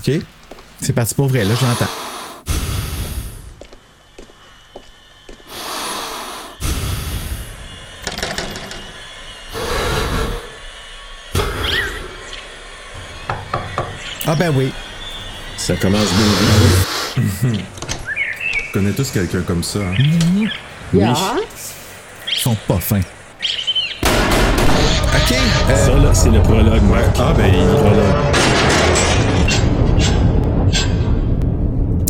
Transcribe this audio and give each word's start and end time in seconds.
OK. 0.00 0.20
C'est 0.80 0.92
parti 0.92 1.14
pour 1.14 1.28
vrai, 1.28 1.44
là, 1.44 1.54
je 1.60 1.66
l'entends. 1.66 1.90
Ah 14.26 14.34
ben 14.34 14.52
oui. 14.54 14.72
Ça 15.56 15.76
commence 15.76 16.08
bien. 17.42 17.52
On 17.52 18.72
connaît 18.72 18.92
tous 18.92 19.10
quelqu'un 19.10 19.42
comme 19.42 19.62
ça. 19.62 19.80
hein. 19.80 19.94
Oui. 19.98 20.48
Ils 20.94 21.16
sont 22.42 22.56
pas 22.66 22.78
fins. 22.78 23.00
OK. 24.02 25.32
euh, 25.68 25.76
Ça, 25.86 25.92
là, 25.94 26.14
c'est 26.14 26.30
le 26.30 26.40
prologue, 26.42 26.82
Marc. 26.82 27.04
Ah, 27.18 27.32
ben, 27.36 27.46
il- 27.52 27.66
Prologue. 27.76 28.49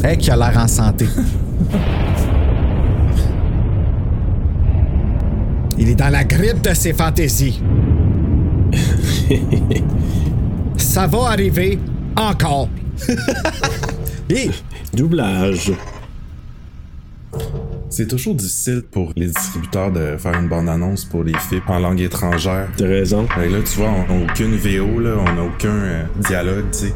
Hey, 0.05 0.19
qui 0.19 0.31
a 0.31 0.37
l'air 0.37 0.57
en 0.57 0.69
santé. 0.69 1.07
Il 5.79 5.89
est 5.89 5.95
dans 5.95 6.11
la 6.11 6.25
grippe 6.25 6.61
de 6.63 6.75
ses 6.75 6.93
fantaisies. 6.93 7.63
Ça 10.77 11.07
va 11.07 11.31
arriver 11.31 11.79
encore. 12.17 12.69
Hé, 14.29 14.51
Doublage. 14.93 15.73
C'est 17.89 18.07
toujours 18.07 18.35
difficile 18.35 18.83
pour 18.91 19.13
les 19.17 19.27
distributeurs 19.27 19.91
de 19.91 20.17
faire 20.17 20.35
une 20.39 20.49
bande-annonce 20.49 21.05
pour 21.05 21.25
les 21.25 21.37
films 21.49 21.63
en 21.67 21.79
langue 21.79 22.01
étrangère. 22.01 22.69
T'as 22.77 22.87
raison. 22.87 23.23
Là, 23.23 23.59
tu 23.65 23.79
vois, 23.79 23.89
on 23.89 24.07
n'a 24.07 24.25
aucune 24.25 24.57
VO, 24.57 25.01
là, 25.01 25.17
on 25.19 25.33
n'a 25.35 25.43
aucun 25.43 25.69
euh, 25.69 26.05
dialogue, 26.19 26.67
tu 26.73 26.79
sais. 26.79 26.95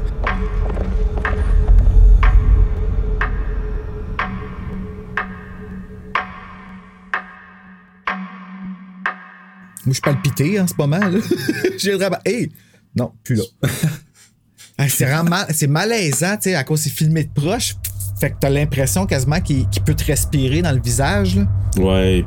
Moi, 9.86 9.90
je 9.90 9.92
suis 9.94 10.00
palpité 10.02 10.60
en 10.60 10.66
ce 10.66 10.74
moment. 10.78 10.98
là. 10.98 11.18
J'ai 11.78 11.92
vraiment. 11.94 12.18
Hey! 12.24 12.50
Non, 12.96 13.12
plus 13.22 13.36
là. 13.36 13.42
C'est 14.88 15.04
vraiment 15.04 15.30
ma- 15.30 15.46
c'est 15.52 15.68
malaisant, 15.68 16.34
tu 16.36 16.50
sais, 16.50 16.54
à 16.56 16.64
cause 16.64 16.80
c'est 16.80 16.90
filmé 16.90 17.22
de 17.24 17.30
proche. 17.32 17.77
Fait 18.20 18.30
que 18.30 18.34
t'as 18.40 18.50
l'impression 18.50 19.06
quasiment 19.06 19.40
qu'il 19.40 19.68
qu'il 19.68 19.82
peut 19.84 19.94
te 19.94 20.05
respirer 20.05 20.62
dans 20.62 20.72
le 20.72 20.80
visage. 20.80 21.36
là. 21.36 21.44
Ouais. 21.77 22.24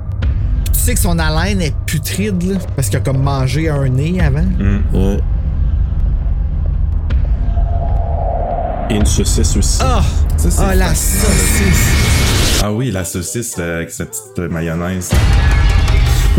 Tu 0.74 0.80
sais 0.80 0.94
que 0.94 1.00
son 1.00 1.20
haleine 1.20 1.62
est 1.62 1.76
putride, 1.86 2.42
là, 2.44 2.58
parce 2.76 2.88
qu'il 2.90 2.98
a 2.98 3.02
comme 3.02 3.22
mangé 3.22 3.68
un 3.70 3.90
nez 3.90 4.22
avant. 4.22 4.46
ouais. 4.94 5.18
Et 8.90 8.96
une 8.96 9.06
saucisse 9.06 9.58
aussi. 9.58 9.80
Ah! 9.82 10.02
Ah, 10.60 10.74
la 10.76 10.96
saucisse! 10.96 12.62
Ah 12.64 12.72
oui, 12.72 12.92
la 12.92 13.04
saucisse 13.04 13.58
là, 13.58 13.76
avec 13.78 13.92
sa 13.92 14.06
petite 14.06 14.40
euh, 14.40 14.48
mayonnaise. 14.50 15.10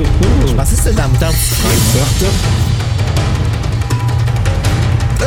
Je 0.04 0.52
pensais 0.54 0.76
que 0.76 0.82
c'était 0.82 0.92
de 0.92 0.96
la 0.98 1.08
moutarde 1.08 1.34
là. 1.34 2.28
Ah! 5.20 5.24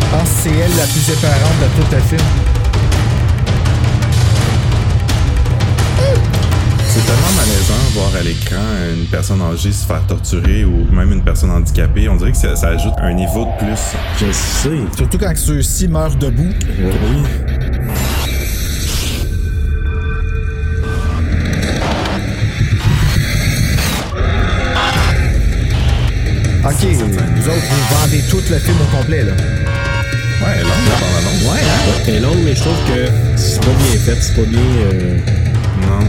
Je 0.00 0.06
pense 0.10 0.22
que 0.22 0.34
c'est 0.42 0.50
elle 0.50 0.76
la 0.76 0.86
plus 0.86 1.10
épeurante 1.10 1.58
de 1.60 1.66
tout 1.80 1.88
le 1.92 2.00
film. 2.00 2.22
C'est 6.88 7.06
tellement 7.06 7.32
malaisant 7.36 7.74
voir 7.94 8.16
à 8.18 8.22
l'écran 8.24 8.56
une 8.92 9.06
personne 9.06 9.40
âgée 9.42 9.70
se 9.70 9.86
faire 9.86 10.04
torturer 10.08 10.64
ou 10.64 10.84
même 10.90 11.12
une 11.12 11.22
personne 11.22 11.50
handicapée. 11.50 12.08
On 12.08 12.16
dirait 12.16 12.32
que 12.32 12.38
ça, 12.38 12.56
ça 12.56 12.68
ajoute 12.68 12.94
un 12.98 13.12
niveau 13.12 13.44
de 13.44 13.64
plus. 13.64 13.94
Je 14.18 14.32
sais. 14.32 14.70
Surtout 14.96 15.18
quand 15.18 15.36
ceux-ci 15.36 15.86
meurent 15.86 16.16
debout. 16.16 16.52
Oui. 16.80 17.22
Ok, 26.68 26.84
vous 26.84 27.48
autres, 27.48 27.66
vous 27.70 27.96
vendez 27.96 28.22
tout 28.28 28.42
le 28.50 28.58
film 28.58 28.76
au 28.80 28.96
complet, 28.96 29.22
là. 29.22 29.32
Ouais, 29.32 30.62
là, 30.62 30.68
on 30.76 30.86
est 30.86 30.90
l'annonce. 30.90 31.42
Ouais, 31.44 31.60
hein? 31.62 32.02
Elle 32.06 32.14
est 32.16 32.20
longue, 32.20 32.38
mais 32.44 32.54
je 32.54 32.60
trouve 32.60 32.76
que 32.86 33.06
c'est 33.36 33.60
pas 33.60 33.72
bien 33.72 33.98
fait. 34.04 34.18
C'est 34.20 34.36
pas 34.36 34.42
bien. 34.48 34.60
euh, 34.60 35.18
Non. 35.80 36.06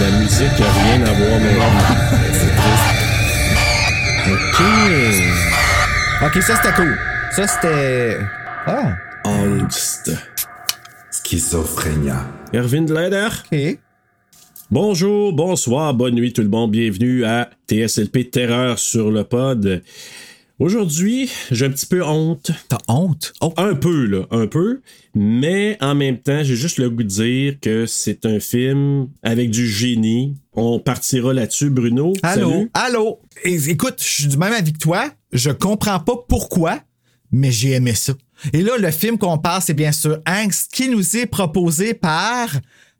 La 0.00 0.10
musique 0.18 0.60
a 0.60 0.72
rien 0.82 1.02
à 1.06 1.12
voir, 1.12 1.38
mais. 1.40 1.56
Ok. 4.32 4.62
Ok, 6.26 6.42
ça 6.42 6.56
c'était 6.56 6.74
cool. 6.74 6.98
Ça 7.34 7.46
c'était. 7.46 8.18
Ah, 8.66 8.96
Angst. 9.24 10.10
Schizophrénia. 11.32 12.30
Erwin 12.52 12.84
Leder. 12.92 13.30
ok. 13.50 13.78
Bonjour, 14.70 15.32
bonsoir, 15.32 15.94
bonne 15.94 16.14
nuit 16.14 16.34
tout 16.34 16.42
le 16.42 16.50
monde. 16.50 16.72
Bienvenue 16.72 17.24
à 17.24 17.48
TSLP 17.70 18.30
Terreur 18.30 18.78
sur 18.78 19.10
le 19.10 19.24
pod. 19.24 19.82
Aujourd'hui, 20.58 21.30
j'ai 21.50 21.64
un 21.64 21.70
petit 21.70 21.86
peu 21.86 22.04
honte. 22.04 22.50
T'as 22.68 22.76
honte? 22.86 23.32
Oh, 23.40 23.54
Un 23.56 23.74
peu, 23.74 24.04
là, 24.04 24.26
un 24.30 24.46
peu. 24.46 24.82
Mais 25.14 25.78
en 25.80 25.94
même 25.94 26.18
temps, 26.18 26.44
j'ai 26.44 26.54
juste 26.54 26.76
le 26.76 26.90
goût 26.90 27.02
de 27.02 27.08
dire 27.08 27.54
que 27.62 27.86
c'est 27.86 28.26
un 28.26 28.38
film 28.38 29.08
avec 29.22 29.48
du 29.48 29.66
génie. 29.66 30.34
On 30.52 30.80
partira 30.80 31.32
là-dessus, 31.32 31.70
Bruno. 31.70 32.12
allô? 32.22 32.50
Salut. 32.50 32.70
Allô? 32.74 33.20
Écoute, 33.42 33.94
je 34.02 34.06
suis 34.06 34.26
du 34.26 34.36
même 34.36 34.52
avis 34.52 34.74
que 34.74 34.78
toi. 34.78 35.10
Je 35.32 35.50
comprends 35.50 35.98
pas 35.98 36.16
pourquoi, 36.28 36.80
mais 37.32 37.50
j'ai 37.50 37.72
aimé 37.72 37.94
ça. 37.94 38.12
Et 38.52 38.62
là, 38.62 38.76
le 38.78 38.90
film 38.90 39.18
qu'on 39.18 39.38
parle, 39.38 39.62
c'est 39.62 39.74
bien 39.74 39.92
sûr 39.92 40.20
Angst, 40.26 40.70
qui 40.72 40.88
nous 40.88 41.16
est 41.16 41.26
proposé 41.26 41.94
par 41.94 42.48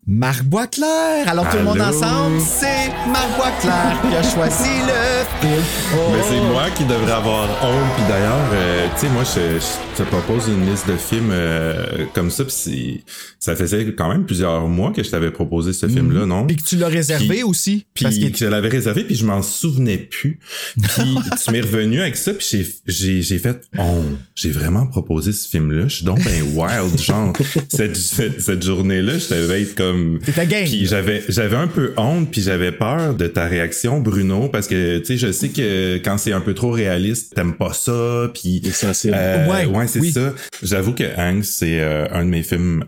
Marc 0.05 0.43
Boisclair. 0.43 1.27
Alors 1.27 1.49
tout 1.49 1.57
le 1.57 1.63
monde 1.63 1.79
ensemble, 1.79 2.41
c'est 2.41 2.89
Marc 3.07 3.37
Boisclair 3.37 4.01
qui 4.01 4.15
a 4.17 4.21
choisi 4.21 4.69
le 4.81 5.23
film. 5.39 5.63
Oh. 5.95 6.11
Mais 6.11 6.23
c'est 6.29 6.41
moi 6.41 6.69
qui 6.75 6.83
devrais 6.83 7.13
avoir 7.13 7.43
honte. 7.63 7.95
Puis 7.95 8.03
d'ailleurs, 8.09 8.49
euh, 8.53 8.87
tu 8.95 8.99
sais, 8.99 9.09
moi, 9.09 9.23
je, 9.23 9.59
je 9.61 10.03
te 10.03 10.09
propose 10.09 10.49
une 10.49 10.69
liste 10.69 10.89
de 10.89 10.97
films 10.97 11.29
euh, 11.31 12.05
comme 12.13 12.31
ça. 12.31 12.43
Puis 12.43 13.05
ça 13.39 13.55
faisait 13.55 13.93
quand 13.93 14.09
même 14.09 14.25
plusieurs 14.25 14.67
mois 14.67 14.91
que 14.91 15.03
je 15.03 15.09
t'avais 15.09 15.31
proposé 15.31 15.71
ce 15.71 15.87
film-là, 15.87 16.25
non? 16.25 16.47
Puis 16.47 16.57
que 16.57 16.63
tu 16.63 16.75
l'as 16.75 16.89
réservé 16.89 17.43
aussi. 17.43 17.85
Puis 17.93 18.05
que 18.05 18.29
que 18.29 18.37
je 18.37 18.45
l'avais 18.45 18.69
réservé, 18.69 19.05
puis 19.05 19.15
je 19.15 19.25
m'en 19.25 19.41
souvenais 19.41 19.97
plus. 19.97 20.39
Puis 20.81 21.15
tu 21.45 21.51
m'es 21.51 21.61
revenu 21.61 22.01
avec 22.01 22.17
ça, 22.17 22.33
puis 22.33 22.45
j'ai, 22.49 22.67
j'ai, 22.87 23.21
j'ai 23.21 23.39
fait 23.39 23.69
oh, 23.77 24.01
j'ai 24.35 24.51
vraiment 24.51 24.85
proposé 24.85 25.31
ce 25.31 25.47
film-là. 25.47 25.87
Je 25.87 25.95
suis 25.95 26.05
donc 26.05 26.21
ben 26.23 26.41
wild, 26.55 26.99
genre 26.99 27.31
cette, 27.69 27.95
cette, 27.95 28.41
cette 28.41 28.63
journée-là, 28.63 29.17
je 29.17 29.33
devais 29.33 29.61
être 29.61 29.75
comme. 29.93 30.19
T'étais 30.19 30.45
game, 30.47 30.65
Puis 30.65 30.85
j'avais 30.85 31.23
j'avais 31.29 31.55
un 31.55 31.67
peu 31.67 31.93
honte, 31.97 32.31
puis 32.31 32.41
j'avais 32.41 32.71
peur 32.71 33.13
de 33.13 33.27
ta 33.27 33.45
réaction, 33.45 33.99
Bruno, 33.99 34.49
parce 34.49 34.67
que 34.67 34.99
tu 34.99 35.05
sais, 35.05 35.17
je 35.17 35.31
sais 35.31 35.49
que 35.49 35.97
quand 35.97 36.17
c'est 36.17 36.33
un 36.33 36.41
peu 36.41 36.53
trop 36.53 36.71
réaliste, 36.71 37.33
t'aimes 37.35 37.55
pas 37.55 37.73
ça, 37.73 38.29
puis 38.33 38.61
euh, 39.05 39.47
Ouais, 39.49 39.65
ouais, 39.65 39.87
c'est 39.87 39.99
oui. 39.99 40.11
ça. 40.11 40.33
J'avoue 40.61 40.93
que 40.93 41.03
Hanks, 41.17 41.45
c'est 41.45 41.79
euh, 41.79 42.05
un 42.11 42.25
de 42.25 42.29
mes 42.29 42.43
films 42.43 42.85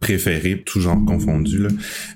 préférés, 0.00 0.62
tout 0.64 0.80
genre 0.80 0.98
confondu. 1.06 1.58
Là. 1.58 1.68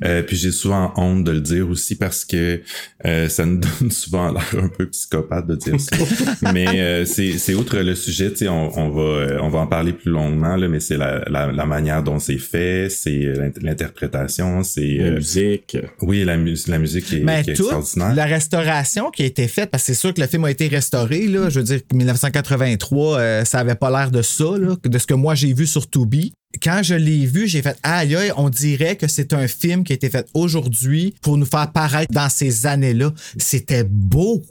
Euh, 0.05 0.23
puis 0.23 0.37
j'ai 0.37 0.53
souvent 0.53 0.93
honte 0.97 1.25
de 1.25 1.33
le 1.33 1.41
dire 1.41 1.69
aussi 1.69 1.97
parce 1.97 2.25
que 2.25 2.61
euh, 3.07 3.29
ça 3.29 3.45
nous 3.45 3.59
donne 3.81 3.91
souvent 3.91 4.31
l'air 4.33 4.47
un 4.63 4.69
peu 4.69 4.87
psychopathe 4.89 5.47
de 5.49 5.57
dire 5.57 5.81
ça. 5.81 5.97
mais 6.53 6.67
euh, 6.81 7.05
c'est, 7.05 7.33
c'est 7.39 7.55
outre 7.55 7.79
le 7.79 7.95
sujet, 7.95 8.31
tu 8.31 8.37
sais, 8.39 8.49
on, 8.49 8.79
on 8.79 8.91
va 8.91 9.03
euh, 9.03 9.39
on 9.43 9.49
va 9.49 9.59
en 9.61 9.67
parler 9.67 9.93
plus 9.93 10.11
longuement 10.13 10.57
là, 10.57 10.69
mais 10.69 10.81
c'est 10.81 10.97
la, 10.97 11.25
la, 11.29 11.51
la 11.51 11.67
manière 11.67 12.03
dont 12.03 12.19
c'est 12.19 12.39
fait, 12.39 12.89
c'est 12.89 13.25
euh, 13.27 13.35
l'int- 13.37 13.63
l'interprétation, 13.63 14.63
c'est 14.63 14.95
La 14.99 15.05
euh, 15.07 15.15
musique. 15.17 15.77
oui 16.03 16.25
la, 16.25 16.37
mus- 16.37 16.69
la 16.69 16.79
musique 16.79 17.13
est, 17.13 17.21
Mais 17.21 17.43
qui 17.43 17.51
est 17.51 17.55
toute 17.55 17.67
extraordinaire. 17.67 18.15
la 18.15 18.25
restauration 18.27 19.11
qui 19.11 19.23
a 19.23 19.27
été 19.27 19.49
faite, 19.49 19.71
parce 19.71 19.83
que 19.85 19.87
c'est 19.93 19.99
sûr 20.01 20.15
que 20.15 20.21
le 20.21 20.27
film 20.29 20.45
a 20.45 20.51
été 20.51 20.69
restauré, 20.69 21.27
là, 21.27 21.51
je 21.51 21.59
veux 21.59 21.65
dire, 21.65 21.81
1983, 21.93 23.19
euh, 23.19 23.45
ça 23.45 23.59
avait 23.59 23.75
pas 23.75 23.91
l'air 23.91 24.11
de 24.11 24.23
ça, 24.23 24.45
là, 24.59 24.77
de 24.83 24.99
ce 24.99 25.07
que 25.07 25.15
moi 25.15 25.35
j'ai 25.35 25.53
vu 25.53 25.67
sur 25.67 25.89
Tubi. 25.91 26.33
Quand 26.63 26.83
je 26.83 26.95
l'ai 26.95 27.25
vu, 27.27 27.47
j'ai 27.49 27.63
fait 27.63 27.79
aïe 27.83 28.15
aïe, 28.17 28.33
on 28.37 28.51
dirait 28.51 28.97
que 28.97 29.07
c'est 29.09 29.33
un 29.33 29.47
film 29.49 29.85
qui 29.85 29.93
a 29.93 29.95
été 29.97 30.11
fait 30.11 30.27
aujourd'hui 30.35 31.15
pour 31.23 31.39
nous 31.39 31.47
faire 31.47 31.71
paraître 31.73 32.13
dans 32.13 32.29
ces 32.29 32.67
années-là. 32.67 33.13
C'était 33.39 33.85
beau. 33.85 34.43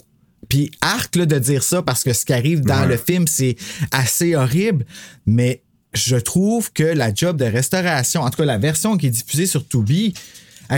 Puis 0.50 0.72
arc 0.82 1.16
là, 1.16 1.26
de 1.26 1.38
dire 1.40 1.64
ça 1.64 1.82
parce 1.82 2.04
que 2.04 2.12
ce 2.14 2.26
qui 2.26 2.34
arrive 2.34 2.62
dans 2.62 2.82
Ouais. 2.82 2.88
le 2.88 2.98
film, 2.98 3.28
c'est 3.28 3.56
assez 3.92 4.36
horrible, 4.36 4.86
mais 5.26 5.62
je 5.94 6.16
trouve 6.18 6.72
que 6.74 6.84
la 6.84 7.14
job 7.14 7.38
de 7.38 7.46
restauration, 7.46 8.22
en 8.22 8.30
tout 8.30 8.38
cas 8.38 8.46
la 8.46 8.58
version 8.58 8.98
qui 8.98 9.08
est 9.08 9.12
diffusée 9.12 9.46
sur 9.46 9.68
Tubi, 9.68 10.14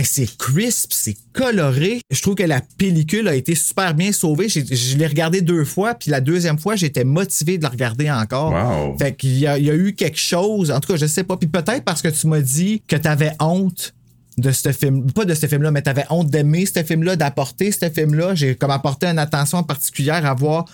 c'est 0.03 0.37
crisp, 0.37 0.91
c'est 0.91 1.15
coloré. 1.33 2.01
Je 2.09 2.21
trouve 2.21 2.35
que 2.35 2.43
la 2.43 2.61
pellicule 2.77 3.27
a 3.27 3.35
été 3.35 3.53
super 3.53 3.93
bien 3.93 4.11
sauvée. 4.11 4.49
Je 4.49 4.97
l'ai 4.97 5.05
regardé 5.07 5.41
deux 5.41 5.65
fois, 5.65 5.93
puis 5.93 6.09
la 6.09 6.19
deuxième 6.21 6.57
fois, 6.57 6.75
j'étais 6.75 7.03
motivé 7.03 7.57
de 7.59 7.63
la 7.63 7.69
regarder 7.69 8.09
encore. 8.09 8.51
Wow. 8.53 8.97
Fait 8.97 9.15
qu'il 9.15 9.37
y 9.37 9.45
a, 9.45 9.57
il 9.59 9.65
y 9.65 9.69
a 9.69 9.75
eu 9.75 9.93
quelque 9.93 10.17
chose, 10.17 10.71
en 10.71 10.79
tout 10.79 10.91
cas, 10.93 10.97
je 10.97 11.05
sais 11.05 11.23
pas. 11.23 11.37
Puis 11.37 11.47
peut-être 11.47 11.83
parce 11.83 12.01
que 12.01 12.07
tu 12.07 12.25
m'as 12.27 12.41
dit 12.41 12.81
que 12.87 12.95
tu 12.95 13.07
avais 13.07 13.33
honte 13.39 13.93
de 14.39 14.51
ce 14.51 14.71
film, 14.71 15.11
pas 15.11 15.25
de 15.25 15.35
ce 15.35 15.45
film-là, 15.45 15.69
mais 15.69 15.83
tu 15.83 15.89
avais 15.91 16.05
honte 16.09 16.29
d'aimer 16.29 16.65
ce 16.65 16.81
film-là, 16.83 17.15
d'apporter 17.15 17.71
ce 17.71 17.87
film-là. 17.89 18.33
J'ai 18.33 18.55
comme 18.55 18.71
apporté 18.71 19.05
une 19.05 19.19
attention 19.19 19.61
particulière 19.61 20.25
à 20.25 20.33
voir 20.33 20.65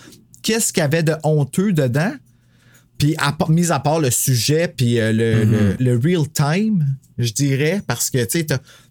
qu'est-ce 0.42 0.72
qu'il 0.72 0.80
y 0.80 0.84
avait 0.84 1.02
de 1.02 1.14
honteux 1.24 1.72
dedans. 1.74 2.12
Puis, 2.96 3.14
à 3.18 3.34
mis 3.48 3.70
à 3.70 3.80
part 3.80 3.98
le 4.00 4.10
sujet, 4.10 4.68
puis 4.74 4.98
euh, 5.00 5.12
le, 5.12 5.44
Mm-hmm. 5.44 5.76
le- 5.78 5.92
le 5.92 5.98
real 6.02 6.28
time, 6.28 6.86
je 7.18 7.32
dirais, 7.32 7.82
parce 7.86 8.10
que 8.10 8.22
tu 8.24 8.40
sais, 8.40 8.46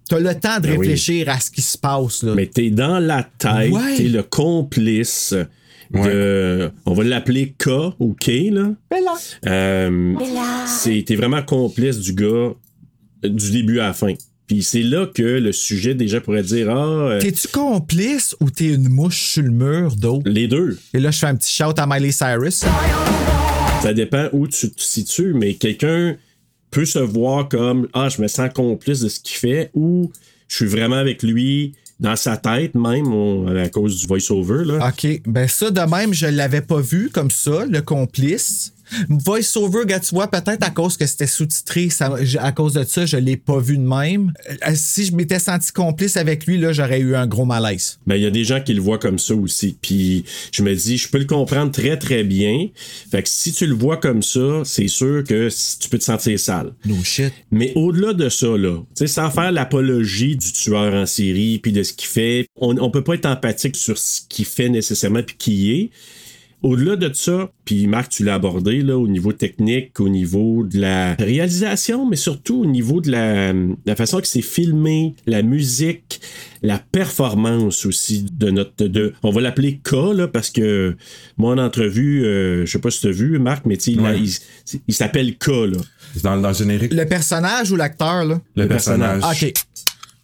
t'as 0.09 0.17
as 0.17 0.19
le 0.19 0.35
temps 0.39 0.57
de 0.57 0.63
Ben 0.63 0.71
oui. 0.71 0.77
réfléchir 0.87 1.29
à 1.29 1.39
ce 1.39 1.49
qui 1.51 1.61
se 1.61 1.77
passe. 1.77 2.23
Là. 2.23 2.33
Mais 2.35 2.47
t'es 2.47 2.69
dans 2.71 2.99
la 2.99 3.23
tête, 3.23 3.71
Ouais. 3.71 3.95
t'es 3.95 4.03
le 4.09 4.23
complice 4.23 5.33
de. 5.93 6.71
On 6.85 6.93
va 6.93 7.03
l'appeler 7.03 7.53
K 7.57 7.69
ou 7.99 8.13
K, 8.13 8.49
là. 8.51 8.71
Euh, 9.47 10.15
c'est- 10.67 11.03
t'es 11.05 11.15
vraiment 11.15 11.41
complice 11.41 11.99
du 11.99 12.13
gars 12.13 12.25
euh, 12.25 12.53
du 13.23 13.51
début 13.51 13.79
à 13.79 13.87
la 13.87 13.93
fin. 13.93 14.13
Puis 14.47 14.63
c'est 14.63 14.81
là 14.81 15.05
que 15.13 15.21
le 15.21 15.51
sujet 15.51 15.93
déjà 15.93 16.21
pourrait 16.21 16.41
dire 16.43 16.69
Ah, 16.71 16.75
euh, 16.77 17.19
T'es-tu 17.19 17.47
complice 17.49 18.35
ou 18.39 18.49
t'es 18.49 18.67
une 18.73 18.89
mouche 18.89 19.33
sur 19.33 19.43
le 19.43 19.51
mur 19.51 19.95
d'eau? 19.95 20.21
les 20.25 20.47
deux. 20.47 20.77
Et 20.93 20.99
là, 20.99 21.11
je 21.11 21.19
fais 21.19 21.27
un 21.27 21.35
petit 21.35 21.53
shout 21.53 21.77
à 21.77 21.85
Miley 21.85 22.11
Cyrus. 22.11 22.63
Ça 23.83 23.93
dépend 23.93 24.27
où 24.33 24.47
tu 24.47 24.69
te 24.71 24.81
situes, 24.81 25.33
mais 25.33 25.53
quelqu'un 25.53 26.15
peut 26.71 26.85
se 26.85 26.99
voir 26.99 27.49
comme 27.49 27.87
Ah, 27.93 28.09
je 28.09 28.21
me 28.21 28.27
sens 28.27 28.49
complice 28.53 29.01
de 29.01 29.09
ce 29.09 29.19
qu'il 29.19 29.37
fait 29.37 29.71
ou 29.73 30.11
je 30.47 30.55
suis 30.55 30.65
vraiment 30.65 30.97
avec 30.97 31.23
lui 31.23 31.73
dans 31.99 32.15
sa 32.15 32.37
tête 32.37 32.75
même 32.75 33.47
à 33.57 33.69
cause 33.69 33.99
du 33.99 34.07
voice-over. 34.07 34.79
OK. 34.81 35.21
Ben 35.25 35.47
ça, 35.47 35.69
de 35.69 35.81
même, 35.81 36.13
je 36.13 36.27
l'avais 36.27 36.61
pas 36.61 36.79
vu 36.79 37.09
comme 37.09 37.31
ça, 37.31 37.65
le 37.65 37.81
complice. 37.81 38.73
Voice-over, 39.09 39.85
gars, 39.85 39.99
tu 39.99 40.15
vois, 40.15 40.29
peut-être 40.29 40.63
à 40.63 40.69
cause 40.69 40.97
que 40.97 41.05
c'était 41.05 41.27
sous-titré, 41.27 41.89
à 42.39 42.51
cause 42.51 42.73
de 42.73 42.83
ça, 42.83 43.05
je 43.05 43.17
l'ai 43.17 43.37
pas 43.37 43.59
vu 43.59 43.77
de 43.77 43.83
même. 43.83 44.33
Euh, 44.49 44.71
Si 44.75 45.05
je 45.05 45.15
m'étais 45.15 45.39
senti 45.39 45.71
complice 45.71 46.17
avec 46.17 46.45
lui, 46.45 46.57
là, 46.57 46.73
j'aurais 46.73 46.99
eu 46.99 47.15
un 47.15 47.27
gros 47.27 47.45
malaise. 47.45 47.99
Ben, 48.07 48.15
il 48.15 48.23
y 48.23 48.25
a 48.25 48.31
des 48.31 48.43
gens 48.43 48.61
qui 48.61 48.73
le 48.73 48.81
voient 48.81 48.97
comme 48.99 49.19
ça 49.19 49.35
aussi. 49.35 49.77
Puis 49.81 50.23
je 50.51 50.63
me 50.63 50.73
dis, 50.73 50.97
je 50.97 51.09
peux 51.09 51.17
le 51.19 51.25
comprendre 51.25 51.71
très, 51.71 51.97
très 51.97 52.23
bien. 52.23 52.67
Fait 53.11 53.23
que 53.23 53.29
si 53.29 53.51
tu 53.51 53.65
le 53.67 53.75
vois 53.75 53.97
comme 53.97 54.23
ça, 54.23 54.61
c'est 54.65 54.87
sûr 54.87 55.23
que 55.23 55.49
tu 55.81 55.89
peux 55.89 55.97
te 55.97 56.03
sentir 56.03 56.39
sale. 56.39 56.73
No 56.85 56.95
shit. 57.03 57.33
Mais 57.51 57.71
au-delà 57.75 58.13
de 58.13 58.29
ça, 58.29 58.47
là, 58.57 58.77
tu 58.79 58.85
sais, 58.95 59.07
sans 59.07 59.29
faire 59.29 59.51
l'apologie 59.51 60.35
du 60.35 60.51
tueur 60.51 60.93
en 60.93 61.05
série 61.05 61.59
puis 61.59 61.71
de 61.71 61.83
ce 61.83 61.93
qu'il 61.93 62.07
fait, 62.07 62.45
on, 62.55 62.77
on 62.77 62.89
peut 62.89 63.03
pas 63.03 63.15
être 63.15 63.25
empathique 63.25 63.75
sur 63.75 63.97
ce 63.97 64.21
qu'il 64.27 64.45
fait 64.45 64.69
nécessairement 64.69 65.23
puis 65.23 65.35
qui 65.37 65.71
est. 65.71 65.89
Au-delà 66.61 66.97
de 66.97 67.09
ça, 67.13 67.51
puis 67.63 67.87
Marc, 67.87 68.09
tu 68.11 68.25
l'as 68.25 68.33
abordé 68.33 68.81
là, 68.81 68.97
au 68.97 69.07
niveau 69.07 69.31
technique, 69.31 69.97
au 70.01 70.09
niveau 70.09 70.65
de 70.65 70.77
la 70.81 71.13
réalisation, 71.15 72.05
mais 72.05 72.17
surtout 72.17 72.61
au 72.63 72.65
niveau 72.65 72.99
de 72.99 73.09
la, 73.11 73.53
la 73.85 73.95
façon 73.95 74.19
que 74.19 74.27
c'est 74.27 74.41
filmé, 74.41 75.15
la 75.25 75.41
musique, 75.41 76.19
la 76.61 76.77
performance 76.77 77.85
aussi 77.85 78.25
de 78.37 78.49
notre. 78.51 78.87
De, 78.87 79.13
on 79.23 79.31
va 79.31 79.39
l'appeler 79.39 79.79
K, 79.81 79.93
là, 80.13 80.27
parce 80.27 80.49
que 80.49 80.97
moi, 81.37 81.53
en 81.53 81.57
entrevue, 81.59 82.25
euh, 82.25 82.65
je 82.65 82.71
sais 82.71 82.79
pas 82.79 82.91
si 82.91 82.99
tu 83.01 83.07
as 83.07 83.11
vu, 83.11 83.39
Marc, 83.39 83.65
mais 83.65 83.75
il 83.75 83.99
a- 83.99 84.03
Ouais. 84.03 84.19
il, 84.19 84.79
il 84.89 84.93
s'appelle 84.93 85.37
K. 85.37 85.47
Là. 85.47 85.77
Dans, 86.23 86.37
dans 86.41 86.49
le 86.49 86.53
générique, 86.55 86.93
Le 86.93 87.05
personnage 87.05 87.71
ou 87.71 87.77
l'acteur, 87.77 88.25
là? 88.25 88.41
le, 88.55 88.63
le 88.63 88.67
personnage. 88.67 89.21
personnage. 89.21 89.43
OK. 89.43 89.53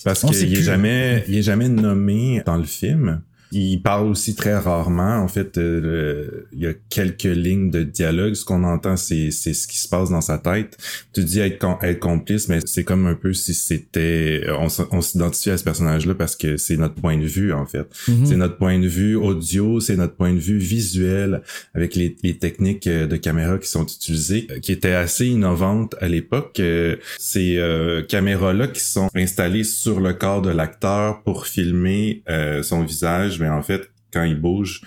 Parce 0.04 0.22
qu'il 0.22 0.52
est 0.52 0.56
plus. 0.56 0.64
jamais, 0.64 1.24
il 1.30 1.38
est 1.38 1.42
jamais 1.44 1.70
nommé 1.70 2.42
dans 2.46 2.58
le 2.58 2.64
film. 2.66 3.22
Il 3.58 3.82
parle 3.82 4.08
aussi 4.08 4.36
très 4.36 4.58
rarement. 4.58 5.16
En 5.16 5.30
fait, 5.30 5.58
euh, 5.58 6.46
il 6.52 6.60
y 6.60 6.68
a 6.68 6.74
quelques 6.90 7.24
lignes 7.24 7.72
de 7.72 7.84
dialogue. 7.84 8.34
Ce 8.34 8.44
qu'on 8.44 8.66
entend, 8.66 8.98
c'est, 8.98 9.32
c'est 9.32 9.54
ce 9.54 9.66
qui 9.66 9.78
se 9.78 9.88
passe 9.88 10.10
dans 10.10 10.20
sa 10.20 10.38
tête. 10.38 10.78
Tu 11.14 11.24
dis 11.24 11.40
être, 11.40 11.58
com- 11.60 11.78
être 11.82 12.00
complice, 12.02 12.50
mais 12.50 12.60
c'est 12.66 12.84
comme 12.84 13.08
un 13.08 13.16
peu 13.16 13.32
si 13.34 13.54
c'était, 13.54 14.44
on, 14.60 14.66
s- 14.66 14.82
on 14.92 15.00
s'identifie 15.00 15.52
à 15.52 15.58
ce 15.58 15.64
personnage-là 15.64 16.16
parce 16.16 16.36
que 16.36 16.58
c'est 16.58 16.76
notre 16.76 16.96
point 16.96 17.18
de 17.18 17.26
vue, 17.26 17.54
en 17.54 17.66
fait. 17.66 17.88
C'est 18.26 18.36
notre 18.36 18.58
point 18.58 18.78
de 18.78 18.88
vue 18.88 19.16
audio, 19.16 19.80
c'est 19.80 19.96
notre 19.96 20.16
point 20.16 20.34
de 20.34 20.40
vue 20.40 20.58
visuel 20.58 21.42
avec 21.74 21.96
les, 21.96 22.16
les 22.24 22.38
techniques 22.38 22.88
euh, 22.88 23.08
de 23.08 23.16
caméra 23.16 23.58
qui 23.58 23.70
sont 23.70 23.86
utilisées, 23.86 24.48
euh, 24.52 24.60
qui 24.60 24.74
étaient 24.74 24.94
assez 24.94 25.28
innovantes 25.28 25.96
à 26.02 26.10
l'époque. 26.10 26.60
Euh, 26.60 26.98
Ces 27.20 27.58
euh, 27.58 28.02
caméras-là 28.04 28.68
qui 28.68 28.82
sont 28.82 29.08
installées 29.16 29.64
sur 29.64 30.02
le 30.02 30.14
corps 30.14 30.42
de 30.42 30.50
l'acteur 30.50 31.24
pour 31.24 31.48
filmer 31.48 32.22
euh, 32.30 32.62
son 32.64 32.84
visage, 32.84 33.40
mais 33.46 33.52
en 33.52 33.62
fait, 33.62 33.92
quand 34.12 34.24
il 34.24 34.40
bouge, 34.42 34.82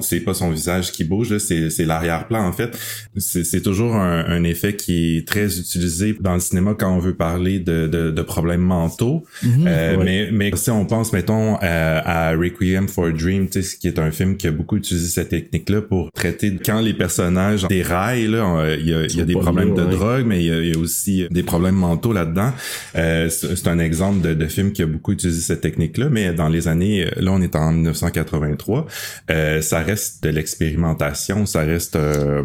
c'est 0.00 0.20
pas 0.20 0.34
son 0.34 0.50
visage 0.50 0.92
qui 0.92 1.04
bouge, 1.04 1.30
là, 1.30 1.38
c'est, 1.38 1.70
c'est 1.70 1.84
l'arrière-plan 1.84 2.46
en 2.46 2.52
fait. 2.52 2.78
C'est, 3.16 3.60
toujours 3.62 3.94
un, 3.96 4.24
un 4.26 4.44
effet 4.44 4.76
qui 4.76 5.18
est 5.18 5.26
très 5.26 5.58
utilisé 5.58 6.14
dans 6.20 6.34
le 6.34 6.40
cinéma 6.40 6.74
quand 6.78 6.94
on 6.94 6.98
veut 6.98 7.14
parler 7.14 7.58
de, 7.58 7.86
de, 7.86 8.10
de 8.10 8.22
problèmes 8.22 8.60
mentaux. 8.60 9.24
Euh, 9.44 9.84
Ouais. 9.94 10.04
Mais 10.04 10.28
mais 10.32 10.50
si 10.56 10.70
on 10.70 10.84
pense 10.86 11.12
mettons 11.12 11.56
à, 11.56 12.30
à 12.30 12.36
Requiem 12.36 12.88
for 12.88 13.06
a 13.06 13.10
Dream, 13.10 13.48
tu 13.48 13.62
sais, 13.62 13.76
qui 13.76 13.88
est 13.88 13.98
un 13.98 14.10
film 14.10 14.36
qui 14.36 14.46
a 14.46 14.50
beaucoup 14.50 14.76
utilisé 14.76 15.08
cette 15.08 15.28
technique-là 15.28 15.82
pour 15.82 16.10
traiter 16.12 16.56
quand 16.64 16.80
les 16.80 16.94
personnages 16.94 17.66
déraillent 17.68 18.26
là, 18.28 18.74
il 18.78 18.88
y 18.88 18.94
a, 18.94 19.04
il 19.04 19.16
y 19.16 19.20
a 19.20 19.24
des 19.24 19.34
problèmes 19.34 19.74
bien, 19.74 19.84
de 19.84 19.88
ouais. 19.88 19.96
drogue, 19.96 20.24
mais 20.26 20.42
il 20.42 20.46
y, 20.46 20.52
a, 20.52 20.60
il 20.60 20.68
y 20.68 20.74
a 20.74 20.78
aussi 20.78 21.26
des 21.30 21.42
problèmes 21.42 21.74
mentaux 21.74 22.12
là-dedans. 22.12 22.52
Euh, 22.96 23.28
c'est 23.28 23.56
c'est 23.56 23.68
un 23.68 23.78
exemple 23.78 24.20
de, 24.20 24.34
de 24.34 24.46
film 24.46 24.72
qui 24.72 24.82
a 24.82 24.86
beaucoup 24.86 25.12
utilisé 25.12 25.40
cette 25.40 25.60
technique-là, 25.60 26.08
mais 26.10 26.32
dans 26.32 26.48
les 26.48 26.68
années, 26.68 27.06
là 27.16 27.32
on 27.32 27.40
est 27.40 27.56
en 27.56 27.72
1983, 27.72 28.86
euh, 29.30 29.60
ça 29.64 29.80
reste 29.80 30.22
de 30.22 30.28
l'expérimentation, 30.30 31.46
ça 31.46 31.60
reste, 31.62 31.96
euh, 31.96 32.42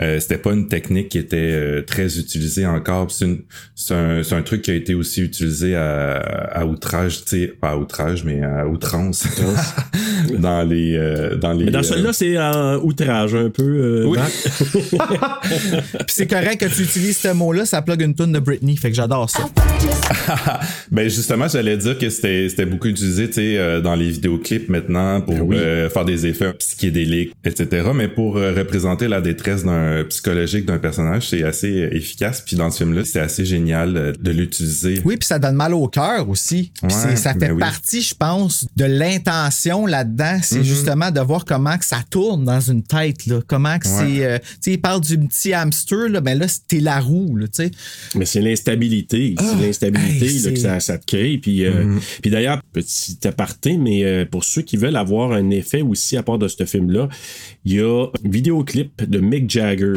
euh, 0.00 0.20
c'était 0.20 0.38
pas 0.38 0.52
une 0.52 0.68
technique 0.68 1.08
qui 1.08 1.18
était 1.18 1.36
euh, 1.36 1.82
très 1.82 2.18
utilisée 2.18 2.66
encore. 2.66 3.10
C'est 3.10 3.24
une- 3.24 3.40
c'est 3.74 3.94
un, 3.94 4.22
c'est 4.22 4.34
un 4.34 4.42
truc 4.42 4.62
qui 4.62 4.70
a 4.70 4.74
été 4.74 4.94
aussi 4.94 5.22
utilisé 5.22 5.74
à, 5.74 6.16
à 6.52 6.64
outrage, 6.64 7.24
tu 7.24 7.40
sais, 7.40 7.46
pas 7.48 7.70
à 7.70 7.76
outrage, 7.76 8.24
mais 8.24 8.42
à 8.42 8.66
outrance 8.68 9.24
dans 10.38 10.62
les, 10.62 10.94
euh, 10.96 11.36
dans 11.36 11.52
les. 11.52 11.64
Mais 11.66 11.70
dans 11.70 11.80
euh, 11.80 11.82
celui-là, 11.82 12.12
c'est 12.12 12.38
en 12.38 12.76
outrage 12.82 13.34
un 13.34 13.50
peu. 13.50 13.62
euh, 13.62 14.04
Oui. 14.06 14.18
Puis 15.42 16.06
c'est 16.08 16.26
correct 16.26 16.58
que 16.60 16.66
tu 16.74 16.82
utilises 16.82 17.18
ce 17.18 17.28
mot-là, 17.32 17.64
ça 17.64 17.82
plug 17.82 18.00
une 18.02 18.14
tune 18.14 18.32
de 18.32 18.38
Britney, 18.38 18.76
fait 18.76 18.90
que 18.90 18.96
j'adore 18.96 19.28
ça. 19.30 19.48
Ben 20.90 21.08
justement, 21.08 21.48
j'allais 21.48 21.76
dire 21.76 21.98
que 21.98 22.08
c'était 22.10 22.48
c'était 22.48 22.66
beaucoup 22.66 22.88
utilisé, 22.88 23.26
tu 23.28 23.34
sais, 23.34 23.58
euh, 23.58 23.80
dans 23.80 23.94
les 23.94 24.10
vidéoclips 24.10 24.68
maintenant 24.68 25.20
pour 25.20 25.34
Ben 25.34 25.40
oui. 25.42 25.56
euh, 25.58 25.88
faire 25.88 26.04
des 26.04 26.26
effets 26.26 26.41
psychédéliques, 26.50 27.32
etc. 27.44 27.90
Mais 27.94 28.08
pour 28.08 28.36
euh, 28.36 28.52
représenter 28.52 29.06
la 29.08 29.20
détresse 29.20 29.64
d'un 29.64 30.04
psychologique 30.08 30.66
d'un 30.66 30.78
personnage, 30.78 31.28
c'est 31.28 31.44
assez 31.44 31.82
euh, 31.82 31.94
efficace. 31.94 32.42
Puis 32.44 32.56
dans 32.56 32.70
ce 32.70 32.78
film-là, 32.78 33.04
c'est 33.04 33.20
assez 33.20 33.44
génial 33.44 33.96
euh, 33.96 34.12
de 34.18 34.30
l'utiliser. 34.32 35.00
Oui, 35.04 35.16
puis 35.16 35.26
ça 35.26 35.38
donne 35.38 35.54
mal 35.54 35.74
au 35.74 35.86
cœur 35.88 36.28
aussi. 36.28 36.72
Puis 36.82 36.86
Ouais, 36.94 37.00
c'est- 37.10 37.16
ça 37.16 37.32
fait 37.34 37.38
ben 37.38 37.52
oui. 37.52 37.60
partie, 37.60 38.02
je 38.02 38.14
pense, 38.14 38.66
de 38.76 38.84
l'intention 38.84 39.86
là-dedans. 39.86 40.38
C'est 40.42 40.60
Mm-hmm. 40.60 40.64
justement 40.64 41.10
de 41.10 41.20
voir 41.20 41.44
comment 41.44 41.76
que 41.78 41.84
ça 41.84 41.98
tourne 42.10 42.44
dans 42.44 42.60
une 42.60 42.82
tête. 42.82 43.26
Là. 43.26 43.40
Comment 43.46 43.78
que 43.78 43.86
c'est. 43.86 44.24
euh, 44.24 44.38
tu 44.38 44.44
sais, 44.60 44.72
il 44.72 44.80
parle 44.80 45.00
du 45.02 45.18
petit 45.18 45.52
hamster, 45.52 46.08
là, 46.08 46.20
ben 46.20 46.38
là, 46.38 46.48
c'était 46.48 46.80
la 46.80 46.98
roue. 47.00 47.36
Là, 47.36 47.46
tu 47.46 47.64
sais. 47.64 47.70
Mais 48.14 48.24
c'est 48.24 48.40
l'instabilité. 48.40 49.34
c'est 49.38 49.66
l'instabilité 49.66 50.26
hey, 50.26 50.54
que 50.54 50.58
ça, 50.60 50.80
ça 50.80 50.98
te 50.98 51.06
crée. 51.06 51.38
Puis, 51.38 51.64
euh, 51.64 51.96
puis 52.22 52.30
d'ailleurs, 52.30 52.60
petit 52.72 53.18
aparté, 53.26 53.76
mais 53.76 54.04
euh, 54.04 54.24
pour 54.24 54.44
ceux 54.44 54.62
qui 54.62 54.76
veulent 54.76 54.96
avoir 54.96 55.32
un 55.32 55.50
effet 55.50 55.82
aussi 55.82 56.16
à 56.22 56.24
part 56.24 56.38
de 56.38 56.48
ce 56.48 56.64
film-là, 56.64 57.08
il 57.64 57.74
y 57.74 57.80
a 57.80 58.04
un 58.04 58.28
vidéoclip 58.28 59.08
de 59.08 59.18
Mick 59.18 59.50
Jagger 59.50 59.94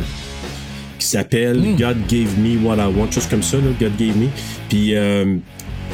qui 1.00 1.06
s'appelle 1.08 1.62
God 1.78 1.98
Gave 2.10 2.40
Me 2.40 2.58
What 2.66 2.78
I 2.78 2.92
Want, 2.98 3.12
juste 3.12 3.30
comme 3.30 3.44
ça, 3.44 3.58
là, 3.58 3.64
God 3.80 3.92
Gave 3.98 4.18
Me. 4.18 4.28
Puis 4.70 4.96
euh, 4.96 5.38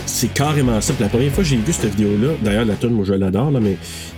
c'est 0.06 0.34
carrément 0.34 0.80
ça. 0.80 0.94
Puis 0.94 1.04
la 1.04 1.10
première 1.10 1.32
fois 1.34 1.44
que 1.44 1.50
j'ai 1.50 1.58
vu 1.58 1.74
cette 1.74 1.92
vidéo-là, 1.96 2.30
d'ailleurs, 2.44 2.66
la 2.66 2.76
tune 2.76 2.92
moi 2.92 3.04
je 3.06 3.14
l'adore, 3.14 3.52
là, 3.52 3.60
mais 3.60 3.76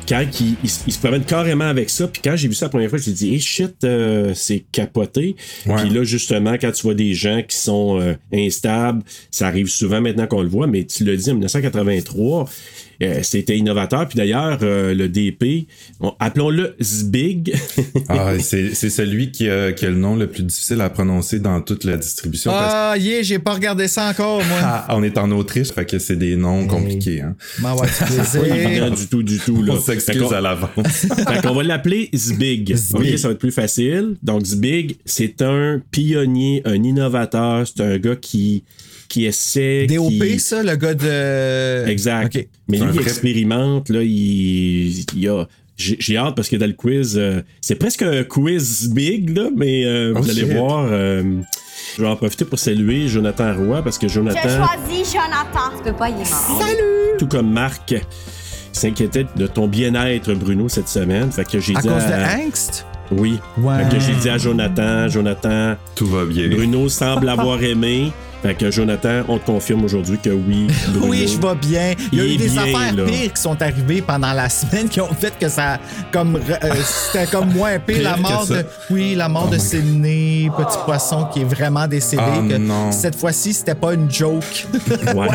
quand 0.07 0.21
il, 0.41 0.49
il- 0.63 0.69
il 0.87 0.93
se 0.93 0.99
promène 0.99 1.23
carrément 1.23 1.63
avec 1.65 1.89
ça, 1.89 2.07
puis 2.07 2.21
quand 2.23 2.35
j'ai 2.35 2.47
vu 2.49 2.53
ça 2.53 2.65
la 2.65 2.69
première 2.69 2.89
fois, 2.89 2.99
j'ai 2.99 3.11
dit, 3.13 3.33
hey 3.33 3.39
shit, 3.39 3.83
euh, 3.85 4.33
c'est 4.35 4.65
capoté. 4.71 5.35
Ouais. 5.65 5.75
Puis 5.77 5.89
là, 5.89 6.03
justement, 6.03 6.53
quand 6.59 6.71
tu 6.71 6.83
vois 6.83 6.93
des 6.93 7.13
gens 7.13 7.41
qui 7.47 7.55
sont 7.57 7.99
euh, 7.99 8.13
instables, 8.33 9.01
ça 9.31 9.47
arrive 9.47 9.67
souvent 9.67 10.01
maintenant 10.01 10.27
qu'on 10.27 10.41
le 10.43 10.49
voit, 10.49 10.67
mais 10.67 10.83
tu 10.83 11.05
l'as 11.05 11.15
dit 11.15 11.29
en 11.31 11.35
1983, 11.35 12.41
euh, 12.43 12.45
c'était 13.21 13.57
innovateur. 13.57 14.07
Puis 14.07 14.17
d'ailleurs, 14.17 14.59
euh, 14.61 14.93
le 14.93 15.09
DP, 15.09 15.67
on- 15.99 16.13
appelons-le 16.19 16.75
Zbig. 16.81 17.53
Ah, 18.09 18.33
c'est 18.39 18.73
c'est 18.75 18.89
celui 18.89 19.31
qui 19.31 19.49
a, 19.49 19.71
qui 19.71 19.85
a 19.85 19.89
le 19.89 19.95
nom 19.95 20.15
le 20.15 20.27
plus 20.27 20.43
difficile 20.43 20.81
à 20.81 20.89
prononcer 20.89 21.39
dans 21.39 21.61
toute 21.61 21.83
la 21.83 21.97
distribution. 21.97 22.51
parce 22.51 22.73
Ah, 22.75 22.97
yeah, 22.97 23.21
j'ai 23.23 23.39
pas 23.39 23.53
regardé 23.53 23.87
ça 23.87 24.09
encore, 24.09 24.37
moi. 24.43 24.59
Ah, 24.61 24.85
on 24.89 25.03
est 25.03 25.17
en 25.17 25.31
Autriche, 25.31 25.71
fait 25.71 25.85
que 25.85 25.99
c'est 25.99 26.15
des 26.15 26.35
noms 26.35 26.67
compliqués. 26.67 27.21
Hein. 27.21 27.35
M'en 27.59 27.75
va 27.75 27.85
pas 27.87 28.89
du 28.89 29.07
tout, 29.07 29.23
du 29.23 29.39
tout. 29.39 29.63
Là. 29.63 29.73
On 29.73 29.79
s'excuse 29.81 30.31
à 30.33 30.41
l'avance. 30.41 30.69
Fait 31.27 31.41
qu'on 31.41 31.53
va 31.55 31.63
l'appeler 31.63 32.09
Zbig. 32.15 32.75
Zbig. 32.75 33.13
Ok, 33.13 33.17
ça 33.19 33.27
va 33.29 33.33
être 33.33 33.39
plus 33.39 33.51
facile. 33.51 34.15
Donc, 34.21 34.45
Zbig, 34.45 34.97
c'est 35.05 35.41
un 35.41 35.81
pionnier, 35.91 36.61
un 36.65 36.81
innovateur. 36.83 37.65
C'est 37.67 37.81
un 37.83 37.97
gars 37.97 38.15
qui, 38.15 38.63
qui 39.13 39.25
essaie. 39.25 39.85
DOP, 39.87 40.09
qui... 40.09 40.39
ça, 40.39 40.63
le 40.63 40.75
gars 40.75 40.93
de. 40.95 41.87
Exact. 41.89 42.35
Mais 42.67 42.77
lui, 42.77 42.85
il 42.87 42.91
vrai- 42.93 43.03
expérimente. 43.03 43.89
Là, 43.89 44.01
il, 44.01 45.05
il 45.15 45.29
a. 45.29 45.45
J'ai 45.75 45.97
j'ai 45.99 46.17
hâte 46.17 46.35
parce 46.35 46.49
que 46.49 46.55
dans 46.55 46.67
le 46.67 46.73
quiz, 46.73 47.15
euh, 47.17 47.41
c'est 47.61 47.75
presque 47.75 48.03
un 48.03 48.23
quiz 48.23 48.89
big, 48.93 49.35
là, 49.35 49.49
mais 49.55 49.85
euh, 49.85 50.13
Oh, 50.15 50.21
vous 50.21 50.29
allez 50.29 50.41
shit. 50.41 50.51
voir. 50.53 50.87
euh, 50.91 51.23
je 51.97 52.01
vais 52.01 52.07
en 52.07 52.15
profiter 52.15 52.45
pour 52.45 52.59
saluer 52.59 53.07
Jonathan 53.07 53.53
Roy 53.55 53.81
parce 53.83 53.97
que 53.97 54.07
J'ai 54.07 54.15
Jonathan. 54.15 54.39
choisi 54.41 55.03
Jonathan. 55.11 55.75
Tu 55.77 55.83
peux 55.83 55.97
pas, 55.97 56.09
il 56.09 56.15
est 56.21 56.29
mort. 56.29 56.61
tout 57.19 57.27
comme 57.27 57.51
Marc, 57.51 57.93
s'inquiétait 58.71 59.25
de 59.35 59.47
ton 59.47 59.67
bien-être, 59.67 60.33
Bruno, 60.33 60.69
cette 60.69 60.87
semaine. 60.89 61.31
Fait 61.31 61.43
que 61.45 61.59
j'ai 61.59 61.75
À 61.75 61.81
dit 61.81 61.87
cause 61.87 62.03
à- 62.03 62.17
de 62.37 62.41
Angst? 62.47 62.85
Oui. 63.11 63.39
Fait 63.55 63.95
que 63.95 63.99
j'ai 64.03 64.13
dit 64.15 64.29
à 64.29 64.37
Jonathan, 64.37 65.07
Jonathan, 65.07 65.75
Tout 65.95 66.05
va 66.07 66.25
bien. 66.25 66.49
Bruno 66.49 66.87
semble 66.89 67.29
avoir 67.29 67.61
aimé. 67.63 68.11
Fait 68.43 68.53
que 68.55 68.69
Jonathan, 68.69 69.23
on 69.29 69.37
te 69.39 69.45
confirme 69.45 69.85
aujourd'hui 69.85 70.19
que 70.21 70.29
oui. 70.29 70.67
Bruno, 70.89 71.07
Oui, 71.07 71.27
je 71.27 71.39
vais 71.39 71.55
bien. 71.55 71.93
Il 72.11 72.17
y 72.17 72.21
a 72.21 72.25
eu 72.25 72.35
des 72.37 72.49
bien, 72.49 72.61
affaires 72.63 72.93
là. 72.93 73.05
pires 73.05 73.31
qui 73.33 73.41
sont 73.41 73.59
arrivées 73.61 74.01
pendant 74.01 74.33
la 74.33 74.49
semaine 74.49 74.89
qui 74.89 74.99
ont 74.99 75.13
fait 75.13 75.33
que 75.39 75.47
ça. 75.47 75.79
comme 76.11 76.35
euh, 76.35 76.69
C'était 76.83 77.25
comme 77.31 77.53
moins 77.53 77.79
pire. 77.79 77.95
Pire 77.99 78.03
la 78.03 78.17
mort 78.17 78.45
de. 78.45 78.65
Oui, 78.89 79.15
la 79.15 79.29
mort 79.29 79.47
de 79.47 79.57
Sydney, 79.57 80.49
petit 80.57 80.77
poisson 80.85 81.25
qui 81.33 81.39
est 81.41 81.45
vraiment 81.45 81.87
décédé. 81.87 82.21
Ah, 82.23 82.41
que 82.49 82.57
non. 82.57 82.91
Cette 82.91 83.15
fois-ci, 83.15 83.53
c'était 83.53 83.75
pas 83.75 83.93
une 83.93 84.11
joke. 84.11 84.67
Ouais. 85.15 85.27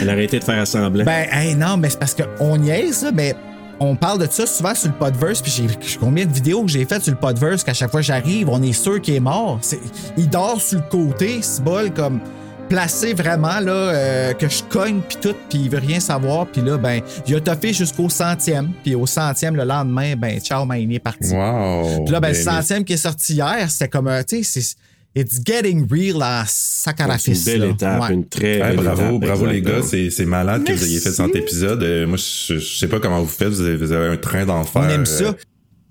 Elle 0.00 0.08
a 0.08 0.12
arrêté 0.12 0.38
de 0.38 0.44
faire 0.44 0.66
semblant. 0.66 1.04
ben, 1.04 1.26
hey, 1.30 1.54
non, 1.54 1.76
mais 1.76 1.90
c'est 1.90 1.98
parce 1.98 2.14
qu'on 2.14 2.56
niaise, 2.56 3.02
là, 3.04 3.10
mais. 3.14 3.34
On 3.78 3.94
parle 3.94 4.26
de 4.26 4.26
ça 4.30 4.46
souvent 4.46 4.74
sur 4.74 4.88
le 4.88 4.94
podverse, 4.94 5.42
puis 5.42 5.52
j'ai 5.54 5.96
combien 6.00 6.24
de 6.24 6.32
vidéos 6.32 6.62
que 6.62 6.70
j'ai 6.70 6.86
faites 6.86 7.02
sur 7.02 7.12
le 7.12 7.18
podverse 7.18 7.62
qu'à 7.62 7.74
chaque 7.74 7.90
fois 7.90 8.00
que 8.00 8.06
j'arrive, 8.06 8.48
on 8.48 8.62
est 8.62 8.72
sûr 8.72 9.02
qu'il 9.02 9.12
est 9.16 9.20
mort. 9.20 9.58
C'est- 9.60 9.78
il 10.16 10.30
dort 10.30 10.58
sur 10.62 10.78
le 10.78 10.84
côté, 10.90 11.42
ce 11.42 11.60
bol 11.60 11.90
comme 11.92 12.20
placé 12.68 13.14
vraiment 13.14 13.60
là 13.60 13.72
euh, 13.72 14.32
que 14.34 14.48
je 14.48 14.62
cogne 14.68 15.00
puis 15.08 15.18
tout 15.20 15.34
puis 15.48 15.58
il 15.64 15.70
veut 15.70 15.78
rien 15.78 16.00
savoir 16.00 16.46
puis 16.46 16.62
là 16.62 16.76
ben 16.78 17.00
il 17.26 17.34
a 17.36 17.40
toffé 17.40 17.72
jusqu'au 17.72 18.08
centième 18.08 18.70
puis 18.82 18.94
au 18.94 19.06
centième 19.06 19.56
le 19.56 19.64
lendemain 19.64 20.16
ben 20.16 20.40
ciao 20.40 20.64
man 20.64 20.78
il 20.80 20.92
est 20.94 20.98
parti 20.98 21.32
Wow. 21.32 22.04
puis 22.04 22.12
là 22.12 22.20
ben 22.20 22.28
le 22.28 22.34
centième 22.34 22.84
qui 22.84 22.94
est 22.94 22.96
sorti 22.98 23.34
hier 23.34 23.70
c'était 23.70 23.88
comme 23.88 24.08
euh, 24.08 24.22
tu 24.28 24.42
sais 24.42 24.60
c'est 24.60 24.76
it's 25.20 25.40
getting 25.46 25.86
real 25.90 26.20
à 26.22 26.44
sac 26.46 27.00
à 27.00 27.06
la 27.06 27.18
c'est 27.18 27.32
une 27.32 27.42
belle 27.44 27.60
là. 27.60 27.66
étape, 27.68 28.02
Ouais. 28.02 28.14
une 28.14 28.28
très 28.28 28.60
Ouais, 28.60 28.68
belle 28.68 28.76
bravo, 28.84 29.02
étape, 29.16 29.20
bravo 29.20 29.46
les 29.46 29.56
exactement. 29.58 29.80
gars, 29.82 29.88
c'est 29.88 30.10
c'est 30.10 30.26
malade 30.26 30.64
que 30.64 30.72
vous 30.72 30.84
ayez 30.84 30.98
fait 30.98 31.04
Merci. 31.08 31.16
100 31.16 31.28
épisodes. 31.36 31.82
Euh, 31.82 32.06
moi, 32.06 32.18
je, 32.18 32.58
je 32.58 32.76
sais 32.78 32.86
pas 32.88 33.00
comment 33.00 33.20
vous 33.20 33.26
faites, 33.26 33.48
vous 33.48 33.62
avez, 33.62 33.76
vous 33.76 33.92
avez 33.92 34.08
un 34.12 34.16
train 34.18 34.44
d'enfer. 34.44 34.82
on 34.84 34.88
aime 34.90 35.02
euh, 35.02 35.04
ça 35.04 35.34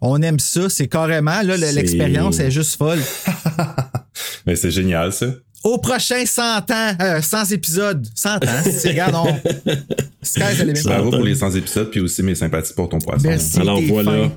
on 0.01 0.21
aime 0.21 0.37
ça 0.39 0.69
c'est 0.69 0.87
carrément 0.87 1.41
là 1.41 1.57
l'expérience 1.57 2.39
est 2.39 2.51
juste 2.51 2.75
folle 2.77 2.99
Mais 4.45 4.55
c'est 4.55 4.69
génial 4.71 5.11
ça. 5.11 5.25
Au 5.65 5.77
prochain 5.79 6.25
100 6.25 6.41
ans 6.71 6.95
euh, 7.01 7.21
100 7.21 7.51
épisodes 7.51 8.07
100 8.15 8.35
ans 8.35 8.39
c'est 8.71 8.89
regarde 8.91 9.15
on. 9.15 9.25
Bravo 10.85 11.11
pour 11.11 11.23
les 11.23 11.35
100 11.35 11.51
épisodes, 11.55 11.91
puis 11.91 11.99
aussi 11.99 12.23
mes 12.23 12.35
sympathies 12.35 12.73
pour 12.73 12.87
ton 12.89 12.99
poisson. 12.99 13.27
merci 13.27 13.59
Alors 13.59 13.81
voilà. 13.81 14.31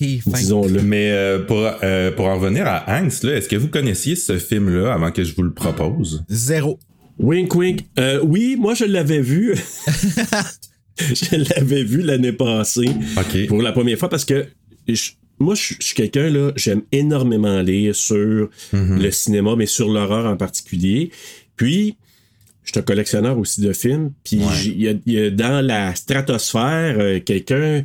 Disons-le. 0.00 0.80
Mais 0.82 1.10
euh, 1.10 1.40
pour, 1.44 1.68
euh, 1.82 2.12
pour 2.12 2.26
en 2.26 2.38
revenir 2.38 2.66
à 2.66 2.84
Angst, 3.00 3.24
là, 3.24 3.34
est-ce 3.36 3.48
que 3.48 3.56
vous 3.56 3.68
connaissiez 3.68 4.14
ce 4.16 4.38
film-là 4.38 4.92
avant 4.92 5.10
que 5.10 5.24
je 5.24 5.34
vous 5.34 5.42
le 5.42 5.52
propose? 5.52 6.24
zéro 6.28 6.78
Wink, 7.18 7.52
wink. 7.56 7.80
Euh, 7.98 8.20
oui, 8.22 8.56
moi, 8.56 8.74
je 8.74 8.84
l'avais 8.84 9.20
vu. 9.20 9.56
je 10.98 11.36
l'avais 11.36 11.82
vu 11.82 12.00
l'année 12.02 12.32
passée. 12.32 12.90
OK. 13.16 13.46
Pour 13.48 13.60
la 13.60 13.72
première 13.72 13.98
fois 13.98 14.08
parce 14.08 14.24
que 14.24 14.46
je- 14.86 15.10
moi, 15.38 15.54
je 15.54 15.74
je 15.80 15.86
suis 15.86 15.94
quelqu'un, 15.94 16.28
là, 16.30 16.52
j'aime 16.56 16.82
énormément 16.92 17.60
lire 17.60 17.94
sur 17.94 18.48
le 18.72 19.10
cinéma, 19.10 19.54
mais 19.56 19.66
sur 19.66 19.88
l'horreur 19.88 20.26
en 20.26 20.36
particulier. 20.36 21.10
Puis, 21.56 21.96
je 22.64 22.70
suis 22.72 22.78
un 22.78 22.82
collectionneur 22.82 23.38
aussi 23.38 23.60
de 23.60 23.72
films. 23.72 24.12
Puis, 24.24 24.40
j'ai- 24.62 24.70
il 24.70 24.82
y 24.82 24.88
a- 24.88 24.94
il 25.06 25.12
y, 25.12 25.20
a 25.20 25.30
dans 25.30 25.64
la 25.64 25.94
stratosphère, 25.94 26.96
euh, 26.98 27.20
quelqu'un 27.20 27.84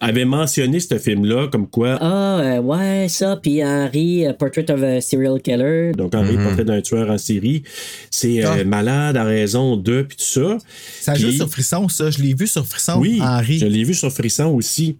avait 0.00 0.24
mentionné 0.24 0.80
ce 0.80 0.98
film-là 0.98 1.46
comme 1.46 1.68
quoi. 1.68 1.96
Ah, 2.00 2.40
euh, 2.40 2.60
ouais, 2.60 3.06
ça, 3.08 3.36
puis 3.40 3.62
Henry, 3.64 4.26
euh, 4.26 4.32
Portrait 4.32 4.68
of 4.70 4.82
a 4.82 5.00
Serial 5.00 5.40
Killer. 5.40 5.92
Donc, 5.96 6.12
Henri, 6.14 6.36
portrait 6.36 6.64
d'un 6.64 6.80
tueur 6.80 7.08
en 7.08 7.18
série, 7.18 7.62
c'est 8.10 8.44
euh, 8.44 8.48
Ah. 8.60 8.64
malade 8.64 9.16
à 9.16 9.22
raison 9.24 9.76
de, 9.76 10.02
puis 10.02 10.16
tout 10.16 10.24
ça. 10.24 10.58
ça 11.00 11.14
joue 11.14 11.28
Puis- 11.28 11.36
sur 11.36 11.48
Frisson 11.48 11.88
ça 11.88 12.10
je 12.10 12.18
l'ai 12.20 12.34
vu 12.34 12.48
sur 12.48 12.66
Frisson 12.66 12.98
Oui, 12.98 13.18
Henri 13.22 13.58
je 13.58 13.66
l'ai 13.66 13.84
vu 13.84 13.94
sur 13.94 14.10
Frisson 14.12 14.46
aussi. 14.46 14.98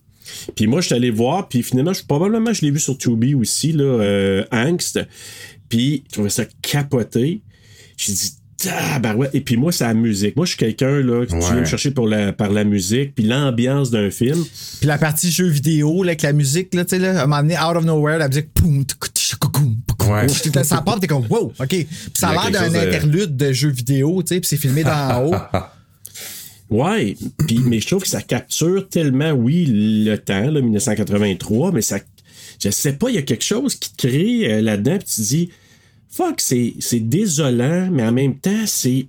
Puis 0.54 0.66
moi, 0.66 0.80
je 0.80 0.86
suis 0.86 0.94
allé 0.94 1.10
voir, 1.10 1.48
puis 1.48 1.62
finalement, 1.62 1.92
je, 1.92 2.02
probablement, 2.04 2.52
je 2.52 2.62
l'ai 2.62 2.70
vu 2.70 2.80
sur 2.80 2.96
Tubi 2.98 3.34
aussi, 3.34 3.72
là, 3.72 3.84
euh, 3.84 4.44
Angst. 4.52 5.00
Puis, 5.68 6.04
je 6.08 6.12
trouvais 6.12 6.30
ça 6.30 6.44
capoté. 6.62 7.40
J'ai 7.96 8.12
dit, 8.12 8.32
tabarouette. 8.58 9.34
Et 9.34 9.40
puis 9.40 9.56
moi, 9.56 9.70
c'est 9.72 9.84
la 9.84 9.94
musique. 9.94 10.36
Moi, 10.36 10.46
je 10.46 10.50
suis 10.50 10.58
quelqu'un, 10.58 11.00
là, 11.02 11.26
qui 11.26 11.34
Ouais. 11.34 11.40
viens 11.40 11.60
me 11.60 11.64
chercher 11.64 11.90
pour 11.90 12.06
la, 12.08 12.32
par 12.32 12.50
la 12.50 12.64
musique, 12.64 13.14
puis 13.14 13.24
l'ambiance 13.24 13.90
d'un 13.90 14.10
film. 14.10 14.42
Puis 14.80 14.86
la 14.88 14.96
partie 14.98 15.30
jeu 15.30 15.46
vidéo, 15.46 16.02
là, 16.02 16.10
avec 16.10 16.22
la 16.22 16.32
musique, 16.32 16.74
là, 16.74 16.84
tu 16.84 16.90
sais, 16.96 16.98
là, 16.98 17.26
moment 17.26 17.42
donné, 17.42 17.56
out 17.58 17.76
of 17.76 17.84
nowhere, 17.84 18.18
la 18.18 18.28
musique. 18.28 18.48
Ouais. 20.08 20.28
Ça 20.62 20.80
part, 20.82 21.00
t'es 21.00 21.06
comme, 21.06 21.26
wow, 21.28 21.52
OK. 21.58 21.66
Puis 21.68 21.86
ça 22.14 22.28
a 22.28 22.50
l'air 22.50 22.70
d'un 22.70 22.74
interlude 22.78 23.36
de 23.36 23.52
jeu 23.52 23.68
vidéo, 23.70 24.22
tu 24.22 24.34
sais, 24.34 24.40
puis 24.40 24.48
c'est 24.48 24.56
filmé 24.56 24.84
d'en 24.84 25.24
haut. 25.26 25.34
Ouais, 26.70 27.16
puis, 27.46 27.60
mais 27.64 27.80
je 27.80 27.86
trouve 27.86 28.02
que 28.02 28.08
ça 28.08 28.22
capture 28.22 28.88
tellement, 28.88 29.30
oui, 29.30 29.66
le 29.68 30.16
temps, 30.16 30.50
là, 30.50 30.60
1983, 30.60 31.72
mais 31.72 31.82
ça, 31.82 32.00
je 32.62 32.70
sais 32.70 32.94
pas, 32.94 33.08
il 33.08 33.14
y 33.14 33.18
a 33.18 33.22
quelque 33.22 33.44
chose 33.44 33.76
qui 33.76 33.92
te 33.92 34.06
crée 34.06 34.52
euh, 34.52 34.62
là-dedans, 34.62 34.98
puis 34.98 35.08
tu 35.14 35.20
dis, 35.20 35.50
fuck, 36.08 36.40
c'est, 36.40 36.74
c'est 36.80 37.00
désolant, 37.00 37.88
mais 37.92 38.02
en 38.02 38.12
même 38.12 38.36
temps, 38.36 38.66
c'est, 38.66 39.06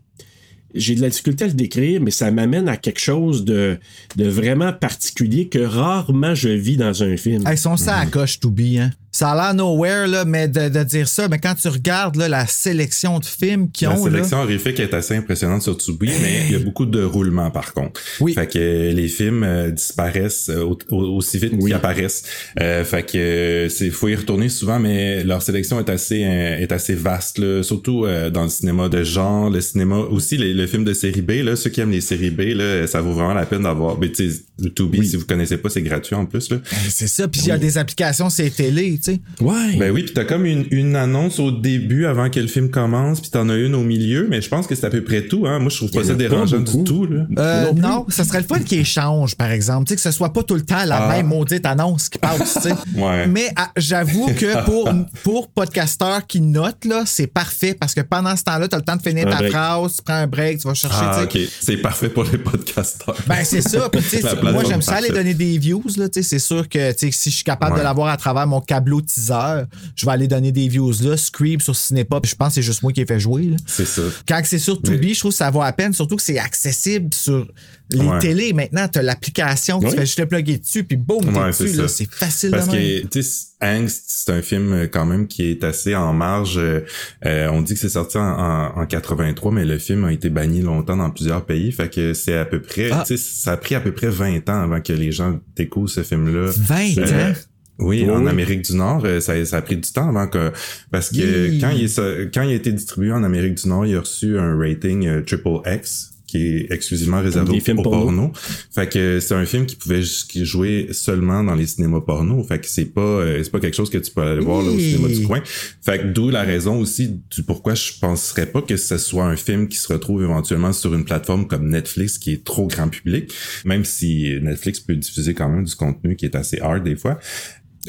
j'ai 0.76 0.94
de 0.94 1.02
la 1.02 1.10
difficulté 1.10 1.46
à 1.46 1.48
le 1.48 1.54
décrire, 1.54 2.00
mais 2.00 2.12
ça 2.12 2.30
m'amène 2.30 2.70
à 2.70 2.78
quelque 2.78 3.00
chose 3.00 3.44
de, 3.44 3.80
de 4.16 4.28
vraiment 4.28 4.72
particulier 4.74 5.48
que 5.48 5.60
rarement 5.60 6.36
je 6.36 6.50
vis 6.50 6.78
dans 6.78 7.02
un 7.02 7.18
film. 7.18 7.48
Hey, 7.48 7.58
son 7.58 7.76
ça 7.76 7.98
à 7.98 8.06
coche, 8.06 8.40
to 8.40 8.52
be, 8.52 8.78
hein. 8.78 8.92
Ça 9.18 9.32
a 9.32 9.36
l'air 9.36 9.54
nowhere, 9.56 10.06
là, 10.08 10.26
mais 10.26 10.48
de, 10.48 10.70
de 10.70 10.84
dire 10.84 11.08
ça, 11.08 11.28
mais 11.28 11.40
quand 11.40 11.56
tu 11.56 11.68
regardes 11.70 12.18
là, 12.18 12.28
la 12.30 12.46
sélection 12.46 13.18
de 13.18 13.26
films 13.26 13.68
La 13.82 13.90
ont, 13.92 14.06
là, 14.06 14.12
sélection 14.12 14.38
horrifique 14.42 14.80
est 14.80 14.94
assez 14.94 15.16
impressionnante 15.16 15.64
sur 15.64 15.76
Tubi, 15.76 16.12
mais 16.22 16.46
il 16.46 16.52
y 16.52 16.56
a 16.56 16.60
beaucoup 16.60 16.86
de 16.86 17.02
roulements 17.04 17.50
par 17.50 17.74
contre. 17.74 18.00
Oui. 18.20 18.36
Fait 18.36 18.46
que 18.46 18.92
les 18.94 19.08
films 19.08 19.44
euh, 19.44 19.72
disparaissent 19.72 20.50
euh, 20.50 20.62
au- 20.64 20.78
au- 20.92 21.16
aussi 21.18 21.40
vite 21.40 21.58
qu'ils 21.58 21.74
apparaissent. 21.74 22.24
Euh, 22.60 22.84
fait 22.84 23.04
que 23.12 23.18
euh, 23.18 23.70
c'est 23.70 23.90
faut 23.90 24.08
y 24.08 24.16
retourner 24.16 24.50
souvent, 24.50 24.78
mais 24.80 25.24
leur 25.24 25.42
sélection 25.42 25.80
est 25.80 25.90
assez 25.90 26.20
est 26.20 26.72
assez 26.72 26.94
vaste, 26.94 27.40
là, 27.40 27.64
surtout 27.64 28.06
dans 28.32 28.44
le 28.44 28.50
cinéma 28.50 28.88
de 28.88 29.04
genre, 29.04 29.50
le 29.50 29.62
cinéma 29.62 29.98
aussi 29.98 30.38
les, 30.38 30.54
le 30.54 30.68
film 30.68 30.84
de 30.84 30.94
série 30.94 31.22
B. 31.24 31.32
Là, 31.44 31.56
ceux 31.56 31.72
qui 31.72 31.82
aiment 31.82 31.90
les 31.92 32.02
séries 32.02 32.30
B, 32.30 32.42
là, 32.56 32.86
ça 32.86 33.02
vaut 33.02 33.14
vraiment 33.14 33.34
la 33.34 33.48
peine 33.48 33.64
d'avoir. 33.64 33.98
Mais 33.98 34.12
tu 34.12 34.30
sais, 34.32 34.42
Tubi, 34.76 35.08
si 35.08 35.16
vous 35.16 35.26
connaissez 35.26 35.58
pas, 35.58 35.70
c'est 35.70 35.82
gratuit 35.82 36.14
en 36.16 36.26
plus. 36.28 36.52
Là. 36.52 36.58
c'est 36.90 37.08
ça. 37.08 37.28
Puis 37.28 37.42
il 37.42 37.48
y 37.48 37.52
a 37.52 37.58
des 37.58 37.80
applications, 37.80 38.30
c'est 38.30 38.52
télé, 38.52 39.00
tu 39.08 39.14
sais. 39.14 39.44
Ouais. 39.44 39.78
Ben 39.78 39.92
oui, 39.92 40.04
puis 40.04 40.14
t'as 40.14 40.26
comme 40.26 40.46
une, 40.46 40.66
une 40.72 40.96
annonce 40.96 41.40
au 41.40 41.52
début 41.52 42.06
avant 42.06 42.30
que 42.30 42.40
le 42.40 42.48
film 42.48 42.70
commence, 42.70 43.22
puis 43.22 43.30
t'en 43.30 43.50
as 43.50 43.56
une 43.56 43.76
au 43.76 43.84
milieu, 43.84 44.28
mais 44.30 44.42
je 44.42 44.50
pense 44.50 44.68
que 44.68 44.76
c'est 44.76 44.86
à 44.86 44.90
peu 44.90 45.04
près 45.04 45.28
tout. 45.28 45.46
Hein. 45.48 45.60
Moi, 45.60 45.70
je 45.70 45.78
trouve 45.78 45.92
pas 45.92 46.04
ça 46.04 46.14
dérangeant 46.16 46.60
du 46.60 46.84
tout. 46.84 47.06
Là. 47.06 47.26
Euh, 47.38 47.72
Non 47.74 47.88
non, 47.88 48.06
ça 48.10 48.24
serait 48.24 48.42
le 48.42 48.46
fun 48.48 48.60
qu'ils 48.60 48.80
échangent, 48.80 49.36
par 49.36 49.52
exemple. 49.52 49.86
Tu 49.88 49.92
sais, 49.92 49.96
que 49.96 50.02
ce 50.02 50.12
soit 50.12 50.34
pas 50.34 50.44
tout 50.44 50.56
le 50.56 50.62
temps 50.62 50.84
la 50.86 50.98
Ah. 50.98 51.10
même 51.10 51.28
maudite 51.28 51.66
annonce 51.66 52.10
qui 52.10 52.18
passe, 52.20 52.54
tu 52.56 52.62
sais. 52.70 52.76
Ouais. 52.98 53.28
Mais 53.28 53.50
ah, 53.56 53.70
j'avoue 53.78 54.28
que 54.34 54.64
pour, 54.66 54.90
pour 55.24 55.50
podcasteurs 55.50 56.26
qui 56.28 56.42
notent, 56.42 56.86
là, 56.86 57.04
c'est 57.06 57.28
parfait 57.28 57.76
parce 57.80 57.94
que 57.94 58.02
pendant 58.02 58.36
ce 58.36 58.44
temps-là, 58.44 58.68
tu 58.68 58.76
as 58.76 58.80
le 58.80 58.84
temps 58.84 58.96
de 58.96 59.02
finir 59.02 59.28
Un 59.28 59.32
ta 59.32 59.38
break. 59.38 59.52
phrase, 59.52 59.96
tu 59.98 60.02
prends 60.04 60.14
un 60.16 60.28
break, 60.28 60.60
tu 60.60 60.68
vas 60.68 60.74
chercher, 60.74 60.98
Ah, 61.02 61.24
ok. 61.24 61.38
C'est 61.62 61.78
parfait 61.78 62.10
pour 62.10 62.24
les 62.26 62.38
podcasteurs. 62.38 63.16
Ben, 63.28 63.44
c'est 63.44 63.62
ça. 63.62 63.90
Puis, 63.90 64.02
moi, 64.52 64.64
j'aime 64.68 64.82
ça 64.82 64.96
aller 64.96 65.10
donner 65.10 65.34
des 65.34 65.58
views. 65.58 65.84
Là, 65.98 66.10
tu 66.10 66.22
sais, 66.22 66.30
c'est 66.30 66.40
sûr 66.40 66.68
que 66.68 66.92
tu 66.94 67.08
sais, 67.08 67.12
si 67.12 67.30
je 67.30 67.36
suis 67.36 67.44
capable 67.44 67.74
Ouais. 67.74 67.80
de 67.80 67.84
l'avoir 67.84 68.08
à 68.10 68.18
travers 68.18 68.48
mon 68.48 68.62
câble 68.62 68.87
tableau 68.88 69.02
teaser. 69.02 69.64
Je 69.96 70.06
vais 70.06 70.12
aller 70.12 70.28
donner 70.28 70.52
des 70.52 70.68
views 70.68 70.92
là. 71.04 71.18
Scream 71.18 71.60
sur 71.60 71.76
Cinépop, 71.76 72.26
je 72.26 72.36
pense 72.36 72.50
que 72.50 72.54
c'est 72.56 72.62
juste 72.62 72.84
moi 72.84 72.92
qui 72.94 73.02
ai 73.02 73.06
fait 73.06 73.20
jouer. 73.20 73.44
là. 73.44 73.58
C'est 73.66 73.86
ça. 73.86 74.02
Quand 74.28 74.42
c'est 74.46 74.60
sur 74.60 74.82
Tubi, 74.82 75.14
je 75.14 75.20
trouve 75.20 75.32
que 75.32 75.38
ça 75.38 75.50
vaut 75.50 75.62
à 75.62 75.72
peine, 75.72 75.94
surtout 75.94 76.16
que 76.16 76.22
c'est 76.22 76.40
accessible 76.40 77.14
sur 77.14 77.48
les 77.90 78.00
Ouais. 78.00 78.20
télés. 78.20 78.52
Maintenant, 78.54 78.88
tu 78.88 79.00
as 79.00 79.02
l'application, 79.02 79.80
tu 79.80 79.90
fais 79.92 80.02
juste 80.06 80.20
le 80.20 80.26
plugger 80.26 80.58
dessus, 80.58 80.84
puis 80.84 80.98
boum, 80.98 81.22
t'es 81.22 81.40
Ouais, 81.40 81.48
dessus. 81.50 81.70
c'est 81.88 82.12
facile 82.12 82.52
Parce 82.52 82.68
de 82.68 82.74
même. 82.74 83.08
que, 83.08 83.20
Angst, 83.60 84.04
c'est 84.08 84.32
un 84.34 84.42
film 84.42 84.72
euh, 84.74 84.88
quand 84.88 85.06
même 85.06 85.26
qui 85.28 85.46
est 85.50 85.64
assez 85.64 85.96
en 85.96 86.14
marge. 86.14 86.58
Euh, 86.58 86.82
euh, 87.26 87.50
on 87.50 87.62
dit 87.62 87.74
que 87.74 87.80
c'est 87.80 87.90
sorti 87.90 88.18
en, 88.18 88.22
en, 88.22 88.82
en 88.82 88.86
83, 88.86 89.52
mais 89.52 89.66
le 89.66 89.80
film 89.80 90.04
a 90.06 90.12
été 90.14 90.30
banni 90.30 90.62
longtemps 90.62 90.98
dans 90.98 91.10
plusieurs 91.10 91.44
pays. 91.46 91.72
Fait 91.72 91.90
que 91.92 92.14
c'est 92.14 92.38
à 92.38 92.46
peu 92.46 92.62
près, 92.62 92.90
Ah. 92.92 93.04
ça 93.16 93.54
a 93.54 93.58
pris 93.58 93.74
à 93.76 93.80
peu 93.80 93.92
près 93.94 94.10
20 94.10 94.48
ans 94.50 94.62
avant 94.62 94.80
que 94.82 94.94
les 94.94 95.12
gens 95.12 95.40
découvrent 95.56 95.90
ce 95.90 96.04
film-là. 96.04 96.52
20 96.56 96.98
Euh, 97.00 97.32
ans? 97.32 97.34
Oui, 97.80 98.04
Oui, 98.04 98.10
en 98.10 98.24
oui. 98.24 98.30
Amérique 98.30 98.64
du 98.64 98.76
Nord, 98.76 99.04
euh, 99.06 99.20
ça, 99.20 99.44
ça 99.46 99.58
a 99.58 99.62
pris 99.62 99.78
du 99.78 99.92
temps 99.92 100.10
avant 100.10 100.28
que 100.28 100.52
parce 100.92 101.10
que 101.10 101.50
Oui. 101.52 101.60
quand 101.60 101.70
il 101.70 101.84
est 101.86 102.34
quand 102.34 102.42
il 102.42 102.50
a 102.52 102.54
été 102.56 102.72
distribué 102.72 103.12
en 103.12 103.24
Amérique 103.24 103.56
du 103.56 103.68
Nord, 103.70 103.86
il 103.86 103.96
a 103.96 104.00
reçu 104.00 104.38
un 104.38 104.58
rating 104.58 105.06
euh, 105.08 105.22
triple 105.22 105.62
X 105.66 106.12
qui 106.28 106.46
est 106.46 106.72
exclusivement 106.74 107.22
réservé 107.22 107.54
des 107.54 107.58
au, 107.60 107.62
films 107.64 107.80
au 107.80 107.84
porno. 107.84 108.02
porno. 108.04 108.32
Fait 108.76 108.92
que 108.92 109.22
c'est 109.22 109.34
un 109.34 109.46
film 109.46 109.66
qui 109.66 109.78
pouvait 109.78 110.02
jouer 110.04 110.90
seulement 110.92 111.42
dans 111.42 111.56
les 111.56 111.66
cinémas 111.66 112.02
porno. 112.02 112.44
Fait 112.44 112.60
que 112.60 112.68
c'est 112.68 112.84
pas 112.84 113.00
euh, 113.00 113.42
c'est 113.42 113.50
pas 113.50 113.62
quelque 113.62 113.78
chose 113.78 113.90
que 113.90 113.98
tu 113.98 114.12
peux 114.12 114.24
aller 114.24 114.42
voir 114.42 114.62
là, 114.62 114.70
au 114.70 114.78
cinéma 114.78 115.08
du 115.08 115.26
coin. 115.26 115.42
Fait 115.82 116.00
que 116.00 116.08
d'où 116.08 116.30
la 116.30 116.42
raison 116.42 116.82
aussi 116.82 117.22
du 117.34 117.44
pourquoi 117.44 117.76
je 117.76 117.94
penserais 118.02 118.46
pas 118.46 118.62
que 118.62 118.76
ce 118.76 118.98
soit 118.98 119.24
un 119.24 119.38
film 119.38 119.70
qui 119.70 119.78
se 119.78 119.88
retrouve 119.94 120.22
éventuellement 120.22 120.74
sur 120.74 120.94
une 120.94 121.06
plateforme 121.06 121.48
comme 121.48 121.70
Netflix 121.70 122.18
qui 122.18 122.34
est 122.34 122.44
trop 122.44 122.68
grand 122.68 122.90
public, 122.90 123.34
même 123.64 123.86
si 123.86 124.38
Netflix 124.42 124.82
peut 124.82 124.98
diffuser 124.98 125.34
quand 125.34 125.48
même 125.48 125.64
du 125.64 125.76
contenu 125.76 126.18
qui 126.18 126.26
est 126.26 126.36
assez 126.36 126.60
hard 126.60 126.84
des 126.84 126.98
fois 126.98 127.20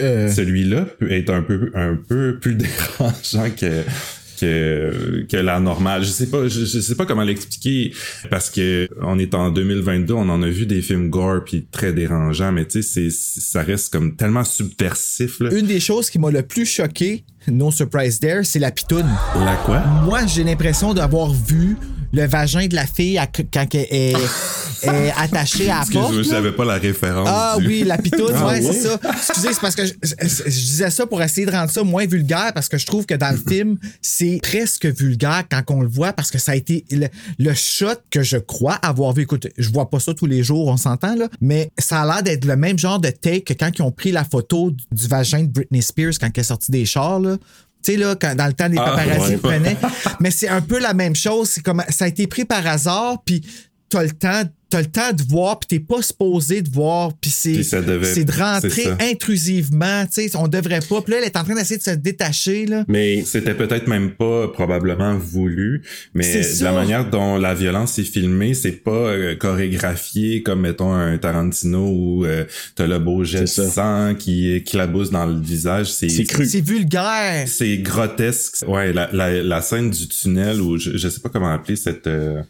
Euh, 0.00 0.31
celui-là 0.31 0.87
peut 0.99 1.11
être 1.11 1.31
un 1.31 1.43
peu 1.43 1.71
un 1.75 1.97
peu 1.97 2.38
plus 2.40 2.55
dérangeant 2.99 3.50
que 3.50 3.83
que, 4.38 5.26
que 5.28 5.37
la 5.37 5.61
normale. 5.61 6.05
Je 6.05 6.11
sais 6.11 6.26
pas, 6.26 6.49
je, 6.49 6.64
je 6.64 6.81
sais 6.81 6.95
pas 6.95 7.07
comment 7.07 7.25
l'expliquer 7.25 7.93
parce 8.31 8.50
que 8.50 8.88
on 9.02 9.19
est 9.19 9.35
en 9.35 9.50
2022, 9.50 10.14
on 10.14 10.28
en 10.28 10.43
a 10.43 10.49
vu 10.49 10.67
des 10.67 10.81
films 10.81 11.11
gore 11.11 11.45
puis 11.45 11.67
très 11.71 11.93
dérangeants, 11.93 12.52
mais 12.52 12.64
tu 12.67 12.83
sais, 12.83 13.11
c'est 13.11 13.40
ça 13.40 13.62
reste 13.62 13.93
comme 13.93 14.17
tellement 14.17 14.45
subversif 14.45 15.40
là. 15.40 15.50
une 15.52 15.67
des 15.67 15.81
choses 15.81 16.11
qui 16.11 16.19
m'a 16.19 16.31
le 16.31 16.43
plus 16.43 16.67
choqué, 16.67 17.25
no 17.49 17.71
surprise 17.71 18.21
there, 18.21 18.45
c'est 18.45 18.59
la 18.59 18.71
pitoune. 18.71 19.09
La 19.45 19.57
quoi? 19.64 19.81
Moi, 20.05 20.21
j'ai 20.26 20.45
l'impression 20.45 20.95
d'avoir 20.95 21.33
vu 21.33 21.76
le 22.12 22.26
vagin 22.26 22.66
de 22.66 22.74
la 22.74 22.86
fille 22.86 23.18
à- 23.18 23.26
quand 23.26 23.74
elle 23.74 23.86
est, 23.90 24.12
est 24.82 25.12
attachée 25.16 25.70
à 25.70 25.80
la 25.80 25.84
porte. 26.00 26.14
Je 26.14 26.18
là. 26.20 26.24
savais 26.24 26.52
pas 26.52 26.64
la 26.64 26.74
référence. 26.74 27.28
Ah 27.30 27.56
du- 27.58 27.66
oui, 27.66 27.84
la 27.84 27.98
pitoune, 27.98 28.30
Ah 28.34 28.46
ouais, 28.46 28.60
oui? 28.60 28.66
c'est 28.72 28.88
ça. 28.88 29.00
Excusez, 29.16 29.48
c'est 29.52 29.60
parce 29.60 29.74
que 29.74 29.84
je, 29.84 29.92
je- 30.02 30.44
je 30.44 30.50
disais 30.50 30.90
ça 30.90 31.06
pour 31.06 31.22
essayer 31.22 31.46
de 31.46 31.50
rendre 31.52 31.70
ça 31.70 31.82
moins 31.82 32.06
vulgaire 32.06 32.52
parce 32.54 32.68
que 32.68 32.78
je 32.78 32.86
trouve 32.86 33.04
que 33.06 33.14
dans 33.14 33.30
le 33.30 33.36
film, 33.50 33.76
c'est 34.00 34.38
presque 34.42 34.86
vulgaire 34.86 35.44
quand 35.50 35.62
on 35.70 35.80
le 35.82 35.88
voit 35.88 36.12
parce 36.12 36.30
que 36.30 36.38
ça 36.38 36.52
a 36.52 36.54
été 36.56 36.84
le, 36.90 37.08
le 37.38 37.54
shot 37.54 37.86
que 38.10 38.22
je 38.22 38.36
crois 38.38 38.74
avoir 38.74 39.12
vu. 39.12 39.22
Écoute, 39.22 39.46
je 39.58 39.68
vois 39.70 39.90
pas 39.90 40.00
ça 40.00 40.14
tous 40.14 40.26
les 40.26 40.42
jours, 40.42 40.68
on 40.68 40.76
s'entend 40.76 41.14
là, 41.16 41.28
mais 41.40 41.70
ça 41.78 42.02
a 42.02 42.06
l'air 42.06 42.22
d'être 42.22 42.44
le 42.44 42.56
même 42.56 42.78
genre 42.78 43.00
de 43.00 43.10
take 43.10 43.42
que 43.42 43.52
quand 43.54 43.70
ils 43.78 43.82
ont 43.82 43.92
pris 43.92 44.12
la 44.12 44.24
photo 44.24 44.70
du, 44.70 44.84
du 44.92 45.06
vagin 45.08 45.42
de 45.42 45.48
Britney 45.48 45.82
Spears 45.82 46.12
quand 46.20 46.30
elle 46.34 46.40
est 46.40 46.44
sortie 46.44 46.70
des 46.70 46.84
chars 46.86 47.20
là. 47.20 47.36
Tu 47.82 47.92
sais, 47.92 47.97
là, 47.99 48.16
quand, 48.16 48.35
dans 48.35 48.47
le 48.47 48.52
temps 48.52 48.68
des 48.68 48.76
Ah, 48.78 48.85
paparazzi 48.90 49.20
ouais. 49.20 49.32
le 49.32 49.38
prenaient. 49.38 49.76
Mais 50.20 50.30
c'est 50.30 50.49
un 50.49 50.61
peu 50.61 50.78
la 50.78 50.94
même 50.94 51.14
chose. 51.14 51.49
C'est 51.50 51.62
comme, 51.62 51.82
ça 51.88 52.06
a 52.06 52.08
été 52.08 52.26
pris 52.26 52.44
par 52.44 52.66
hasard, 52.66 53.23
puis 53.25 53.42
t'as 53.88 54.02
le 54.02 54.11
temps, 54.11 54.42
t'as 54.70 54.80
le 54.80 54.87
temps 54.87 55.12
de 55.12 55.22
voir, 55.22 55.58
puis 55.58 55.66
t'es 55.78 55.80
pas 55.84 56.02
supposé 56.02 56.60
de 56.62 56.70
voir, 56.70 57.12
puis 57.20 57.30
c'est, 57.30 57.52
Puis 57.52 57.64
ça 57.64 57.80
devait- 57.80 58.12
c'est 58.12 58.25
de 58.25 58.32
c'est 58.32 58.42
rentrer 58.42 58.82
ça. 58.84 58.96
intrusivement, 59.00 60.04
tu 60.06 60.28
sais, 60.28 60.37
on 60.37 60.48
devrait 60.48 60.80
pas. 60.88 61.00
Puis 61.02 61.12
là, 61.12 61.18
elle 61.20 61.25
est 61.25 61.37
en 61.37 61.44
train 61.44 61.54
d'essayer 61.54 61.78
de 61.78 61.82
se 61.82 61.90
détacher, 61.90 62.66
là. 62.66 62.84
Mais 62.88 63.22
C'était 63.25 63.54
peut-être 63.54 63.87
même 63.87 64.10
pas 64.12 64.48
probablement 64.48 65.16
voulu, 65.16 65.82
mais 66.14 66.40
de 66.42 66.64
la 66.64 66.72
manière 66.72 67.08
dont 67.08 67.37
la 67.38 67.54
violence 67.54 67.98
est 67.98 68.04
filmée, 68.04 68.54
c'est 68.54 68.72
pas 68.72 68.90
euh, 68.90 69.37
chorégraphié 69.37 70.42
comme 70.42 70.60
mettons 70.60 70.92
un 70.92 71.16
Tarantino 71.18 71.88
où 71.88 72.25
euh, 72.25 72.44
t'as 72.75 72.87
le 72.87 72.98
beau 72.98 73.25
jet 73.25 73.40
de 73.42 73.46
sang 73.46 74.14
qui 74.18 74.52
éclabousse 74.52 75.10
dans 75.10 75.26
le 75.26 75.40
visage. 75.40 75.92
C'est 75.92 76.08
c'est 76.08 76.25
cru. 76.25 76.46
C'est 76.46 76.60
vulgaire. 76.60 77.46
C'est 77.46 77.78
grotesque. 77.78 78.64
Ouais, 78.66 78.92
la, 78.92 79.08
la, 79.12 79.42
la 79.42 79.62
scène 79.62 79.90
du 79.90 80.08
tunnel 80.08 80.60
où 80.60 80.78
je, 80.78 80.96
je 80.96 81.08
sais 81.08 81.20
pas 81.20 81.28
comment 81.28 81.52
appeler 81.52 81.76
cette 81.76 82.06
euh, 82.06 82.42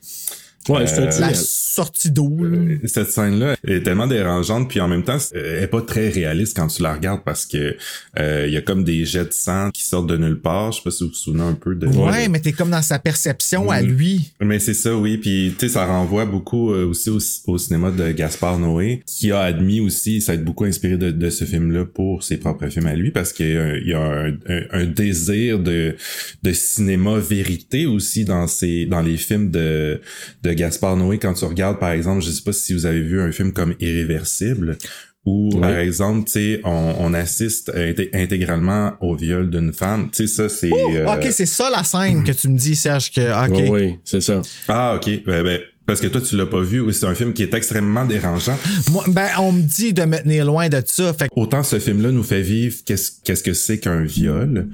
Ouais, 0.69 0.85
Euh, 0.99 1.11
La 1.21 1.35
sortie 1.35 2.11
d'eau, 2.11 2.37
là. 2.43 2.59
cette 2.85 3.11
scène-là 3.11 3.57
est 3.67 3.83
tellement 3.85 4.07
dérangeante 4.07 4.69
puis 4.69 4.81
en 4.81 4.89
même 4.89 5.05
temps 5.05 5.19
elle 5.35 5.63
est 5.63 5.67
pas 5.69 5.81
très 5.83 6.09
réaliste 6.09 6.57
quand 6.57 6.67
tu 6.67 6.83
la 6.83 6.95
regardes 6.95 7.23
parce 7.25 7.47
que 7.47 7.77
euh, 8.19 8.45
il 8.47 8.53
y 8.53 8.57
a 8.57 8.61
comme 8.63 8.85
des 8.85 9.05
jets 9.05 9.25
de 9.27 9.33
sang 9.33 9.71
qui 9.73 9.85
sortent 9.85 10.09
de 10.09 10.17
nulle 10.17 10.41
part. 10.41 10.73
Je 10.73 10.79
sais 10.79 10.83
pas 10.85 10.91
si 10.91 11.05
vous 11.05 11.11
vous 11.11 11.15
souvenez 11.15 11.43
un 11.45 11.55
peu 11.55 11.75
de. 11.75 11.87
Ouais, 11.87 12.29
mais 12.29 12.41
t'es 12.41 12.53
comme 12.53 12.71
dans 12.71 12.83
sa 12.83 12.99
perception 12.99 13.71
à 13.71 13.83
Mm. 13.83 13.87
lui. 13.87 14.33
Mais 14.41 14.59
c'est 14.59 14.75
ça, 14.75 14.97
oui. 14.97 15.19
Puis, 15.19 15.55
tu 15.59 15.67
sais, 15.67 15.73
ça 15.75 15.87
renvoie 15.87 16.27
beaucoup 16.27 16.73
euh, 16.73 16.85
aussi 16.87 17.11
au, 17.11 17.19
au 17.47 17.59
cinéma 17.59 17.91
de 17.91 18.11
Gaspard 18.13 18.59
Noé, 18.59 19.03
qui 19.07 19.31
a 19.33 19.41
admis 19.41 19.81
aussi 19.81 20.21
s'être 20.21 20.45
beaucoup 20.45 20.65
inspiré 20.65 20.97
de, 20.97 21.11
de 21.11 21.31
ce 21.31 21.45
film-là 21.45 21.85
pour 21.85 22.23
ses 22.23 22.37
propres 22.39 22.69
films 22.69 22.87
à 22.87 22.95
lui, 22.95 23.11
parce 23.13 23.33
qu'il 23.33 23.53
y 23.53 23.57
a, 23.57 23.63
un- 23.63 23.77
il 23.77 23.89
y 23.89 23.93
a 23.95 24.01
un, 24.01 24.29
un- 24.49 24.65
un 24.73 24.85
désir 24.87 25.59
de, 25.61 25.95
de 26.43 26.53
cinéma 26.53 27.19
vérité 27.19 27.87
aussi 27.87 28.25
dans 28.25 28.47
ses, 28.47 28.87
dans 28.87 29.01
les 29.03 29.17
films 29.17 29.51
de, 29.51 30.01
de 30.43 30.53
Gaspard 30.59 30.97
Noé. 30.97 31.19
Quand 31.19 31.35
tu 31.35 31.45
regardes, 31.45 31.79
par 31.79 31.91
exemple, 31.93 32.23
je 32.23 32.31
sais 32.31 32.43
pas 32.43 32.53
si 32.53 32.75
vous 32.75 32.85
avez 32.87 33.01
vu 33.01 33.21
un 33.21 33.33
film 33.33 33.53
comme 33.53 33.75
Irréversible, 33.81 34.77
où, 35.25 35.51
par 35.61 35.77
exemple, 35.79 36.25
tu 36.27 36.33
sais, 36.33 36.61
on, 36.65 36.95
on 37.01 37.13
assiste 37.15 37.71
inté- 37.75 38.09
intégralement 38.15 38.93
au 39.01 39.15
viol 39.15 39.51
d'une 39.51 39.73
femme. 39.73 40.09
Tu 40.11 40.27
sais, 40.27 40.35
ça, 40.35 40.49
c'est... 40.49 40.71
euh, 40.73 41.07
Ok, 41.07 41.27
c'est 41.31 41.45
ça 41.47 41.69
la 41.71 41.85
scène 41.85 42.25
que 42.25 42.33
tu 42.33 42.49
me 42.49 42.57
dis, 42.57 42.77
Serge, 42.77 43.11
que, 43.13 43.47
ok. 43.47 43.59
Ouais, 43.59 43.69
ouais, 43.71 44.01
c'est 44.05 44.21
ça. 44.23 44.41
Ah, 44.69 44.95
ok. 44.97 45.25
Ben, 45.27 45.43
ben, 45.43 45.61
parce 45.85 46.01
que 46.01 46.07
toi, 46.07 46.21
tu 46.21 46.37
l'as 46.37 46.47
pas 46.47 46.61
vu. 46.63 46.81
Oui, 46.81 46.95
C'est 46.95 47.07
un 47.07 47.15
film 47.15 47.33
qui 47.33 47.43
est 47.43 47.53
extrêmement 47.55 48.05
dérangeant. 48.07 48.57
Moi, 48.91 49.05
ben, 49.09 49.29
on 49.39 49.53
me 49.53 49.63
dit 49.63 49.93
de 49.93 50.05
me 50.05 50.19
tenir 50.19 50.45
loin 50.47 50.69
de 50.69 50.83
ça. 50.87 51.13
Fait 51.15 51.29
Autant 51.35 51.63
ce 51.63 51.79
film-là 51.79 52.11
nous 52.11 52.23
fait 52.23 52.43
vivre 52.43 52.77
qu'est-ce 52.87 53.13
qu'est-ce 53.25 53.43
que 53.43 53.55
c'est 53.55 53.79
qu'un 53.79 54.03
viol, 54.05 54.69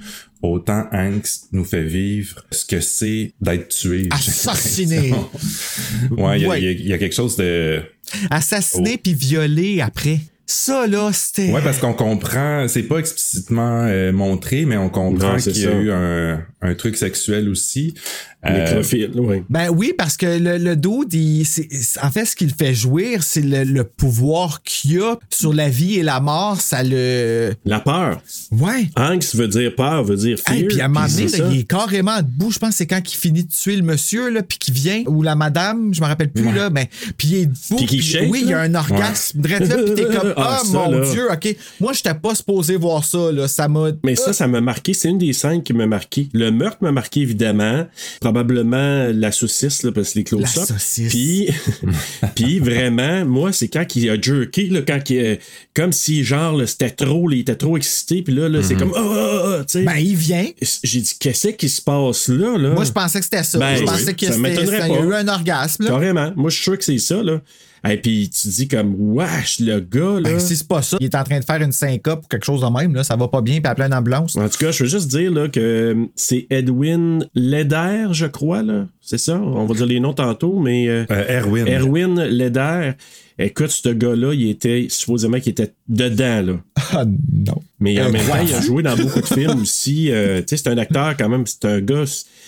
autant 0.48 0.86
Angst 0.92 1.48
nous 1.52 1.64
fait 1.64 1.82
vivre 1.84 2.44
ce 2.50 2.64
que 2.64 2.80
c'est 2.80 3.32
d'être 3.40 3.68
tué. 3.68 4.08
Assassiné. 4.10 5.12
ouais, 6.10 6.38
il 6.38 6.42
y 6.42 6.44
a- 6.44 6.48
Ouais. 6.48 6.60
il 6.60 6.64
y, 6.64 6.68
a- 6.68 6.72
il 6.72 6.86
y 6.88 6.92
a 6.92 6.98
quelque 6.98 7.14
chose 7.14 7.36
de... 7.36 7.82
assassiner 8.30 8.94
Oh. 8.96 9.00
puis 9.02 9.14
violer 9.14 9.80
après. 9.80 10.20
Ça, 10.46 10.86
là, 10.86 11.10
c'était. 11.14 11.50
Ouais, 11.50 11.62
parce 11.62 11.78
qu'on 11.78 11.94
comprend, 11.94 12.68
c'est 12.68 12.82
pas 12.82 12.98
explicitement 12.98 13.86
euh, 13.86 14.12
montré, 14.12 14.66
mais 14.66 14.76
on 14.76 14.90
comprend 14.90 15.36
qu'il 15.38 15.56
y 15.56 15.64
a 15.66 15.70
ça. 15.70 15.76
eu 15.78 15.90
un, 15.90 16.44
un 16.64 16.74
truc 16.74 16.96
sexuel 16.96 17.48
aussi. 17.48 17.94
Euh, 18.46 18.82
ouais. 19.14 19.42
Ben 19.48 19.70
oui, 19.70 19.94
parce 19.96 20.18
que 20.18 20.26
le, 20.38 20.58
le 20.58 20.76
dude, 20.76 21.14
il- 21.14 21.46
en 22.02 22.10
fait, 22.10 22.26
ce 22.26 22.36
qu'il 22.36 22.52
fait 22.52 22.74
jouir, 22.74 23.22
c'est 23.22 23.40
le, 23.40 23.64
le 23.64 23.84
pouvoir 23.84 24.62
qu'il 24.62 25.00
a 25.00 25.18
sur 25.30 25.54
la 25.54 25.70
vie 25.70 25.94
et 25.98 26.02
la 26.02 26.20
mort. 26.20 26.60
Ça 26.60 26.82
le. 26.82 27.54
La 27.64 27.80
peur. 27.80 28.20
Ouais. 28.50 28.90
Angst 28.96 29.34
veut 29.34 29.48
dire 29.48 29.74
peur, 29.74 30.04
veut 30.04 30.16
dire 30.16 30.38
fear. 30.38 30.56
Hey, 30.58 30.64
puis 30.64 30.80
à 30.82 30.84
un 30.84 30.88
moment 30.88 31.06
donné, 31.06 31.26
là, 31.26 31.48
il 31.52 31.60
est 31.60 31.64
carrément 31.68 32.18
debout. 32.18 32.50
Je 32.50 32.58
pense 32.58 32.70
que 32.70 32.76
c'est 32.76 32.86
quand 32.86 33.00
il 33.10 33.16
finit 33.16 33.44
de 33.44 33.50
tuer 33.50 33.76
le 33.76 33.82
monsieur, 33.82 34.28
là, 34.28 34.42
puis 34.42 34.58
qu'il 34.58 34.74
vient, 34.74 35.04
ou 35.06 35.22
la 35.22 35.36
madame, 35.36 35.94
je 35.94 36.02
me 36.02 36.06
rappelle 36.06 36.30
plus, 36.30 36.52
là, 36.52 36.68
mais 36.68 36.90
puis 37.16 37.28
il 37.28 37.34
est 37.36 37.46
debout. 37.46 37.86
Puis 37.86 38.02
shake, 38.02 38.30
oui, 38.30 38.40
il 38.44 38.50
y 38.50 38.52
a 38.52 38.60
un 38.60 38.74
orgasme. 38.74 39.40
drette 39.40 39.68
là, 39.68 39.76
puis 39.78 39.94
t'es 39.94 40.04
comme, 40.04 40.34
Ah, 40.36 40.60
ça, 40.62 40.70
mon 40.70 40.90
là. 40.90 41.10
Dieu, 41.10 41.28
OK. 41.32 41.56
Moi, 41.80 41.94
j'étais 41.94 42.12
pas 42.14 42.34
supposé 42.34 42.76
voir 42.76 43.04
ça, 43.04 43.32
là. 43.32 43.48
Ça 43.48 43.68
m'a. 43.68 43.88
Mais 44.04 44.16
ça, 44.16 44.34
ça 44.34 44.46
m'a 44.46 44.60
marqué. 44.60 44.92
C'est 44.92 45.08
une 45.08 45.18
des 45.18 45.32
scènes 45.32 45.62
qui 45.62 45.72
m'a 45.72 45.86
marqué. 45.86 46.28
Le 46.34 46.50
meurtre 46.54 46.78
m'a 46.80 46.92
marqué, 46.92 47.20
évidemment. 47.20 47.86
Probablement 48.20 49.08
la 49.12 49.32
saucisse, 49.32 49.82
là, 49.82 49.92
parce 49.92 50.12
que 50.12 50.18
les 50.18 50.24
close 50.24 50.42
La 50.42 50.48
saucisse. 50.48 51.10
Puis, 51.10 51.48
puis 52.34 52.58
vraiment, 52.58 53.24
moi, 53.24 53.52
c'est 53.52 53.68
quand 53.68 53.84
il 53.96 54.10
a 54.10 54.20
jerké, 54.20 54.68
là, 54.68 54.80
quand 54.86 55.10
il, 55.10 55.18
euh, 55.18 55.36
comme 55.74 55.92
si, 55.92 56.24
genre, 56.24 56.60
c'était 56.66 56.90
trop, 56.90 57.30
il 57.30 57.40
était 57.40 57.56
trop 57.56 57.76
excité. 57.76 58.22
Puis 58.22 58.34
là, 58.34 58.48
là 58.48 58.62
c'est 58.62 58.74
comme, 58.74 58.92
ah, 58.96 59.02
ah, 59.02 59.42
ah, 59.60 59.64
tu 59.64 59.78
sais. 59.78 59.84
Ben, 59.84 59.96
il 59.96 60.16
vient. 60.16 60.46
J'ai 60.82 61.00
dit, 61.00 61.14
qu'est-ce 61.18 61.48
qui 61.48 61.68
se 61.68 61.82
passe 61.82 62.28
là, 62.28 62.56
là? 62.56 62.70
Moi, 62.70 62.84
je 62.84 62.92
pensais 62.92 63.18
que 63.18 63.24
c'était 63.24 63.42
ça. 63.42 63.58
Ben, 63.58 63.76
je 63.76 63.80
oui. 63.80 63.86
pensais 63.86 64.14
que 64.14 64.26
Ça 64.26 64.32
c'était. 64.32 65.02
eu 65.02 65.14
un 65.14 65.28
orgasme, 65.28 65.84
là. 65.84 65.90
Carrément. 65.90 66.32
Moi, 66.36 66.50
je 66.50 66.56
suis 66.56 66.64
sûr 66.64 66.78
que 66.78 66.84
c'est 66.84 66.98
ça, 66.98 67.22
là. 67.22 67.40
Et 67.88 67.96
puis, 67.98 68.30
tu 68.30 68.48
dis 68.48 68.66
comme, 68.68 68.94
wesh, 68.98 69.60
le 69.60 69.80
gars, 69.80 70.14
là. 70.20 70.20
Ben, 70.22 70.40
si 70.40 70.56
c'est 70.56 70.66
pas 70.66 70.80
ça, 70.82 70.96
il 71.00 71.04
est 71.06 71.14
en 71.14 71.22
train 71.24 71.38
de 71.38 71.44
faire 71.44 71.60
une 71.60 71.72
syncope 71.72 72.24
ou 72.24 72.28
quelque 72.28 72.46
chose 72.46 72.62
de 72.62 72.66
même, 72.78 72.94
là, 72.94 73.04
ça 73.04 73.14
va 73.16 73.28
pas 73.28 73.42
bien, 73.42 73.60
puis 73.60 73.70
appeler 73.70 73.86
une 73.88 73.94
ambulance. 73.94 74.36
En 74.36 74.48
tout 74.48 74.58
cas, 74.58 74.70
je 74.70 74.84
veux 74.84 74.88
juste 74.88 75.08
dire 75.08 75.30
là, 75.32 75.48
que 75.48 75.94
c'est 76.16 76.46
Edwin 76.50 77.28
Leder, 77.34 78.08
je 78.12 78.26
crois, 78.26 78.62
là. 78.62 78.86
C'est 79.00 79.18
ça? 79.18 79.38
On 79.38 79.66
va 79.66 79.74
dire 79.74 79.86
les 79.86 80.00
noms 80.00 80.14
tantôt, 80.14 80.58
mais 80.60 80.88
euh, 80.88 81.04
euh, 81.10 81.40
Erwin. 81.40 81.66
Erwin 81.68 82.24
Leder, 82.24 82.92
écoute, 83.38 83.68
ce 83.70 83.90
gars-là, 83.90 84.32
il 84.32 84.48
était 84.48 84.86
supposément 84.88 85.38
qu'il 85.40 85.50
était 85.50 85.74
dedans, 85.88 86.42
là. 86.42 86.52
Ah 86.92 87.04
non. 87.04 87.60
Mais 87.80 88.00
en 88.00 88.06
Euh, 88.06 88.12
même 88.12 88.26
temps, 88.26 88.38
il 88.46 88.54
a 88.54 88.60
joué 88.62 88.82
dans 88.82 88.96
beaucoup 88.96 89.20
de 89.20 89.26
films 89.26 89.60
aussi. 89.60 90.10
Euh, 90.10 90.38
tu 90.38 90.44
sais, 90.48 90.56
c'est 90.56 90.68
un 90.70 90.78
acteur 90.78 91.14
quand 91.18 91.28
même, 91.28 91.46
c'est 91.46 91.66
un 91.66 91.80
gars, 91.82 92.04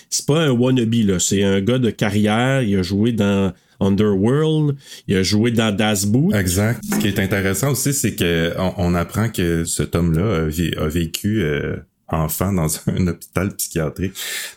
c'est 0.09 0.25
pas 0.25 0.45
un 0.45 0.49
wannabe, 0.49 0.93
là. 1.05 1.19
C'est 1.19 1.43
un 1.43 1.61
gars 1.61 1.77
de 1.77 1.91
carrière. 1.91 2.63
Il 2.63 2.75
a 2.75 2.81
joué 2.81 3.11
dans 3.11 3.53
Underworld. 3.79 4.75
Il 5.07 5.17
a 5.17 5.23
joué 5.23 5.51
dans 5.51 5.75
Das 5.75 6.05
Boot. 6.05 6.33
Exact. 6.35 6.81
Ce 6.89 6.97
qui 6.99 7.07
est 7.07 7.19
intéressant 7.19 7.71
aussi, 7.71 7.93
c'est 7.93 8.15
que 8.15 8.53
on, 8.57 8.73
on 8.77 8.95
apprend 8.95 9.29
que 9.29 9.65
cet 9.65 9.95
homme-là 9.95 10.43
a, 10.45 10.47
vé- 10.47 10.77
a 10.77 10.87
vécu 10.87 11.41
euh, 11.43 11.77
enfant 12.07 12.53
dans 12.53 12.67
un 12.87 13.07
hôpital 13.07 13.55
psychiatrique 13.55 14.13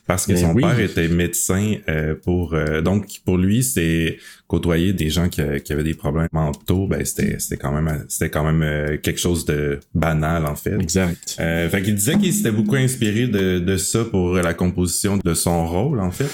parce 0.06 0.26
que 0.26 0.32
Ben 0.32 0.40
son 0.40 0.52
oui. 0.54 0.62
père 0.62 0.78
était 0.80 1.08
médecin 1.08 1.74
euh, 1.88 2.14
pour 2.14 2.54
euh, 2.54 2.80
donc 2.80 3.06
pour 3.24 3.38
lui 3.38 3.64
c'est 3.64 4.18
côtoyer 4.50 4.92
des 4.92 5.10
gens 5.10 5.28
qui, 5.28 5.42
qui 5.64 5.72
avaient 5.72 5.84
des 5.84 5.94
problèmes 5.94 6.28
mentaux 6.32 6.88
ben 6.88 7.04
c'était 7.04 7.38
c'était 7.38 7.56
quand 7.56 7.70
même 7.70 8.04
c'était 8.08 8.30
quand 8.30 8.44
même 8.44 8.62
euh, 8.64 8.96
quelque 8.96 9.20
chose 9.20 9.44
de 9.44 9.78
banal 9.94 10.44
en 10.44 10.56
fait 10.56 10.74
Exact. 10.80 11.36
euh, 11.38 11.68
fait 11.70 11.82
qu'il 11.82 11.94
disait 11.94 12.18
qu'il 12.18 12.32
s'était 12.34 12.50
beaucoup 12.50 12.74
inspiré 12.74 13.28
de, 13.28 13.60
de 13.60 13.76
ça 13.76 14.04
pour 14.04 14.34
la 14.34 14.52
composition 14.54 15.18
de 15.24 15.34
son 15.34 15.66
rôle, 15.66 16.00
en 16.00 16.10
fait. 16.10 16.28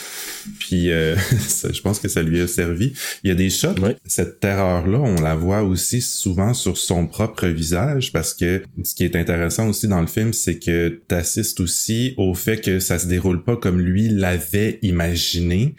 Puis 0.61 0.91
euh, 0.91 1.15
ça, 1.47 1.71
je 1.73 1.81
pense 1.83 1.99
que 1.99 2.09
ça 2.09 2.23
lui 2.23 2.41
a 2.41 2.47
servi. 2.47 2.95
Il 3.23 3.29
y 3.29 3.31
a 3.31 3.35
des 3.35 3.51
shots, 3.51 3.75
Ouais. 3.83 3.97
cette 4.07 4.41
terreur-là, 4.41 4.99
on 4.99 5.21
la 5.21 5.35
voit 5.35 5.63
aussi 5.63 6.01
souvent 6.01 6.55
sur 6.55 6.79
son 6.79 7.07
propre 7.07 7.47
visage 7.49 8.13
parce 8.13 8.33
que 8.33 8.63
ce 8.83 8.95
qui 8.95 9.05
est 9.05 9.17
intéressant 9.17 9.69
aussi 9.69 9.89
dans 9.89 10.01
le 10.01 10.07
film, 10.07 10.33
c'est 10.33 10.59
que 10.59 11.01
tu 11.09 11.15
assistes 11.15 11.61
aussi 11.61 12.15
au 12.17 12.35
fait 12.35 12.61
que 12.61 12.79
ça 12.81 12.99
se 12.99 13.07
déroule 13.07 13.43
pas 13.45 13.57
comme 13.57 13.81
lui 13.81 14.09
l'avait 14.09 14.79
imaginé 14.83 15.75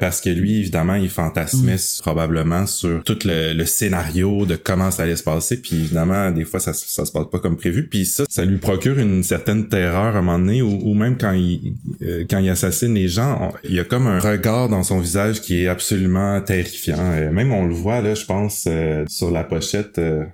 parce 0.00 0.20
que 0.20 0.30
lui, 0.30 0.58
évidemment, 0.60 0.94
il 0.94 1.10
fantasmait 1.10 1.78
probablement 2.02 2.66
sur 2.66 3.02
tout 3.04 3.18
le, 3.24 3.52
le 3.52 3.64
scénario 3.66 4.46
de 4.46 4.56
comment 4.56 4.90
ça 4.90 5.02
allait 5.04 5.16
se 5.16 5.22
passer. 5.22 5.56
Puis 5.60 5.76
évidemment, 5.76 6.30
des 6.30 6.44
fois, 6.44 6.60
ça, 6.60 6.72
ça 6.72 7.04
se 7.04 7.12
passe 7.12 7.26
pas 7.30 7.38
comme 7.38 7.56
prévu. 7.56 7.88
Puis 7.88 8.06
ça, 8.06 8.24
ça 8.28 8.44
lui 8.44 8.58
procure 8.58 8.98
une 8.98 9.22
certaine 9.22 9.68
terreur 9.68 10.14
à 10.16 10.18
un 10.18 10.22
moment 10.22 10.38
donné, 10.38 10.62
ou, 10.62 10.78
ou 10.82 10.94
même 10.94 11.16
quand 11.18 11.32
il 11.32 11.74
euh, 12.02 12.24
quand 12.28 12.38
il 12.38 12.48
assassine 12.48 12.94
les 12.94 13.08
gens, 13.08 13.38
on- 13.52 13.56
il 13.68 13.74
y 13.74 13.80
a 13.80 13.84
comme 13.84 14.06
un 14.06 14.18
regard 14.18 14.68
dans 14.68 14.82
son 14.82 15.00
visage 15.00 15.40
qui 15.40 15.62
est 15.62 15.68
absolument 15.68 16.40
terrifiant. 16.40 16.96
Euh, 16.98 17.30
même 17.30 17.52
on 17.52 17.66
le 17.66 17.74
voit 17.74 18.00
là, 18.00 18.14
je 18.14 18.24
pense, 18.24 18.64
euh, 18.68 19.04
sur 19.08 19.30
la 19.30 19.44
pochette. 19.44 19.98
euh, 19.98 20.24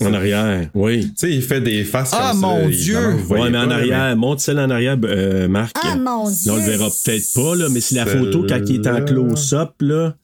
En 0.00 0.12
arrière, 0.12 0.68
oui. 0.74 1.06
tu 1.06 1.12
sais, 1.16 1.30
il 1.32 1.40
fait 1.42 1.60
des 1.60 1.84
faces 1.84 2.10
Ah, 2.12 2.30
comme 2.32 2.40
ça. 2.40 2.46
mon 2.46 2.68
Dieu! 2.68 2.98
Ouais, 3.28 3.48
mais 3.50 3.58
en 3.58 3.68
pas, 3.68 3.74
arrière, 3.74 4.16
monte 4.16 4.40
celle 4.40 4.58
en 4.58 4.68
arrière, 4.70 4.98
euh, 5.04 5.46
Marc. 5.46 5.76
Ah, 5.82 5.94
mon 5.96 6.02
Là, 6.04 6.30
on 6.50 6.56
le 6.56 6.62
Dieu. 6.62 6.70
verra 6.72 6.88
peut-être 7.04 7.32
pas, 7.34 7.54
là, 7.54 7.68
mais 7.70 7.80
si 7.80 7.94
la 7.94 8.04
photo, 8.06 8.44
quand 8.48 8.60
il 8.66 8.76
est 8.80 8.88
en 8.88 9.04
close-up, 9.04 9.70
là, 9.80 10.16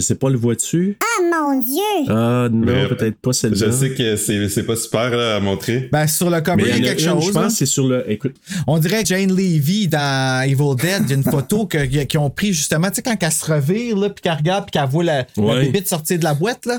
je 0.00 0.04
sais 0.06 0.14
pas, 0.14 0.28
le 0.30 0.36
vois-tu? 0.36 0.96
Ah, 1.02 1.22
mon 1.40 1.60
Dieu. 1.60 2.08
Ah, 2.08 2.48
non, 2.50 2.88
peut-être 2.88 3.16
pas 3.18 3.32
celle-là. 3.32 3.66
Je 3.66 3.70
sais 3.70 3.90
que 3.90 4.16
c'est 4.16 4.48
c'est 4.48 4.62
pas 4.62 4.76
super 4.76 5.10
là, 5.10 5.36
à 5.36 5.40
montrer. 5.40 5.88
Ben, 5.92 6.06
sur 6.06 6.30
le 6.30 6.40
cover, 6.40 6.62
Mais 6.64 6.70
il 6.78 6.84
y 6.84 6.88
a 6.88 6.90
quelque 6.94 7.02
une, 7.02 7.08
chose. 7.10 7.26
je 7.26 7.30
pense, 7.32 7.42
là. 7.42 7.50
c'est 7.50 7.66
sur 7.66 7.86
le. 7.86 8.04
Écoute, 8.10 8.34
On 8.66 8.78
dirait 8.78 9.04
Jane 9.04 9.30
Levy 9.34 9.88
dans 9.88 10.42
Evil 10.44 10.76
Dead, 10.76 11.02
il 11.04 11.10
y 11.10 11.12
a 11.12 11.16
une 11.16 11.22
photo 11.24 11.66
que- 11.66 11.84
qu'ils 12.04 12.20
ont 12.20 12.30
pris 12.30 12.52
justement, 12.52 12.88
tu 12.88 12.96
sais, 12.96 13.02
quand 13.02 13.16
elle 13.20 13.32
se 13.32 13.44
revire, 13.52 13.96
là, 13.96 14.10
puis 14.10 14.22
qu'elle 14.22 14.32
regarde, 14.34 14.64
puis 14.64 14.72
qu'elle 14.78 14.88
voit 14.88 15.04
la, 15.04 15.26
la 15.36 15.42
Ouais. 15.42 15.64
bébite 15.66 15.88
sortir 15.88 16.18
de 16.18 16.24
la 16.24 16.34
boîte, 16.34 16.66
là. 16.66 16.78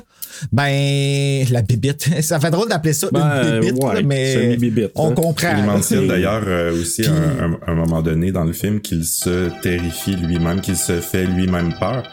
Ben, 0.51 1.45
la 1.51 1.61
bébite. 1.61 2.09
Ça 2.21 2.39
fait 2.39 2.51
drôle 2.51 2.69
d'appeler 2.69 2.93
ça 2.93 3.07
Ben, 3.11 3.41
une 3.55 3.59
bébite, 3.61 3.83
ouais, 3.83 3.93
là, 3.95 4.01
mais 4.03 4.59
on 4.95 5.11
hein. 5.11 5.13
comprend. 5.13 5.55
Il 5.57 5.63
mentionne 5.63 6.07
d'ailleurs 6.07 6.43
euh, 6.47 6.73
aussi 6.79 7.01
Puis- 7.03 7.11
à 7.11 7.43
un, 7.43 7.51
un- 7.53 7.59
un 7.67 7.75
moment 7.75 8.01
donné 8.01 8.31
dans 8.31 8.43
le 8.43 8.53
film 8.53 8.79
qu'il 8.81 9.03
se 9.05 9.49
terrifie 9.61 10.15
lui-même, 10.15 10.61
qu'il 10.61 10.75
se 10.77 10.99
fait 11.01 11.25
lui-même 11.25 11.73
peur. 11.79 12.03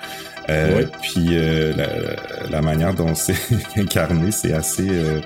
Euh. 0.48 0.84
Puis 1.02 1.26
euh, 1.32 1.72
la, 1.76 2.50
la 2.50 2.62
manière 2.62 2.94
dont 2.94 3.14
c'est 3.14 3.34
incarné, 3.76 4.30
c'est 4.30 4.52
assez, 4.52 4.88
euh, 4.88 5.20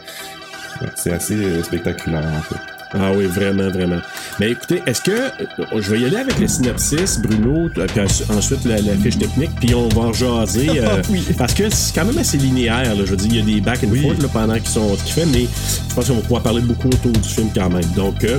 c'est 0.96 1.12
assez 1.12 1.62
spectaculaire 1.62 2.24
en 2.38 2.42
fait. 2.42 2.60
Ah 2.92 3.12
oui, 3.14 3.26
vraiment, 3.26 3.68
vraiment. 3.70 4.00
Mais 4.40 4.50
écoutez, 4.50 4.82
est-ce 4.84 5.00
que. 5.02 5.30
Je 5.78 5.90
vais 5.92 6.00
y 6.00 6.06
aller 6.06 6.16
avec 6.16 6.40
le 6.40 6.48
synopsis, 6.48 7.20
Bruno, 7.20 7.68
puis 7.68 7.82
en- 8.00 8.34
ensuite 8.36 8.64
la, 8.64 8.80
la 8.80 8.94
fiche 8.96 9.16
technique, 9.16 9.50
puis 9.60 9.74
on 9.76 9.88
va 9.90 10.00
en 10.08 10.12
jaser. 10.12 10.68
euh, 10.80 11.00
Oui. 11.08 11.24
Parce 11.38 11.54
que 11.54 11.70
c'est 11.70 11.94
quand 11.94 12.04
même 12.04 12.18
assez 12.18 12.36
linéaire. 12.36 12.96
Là, 12.96 13.02
je 13.04 13.10
veux 13.10 13.16
dire, 13.16 13.28
il 13.30 13.36
y 13.36 13.42
a 13.42 13.44
des 13.44 13.60
back 13.60 13.84
and 13.84 13.90
Oui. 13.92 14.02
forth 14.02 14.20
là, 14.22 14.28
pendant 14.32 14.54
qu'ils 14.54 14.66
sont 14.66 14.96
qu'ils 15.04 15.12
fait, 15.12 15.26
mais 15.26 15.46
je 15.88 15.94
pense 15.94 16.08
qu'on 16.08 16.14
va 16.16 16.20
pouvoir 16.22 16.42
parler 16.42 16.62
beaucoup 16.62 16.88
autour 16.88 17.12
du 17.12 17.28
film 17.28 17.50
quand 17.54 17.68
même. 17.70 17.84
Donc, 17.94 18.24
euh, 18.24 18.38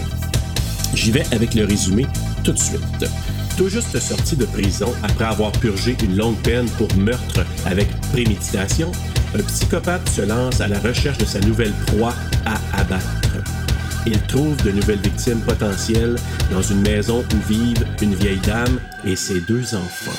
j'y 0.95 1.11
vais 1.11 1.23
avec 1.31 1.53
le 1.53 1.63
résumé 1.63 2.05
tout 2.43 2.51
de 2.51 2.59
suite. 2.59 2.81
Tout 3.57 3.69
juste 3.69 3.99
sorti 3.99 4.35
de 4.35 4.45
prison 4.45 4.93
après 5.03 5.25
avoir 5.25 5.51
purgé 5.51 5.95
une 6.03 6.15
longue 6.15 6.37
peine 6.37 6.69
pour 6.77 6.87
meurtre 6.95 7.45
avec 7.65 7.87
préméditation, 8.11 8.91
un 9.35 9.43
psychopathe 9.43 10.07
se 10.09 10.21
lance 10.21 10.61
à 10.61 10.67
la 10.67 10.79
recherche 10.79 11.17
de 11.17 11.25
sa 11.25 11.39
nouvelle 11.41 11.73
proie 11.87 12.13
à 12.45 12.79
abattre. 12.79 13.05
Il 14.05 14.19
trouve 14.23 14.55
de 14.63 14.71
nouvelles 14.71 15.01
victimes 15.01 15.41
potentielles 15.41 16.15
dans 16.51 16.61
une 16.61 16.81
maison 16.81 17.23
où 17.33 17.47
vivent 17.47 17.85
une 18.01 18.15
vieille 18.15 18.39
dame 18.39 18.79
et 19.05 19.15
ses 19.15 19.41
deux 19.41 19.75
enfants. 19.75 20.11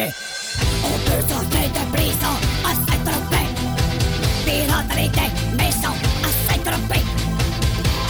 On 0.00 0.98
peut 1.06 1.26
sortir 1.28 1.68
de 1.74 1.96
prison 1.96 2.34
à 2.64 2.70
Saint-Tropez. 2.70 3.48
Pirater 4.44 5.08
des 5.08 5.56
maisons 5.56 5.98
à 6.22 6.30
Saint-Tropez. 6.46 7.04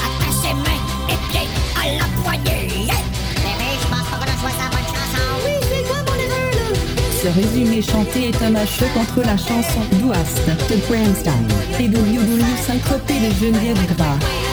Attacher 0.05 0.55
mains 0.55 0.85
et 1.09 1.19
pieds 1.31 1.49
à 1.81 1.97
la 1.97 2.05
poignée. 2.23 2.69
Bébé, 3.37 3.71
je 3.81 3.87
pense 3.89 4.07
qu'on 4.11 4.21
a 4.21 4.37
choisi 4.39 4.59
la 4.59 4.69
bonne 4.69 4.89
chanson. 4.93 5.25
Oui, 5.47 5.53
c'est 5.63 5.89
moi 5.89 5.99
mon 6.07 6.15
erreur, 6.15 6.51
là. 6.57 6.67
Ce 7.23 7.29
résumé 7.29 7.81
chanté 7.81 8.29
est 8.29 8.43
un 8.43 8.51
match-up 8.51 8.91
entre 8.95 9.27
la 9.27 9.39
chanson 9.39 9.81
Douast 9.93 10.47
de 10.69 10.77
Bramstein 10.87 11.47
et 11.81 11.89
Doulio 11.89 12.21
Saint-Tropez 12.67 13.15
de 13.15 13.35
Geneviève 13.35 13.97
Gras. 13.97 14.48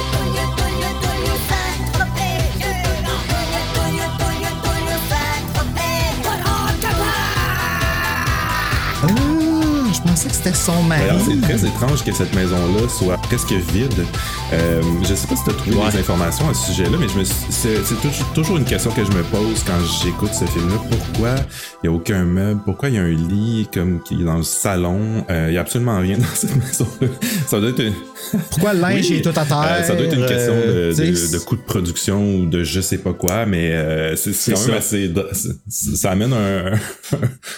Que 10.27 10.33
c'était 10.35 10.53
son 10.53 10.81
mari. 10.83 11.03
C'est 11.25 11.41
très 11.41 11.67
étrange 11.67 12.03
que 12.03 12.11
cette 12.11 12.33
maison-là 12.35 12.87
soit 12.89 13.17
presque 13.17 13.51
vide. 13.73 14.05
Euh, 14.53 14.81
je 15.07 15.13
sais 15.15 15.27
pas 15.27 15.35
si 15.35 15.43
tu 15.43 15.49
as 15.49 15.53
trouvé 15.53 15.75
Ouais. 15.77 15.91
des 15.91 15.99
informations 15.99 16.49
à 16.49 16.53
ce 16.53 16.67
sujet-là, 16.71 16.97
mais 16.99 17.07
je 17.07 17.19
me 17.19 17.23
suis- 17.23 17.35
c'est 17.49 17.83
c'est 17.83 17.95
toujours- 17.95 18.33
toujours 18.33 18.57
une 18.57 18.65
question 18.65 18.91
que 18.91 19.03
je 19.03 19.11
me 19.11 19.23
pose 19.23 19.63
quand 19.65 19.73
j'écoute 20.03 20.33
ce 20.33 20.45
film-là. 20.45 20.75
Pourquoi 20.89 21.35
il 21.83 21.89
n'y 21.89 21.95
a 21.95 21.97
aucun 21.97 22.23
meuble? 22.23 22.61
Pourquoi 22.65 22.89
il 22.89 22.95
y 22.95 22.97
a 22.97 23.01
un 23.01 23.09
lit 23.11 23.67
comme 23.73 24.01
qui 24.03 24.21
est 24.21 24.23
dans 24.25 24.37
le 24.37 24.43
salon? 24.43 25.25
Euh, 25.29 25.45
Il 25.47 25.51
n'y 25.51 25.57
a 25.57 25.61
absolument 25.61 25.99
rien 25.99 26.17
dans 26.17 26.23
cette 26.33 26.55
maison-là. 26.55 27.07
Ça 27.47 27.59
doit 27.59 27.69
être 27.69 27.79
une... 27.83 27.93
Pourquoi 28.51 28.73
le 28.73 28.79
linge 28.81 29.07
Oui. 29.09 29.17
est 29.17 29.21
tout 29.21 29.29
à 29.39 29.45
terre? 29.45 29.63
Euh, 29.67 29.83
ça 29.83 29.95
doit 29.95 30.05
être 30.05 30.15
une 30.17 30.25
question 30.25 30.53
euh, 30.55 30.93
de, 30.93 31.03
tu 31.03 31.31
de, 31.33 31.37
coût 31.39 31.55
de 31.55 31.61
production 31.61 32.35
ou 32.35 32.45
de 32.45 32.63
je 32.63 32.81
sais 32.81 32.97
pas 32.97 33.13
quoi, 33.13 33.45
mais 33.45 33.71
euh, 33.71 34.15
c'est 34.15 34.33
c'est 34.33 34.53
quand 34.53 34.59
même 34.61 34.69
ça. 34.71 34.75
assez. 34.77 35.07
dra- 35.09 35.25
c'est- 35.33 35.95
Ça 35.95 36.11
amène 36.11 36.33
un, 36.33 36.71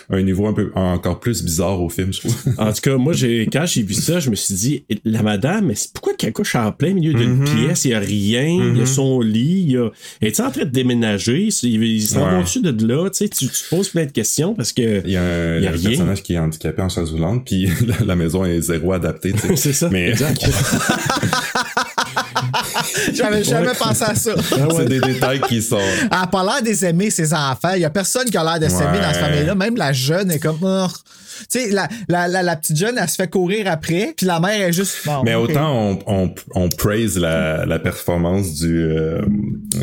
un 0.09 0.21
niveau 0.21 0.47
un 0.47 0.53
peu 0.53 0.71
encore 0.75 1.19
plus 1.19 1.43
bizarre 1.43 1.81
au 1.81 1.89
film, 1.89 2.11
je 2.13 2.19
trouve. 2.19 2.35
En 2.57 2.73
tout 2.73 2.81
cas, 2.81 2.97
moi, 2.97 3.13
j'ai, 3.13 3.47
quand 3.51 3.65
j'ai 3.65 3.83
vu 3.83 3.93
ça, 3.93 4.19
je 4.19 4.29
me 4.29 4.35
suis 4.35 4.53
dit, 4.55 4.83
la 5.05 5.21
madame, 5.21 5.67
mais 5.67 5.73
pourquoi 5.93 6.13
qu'elle 6.15 6.33
couche 6.33 6.55
en 6.55 6.71
plein 6.71 6.93
milieu 6.93 7.13
d'une 7.13 7.43
pièce, 7.43 7.85
il 7.85 7.89
n'y 7.89 7.93
a 7.93 7.99
rien, 7.99 8.47
il 8.71 8.77
y 8.77 8.81
a 8.81 8.85
son 8.85 9.21
lit, 9.21 9.63
il 9.67 9.71
y 9.71 9.77
a. 9.77 9.89
Es-tu 10.21 10.41
en 10.41 10.51
train 10.51 10.63
de 10.65 10.69
déménager? 10.69 11.49
Ils 11.63 12.01
s'en 12.01 12.25
Ouais. 12.25 12.31
vont-tu 12.37 12.61
de 12.61 12.87
là? 12.87 13.09
Tu 13.09 13.17
sais, 13.17 13.29
tu 13.29 13.47
tu 13.47 13.63
poses 13.69 13.89
plein 13.89 14.05
de 14.05 14.11
questions 14.11 14.53
parce 14.53 14.73
que. 14.73 15.01
Il 15.05 15.11
y 15.11 15.17
a 15.17 15.23
un, 15.23 15.59
y 15.59 15.67
a 15.67 15.71
rien. 15.71 15.89
personnage 15.89 16.23
qui 16.23 16.33
est 16.33 16.39
handicapé 16.39 16.81
en 16.81 16.89
chaise 16.89 17.11
roulante, 17.11 17.45
puis 17.45 17.67
la, 17.87 18.05
la 18.05 18.15
maison 18.15 18.43
est 18.45 18.59
zéro 18.61 18.93
adaptée. 18.93 19.33
tu 19.33 19.39
sais. 19.39 19.55
C'est 19.67 19.73
ça. 19.73 19.89
Mais 19.91 20.09
Exact. 20.09 20.45
J'avais 23.13 23.43
jamais 23.43 23.73
pensé 23.77 24.03
à 24.03 24.15
ça. 24.15 24.31
c'est 24.75 24.85
des 24.89 24.99
détails 24.99 25.41
qui 25.41 25.61
sont. 25.61 25.77
Elle 25.79 26.07
a 26.11 26.27
pas 26.27 26.43
l'air 26.43 26.61
des 26.61 26.85
aimer 26.85 27.09
ses 27.09 27.33
enfants. 27.33 27.73
Il 27.75 27.81
y 27.81 27.85
a 27.85 27.89
personne 27.89 28.29
qui 28.29 28.37
a 28.37 28.43
l'air 28.43 28.59
de 28.59 28.67
s'aimer 28.67 28.97
Ouais. 28.97 29.01
dans 29.01 29.13
cette 29.13 29.21
famille-là. 29.23 29.55
Même 29.55 29.75
la 29.75 29.93
jeune 29.93 30.31
est 30.31 30.39
comme. 30.39 30.57
Oh. 30.61 30.87
Tu 31.51 31.59
sais, 31.59 31.69
la, 31.69 31.87
la, 32.09 32.27
la, 32.27 32.41
la 32.41 32.55
petite 32.55 32.77
jeune, 32.77 32.97
elle 32.99 33.07
se 33.07 33.15
fait 33.15 33.29
courir 33.29 33.67
après, 33.71 34.11
puis 34.17 34.25
la 34.25 34.39
mère 34.39 34.59
est 34.59 34.73
juste. 34.73 34.97
bon, 35.05 35.21
Mais 35.23 35.35
autant 35.35 35.71
on, 35.71 35.99
on, 36.07 36.33
on 36.55 36.67
praise 36.69 37.15
la, 37.19 37.63
la 37.67 37.77
performance 37.77 38.55
du 38.55 38.81
euh, 38.83 39.21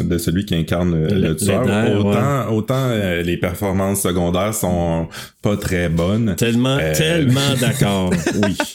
de 0.03 0.19
celui 0.19 0.45
qui 0.47 0.57
incarne 0.57 1.07
le, 1.07 1.37
tueur, 1.37 1.63
autant 1.97 2.51
autant 2.53 2.89
euh, 2.89 3.23
les 3.23 3.37
performances 3.37 4.01
secondaires 4.03 4.53
sont 4.53 5.07
pas 5.43 5.57
très 5.57 5.89
bonnes. 5.89 6.35
Tellement, 6.37 6.77
Euh, 6.81 6.93
tellement 6.93 7.41
d'accord. 7.61 8.11
Oui. 8.43 8.59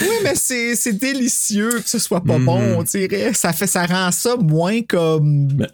Oui, 0.00 0.06
mais 0.24 0.34
c'est 0.34 0.74
c'est 0.76 0.92
délicieux 0.92 1.70
que 1.70 1.88
ce 1.88 1.98
soit 1.98 2.22
pas 2.22 2.38
Mhm. 2.38 2.44
bon, 2.44 2.60
on 2.78 2.82
dirait. 2.82 3.29
Ça, 3.34 3.52
fait, 3.52 3.66
ça 3.66 3.86
rend 3.86 4.10
ça 4.12 4.36
moins 4.36 4.82
comme. 4.82 5.66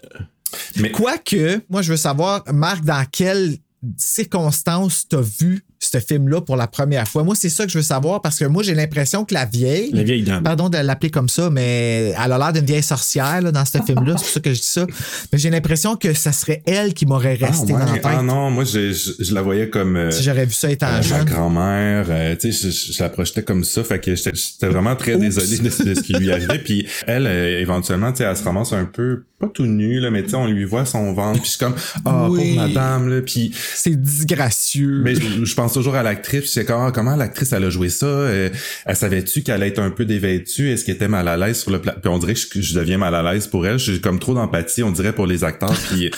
Mais 0.76 0.90
Quoique, 0.90 1.60
moi, 1.68 1.82
je 1.82 1.90
veux 1.90 1.96
savoir, 1.96 2.42
Marc, 2.52 2.84
dans 2.84 3.04
quelles 3.10 3.56
circonstances 3.96 5.06
t'as 5.08 5.20
vu 5.20 5.65
ce 5.92 5.98
film-là 6.00 6.40
pour 6.40 6.56
la 6.56 6.66
première 6.66 7.06
fois? 7.08 7.22
Moi, 7.24 7.34
c'est 7.34 7.48
ça 7.48 7.64
que 7.64 7.70
je 7.72 7.78
veux 7.78 7.82
savoir 7.82 8.20
parce 8.22 8.38
que 8.38 8.44
moi, 8.44 8.62
j'ai 8.62 8.74
l'impression 8.74 9.24
que 9.24 9.34
la 9.34 9.44
vieille. 9.46 9.90
La 9.92 10.02
vieille 10.02 10.22
dame. 10.22 10.42
Pardon 10.42 10.68
de 10.68 10.78
l'appeler 10.78 11.10
comme 11.10 11.28
ça, 11.28 11.50
mais 11.50 12.14
elle 12.22 12.32
a 12.32 12.38
l'air 12.38 12.52
d'une 12.52 12.64
vieille 12.64 12.82
sorcière 12.82 13.40
là, 13.42 13.52
dans 13.52 13.64
ce 13.64 13.78
film-là. 13.78 14.14
C'est 14.16 14.24
pour 14.24 14.32
ça 14.32 14.40
que 14.40 14.50
je 14.54 14.60
dis 14.60 14.66
ça. 14.66 14.86
Mais 15.32 15.38
j'ai 15.38 15.50
l'impression 15.50 15.96
que 15.96 16.12
ça 16.14 16.32
serait 16.32 16.62
elle 16.66 16.94
qui 16.94 17.06
m'aurait 17.06 17.38
Ah, 17.42 17.46
resté 17.46 17.72
ouais. 17.72 17.78
dans 17.78 17.86
la 17.86 17.92
tête. 17.92 18.02
Ah 18.04 18.22
non, 18.22 18.50
moi, 18.50 18.64
je, 18.64 18.92
je, 18.92 19.12
je 19.24 19.34
la 19.34 19.42
voyais 19.42 19.68
comme... 19.68 19.96
euh, 19.96 20.10
Si 20.10 20.22
j'aurais 20.22 20.46
vu 20.46 20.52
ça 20.52 20.70
étant 20.70 20.86
Euh, 20.86 20.92
ma 20.96 21.02
jeune. 21.02 21.24
grand-mère, 21.24 22.06
euh, 22.08 22.36
tu 22.38 22.52
sais, 22.52 22.70
je, 22.70 22.92
je 22.92 23.02
la 23.02 23.08
projetais 23.08 23.42
comme 23.42 23.64
ça, 23.64 23.82
fait 23.84 23.98
que 24.00 24.14
j'étais 24.14 24.32
j'étais 24.34 24.68
vraiment 24.68 24.96
très 24.96 25.16
désolé 25.16 25.58
de, 25.58 25.64
de 25.64 25.94
ce 25.94 26.00
qui 26.00 26.12
lui 26.14 26.30
arrivait. 26.32 26.58
Puis 26.58 26.86
elle, 27.06 27.26
euh, 27.26 27.60
éventuellement, 27.60 28.12
tu 28.12 28.18
sais, 28.18 28.24
elle 28.24 28.36
se 28.36 28.44
ramasse 28.44 28.72
un 28.72 28.84
peu, 28.84 29.24
pas 29.38 29.48
tout 29.48 29.66
nue 29.66 30.00
là, 30.00 30.10
mais 30.10 30.22
tu 30.22 30.30
sais, 30.30 30.36
on 30.36 30.46
lui 30.46 30.64
voit 30.64 30.84
son 30.86 31.12
ventre, 31.12 31.40
puis 31.40 31.44
je 31.44 31.50
suis 31.50 31.58
comme, 31.58 31.74
ah 32.04 32.28
Oui. 32.30 32.54
pauvre 32.54 32.68
madame 32.68 33.08
là, 33.08 33.20
puis 33.20 33.52
C'est 33.74 34.00
disgracieux. 34.00 35.02
mais 35.04 35.14
je, 35.14 35.44
je 35.44 35.54
pense 35.54 35.72
toujours 35.74 35.94
à 35.94 36.02
l'actrice, 36.02 36.52
c'est 36.52 36.64
comment 36.64 36.90
comment 36.92 37.16
l'actrice 37.16 37.52
elle 37.52 37.64
a 37.64 37.70
joué 37.70 37.88
ça, 37.88 38.06
euh, 38.06 38.48
elle 38.86 38.96
savait-tu 38.96 39.42
qu'elle 39.42 39.56
allait 39.56 39.68
être 39.68 39.78
un 39.78 39.90
peu 39.90 40.04
dévêtue, 40.04 40.70
est-ce 40.70 40.84
qu'elle 40.84 40.94
était 40.96 41.08
mal 41.08 41.28
à 41.28 41.36
l'aise 41.36 41.60
sur 41.60 41.70
le 41.70 41.80
plat, 41.80 41.92
puis 42.00 42.08
on 42.10 42.18
dirait 42.18 42.34
que 42.34 42.40
je, 42.40 42.60
je 42.60 42.78
deviens 42.78 42.98
mal 42.98 43.14
à 43.14 43.22
l'aise 43.32 43.46
pour 43.46 43.66
elle, 43.66 43.78
j'ai 43.78 44.00
comme 44.00 44.18
trop 44.18 44.34
d'empathie, 44.34 44.82
on 44.82 44.90
dirait 44.90 45.12
pour 45.12 45.26
les 45.26 45.44
acteurs, 45.44 45.74
puis 45.90 46.10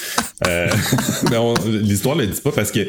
euh, 0.47 0.69
mais 1.31 1.37
on- 1.37 1.55
l'histoire 1.67 2.15
le 2.17 2.27
dit 2.27 2.41
pas 2.41 2.53
parce 2.53 2.71
que 2.71 2.81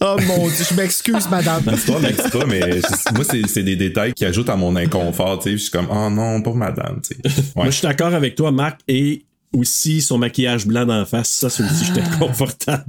Oh 0.00 0.16
mon 0.26 0.46
dieu, 0.48 0.64
je 0.70 0.74
m'excuse, 0.74 1.28
madame. 1.30 1.62
L'histoire 1.70 2.00
ne 2.00 2.08
dit 2.08 2.30
pas, 2.30 2.44
mais 2.46 2.60
je- 2.80 3.14
moi, 3.14 3.24
c'est, 3.28 3.46
c'est 3.48 3.62
des 3.62 3.76
détails 3.76 4.12
qui 4.12 4.24
ajoutent 4.24 4.50
à 4.50 4.56
mon 4.56 4.76
inconfort, 4.76 5.38
tu 5.38 5.44
sais. 5.44 5.52
Je 5.56 5.62
suis 5.62 5.70
comme, 5.70 5.86
oh 5.90 6.10
non, 6.10 6.42
pauvre 6.42 6.56
madame, 6.56 7.00
tu 7.02 7.16
sais. 7.16 7.40
Moi, 7.56 7.64
Ouais. 7.64 7.70
je 7.70 7.76
suis 7.78 7.86
d'accord 7.86 8.12
avec 8.14 8.34
toi, 8.34 8.52
Marc, 8.52 8.80
et 8.88 9.24
aussi 9.56 10.00
son 10.02 10.18
maquillage 10.18 10.66
blanc 10.66 10.84
d'en 10.86 11.04
face, 11.06 11.28
ça, 11.28 11.50
c'est 11.50 11.62
aussi, 11.62 11.86
j'étais 11.86 12.06
confortable. 12.18 12.84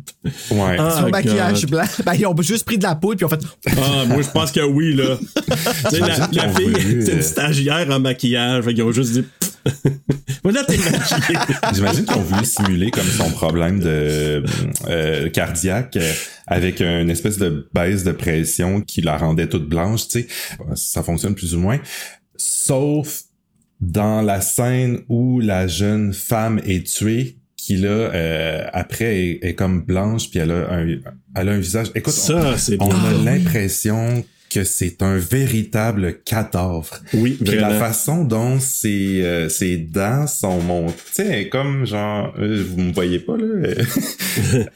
Ouais. 0.52 0.76
Ah, 0.80 1.02
Son 1.02 1.10
maquillage 1.10 1.66
blanc. 1.66 1.86
Ben, 2.06 2.14
ils 2.14 2.26
ont 2.26 2.36
juste 2.42 2.66
pris 2.66 2.78
de 2.78 2.84
la 2.84 2.96
poudre 2.96 3.16
puis 3.16 3.26
ils 3.26 3.34
ont 3.36 3.74
fait. 3.74 3.78
Ah, 3.82 4.06
moi, 4.06 4.22
je 4.22 4.30
pense 4.30 4.52
que 4.52 4.62
oui, 4.62 4.94
là. 4.94 5.18
La, 5.92 6.28
la 6.32 6.50
fille, 6.54 7.02
c'est 7.02 7.12
une 7.14 7.20
euh, 7.20 7.22
stagiaire 7.22 7.88
en 7.90 8.00
maquillage. 8.00 8.64
Fait 8.66 8.74
qu'ils 8.74 8.84
ont 8.84 8.92
juste 8.92 9.14
dit, 9.14 9.24
voilà, 10.44 10.64
t'es 10.64 10.78
maquillée. 10.78 11.40
J'imagine 11.74 12.06
qu'ils 12.06 12.18
ont 12.18 12.22
voulu 12.22 12.46
simuler 12.46 12.92
comme 12.92 13.08
son 13.08 13.30
problème 13.32 13.80
de 13.80 14.44
euh, 14.88 15.30
cardiaque 15.30 15.98
euh, 15.98 16.14
avec 16.46 16.82
une 16.82 17.10
espèce 17.10 17.38
de 17.38 17.68
baisse 17.74 18.04
de 18.04 18.12
pression 18.12 18.82
qui 18.82 19.02
la 19.02 19.18
rendait 19.18 19.48
toute 19.48 19.68
blanche, 19.68 20.08
tu 20.08 20.22
sais. 20.22 20.28
Ça 20.76 21.04
fonctionne 21.04 21.36
plus 21.36 21.56
ou 21.56 21.60
moins. 21.60 21.80
Sauf 22.36 23.24
dans 23.80 24.22
la 24.22 24.42
scène 24.42 25.02
où 25.10 25.40
la 25.40 25.68
jeune 25.68 26.14
femme 26.14 26.60
est 26.66 26.86
tuée, 26.88 27.38
qui 27.56 27.78
là, 27.78 27.90
euh, 27.90 28.68
après, 28.74 29.18
est, 29.18 29.40
est 29.44 29.56
comme 29.56 29.84
blanche, 29.84 30.30
puis 30.30 30.40
elle 30.40 30.52
a 30.52 30.72
un, 30.72 30.88
elle 31.36 31.50
a 31.50 31.52
un 31.52 31.60
visage... 31.60 31.92
Écoute, 31.96 32.14
Ça, 32.14 32.58
c'est 32.58 32.82
on 32.82 32.90
a 32.90 33.14
l'impression 33.24 34.24
que 34.50 34.64
c'est 34.64 35.02
un 35.02 35.18
véritable 35.18 36.20
cadavre. 36.26 37.02
Oui, 37.14 37.38
Puis 37.44 37.56
la 37.58 37.72
façon 37.72 38.24
dont 38.24 38.60
ses, 38.60 39.22
euh, 39.24 39.50
ses 39.50 39.78
dents 39.78 40.26
sont 40.28 40.62
montées, 40.62 40.94
tu 41.16 41.24
sais, 41.24 41.50
comme 41.50 41.86
genre, 41.86 42.34
euh, 42.40 42.64
vous 42.70 42.82
me 42.82 42.94
voyez 42.94 43.20
pas 43.20 43.36
là, 43.38 43.44
euh, 43.44 43.76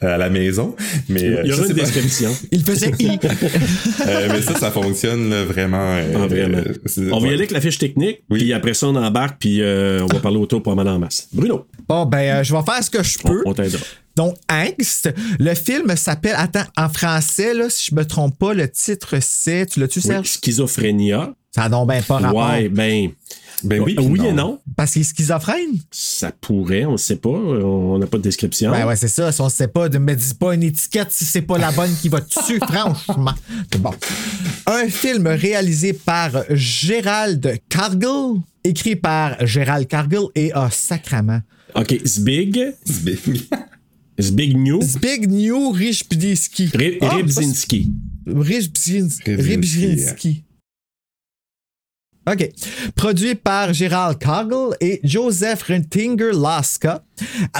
à 0.00 0.18
la 0.18 0.28
maison, 0.30 0.76
mais 1.08 1.24
euh, 1.24 1.40
Il 1.44 1.50
y 1.50 1.52
aura 1.54 1.62
une 1.66 1.68
pas. 1.74 1.80
description. 1.80 2.30
Il 2.52 2.62
faisait 2.64 2.90
I. 2.98 3.18
Euh, 4.06 4.28
mais 4.30 4.42
ça, 4.42 4.54
ça 4.56 4.70
fonctionne 4.70 5.30
là, 5.30 5.44
vraiment. 5.44 5.94
euh, 5.96 6.12
Ah, 6.16 6.26
vraiment. 6.26 6.58
euh, 6.58 7.10
On 7.12 7.18
va 7.20 7.26
y 7.26 7.30
aller 7.30 7.38
avec 7.38 7.50
la 7.52 7.60
fiche 7.60 7.78
technique, 7.78 8.20
Oui. 8.30 8.40
puis 8.40 8.52
après 8.52 8.74
ça, 8.74 8.88
on 8.88 8.96
embarque, 8.96 9.36
puis 9.38 9.60
euh, 9.62 10.02
on 10.02 10.06
va 10.06 10.18
parler 10.20 10.38
autour 10.38 10.62
pas 10.62 10.74
mal 10.74 10.88
en 10.88 10.98
masse. 10.98 11.28
Bruno, 11.32 11.66
Bon, 11.88 12.04
ben, 12.06 12.18
euh, 12.18 12.42
je 12.42 12.54
vais 12.54 12.62
faire 12.62 12.82
ce 12.82 12.90
que 12.90 13.02
je 13.02 13.18
on, 13.24 13.28
peux. 13.28 13.42
on 13.46 13.54
t'aidera. 13.54 13.82
Donc, 14.16 14.36
Angst, 14.50 15.12
le 15.38 15.54
film 15.54 15.96
s'appelle, 15.96 16.34
attends, 16.36 16.64
en 16.76 16.88
français, 16.88 17.54
là, 17.54 17.70
si 17.70 17.90
je 17.90 17.94
me 17.94 18.04
trompe 18.04 18.38
pas, 18.38 18.54
le 18.54 18.68
titre 18.68 19.16
c'est, 19.20 19.66
tu 19.66 19.80
l'as-tu, 19.80 20.00
Oui, 20.00 20.06
Serge? 20.06 20.28
schizophrénia. 20.28 21.34
Ça 21.54 21.64
a 21.64 21.68
donc 21.68 21.86
ben 21.88 22.02
pas 22.02 22.16
rapport. 22.16 22.50
Ouais, 22.50 22.68
ben. 22.70 23.10
Ben 23.62 23.80
oui, 23.80 23.94
oui 24.00 24.26
et 24.26 24.32
non. 24.32 24.58
Parce 24.74 24.92
qu'il 24.92 25.02
est 25.02 25.04
schizophrène? 25.04 25.78
Ça 25.90 26.32
pourrait, 26.40 26.84
on 26.86 26.92
ne 26.92 26.96
sait 26.96 27.16
pas. 27.16 27.28
On 27.28 27.98
n'a 27.98 28.06
pas 28.06 28.16
de 28.16 28.22
description. 28.22 28.70
Ben 28.72 28.86
ouais, 28.86 28.96
c'est 28.96 29.06
ça. 29.08 29.30
Si 29.30 29.40
on 29.40 29.48
sait 29.50 29.68
pas, 29.68 29.88
ne 29.90 29.98
me 29.98 30.14
dis 30.14 30.34
pas 30.34 30.54
une 30.54 30.62
étiquette 30.62 31.08
si 31.10 31.26
c'est 31.26 31.42
pas 31.42 31.58
la 31.58 31.70
bonne 31.70 31.94
qui 32.00 32.08
va 32.08 32.20
dessus, 32.20 32.58
franchement. 32.66 33.34
Bon. 33.78 33.90
Un 34.66 34.88
film 34.88 35.26
réalisé 35.26 35.92
par 35.92 36.30
Gérald 36.50 37.58
Cargill, 37.68 38.40
écrit 38.64 38.96
par 38.96 39.46
Gérald 39.46 39.86
Cargill 39.86 40.28
et 40.34 40.50
ah, 40.54 40.70
sacrament. 40.72 41.42
OK, 41.74 42.00
Zbig. 42.04 42.74
c'est- 42.84 43.48
Zbigniew. 44.18 44.82
Zbigniew 44.82 45.72
Rybczynski. 45.74 46.66
Ry- 46.74 46.98
Ah. 47.02 47.16
OK. 52.24 52.48
Produit 52.94 53.34
par 53.34 53.72
Gérald 53.74 54.16
Cargill 54.18 54.76
et 54.80 55.00
Joseph 55.02 55.62
Rentinger 55.64 56.30
Laska, 56.32 57.04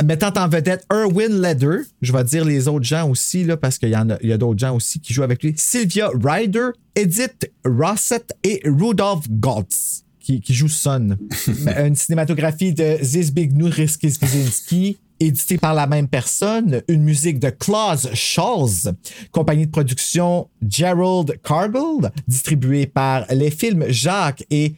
mettant 0.05 0.33
en 0.37 0.49
vedette 0.49 0.87
Erwin 0.93 1.41
Leder. 1.43 1.79
Je 2.01 2.13
vais 2.13 2.23
dire 2.23 2.45
les 2.45 2.69
autres 2.69 2.85
gens 2.85 3.11
aussi, 3.11 3.43
là, 3.43 3.57
parce 3.57 3.77
qu'il 3.79 3.89
y 3.89 3.97
en 3.97 4.09
a, 4.11 4.19
il 4.23 4.29
y 4.29 4.33
a 4.33 4.39
d'autres 4.39 4.61
gens 4.61 4.77
aussi 4.77 5.01
qui 5.01 5.13
jouent 5.13 5.25
avec 5.25 5.43
lui. 5.43 5.55
Sylvia 5.57 6.11
Ryder, 6.15 6.69
Edith 6.95 7.51
Rossett 7.65 8.33
et 8.45 8.61
Rudolph 8.65 9.29
Goltz. 9.31 10.05
Qui, 10.21 10.41
qui 10.41 10.55
joue 10.55 10.69
Son. 10.69 11.17
Une 11.85 11.97
cinématographie 11.97 12.73
de 12.73 12.99
Zbigniew 13.03 13.67
Rybczynski, 13.69 14.97
édité 15.27 15.59
par 15.59 15.75
la 15.75 15.87
même 15.87 16.09
personne, 16.09 16.83
une 16.89 17.03
musique 17.03 17.39
de 17.39 17.51
Klaus 17.51 18.09
Scholz, 18.15 18.93
compagnie 19.31 19.67
de 19.67 19.71
production 19.71 20.49
Gerald 20.67 21.41
Cargill, 21.43 22.11
distribuée 22.27 22.87
par 22.87 23.25
les 23.31 23.51
films 23.51 23.85
Jacques 23.89 24.45
et 24.51 24.75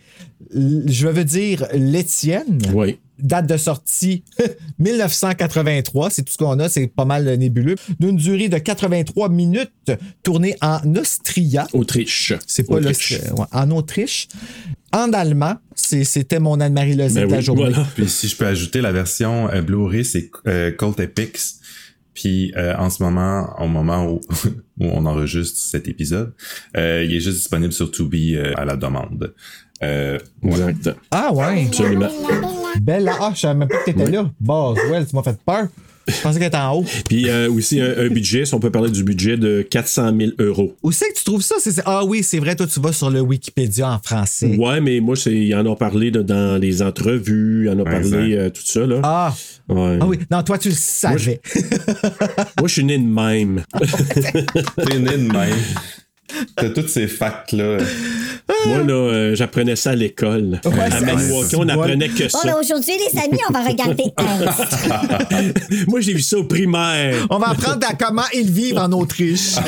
je 0.53 1.09
veux 1.09 1.25
dire 1.25 1.67
l'Étienne. 1.73 2.61
Oui. 2.73 2.99
Date 3.21 3.47
de 3.49 3.57
sortie 3.57 4.25
1983, 4.81 6.11
c'est 6.11 6.23
tout 6.25 6.33
ce 6.33 6.37
qu'on 6.39 6.59
a, 6.59 6.69
c'est 6.69 6.89
pas 6.89 7.05
mal 7.05 7.25
nébuleux. 7.39 7.77
D'une 8.01 8.17
durée 8.17 8.49
de 8.49 8.59
83 8.59 9.29
minutes, 9.29 9.71
tournée 10.23 10.57
en 10.61 10.81
Austria. 10.97 11.67
Autriche. 11.73 12.33
C'est 12.47 12.65
pas 12.65 12.75
Autriche. 12.75 13.13
ouais, 13.37 13.45
en 13.53 13.71
Autriche. 13.71 14.29
En 14.93 15.13
allemand, 15.13 15.55
c'était 15.75 16.41
mon 16.41 16.61
Anne-Marie 16.61 16.97
Lozier 16.97 17.21
Ben 17.23 17.27
de 17.29 17.33
la 17.33 17.39
oui, 17.39 17.45
journée. 17.45 17.63
voilà. 17.71 17.87
Puis 17.95 18.09
si 18.09 18.29
je 18.29 18.37
peux 18.37 18.47
ajouter 18.47 18.81
la 18.81 18.93
version 18.93 19.49
euh, 19.51 19.63
Blu-ray, 19.63 20.05
c'est 20.05 20.31
euh, 20.47 20.71
Cult 20.73 20.99
Epics. 21.01 21.39
Puis 22.15 22.53
euh, 22.57 22.77
en 22.79 22.91
ce 22.91 23.03
moment, 23.03 23.57
au 23.61 23.67
moment 23.67 24.07
où, 24.07 24.21
où 24.79 24.85
on 24.87 25.05
enregistre 25.05 25.59
cet 25.59 25.89
épisode, 25.89 26.33
euh, 26.77 27.05
il 27.05 27.13
est 27.15 27.21
juste 27.21 27.39
disponible 27.39 27.73
sur 27.73 27.91
Tubi 27.91 28.37
euh, 28.37 28.53
à 28.57 28.65
la 28.65 28.77
demande. 28.77 29.35
Euh. 29.83 30.19
Exact. 30.45 30.91
Ah 31.11 31.33
ouais. 31.33 31.65
Absolument. 31.67 32.09
Belle. 32.81 33.11
Ah, 33.21 33.33
je 33.35 33.41
savais 33.41 33.59
même 33.59 33.69
pas 33.69 33.77
que 33.79 33.85
t'étais 33.91 34.11
là. 34.11 34.31
Boswell, 34.41 35.07
tu 35.07 35.15
m'as 35.17 35.23
fait 35.23 35.39
peur. 35.45 35.67
Je 36.07 36.21
pensais 36.21 36.39
qu'elle 36.39 36.49
était 36.49 36.59
en 36.59 36.77
haut. 36.81 36.85
Puis 37.09 37.31
euh, 37.31 37.51
aussi 37.51 37.81
un, 37.81 37.91
un 37.99 38.09
budget, 38.09 38.45
si 38.45 38.53
on 38.53 38.61
peut 38.61 38.71
parler 38.71 38.91
du 38.91 39.03
budget 39.05 39.39
de 39.39 39.63
400 39.63 40.13
000 40.19 40.33
euros. 40.39 40.77
Où 40.83 40.93
c'est 40.93 41.09
que 41.09 41.15
tu 41.17 41.25
trouves 41.25 41.41
ça? 41.41 41.55
C'est- 41.59 41.73
c'est- 41.73 41.83
Ah 41.87 42.05
oui, 42.05 42.23
c'est 42.23 42.39
vrai, 42.41 42.55
toi, 42.57 42.67
tu 42.67 42.79
vas 42.79 42.93
sur 42.93 43.09
le 43.09 43.21
Wikipédia 43.23 43.91
en 43.91 43.99
français. 44.01 44.55
Ouais, 44.59 44.83
mais 44.83 45.01
moi, 45.01 45.17
c'est, 45.17 45.33
ils 45.35 45.55
en 45.55 45.65
ont 45.65 45.77
parlé 45.77 46.11
là, 46.11 46.23
dans 46.23 46.61
les 46.61 46.83
entrevues, 46.83 47.65
ils 47.67 47.71
en 47.71 47.81
ont 47.81 47.85
parlé, 47.85 48.37
euh, 48.37 48.51
tout 48.51 48.61
ça. 48.67 48.85
Là. 48.87 49.01
Ah, 49.03 49.35
Ouais. 49.67 49.99
ah 49.99 50.07
oui. 50.07 50.19
Non, 50.31 50.43
toi, 50.43 50.59
tu 50.59 50.69
le 50.69 50.75
savais. 50.75 51.41
Moi, 52.59 52.67
je 52.69 52.73
suis 52.75 52.85
né 52.85 52.99
de 52.99 53.03
même. 53.07 53.63
T'es 53.81 54.99
né 54.99 55.13
de 55.17 55.33
même. 55.33 55.57
T'as 56.57 56.71
toutes 56.71 56.89
ces 56.89 57.07
facts-là. 57.07 57.79
Moi, 58.67 58.83
là, 58.83 58.93
euh, 58.93 59.35
j'apprenais 59.35 59.77
ça 59.77 59.91
à 59.91 59.95
l'école. 59.95 60.61
Ouais, 60.65 60.81
à 60.81 61.01
Maniwaki, 61.01 61.57
on 61.57 61.65
n'apprenait 61.65 62.09
que 62.09 62.25
Bon, 62.33 62.41
ben, 62.45 62.51
ça. 62.51 62.59
aujourd'hui, 62.61 62.93
les 63.13 63.21
amis, 63.21 63.39
on 63.49 63.53
va 63.53 63.65
regarder. 63.65 64.05
Moi, 65.89 66.01
j'ai 66.01 66.15
vu 66.15 66.23
ça 66.23 66.39
au 66.39 66.45
primaire. 66.45 67.27
On 67.31 67.39
va 67.39 67.51
apprendre 67.51 67.87
à 67.89 67.95
comment 67.95 68.25
ils 68.35 68.51
vivent 68.51 68.79
en 68.79 68.91
Autriche. 68.93 69.55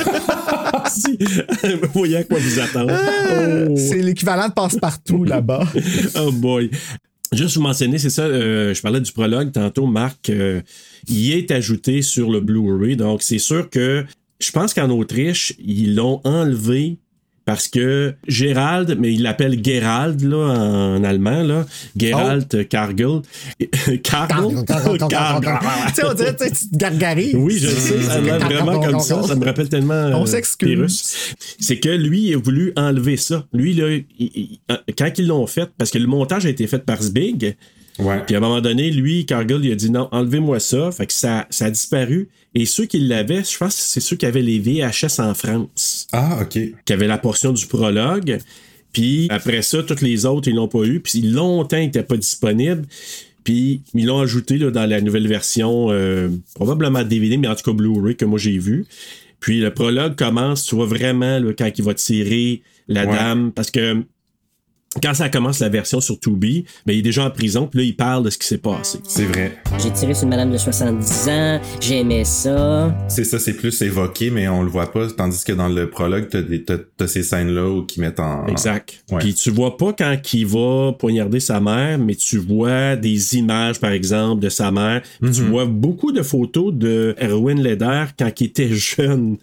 Si. 0.89 1.19
Vous 1.65 1.89
voyez 1.95 2.19
à 2.19 2.25
quoi 2.25 2.39
vous 2.39 2.61
attendre. 2.61 2.93
Oh. 2.95 3.75
C'est 3.77 4.03
l'équivalent 4.03 4.49
de 4.49 4.53
passe-partout 4.53 5.25
là-bas. 5.25 5.67
Oh 6.19 6.31
boy. 6.31 6.71
Juste 7.33 7.57
vous 7.57 7.63
mentionner, 7.63 7.99
c'est 7.99 8.11
ça, 8.11 8.23
euh, 8.23 8.73
je 8.73 8.81
parlais 8.81 9.01
du 9.01 9.11
prologue 9.11 9.51
tantôt, 9.53 9.87
Marc, 9.87 10.31
euh, 10.31 10.61
il 11.09 11.33
est 11.33 11.51
ajouté 11.51 12.03
sur 12.03 12.31
le 12.31 12.41
Blu-ray, 12.41 12.97
donc 12.97 13.23
c'est 13.23 13.39
sûr 13.41 13.69
que 13.69 14.05
je 14.41 14.51
pense 14.53 14.75
qu'en 14.75 14.91
Autriche, 14.91 15.53
ils 15.59 15.95
l'ont 15.95 16.21
enlevé 16.25 16.99
parce 17.45 17.69
que 17.69 18.13
Gérald, 18.27 18.97
mais 18.99 19.15
il 19.15 19.23
l'appelle 19.23 19.65
Gerald 19.65 20.21
là, 20.21 20.37
en 20.37 21.05
allemand, 21.05 21.45
là, 21.45 21.65
Gerald 21.97 22.69
Cargill. 22.69 23.21
Cargill? 24.03 24.65
Cargill. 24.65 25.05
tu 25.89 25.95
sais, 25.95 26.05
on 26.05 26.13
dirait 26.15 26.35
tu 26.37 26.69
te 26.71 26.77
gargarises. 26.77 27.35
Oui, 27.37 27.57
je 27.59 27.69
sais, 27.69 28.03
ça 28.03 28.15
a 28.15 28.21
l'air 28.21 28.41
vraiment 28.41 28.81
comme 28.81 28.99
ça. 28.99 29.23
Ça 29.23 29.37
me 29.37 29.45
rappelle 29.45 29.69
tellement. 29.69 29.95
On 30.15 30.23
euh, 30.25 30.27
s'excuse. 30.27 31.37
C'est 31.61 31.79
que 31.79 31.89
lui, 31.89 32.23
il 32.31 32.35
a 32.35 32.39
voulu 32.39 32.73
enlever 32.77 33.17
ça. 33.17 33.47
Lui, 33.53 33.75
là, 33.75 33.91
il- 33.91 34.05
il- 34.19 34.59
quand 34.99 35.11
ils 35.17 35.27
l'ont 35.29 35.47
fait, 35.47 35.71
parce 35.79 35.93
que 35.93 35.99
le 35.99 36.09
montage 36.09 36.47
a 36.47 36.49
été 36.49 36.67
fait 36.67 36.85
par 36.85 37.01
Zbig. 37.01 37.57
Puis 38.27 38.35
à 38.35 38.39
un 38.39 38.41
moment 38.41 38.61
donné, 38.61 38.91
lui, 38.91 39.25
Cargill, 39.25 39.61
il 39.65 39.73
a 39.73 39.75
dit 39.77 39.91
non, 39.91 40.09
enlevez-moi 40.11 40.59
ça. 40.61 40.91
Fait 40.91 41.07
que 41.07 41.13
ça, 41.13 41.47
ça 41.49 41.67
a 41.67 41.71
disparu. 41.71 42.29
Et 42.59 42.65
ceux 42.67 42.87
qui 42.87 42.99
l'avaient, 42.99 43.45
je 43.45 43.57
pense 43.57 43.77
que 43.77 43.83
c'est 43.83 44.01
ceux 44.01 44.17
qui 44.17 44.25
avaient 44.27 44.43
les 44.43 44.59
VHS 44.59 45.21
en 45.21 45.35
France, 45.35 46.07
Ah, 46.13 46.39
OK. 46.43 46.59
qui 46.85 46.93
avaient 46.93 47.07
la 47.07 47.19
portion 47.19 47.53
du 47.53 47.67
prologue. 47.67 48.39
Puis 48.93 49.27
après 49.31 49.61
ça, 49.61 49.83
tous 49.83 50.01
les 50.01 50.25
autres, 50.25 50.49
ils 50.49 50.55
l'ont 50.55 50.67
pas 50.69 50.83
eu. 50.85 51.01
Puis 51.01 51.21
longtemps, 51.21 51.77
il 51.77 51.85
n'était 51.87 52.03
pas 52.03 52.17
disponible. 52.17 52.87
Puis 53.45 53.83
ils 53.95 54.07
l'ont 54.07 54.21
ajouté 54.21 54.57
là, 54.59 54.71
dans 54.71 54.87
la 54.87 55.01
nouvelle 55.03 55.29
version, 55.29 55.89
euh, 55.91 56.31
probablement 56.55 57.05
DVD, 57.05 57.37
mais 57.37 57.47
en 57.47 57.55
tout 57.55 57.71
cas 57.71 57.77
Blu-ray 57.77 58.17
que 58.17 58.25
moi 58.25 58.39
j'ai 58.39 58.59
vu. 58.59 58.87
Puis 59.39 59.61
le 59.61 59.73
prologue 59.73 60.17
commence, 60.17 60.65
tu 60.65 60.75
vois 60.75 60.87
vraiment 60.87 61.39
là, 61.39 61.53
quand 61.57 61.71
il 61.77 61.85
va 61.85 61.93
tirer 61.95 62.63
la 62.89 63.05
Ouais. 63.07 63.15
dame, 63.15 63.53
parce 63.53 63.71
que 63.71 64.03
quand 65.03 65.13
ça 65.13 65.29
commence 65.29 65.59
la 65.61 65.69
version 65.69 66.01
sur 66.01 66.19
Tubi, 66.19 66.65
ben, 66.87 66.95
il 66.95 67.01
est 67.01 67.03
déjà 67.03 67.27
en 67.27 67.31
prison, 67.31 67.67
puis 67.67 67.81
là, 67.81 67.85
il 67.85 67.97
parle 67.97 68.25
de 68.25 68.31
ce 68.31 68.39
qui 68.39 68.47
s'est 68.47 68.57
passé. 68.57 68.99
C'est 69.07 69.27
vrai. 69.27 69.59
J'ai 69.79 69.91
tiré 69.93 70.15
sur 70.15 70.23
une 70.25 70.31
madame 70.31 70.51
de 70.51 70.57
70 70.57 71.29
ans, 71.29 71.61
j'aimais 71.83 72.25
ça. 72.25 72.97
C'est 73.09 73.25
ça, 73.25 73.39
c'est 73.39 73.53
plus 73.53 73.83
évoqué, 73.83 74.31
mais 74.31 74.49
on 74.49 74.63
le 74.63 74.71
voit 74.71 74.91
pas. 74.91 75.07
Tandis 75.11 75.45
que 75.45 75.53
dans 75.53 75.69
le 75.69 75.91
prologue, 75.91 76.29
t'as, 76.31 76.41
des- 76.41 76.63
t'as, 76.65 76.79
t'as 76.97 77.07
ces 77.09 77.23
scènes-là 77.23 77.69
où 77.69 77.83
qui 77.83 78.01
mettent 78.01 78.21
en. 78.21 78.47
Exact. 78.47 79.05
Ouais. 79.11 79.19
Puis 79.19 79.35
tu 79.35 79.51
vois 79.51 79.77
pas 79.77 79.93
quand 79.93 80.17
il 80.33 80.47
va 80.47 80.93
poignarder 80.99 81.41
sa 81.41 81.61
mère, 81.61 81.99
mais 81.99 82.15
tu 82.15 82.39
vois 82.39 82.97
des 82.97 83.37
images, 83.37 83.79
par 83.79 83.91
exemple, 83.91 84.41
de 84.43 84.49
sa 84.49 84.71
mère. 84.71 85.03
Puis 85.21 85.31
Tu 85.31 85.43
vois 85.43 85.67
beaucoup 85.67 86.13
de 86.13 86.23
photos 86.23 86.73
de 86.73 87.15
Erwin 87.21 87.63
Leder 87.63 88.05
quand 88.19 88.31
il 88.41 88.45
était 88.47 88.73
jeune. 88.73 89.37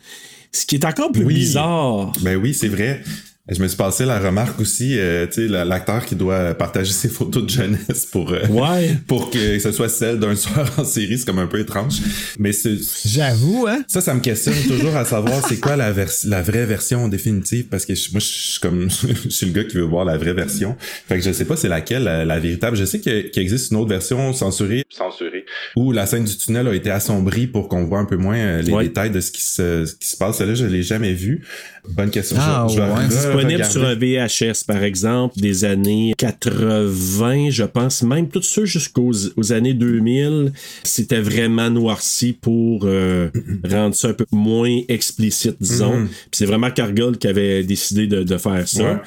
Ce 0.52 0.66
qui 0.66 0.76
est 0.76 0.86
encore 0.86 1.12
plus 1.12 1.26
Oui. 1.26 1.34
bizarre. 1.36 2.12
Ben 2.22 2.38
oui, 2.38 2.54
c'est 2.56 2.68
vrai. 2.68 3.04
Je 3.52 3.62
me 3.62 3.68
suis 3.68 3.76
passé 3.76 4.06
la 4.06 4.20
remarque 4.20 4.58
aussi, 4.62 4.98
euh, 4.98 5.28
tu 5.28 5.34
sais, 5.34 5.48
la- 5.50 5.66
l'acteur 5.66 6.06
qui 6.06 6.16
doit 6.16 6.54
partager 6.54 6.94
ses 6.94 7.10
photos 7.10 7.44
de 7.44 7.50
jeunesse 7.50 8.06
pour 8.10 8.32
euh, 8.32 8.48
Ouais. 8.48 8.98
pour 9.08 9.30
que 9.32 9.60
ce 9.60 9.74
soit 9.74 9.90
celle 9.90 10.18
d'un 10.18 10.34
soir 10.38 10.66
en 10.78 10.86
série, 10.86 11.18
c'est 11.18 11.26
comme 11.26 11.40
un 11.40 11.48
peu 11.48 11.60
étrange. 11.60 11.96
Mais 12.40 12.54
c'est 12.54 12.78
J'avoue, 13.06 13.66
hein? 13.68 13.84
ça, 13.90 14.00
ça 14.00 14.14
me 14.14 14.22
questionne 14.22 14.56
toujours 14.66 14.96
à 14.96 15.04
savoir 15.04 15.46
c'est 15.46 15.60
quoi 15.60 15.76
la, 15.76 15.92
vers- 15.92 16.08
la 16.24 16.42
vraie 16.42 16.66
version 16.66 17.10
définitive 17.10 17.66
parce 17.66 17.86
que 17.86 17.96
je- 17.96 18.12
moi, 18.12 18.22
je 18.22 18.26
suis 18.28 18.60
comme 18.62 18.88
je 19.26 19.30
suis 19.30 19.48
le 19.48 19.52
gars 19.52 19.66
qui 19.66 19.76
veut 19.76 19.82
voir 19.84 20.06
la 20.06 20.18
vraie 20.18 20.34
version. 20.34 20.78
Fait 21.10 21.18
que 21.20 21.26
je 21.26 21.34
sais 21.34 21.44
pas 21.44 21.58
c'est 21.58 21.68
laquelle 21.68 22.04
la, 22.04 22.24
la 22.24 22.40
véritable. 22.40 22.78
Je 22.78 22.86
sais 22.86 23.02
qu'il 23.02 23.30
existe 23.36 23.72
une 23.72 23.78
autre 23.78 23.90
version 23.90 24.32
censurée, 24.32 24.86
censurée, 24.90 25.44
où 25.76 25.92
la 25.92 26.06
scène 26.06 26.24
du 26.24 26.38
tunnel 26.38 26.66
a 26.70 26.74
été 26.74 26.92
assombrie 26.92 27.48
pour 27.48 27.68
qu'on 27.68 27.84
voit 27.84 28.00
un 28.00 28.06
peu 28.06 28.16
moins 28.16 28.38
euh, 28.38 28.62
les 28.62 28.72
Ouais. 28.72 28.86
détails 28.86 29.12
de 29.12 29.20
ce 29.20 29.32
qui 29.32 29.42
se, 29.42 29.86
ce 29.86 29.96
qui 29.96 30.08
se 30.08 30.16
passe. 30.16 30.38
Celle-là, 30.38 30.56
je 30.56 30.66
l'ai 30.66 30.82
jamais 30.82 31.12
vue. 31.12 31.44
Bonne 31.90 32.10
question. 32.12 32.38
Ah, 32.40 32.66
Je- 32.70 32.80
ouais. 32.80 33.08
Disponible 33.10 33.66
sur 33.66 33.84
un 33.86 33.96
VHS, 33.96 34.64
par 34.66 34.84
exemple, 34.84 35.38
des 35.40 35.66
années 35.66 36.14
80, 36.18 37.50
je 37.50 37.64
pense, 37.64 38.04
même 38.04 38.30
tous 38.30 38.42
ceux 38.44 38.66
jusqu'aux 38.66 39.12
aux 39.36 39.54
années 39.54 39.74
2000, 39.74 40.54
c'était 40.84 41.20
vraiment 41.20 41.70
noirci 41.70 42.34
pour 42.34 42.82
euh, 42.86 43.30
rendre 43.70 43.96
ça 43.96 44.10
un 44.10 44.14
peu 44.14 44.26
moins 44.32 44.80
explicite, 44.88 45.58
disons. 45.60 45.98
Mhm. 45.98 46.08
Puis 46.08 46.16
c'est 46.32 46.46
vraiment 46.46 46.72
Cargill 46.72 47.18
qui 47.20 47.28
avait 47.28 47.64
décidé 47.64 48.08
de, 48.08 48.24
de 48.24 48.38
faire 48.38 48.68
ça. 48.68 48.84
Ouais. 48.84 48.98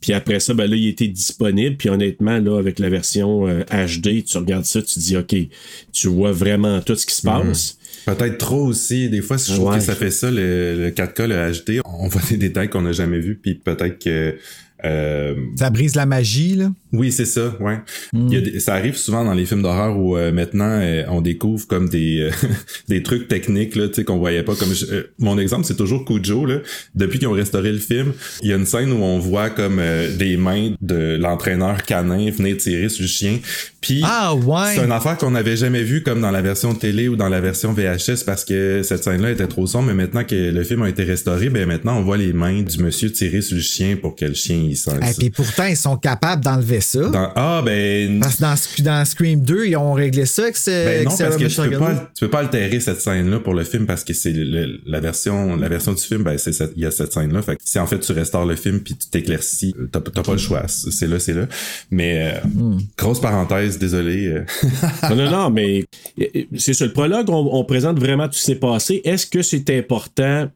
Puis 0.00 0.14
après 0.14 0.40
ça, 0.40 0.54
ben 0.54 0.68
là, 0.68 0.76
il 0.76 0.88
était 0.88 1.08
disponible. 1.08 1.76
Puis 1.76 1.90
honnêtement, 1.90 2.38
là, 2.38 2.58
avec 2.58 2.78
la 2.78 2.88
version 2.88 3.46
euh, 3.46 3.62
HD, 3.70 4.24
tu 4.24 4.38
regardes 4.38 4.64
ça, 4.64 4.80
tu 4.80 4.98
dis, 4.98 5.16
OK, 5.16 5.34
tu 5.92 6.08
vois 6.08 6.32
vraiment 6.32 6.80
tout 6.80 6.96
ce 6.96 7.04
qui 7.06 7.14
se 7.14 7.22
passe. 7.22 7.76
Peut-être 8.06 8.38
trop 8.38 8.64
aussi. 8.66 9.08
Des 9.10 9.22
fois, 9.22 9.36
je 9.36 9.52
trouve 9.54 9.68
Ouais. 9.70 9.78
que 9.78 9.84
ça 9.84 9.94
fait 9.94 10.10
ça, 10.10 10.30
le, 10.30 10.76
le 10.76 10.90
4K, 10.90 11.26
le 11.26 11.52
HD. 11.52 11.80
On 11.84 12.08
voit 12.08 12.22
des 12.30 12.36
détails 12.36 12.68
qu'on 12.70 12.82
n'a 12.82 12.92
jamais 12.92 13.18
vus, 13.18 13.36
puis 13.40 13.54
peut-être 13.54 13.98
que... 14.02 14.36
euh, 14.84 15.34
Ça 15.58 15.70
brise 15.70 15.94
la 15.94 16.06
magie, 16.06 16.54
là. 16.56 16.70
Oui, 16.92 17.12
c'est 17.12 17.24
ça, 17.24 17.56
ouais. 17.60 17.78
Il 18.12 18.32
y 18.32 18.36
a 18.36 18.40
des- 18.40 18.60
ça 18.60 18.74
arrive 18.74 18.96
souvent 18.96 19.24
dans 19.24 19.34
les 19.34 19.46
films 19.46 19.62
d'horreur 19.62 19.96
où 19.98 20.16
euh, 20.16 20.32
maintenant 20.32 20.78
euh, 20.80 21.04
on 21.08 21.20
découvre 21.20 21.66
comme 21.66 21.88
des 21.88 22.20
euh, 22.20 22.30
des 22.88 23.02
trucs 23.02 23.28
techniques 23.28 23.76
là, 23.76 23.88
tu 23.88 23.94
sais 23.94 24.04
qu'on 24.04 24.18
voyait 24.18 24.42
pas. 24.42 24.54
Comme 24.54 24.74
je- 24.74 24.86
euh, 24.86 25.12
mon 25.18 25.38
exemple, 25.38 25.64
c'est 25.66 25.76
toujours 25.76 26.04
Cujo 26.04 26.46
là. 26.46 26.58
Depuis 26.94 27.18
qu'ils 27.18 27.28
ont 27.28 27.32
restauré 27.32 27.72
le 27.72 27.78
film, 27.78 28.12
il 28.42 28.48
y 28.48 28.52
a 28.52 28.56
une 28.56 28.66
scène 28.66 28.92
où 28.92 29.02
on 29.02 29.18
voit 29.18 29.50
comme 29.50 29.78
euh, 29.78 30.14
des 30.16 30.36
mains 30.36 30.72
de 30.80 31.16
l'entraîneur 31.20 31.82
canin 31.82 32.30
venir 32.30 32.56
tirer 32.56 32.88
sur 32.88 33.02
le 33.02 33.08
chien. 33.08 33.38
Puis 33.80 34.02
Ah, 34.04 34.34
ouais. 34.34 34.74
c'est 34.74 34.84
une 34.84 34.92
affaire 34.92 35.16
qu'on 35.16 35.30
n'avait 35.30 35.56
jamais 35.56 35.82
vue 35.82 36.02
comme 36.02 36.20
dans 36.20 36.30
la 36.30 36.42
version 36.42 36.74
télé 36.74 37.08
ou 37.08 37.16
dans 37.16 37.28
la 37.30 37.40
version 37.40 37.72
VHS 37.72 38.24
parce 38.26 38.44
que 38.44 38.82
cette 38.82 39.04
scène-là 39.04 39.30
était 39.30 39.46
trop 39.46 39.66
sombre. 39.66 39.86
Mais 39.86 39.94
maintenant 39.94 40.24
que 40.24 40.34
le 40.34 40.64
film 40.64 40.82
a 40.82 40.88
été 40.88 41.02
restauré, 41.04 41.48
ben 41.48 41.66
maintenant 41.66 41.98
on 41.98 42.02
voit 42.02 42.18
les 42.18 42.32
mains 42.34 42.60
du 42.62 42.82
monsieur 42.82 43.10
tirer 43.10 43.40
sur 43.40 43.56
le 43.56 43.62
chien 43.62 43.96
pour 43.96 44.16
que 44.16 44.26
le 44.26 44.34
chien 44.34 44.56
il 44.56 44.76
s'en. 44.76 44.96
Et 45.00 45.14
puis 45.18 45.30
pourtant, 45.30 45.64
ils 45.66 45.76
sont 45.76 45.96
capables 45.96 46.44
d'enlever 46.44 46.79
ça. 46.80 47.00
dans... 47.08 47.30
Ah 47.36 47.62
ben 47.64 48.20
Parce 48.20 48.36
que 48.36 48.82
dans, 48.82 48.90
dans 48.98 49.04
Scream 49.04 49.40
2, 49.42 49.66
ils 49.66 49.76
ont 49.76 49.92
réglé 49.92 50.26
ça 50.26 50.42
avec 50.42 50.56
ce- 50.56 50.70
ben 50.70 51.04
non, 51.04 51.10
parce 51.16 51.36
que 51.36 51.44
tu 51.44 51.70
peux 51.70 51.78
pas, 51.78 52.10
tu 52.14 52.24
peux 52.24 52.30
pas 52.30 52.38
altérer 52.40 52.80
cette 52.80 53.00
scène-là 53.00 53.40
pour 53.40 53.54
le 53.54 53.64
film 53.64 53.86
parce 53.86 54.04
que 54.04 54.12
c'est 54.14 54.32
la 54.86 55.00
version, 55.00 55.56
la 55.56 55.68
version 55.68 55.92
du 55.92 56.02
film, 56.02 56.22
ben 56.22 56.36
c'est 56.38 56.52
cette- 56.52 56.72
il 56.76 56.82
y 56.82 56.86
a 56.86 56.90
cette 56.90 57.12
scène-là. 57.12 57.42
Fait 57.42 57.56
que 57.56 57.62
si 57.64 57.78
en 57.78 57.86
fait 57.86 57.98
tu 58.00 58.12
restaures 58.12 58.46
le 58.46 58.56
film 58.56 58.80
puis 58.80 58.94
tu 58.96 59.08
t'éclaircis, 59.08 59.74
t'as 59.92 60.00
pas 60.00 60.32
le 60.32 60.38
choix. 60.38 60.64
C'est 60.68 61.06
là, 61.06 61.18
c'est 61.18 61.34
là. 61.34 61.46
Mais 61.90 62.32
euh, 62.34 62.48
Hmm. 62.48 62.78
grosse 62.98 63.20
parenthèse, 63.20 63.78
désolé. 63.78 64.26
euh. 64.26 64.44
non, 65.10 65.16
non, 65.16 65.30
non, 65.30 65.50
mais 65.50 65.84
c'est 66.56 66.74
sur 66.74 66.86
le 66.86 66.92
prologue, 66.92 67.28
on, 67.30 67.48
on 67.52 67.64
présente 67.64 67.98
vraiment 67.98 68.26
tout 68.26 68.34
ce 68.34 68.40
qui 68.40 68.46
s'est 68.46 68.54
passé. 68.56 69.00
Est-ce 69.04 69.26
que 69.26 69.42
c'est 69.42 69.70
important? 69.76 70.48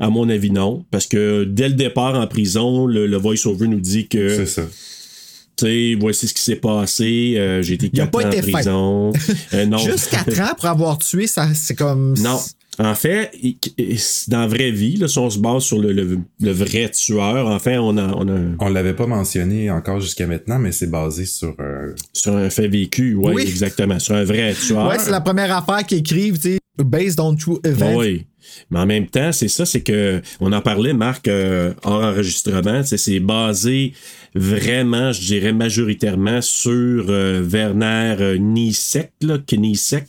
À 0.00 0.10
mon 0.10 0.28
avis, 0.28 0.50
non. 0.52 0.84
Parce 0.92 1.06
que 1.08 1.42
dès 1.44 1.68
le 1.68 1.74
départ 1.74 2.14
en 2.14 2.26
prison, 2.28 2.86
le, 2.86 3.06
le 3.08 3.16
voice-over 3.16 3.66
nous 3.66 3.80
dit 3.80 4.06
que, 4.06 4.28
c'est 4.28 4.46
ça. 4.46 4.62
Tu 5.58 5.66
sais, 5.66 5.96
voici 6.00 6.28
ce 6.28 6.34
qui 6.34 6.42
s'est 6.42 6.56
passé, 6.56 7.34
euh, 7.36 7.60
j'ai 7.62 7.74
été 7.74 7.90
Il 7.92 8.00
a 8.00 8.06
4 8.06 8.10
pas 8.12 8.18
ans 8.24 8.26
en 8.28 8.30
été 8.30 8.42
fait. 8.42 8.50
prison. 8.52 9.12
Euh, 9.54 9.66
non. 9.66 9.78
Juste 9.78 10.10
4 10.10 10.40
ans 10.40 10.54
pour 10.56 10.66
avoir 10.66 10.98
tué, 10.98 11.26
ça, 11.26 11.48
c'est 11.54 11.74
comme. 11.74 12.14
Non. 12.22 12.38
En 12.80 12.94
fait, 12.94 13.32
dans 14.28 14.38
la 14.42 14.46
vraie 14.46 14.70
vie, 14.70 14.96
là, 14.98 15.08
si 15.08 15.18
on 15.18 15.28
se 15.28 15.40
base 15.40 15.64
sur 15.64 15.80
le, 15.80 15.92
le- 15.92 16.20
le 16.40 16.50
vrai 16.52 16.88
tueur, 16.90 17.48
enfin, 17.48 17.78
on 17.80 17.96
a, 17.96 18.06
on 18.14 18.28
a 18.28 18.38
On 18.60 18.68
l'avait 18.68 18.94
pas 18.94 19.08
mentionné 19.08 19.68
encore 19.68 19.98
jusqu'à 19.98 20.28
maintenant, 20.28 20.60
mais 20.60 20.70
c'est 20.70 20.86
basé 20.88 21.26
sur. 21.26 21.56
euh, 21.58 21.92
sur 22.12 22.36
un 22.36 22.48
fait 22.50 22.68
vécu, 22.68 23.16
ouais, 23.16 23.32
Oui. 23.34 23.42
exactement, 23.42 23.98
sur 23.98 24.14
un 24.14 24.22
vrai 24.22 24.54
tueur. 24.54 24.86
Ouais, 24.88 24.98
c'est 25.00 25.10
la 25.10 25.20
première 25.20 25.56
affaire 25.56 25.84
qu'ils 25.86 25.98
écrivent, 25.98 26.38
tu 26.38 26.52
sais. 26.52 26.58
Based 26.78 27.18
on 27.18 27.34
true 27.34 27.58
events. 27.64 27.96
Oui. 27.96 28.26
Mais 28.70 28.78
en 28.80 28.86
même 28.86 29.06
temps, 29.06 29.32
c'est 29.32 29.48
ça, 29.48 29.66
c'est 29.66 29.82
que 29.82 30.20
on 30.40 30.52
en 30.52 30.60
parlait, 30.60 30.92
Marc, 30.92 31.28
euh, 31.28 31.72
hors 31.82 32.02
enregistrement, 32.02 32.82
c'est 32.84 33.20
basé 33.20 33.92
vraiment, 34.34 35.12
je 35.12 35.20
dirais 35.20 35.52
majoritairement 35.52 36.40
sur 36.42 37.06
euh, 37.08 37.42
Werner 37.42 38.16
euh, 38.20 38.36
Niesek, 38.38 39.10
là, 39.22 39.38
Kniesek. 39.38 40.04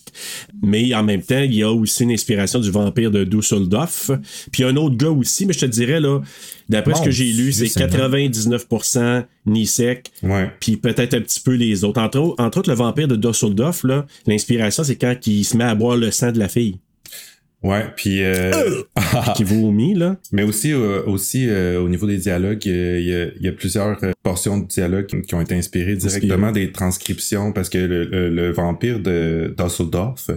mais 0.61 0.93
en 0.93 1.03
même 1.03 1.21
temps, 1.21 1.39
il 1.41 1.55
y 1.55 1.63
a 1.63 1.71
aussi 1.71 2.03
une 2.03 2.11
inspiration 2.11 2.59
du 2.59 2.69
vampire 2.69 3.11
de 3.11 3.23
Dusseldorf. 3.23 4.11
Puis 4.51 4.63
un 4.63 4.75
autre 4.75 4.95
gars 4.97 5.09
aussi, 5.09 5.45
mais 5.45 5.53
je 5.53 5.59
te 5.59 5.65
dirais, 5.65 5.99
là, 5.99 6.19
d'après 6.67 6.95
ce 6.95 7.01
que 7.01 7.11
j'ai 7.11 7.31
lu, 7.31 7.51
c'est 7.51 7.67
Seigneur. 7.67 7.89
99% 7.89 9.25
Niesek, 9.45 10.11
Ouais. 10.23 10.51
puis 10.59 10.77
peut-être 10.77 11.13
un 11.15 11.21
petit 11.21 11.39
peu 11.39 11.53
les 11.55 11.83
autres. 11.83 12.01
Entre, 12.01 12.19
autres- 12.19 12.43
entre 12.43 12.59
autres, 12.59 12.69
le 12.69 12.75
vampire 12.75 13.07
de 13.07 13.15
Dusseldorf, 13.15 13.83
là, 13.83 14.05
l'inspiration, 14.27 14.83
c'est 14.83 14.95
quand 14.97 15.15
il 15.25 15.43
se 15.43 15.57
met 15.57 15.63
à 15.63 15.75
boire 15.75 15.97
le 15.97 16.11
sang 16.11 16.31
de 16.31 16.39
la 16.39 16.47
fille, 16.49 16.77
Ouais, 17.61 17.83
puis 17.97 18.23
euh, 18.23 18.51
qui 19.35 19.43
vomit, 19.43 19.93
là. 19.93 20.15
mais 20.31 20.43
aussi 20.43 20.71
euh, 20.71 21.03
aussi 21.05 21.45
euh, 21.49 21.81
au 21.81 21.89
niveau 21.89 22.07
des 22.07 22.17
dialogues, 22.17 22.63
euh, 22.67 23.33
il 23.35 23.41
y, 23.41 23.45
y 23.45 23.49
a 23.49 23.51
plusieurs 23.51 24.01
euh, 24.03 24.11
portions 24.23 24.59
de 24.59 24.65
dialogue 24.65 25.07
qui, 25.07 25.21
qui 25.23 25.35
ont 25.35 25.41
été 25.41 25.55
inspirées 25.55 25.97
directement 25.97 26.53
des 26.53 26.71
transcriptions 26.71 27.51
parce 27.51 27.67
que 27.67 27.77
le, 27.77 28.05
le- 28.05 28.29
le 28.29 28.51
vampire 28.53 29.01
de 29.01 29.53
Dusseldorf, 29.57 30.29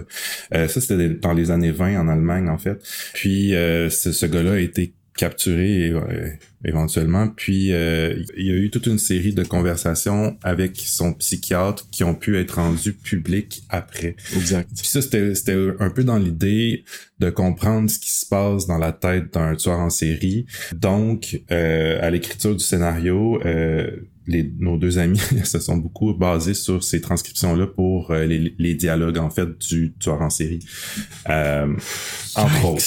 euh, 0.53 0.67
ça 0.67 0.81
c'était 0.81 1.09
dans 1.09 1.31
les 1.33 1.49
années 1.49 1.71
20 1.71 1.97
en 2.01 2.09
Allemagne 2.09 2.49
en 2.49 2.57
fait. 2.57 2.77
Puis 3.13 3.55
euh, 3.55 3.89
ce, 3.89 4.11
ce 4.11 4.25
gars-là 4.25 4.53
a 4.53 4.59
été 4.59 4.93
capturé 5.15 5.89
euh, 5.89 6.29
éventuellement. 6.65 7.27
Puis 7.27 7.71
euh, 7.71 8.15
il 8.37 8.47
y 8.47 8.51
a 8.51 8.55
eu 8.55 8.69
toute 8.69 8.87
une 8.87 8.97
série 8.97 9.33
de 9.33 9.43
conversations 9.43 10.37
avec 10.43 10.77
son 10.77 11.13
psychiatre 11.13 11.87
qui 11.91 12.03
ont 12.03 12.15
pu 12.15 12.37
être 12.37 12.55
rendues 12.55 12.93
publiques 12.93 13.63
après. 13.69 14.15
Exact. 14.35 14.69
Puis 14.75 14.87
ça, 14.87 15.01
c'était, 15.01 15.35
c'était 15.35 15.57
un 15.79 15.89
peu 15.89 16.03
dans 16.03 16.17
l'idée 16.17 16.83
de 17.19 17.29
comprendre 17.29 17.89
ce 17.89 17.99
qui 17.99 18.11
se 18.11 18.25
passe 18.25 18.67
dans 18.67 18.77
la 18.77 18.91
tête 18.91 19.33
d'un 19.33 19.55
tueur 19.55 19.79
en 19.79 19.89
série. 19.89 20.45
Donc, 20.75 21.41
euh, 21.51 21.99
à 22.01 22.09
l'écriture 22.09 22.55
du 22.55 22.63
scénario, 22.63 23.41
euh, 23.45 23.89
les, 24.27 24.51
nos 24.59 24.77
deux 24.77 24.97
amis 24.97 25.19
se 25.43 25.59
sont 25.59 25.77
beaucoup 25.77 26.13
basés 26.13 26.53
sur 26.53 26.83
ces 26.83 27.01
transcriptions-là 27.01 27.67
pour 27.67 28.11
euh, 28.11 28.25
les, 28.25 28.55
les 28.57 28.75
dialogues, 28.75 29.17
en 29.17 29.29
fait, 29.29 29.57
du 29.69 29.93
tueur 29.99 30.21
en 30.21 30.29
série. 30.29 30.59
Euh, 31.29 31.75
entre 32.35 32.65
autres. 32.65 32.83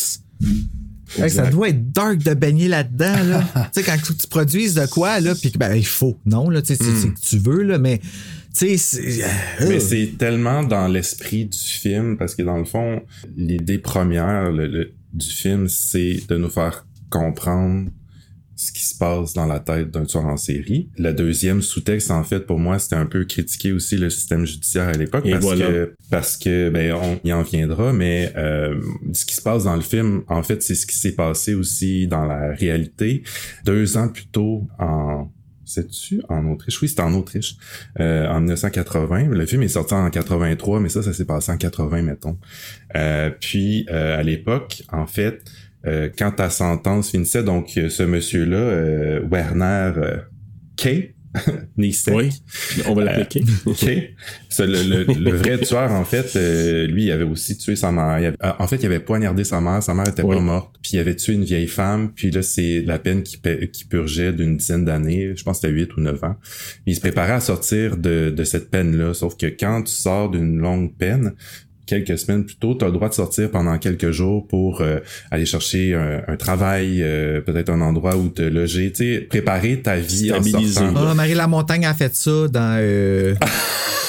Ça 1.28 1.46
doit 1.50 1.68
être 1.68 1.92
dark 1.92 2.18
de 2.18 2.34
baigner 2.34 2.68
là-dedans, 2.68 3.22
là. 3.24 3.44
tu 3.74 3.80
sais, 3.80 3.86
quand 3.86 3.96
tu 4.02 4.26
produises 4.28 4.74
de 4.74 4.86
quoi, 4.86 5.20
là, 5.20 5.34
puis 5.34 5.52
ben, 5.58 5.74
il 5.74 5.86
faut. 5.86 6.18
Non, 6.26 6.50
là, 6.50 6.62
tu 6.62 6.74
sais, 6.74 6.82
c'est- 6.82 6.96
c'est 7.00 7.08
que 7.08 7.20
tu 7.20 7.38
veux, 7.38 7.62
là, 7.62 7.78
mais, 7.78 7.98
tu 7.98 8.06
sais, 8.52 8.76
c'est. 8.76 9.24
euh, 9.24 9.28
Mais 9.68 9.80
c'est 9.80 10.14
tellement 10.18 10.62
dans 10.64 10.88
l'esprit 10.88 11.46
du 11.46 11.58
film, 11.58 12.16
parce 12.16 12.34
que 12.34 12.42
dans 12.42 12.58
le 12.58 12.64
fond, 12.64 13.02
l'idée 13.36 13.78
première 13.78 14.50
le- 14.50 14.66
le- 14.66 14.92
du 15.12 15.26
film, 15.26 15.68
c'est 15.68 16.20
de 16.28 16.36
nous 16.36 16.50
faire 16.50 16.86
comprendre 17.10 17.88
ce 18.56 18.72
qui 18.72 18.84
se 18.84 18.96
passe 18.96 19.34
dans 19.34 19.46
la 19.46 19.60
tête 19.60 19.90
d'un 19.90 20.04
tueur 20.04 20.24
en 20.24 20.38
série. 20.38 20.88
La 20.96 21.12
deuxième 21.12 21.60
sous-texte, 21.60 22.10
en 22.10 22.24
fait, 22.24 22.40
pour 22.40 22.58
moi, 22.58 22.78
c'était 22.78 22.96
un 22.96 23.04
peu 23.04 23.24
critiquer 23.24 23.72
aussi 23.72 23.98
le 23.98 24.08
système 24.08 24.46
judiciaire 24.46 24.88
à 24.88 24.92
l'époque 24.92 25.28
parce 25.30 25.44
voilà. 25.44 25.66
que 25.66 25.94
parce 26.10 26.36
que 26.38 26.70
ben 26.70 26.92
on 26.94 27.20
y 27.22 27.32
en 27.32 27.42
viendra, 27.42 27.92
mais 27.92 28.32
euh, 28.36 28.80
ce 29.12 29.26
qui 29.26 29.34
se 29.34 29.42
passe 29.42 29.64
dans 29.64 29.76
le 29.76 29.82
film, 29.82 30.22
en 30.28 30.42
fait, 30.42 30.62
c'est 30.62 30.74
ce 30.74 30.86
qui 30.86 30.96
s'est 30.96 31.14
passé 31.14 31.54
aussi 31.54 32.06
dans 32.06 32.24
la 32.24 32.54
réalité. 32.54 33.22
Deux 33.64 33.98
ans 33.98 34.08
plus 34.08 34.26
tôt, 34.26 34.66
en 34.78 35.30
c'est-tu 35.66 36.22
en 36.28 36.46
Autriche? 36.46 36.80
Oui, 36.80 36.88
c'était 36.88 37.02
en 37.02 37.12
Autriche, 37.14 37.56
euh, 38.00 38.26
en 38.28 38.40
1980. 38.40 39.28
Le 39.28 39.46
film 39.46 39.62
est 39.64 39.68
sorti 39.68 39.94
en 39.94 40.08
83, 40.08 40.80
mais 40.80 40.88
ça, 40.88 41.02
ça 41.02 41.12
s'est 41.12 41.24
passé 41.24 41.52
en 41.52 41.56
80, 41.56 42.02
mettons. 42.02 42.38
Euh, 42.94 43.30
puis, 43.38 43.86
euh, 43.90 44.18
à 44.18 44.22
l'époque, 44.22 44.84
en 44.92 45.06
fait, 45.06 45.42
quand 46.18 46.32
ta 46.32 46.50
sentence 46.50 47.10
finissait, 47.10 47.42
donc 47.44 47.70
euh, 47.76 47.88
ce 47.88 48.02
monsieur-là, 48.02 48.56
euh, 48.56 49.20
Werner 49.30 49.92
euh, 49.96 50.16
K. 50.76 51.12
Nisek, 51.76 52.14
Oui, 52.14 52.30
on 52.88 52.94
va 52.94 53.04
l'appliquer. 53.04 53.44
Le, 54.58 55.04
le, 55.04 55.04
le 55.20 55.30
vrai 55.36 55.58
tueur, 55.58 55.92
en 55.92 56.04
fait, 56.06 56.34
euh, 56.34 56.86
lui, 56.86 57.04
il 57.04 57.10
avait 57.10 57.24
aussi 57.24 57.58
tué 57.58 57.76
sa 57.76 57.92
mère. 57.92 58.18
Il 58.18 58.24
avait- 58.26 58.36
euh, 58.42 58.52
en 58.58 58.66
fait, 58.66 58.76
il 58.76 58.86
avait 58.86 59.00
poignardé 59.00 59.44
sa 59.44 59.60
mère. 59.60 59.82
Sa 59.82 59.92
mère 59.92 60.08
était 60.08 60.22
Oui. 60.22 60.34
pas 60.36 60.40
morte. 60.40 60.76
Puis 60.82 60.92
il 60.94 60.98
avait 60.98 61.14
tué 61.14 61.34
une 61.34 61.44
vieille 61.44 61.66
femme. 61.66 62.12
Puis 62.14 62.30
là, 62.30 62.40
c'est 62.40 62.80
la 62.86 62.98
peine 62.98 63.22
qui, 63.22 63.38
qui 63.70 63.84
purgeait 63.84 64.32
d'une 64.32 64.56
dizaine 64.56 64.86
d'années. 64.86 65.34
Je 65.36 65.42
pense 65.44 65.60
que 65.60 65.66
c'était 65.66 65.74
8 65.78 65.96
ou 65.98 66.00
9 66.00 66.24
ans. 66.24 66.36
Il 66.86 66.94
se 66.94 67.00
préparait 67.00 67.32
à 67.34 67.40
sortir 67.40 67.98
de, 67.98 68.30
de 68.34 68.44
cette 68.44 68.70
peine-là. 68.70 69.12
Sauf 69.12 69.36
que 69.36 69.44
quand 69.46 69.82
tu 69.82 69.92
sors 69.92 70.30
d'une 70.30 70.56
longue 70.56 70.96
peine, 70.96 71.34
quelques 71.86 72.18
semaines 72.18 72.44
plus 72.44 72.56
tôt, 72.56 72.74
tu 72.74 72.84
as 72.84 72.88
le 72.88 72.94
droit 72.94 73.08
de 73.08 73.14
sortir 73.14 73.50
pendant 73.50 73.78
quelques 73.78 74.10
jours 74.10 74.46
pour 74.46 74.80
euh, 74.80 74.98
aller 75.30 75.46
chercher 75.46 75.94
un, 75.94 76.22
un 76.26 76.36
travail, 76.36 77.02
euh, 77.02 77.40
peut-être 77.40 77.70
un 77.70 77.80
endroit 77.80 78.16
où 78.16 78.28
te 78.28 78.42
loger, 78.42 78.92
tu 78.92 79.14
sais, 79.14 79.20
préparer 79.20 79.80
ta 79.80 79.96
vie 79.96 80.32
en 80.32 80.42
sortant. 80.42 81.06
Ah, 81.08 81.14
Marie 81.14 81.34
Lamontagne 81.34 81.86
a 81.86 81.94
fait 81.94 82.14
ça 82.14 82.48
dans 82.48 82.76
euh, 82.80 83.34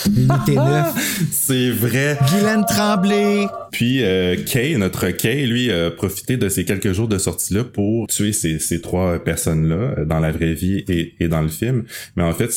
Unité 0.07 0.55
9. 0.55 1.27
C'est 1.31 1.69
vrai. 1.69 2.17
Guylaine 2.29 2.65
Tremblay. 2.67 3.45
Puis 3.71 4.03
euh, 4.03 4.35
Kay, 4.45 4.75
notre 4.77 5.09
Kay, 5.09 5.45
lui, 5.45 5.71
a 5.71 5.91
profité 5.91 6.37
de 6.37 6.49
ces 6.49 6.65
quelques 6.65 6.93
jours 6.93 7.07
de 7.07 7.17
sortie-là 7.17 7.63
pour 7.63 8.07
tuer 8.07 8.33
ces, 8.33 8.59
ces 8.59 8.81
trois 8.81 9.19
personnes-là 9.19 10.05
dans 10.05 10.19
la 10.19 10.31
vraie 10.31 10.53
vie 10.53 10.83
et, 10.87 11.15
et 11.19 11.27
dans 11.27 11.41
le 11.41 11.49
film. 11.49 11.83
Mais 12.15 12.23
en 12.23 12.33
fait, 12.33 12.51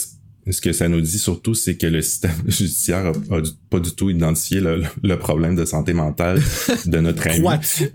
ce 0.48 0.60
que 0.60 0.72
ça 0.72 0.88
nous 0.88 1.00
dit 1.00 1.18
surtout, 1.18 1.54
c'est 1.54 1.76
que 1.76 1.86
le 1.86 2.00
système 2.02 2.30
judiciaire 2.46 3.12
a, 3.30 3.34
a 3.36 3.40
du- 3.40 3.50
pas 3.68 3.78
du 3.80 3.92
tout 3.92 4.10
identifié 4.10 4.60
le, 4.60 4.82
le 5.02 5.18
problème 5.18 5.54
de 5.56 5.64
santé 5.64 5.92
mentale 5.92 6.40
de 6.86 6.98
notre 6.98 7.26
ami. 7.28 7.46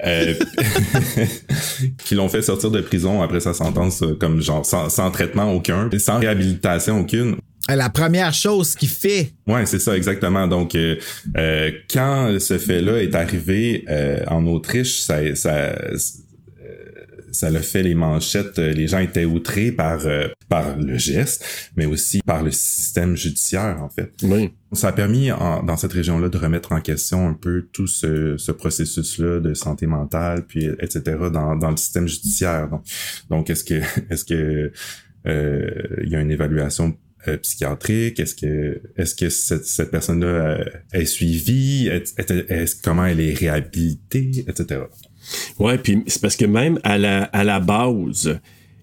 Euh, 0.05 0.33
qui 2.05 2.15
l'ont 2.15 2.29
fait 2.29 2.41
sortir 2.41 2.71
de 2.71 2.81
prison 2.81 3.21
après 3.21 3.39
sa 3.39 3.53
sentence 3.53 4.01
euh, 4.03 4.15
comme 4.19 4.41
genre 4.41 4.65
sans, 4.65 4.89
sans 4.89 5.11
traitement 5.11 5.51
aucun, 5.53 5.89
sans 5.97 6.19
réhabilitation 6.19 7.01
aucune. 7.01 7.35
La 7.67 7.89
première 7.89 8.31
chose 8.33 8.75
qu'il 8.75 8.89
fait, 8.89 9.31
Ouais, 9.47 9.65
c'est 9.65 9.79
ça 9.79 9.97
exactement. 9.97 10.47
Donc, 10.47 10.75
euh, 10.75 10.97
euh, 11.35 11.71
quand 11.91 12.37
ce 12.39 12.59
fait-là 12.59 13.01
est 13.01 13.15
arrivé 13.15 13.83
euh, 13.89 14.19
en 14.27 14.45
Autriche, 14.45 14.99
ça, 14.99 15.33
ça, 15.35 15.49
euh, 15.55 15.97
ça 17.35 17.49
l'a 17.51 17.61
fait 17.61 17.83
les 17.83 17.95
manchettes. 17.95 18.57
Euh, 18.59 18.71
Les 18.73 18.87
gens 18.87 18.99
étaient 18.99 19.25
outrés 19.25 19.71
par 19.71 20.05
euh, 20.05 20.27
par 20.49 20.77
le 20.77 20.97
geste, 20.97 21.43
mais 21.75 21.85
aussi 21.85 22.21
par 22.25 22.43
le 22.43 22.51
système 22.51 23.15
judiciaire 23.17 23.77
en 23.81 23.89
fait. 23.89 24.11
Oui. 24.23 24.51
Ça 24.73 24.89
a 24.89 24.91
permis 24.91 25.31
en- 25.31 25.63
dans 25.63 25.77
cette 25.77 25.93
région-là 25.93 26.29
de 26.29 26.37
remettre 26.37 26.71
en 26.71 26.81
question 26.81 27.27
un 27.29 27.33
peu 27.33 27.67
tout 27.71 27.87
ce, 27.87 28.35
ce 28.37 28.51
processus-là 28.51 29.39
de 29.39 29.53
santé 29.53 29.85
mentale, 29.87 30.45
puis 30.47 30.65
etc. 30.79 31.01
dans, 31.31 31.55
dans 31.55 31.71
le 31.71 31.77
système 31.77 32.07
judiciaire. 32.07 32.67
Donc, 32.69 32.83
donc 33.29 33.49
est-ce 33.49 33.63
que 33.63 33.81
est-ce 34.09 34.25
que 34.25 34.71
euh, 35.27 35.69
il 36.03 36.09
y 36.09 36.15
a 36.15 36.21
une 36.21 36.31
évaluation 36.31 36.95
euh, 37.27 37.37
psychiatrique? 37.37 38.19
Est-ce 38.19 38.35
que 38.35 38.81
est-ce 38.97 39.15
que 39.15 39.29
cette, 39.29 39.65
cette 39.65 39.89
personne-là 39.91 40.27
euh, 40.27 40.63
est 40.93 41.05
suivie? 41.05 41.87
Est- 41.87 42.13
est- 42.19 42.51
est-ce 42.51 42.75
comment 42.81 43.05
elle 43.05 43.19
est 43.21 43.33
réhabilitée, 43.33 44.45
etc. 44.47 44.81
Ouais, 45.59 45.77
puis 45.77 46.03
c'est 46.07 46.21
parce 46.21 46.35
que 46.35 46.45
même 46.45 46.79
à 46.83 46.97
la, 46.97 47.23
à 47.25 47.43
la 47.43 47.59
base, 47.59 48.39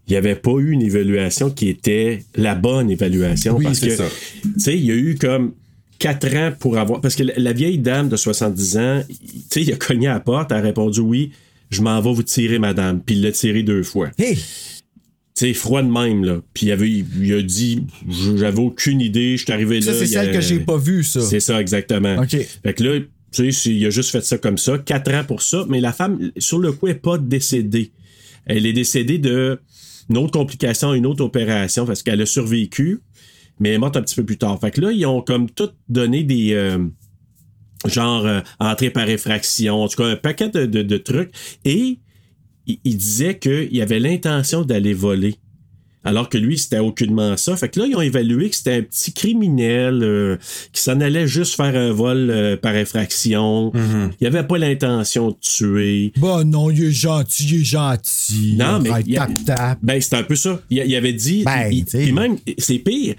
il 0.08 0.10
n'y 0.12 0.16
avait 0.16 0.34
pas 0.34 0.52
eu 0.58 0.70
une 0.72 0.82
évaluation 0.82 1.50
qui 1.50 1.68
était 1.68 2.24
la 2.36 2.54
bonne 2.54 2.90
évaluation. 2.90 3.56
Oui, 3.56 3.64
parce 3.64 3.78
c'est 3.80 3.88
que, 3.96 4.02
tu 4.42 4.50
sais, 4.58 4.76
il 4.76 4.84
y 4.84 4.90
a 4.90 4.94
eu 4.94 5.16
comme 5.20 5.52
quatre 5.98 6.34
ans 6.34 6.52
pour 6.58 6.76
avoir. 6.78 7.00
Parce 7.00 7.14
que 7.14 7.22
la, 7.22 7.34
la 7.36 7.52
vieille 7.52 7.78
dame 7.78 8.08
de 8.08 8.16
70 8.16 8.76
ans, 8.78 9.02
tu 9.08 9.16
sais, 9.50 9.62
il 9.62 9.72
a 9.72 9.76
cogné 9.76 10.08
à 10.08 10.14
la 10.14 10.20
porte, 10.20 10.50
elle 10.50 10.58
a 10.58 10.60
répondu 10.62 11.00
oui, 11.00 11.30
je 11.70 11.80
m'en 11.82 12.00
vais 12.00 12.12
vous 12.12 12.22
tirer, 12.24 12.58
madame. 12.58 13.00
Puis 13.00 13.14
il 13.14 13.22
l'a 13.22 13.32
tiré 13.32 13.62
deux 13.62 13.82
fois. 13.84 14.10
hey, 14.18 14.34
Tu 14.34 14.42
sais, 15.34 15.54
froid 15.54 15.82
de 15.82 15.88
même, 15.90 16.24
là. 16.24 16.40
Puis 16.52 16.66
il, 16.66 16.72
avait, 16.72 16.90
il 16.90 17.32
a 17.34 17.40
dit 17.42 17.84
j'avais 18.36 18.58
aucune 18.60 19.00
idée, 19.00 19.36
je 19.36 19.44
suis 19.44 19.52
arrivé 19.52 19.78
là. 19.80 19.92
ça, 19.92 19.98
c'est 20.00 20.08
y 20.12 20.16
a- 20.16 20.24
celle 20.24 20.34
que 20.34 20.40
j'ai 20.40 20.58
pas 20.58 20.76
vue, 20.76 21.04
ça. 21.04 21.20
C'est 21.22 21.40
ça, 21.40 21.60
exactement. 21.60 22.16
OK. 22.20 22.36
Fait 22.62 22.74
que 22.74 22.82
là, 22.82 22.98
c'est- 22.98 23.06
il 23.38 23.86
a 23.86 23.90
juste 23.90 24.10
fait 24.10 24.24
ça 24.24 24.38
comme 24.38 24.58
ça, 24.58 24.78
quatre 24.78 25.12
ans 25.12 25.24
pour 25.24 25.42
ça, 25.42 25.64
mais 25.68 25.80
la 25.80 25.92
femme, 25.92 26.30
sur 26.38 26.58
le 26.58 26.72
coup, 26.72 26.86
n'est 26.86 26.94
pas 26.94 27.18
décédée. 27.18 27.92
Elle 28.46 28.66
est 28.66 28.72
décédée 28.72 29.18
de 29.18 29.60
une 30.10 30.18
autre 30.18 30.32
complication, 30.32 30.94
une 30.94 31.06
autre 31.06 31.24
opération, 31.24 31.86
parce 31.86 32.02
qu'elle 32.02 32.20
a 32.20 32.26
survécu, 32.26 33.00
mais 33.60 33.70
elle 33.70 33.74
est 33.76 33.78
morte 33.78 33.96
un 33.96 34.02
petit 34.02 34.16
peu 34.16 34.24
plus 34.24 34.38
tard. 34.38 34.58
Fait 34.60 34.70
que 34.70 34.80
là, 34.80 34.92
ils 34.92 35.06
ont 35.06 35.22
comme 35.22 35.48
tout 35.48 35.70
donné 35.88 36.24
des. 36.24 36.52
euh, 36.52 36.78
genre, 37.86 38.26
euh, 38.26 38.40
entrée 38.58 38.90
par 38.90 39.08
effraction, 39.08 39.82
en 39.82 39.88
tout 39.88 39.96
cas, 39.96 40.06
un 40.06 40.16
paquet 40.16 40.48
de, 40.48 40.96
trucs. 40.98 41.30
Et 41.64 41.98
il 42.66 42.96
disait 42.96 43.38
qu'il 43.38 43.80
avait 43.80 44.00
l'intention 44.00 44.62
d'aller 44.62 44.94
voler. 44.94 45.36
Alors 46.04 46.28
que 46.28 46.36
lui, 46.38 46.58
c'était 46.58 46.78
aucunement 46.80 47.36
ça. 47.36 47.56
Fait 47.56 47.68
que 47.68 47.78
là, 47.80 47.86
ils 47.86 47.94
ont 47.94 48.00
évalué 48.00 48.50
que 48.50 48.56
c'était 48.56 48.74
un 48.74 48.82
petit 48.82 49.12
criminel 49.12 50.02
euh, 50.02 50.36
qui 50.72 50.82
s'en 50.82 51.00
allait 51.00 51.26
juste 51.28 51.54
faire 51.54 51.76
un 51.76 51.92
vol 51.92 52.28
euh, 52.30 52.56
par 52.56 52.74
effraction. 52.76 53.72
Il 54.20 54.26
avait 54.26 54.42
pas 54.42 54.58
l'intention 54.58 55.28
de 55.30 55.36
tuer. 55.40 56.12
Bah 56.16 56.42
non, 56.44 56.70
il 56.70 56.84
est 56.84 56.90
gentil, 56.90 57.46
il 57.48 57.60
est 57.60 57.64
gentil. 57.64 58.54
Non, 58.58 58.80
mais 58.80 58.90
il 59.06 59.16
a- 59.16 59.26
tap, 59.26 59.30
tap. 59.44 59.78
Ben, 59.82 60.00
c'est 60.00 60.14
un 60.16 60.22
peu 60.24 60.34
ça. 60.34 60.60
Il, 60.70 60.78
il 60.84 60.96
avait 60.96 61.12
dit. 61.12 61.44
Ben, 61.44 61.68
il- 61.70 61.84
tu 61.84 61.90
sais. 61.92 62.02
puis 62.02 62.12
même, 62.12 62.36
c'est 62.58 62.78
pire. 62.78 63.14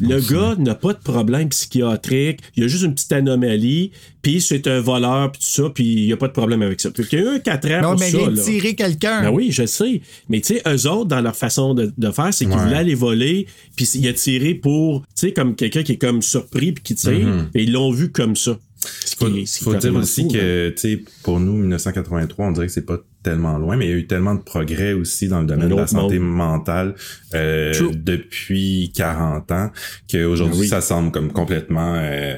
Le 0.00 0.20
gars 0.20 0.56
n'a 0.58 0.74
pas 0.74 0.92
de 0.92 0.98
problème 0.98 1.48
psychiatrique. 1.48 2.40
Il 2.56 2.64
a 2.64 2.66
juste 2.68 2.84
une 2.84 2.94
petite 2.94 3.12
anomalie. 3.12 3.92
Puis 4.22 4.40
c'est 4.40 4.66
un 4.66 4.80
voleur, 4.80 5.30
puis 5.30 5.40
tout 5.40 5.46
ça. 5.62 5.70
Puis 5.70 5.84
il 5.84 6.06
n'y 6.06 6.12
a 6.12 6.16
pas 6.16 6.26
de 6.26 6.32
problème 6.32 6.62
avec 6.62 6.80
ça. 6.80 6.90
Puis 6.90 7.04
il 7.12 7.18
y 7.18 7.22
a 7.22 7.24
eu 7.24 7.28
un 7.36 7.38
4 7.38 7.70
ans 7.70 7.82
Non, 7.82 7.90
pour 7.90 8.00
mais 8.00 8.10
ça. 8.10 8.18
il 8.20 8.34
là. 8.34 8.42
tirer 8.42 8.74
quelqu'un. 8.74 9.22
Ben 9.22 9.30
oui, 9.30 9.52
je 9.52 9.64
sais. 9.66 10.00
Mais 10.28 10.40
tu 10.40 10.54
sais, 10.54 10.62
eux 10.66 10.88
autres, 10.90 11.06
dans 11.06 11.20
leur 11.20 11.36
façon 11.36 11.74
de, 11.74 11.92
de 11.96 12.10
faire, 12.10 12.34
c'est 12.34 12.44
qu'ils 12.46 12.54
Ouais. 12.54 12.62
voulaient 12.64 12.76
aller 12.76 12.94
voler, 12.96 13.46
puis 13.76 13.88
il 13.94 14.08
a 14.08 14.12
tiré 14.12 14.54
pour, 14.54 15.02
tu 15.02 15.06
sais, 15.14 15.32
comme 15.32 15.54
quelqu'un 15.54 15.82
qui 15.84 15.92
est 15.92 15.98
comme 15.98 16.22
surpris, 16.22 16.72
puis 16.72 16.82
qui 16.82 16.94
tire, 16.96 17.48
et 17.54 17.62
ils 17.62 17.72
l'ont 17.72 17.92
vu 17.92 18.10
comme 18.10 18.34
ça. 18.34 18.58
Ce 19.04 19.16
qui 19.16 19.24
Faut, 19.24 19.34
est- 19.36 19.62
faut 19.62 19.74
dire 19.74 19.94
aussi 19.96 20.22
fou, 20.22 20.28
que, 20.28 20.70
tu 20.70 20.80
sais, 20.80 21.02
pour 21.22 21.38
nous, 21.40 21.52
1983, 21.54 22.46
on 22.46 22.52
dirait 22.52 22.66
que 22.66 22.72
c'est 22.72 22.84
pas 22.86 22.98
tellement 23.30 23.58
loin, 23.58 23.76
mais 23.76 23.86
il 23.86 23.90
y 23.90 23.94
a 23.94 23.96
eu 23.96 24.06
tellement 24.06 24.34
de 24.34 24.40
progrès 24.40 24.92
aussi 24.92 25.26
dans 25.28 25.40
le 25.40 25.46
domaine 25.46 25.68
de 25.68 25.74
la 25.74 25.86
santé 25.86 26.18
mentale 26.20 26.94
euh, 27.34 27.72
depuis 27.94 28.92
40 28.94 29.50
ans, 29.52 29.70
qu'aujourd'hui, 30.10 30.58
Ah 30.58 30.62
oui. 30.62 30.68
ça 30.68 30.80
semble 30.80 31.10
comme 31.10 31.32
complètement 31.32 31.94
euh, 31.96 32.36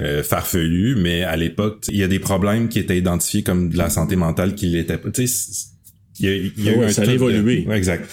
euh, 0.00 0.22
farfelu, 0.22 0.94
mais 0.96 1.24
à 1.24 1.36
l'époque, 1.36 1.84
il 1.88 1.96
y 1.96 2.02
a 2.04 2.08
des 2.08 2.20
problèmes 2.20 2.68
qui 2.68 2.78
étaient 2.78 2.96
identifiés 2.98 3.42
comme 3.42 3.68
de 3.68 3.76
la 3.76 3.90
santé 3.90 4.14
mentale 4.16 4.54
qui 4.54 4.66
l'étaient 4.66 4.98
pas. 4.98 5.10
Tu 5.10 5.26
sais, 5.26 5.66
il 6.20 6.26
y 6.26 6.28
a, 6.28 6.34
il 6.36 6.64
y 6.64 6.68
a 6.68 6.72
Ouais, 6.72 6.78
eu 6.78 6.84
un 6.84 6.88
ça 6.90 7.02
a 7.02 7.06
de- 7.06 7.10
évolué. 7.12 7.64
Ouais, 7.68 7.76
exact. 7.76 8.08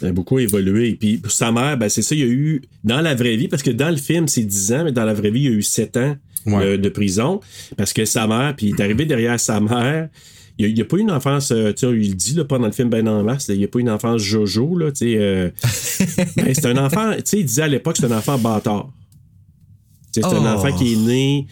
Ça 0.00 0.06
a 0.08 0.12
beaucoup 0.12 0.38
évolué. 0.38 0.96
Puis 0.98 1.18
pour 1.18 1.32
sa 1.32 1.50
mère, 1.52 1.76
ben 1.78 1.88
c'est 1.88 2.02
ça, 2.02 2.14
il 2.14 2.20
y 2.20 2.24
a 2.24 2.26
eu, 2.26 2.62
dans 2.84 3.00
la 3.00 3.14
vraie 3.14 3.36
vie, 3.36 3.48
parce 3.48 3.62
que 3.62 3.70
dans 3.72 3.90
le 3.90 3.96
film, 3.96 4.26
c'est 4.28 4.42
10 4.44 4.72
ans, 4.72 4.84
mais 4.84 4.92
dans 4.92 5.04
la 5.04 5.14
vraie 5.14 5.30
vie, 5.30 5.40
il 5.42 5.50
y 5.50 5.54
a 5.54 5.56
eu 5.56 5.62
7 5.62 5.96
ans 5.96 6.16
Ouais. 6.46 6.72
de, 6.72 6.76
de 6.76 6.88
prison. 6.90 7.40
Parce 7.78 7.92
que 7.94 8.04
sa 8.04 8.26
mère, 8.26 8.54
puis 8.54 8.66
il 8.68 8.74
est 8.74 8.80
arrivé 8.82 9.06
derrière 9.06 9.40
sa 9.40 9.60
mère. 9.60 10.08
Il 10.58 10.72
n'y 10.72 10.80
a, 10.80 10.84
pas 10.84 10.96
eu 10.98 11.00
une 11.00 11.10
enfance, 11.10 11.50
euh, 11.50 11.72
tu 11.72 11.80
sais, 11.86 11.92
il 11.92 12.10
le 12.10 12.14
dit 12.14 12.34
là, 12.34 12.44
pas 12.44 12.58
dans 12.58 12.66
le 12.66 12.72
film 12.72 12.88
Ben 12.88 13.08
en 13.08 13.24
masse, 13.24 13.48
il 13.48 13.58
n'y 13.58 13.64
a 13.64 13.68
pas 13.68 13.80
eu 13.80 13.82
une 13.82 13.90
enfance 13.90 14.22
Jojo, 14.22 14.78
là, 14.78 14.92
tu 14.92 14.98
sais. 14.98 15.16
euh, 15.18 15.50
ben, 16.36 16.54
c'est 16.54 16.66
un 16.66 16.76
enfant, 16.76 17.12
tu 17.16 17.22
sais, 17.24 17.38
il 17.40 17.44
disait 17.44 17.62
à 17.62 17.68
l'époque, 17.68 17.96
c'est 17.98 18.06
un 18.06 18.16
enfant 18.16 18.38
bâtard. 18.38 18.88
C'est 20.12 20.24
un 20.24 20.28
Oh. 20.30 20.46
enfant 20.46 20.72
qui 20.76 20.92
est 20.92 20.96
né. 20.96 21.46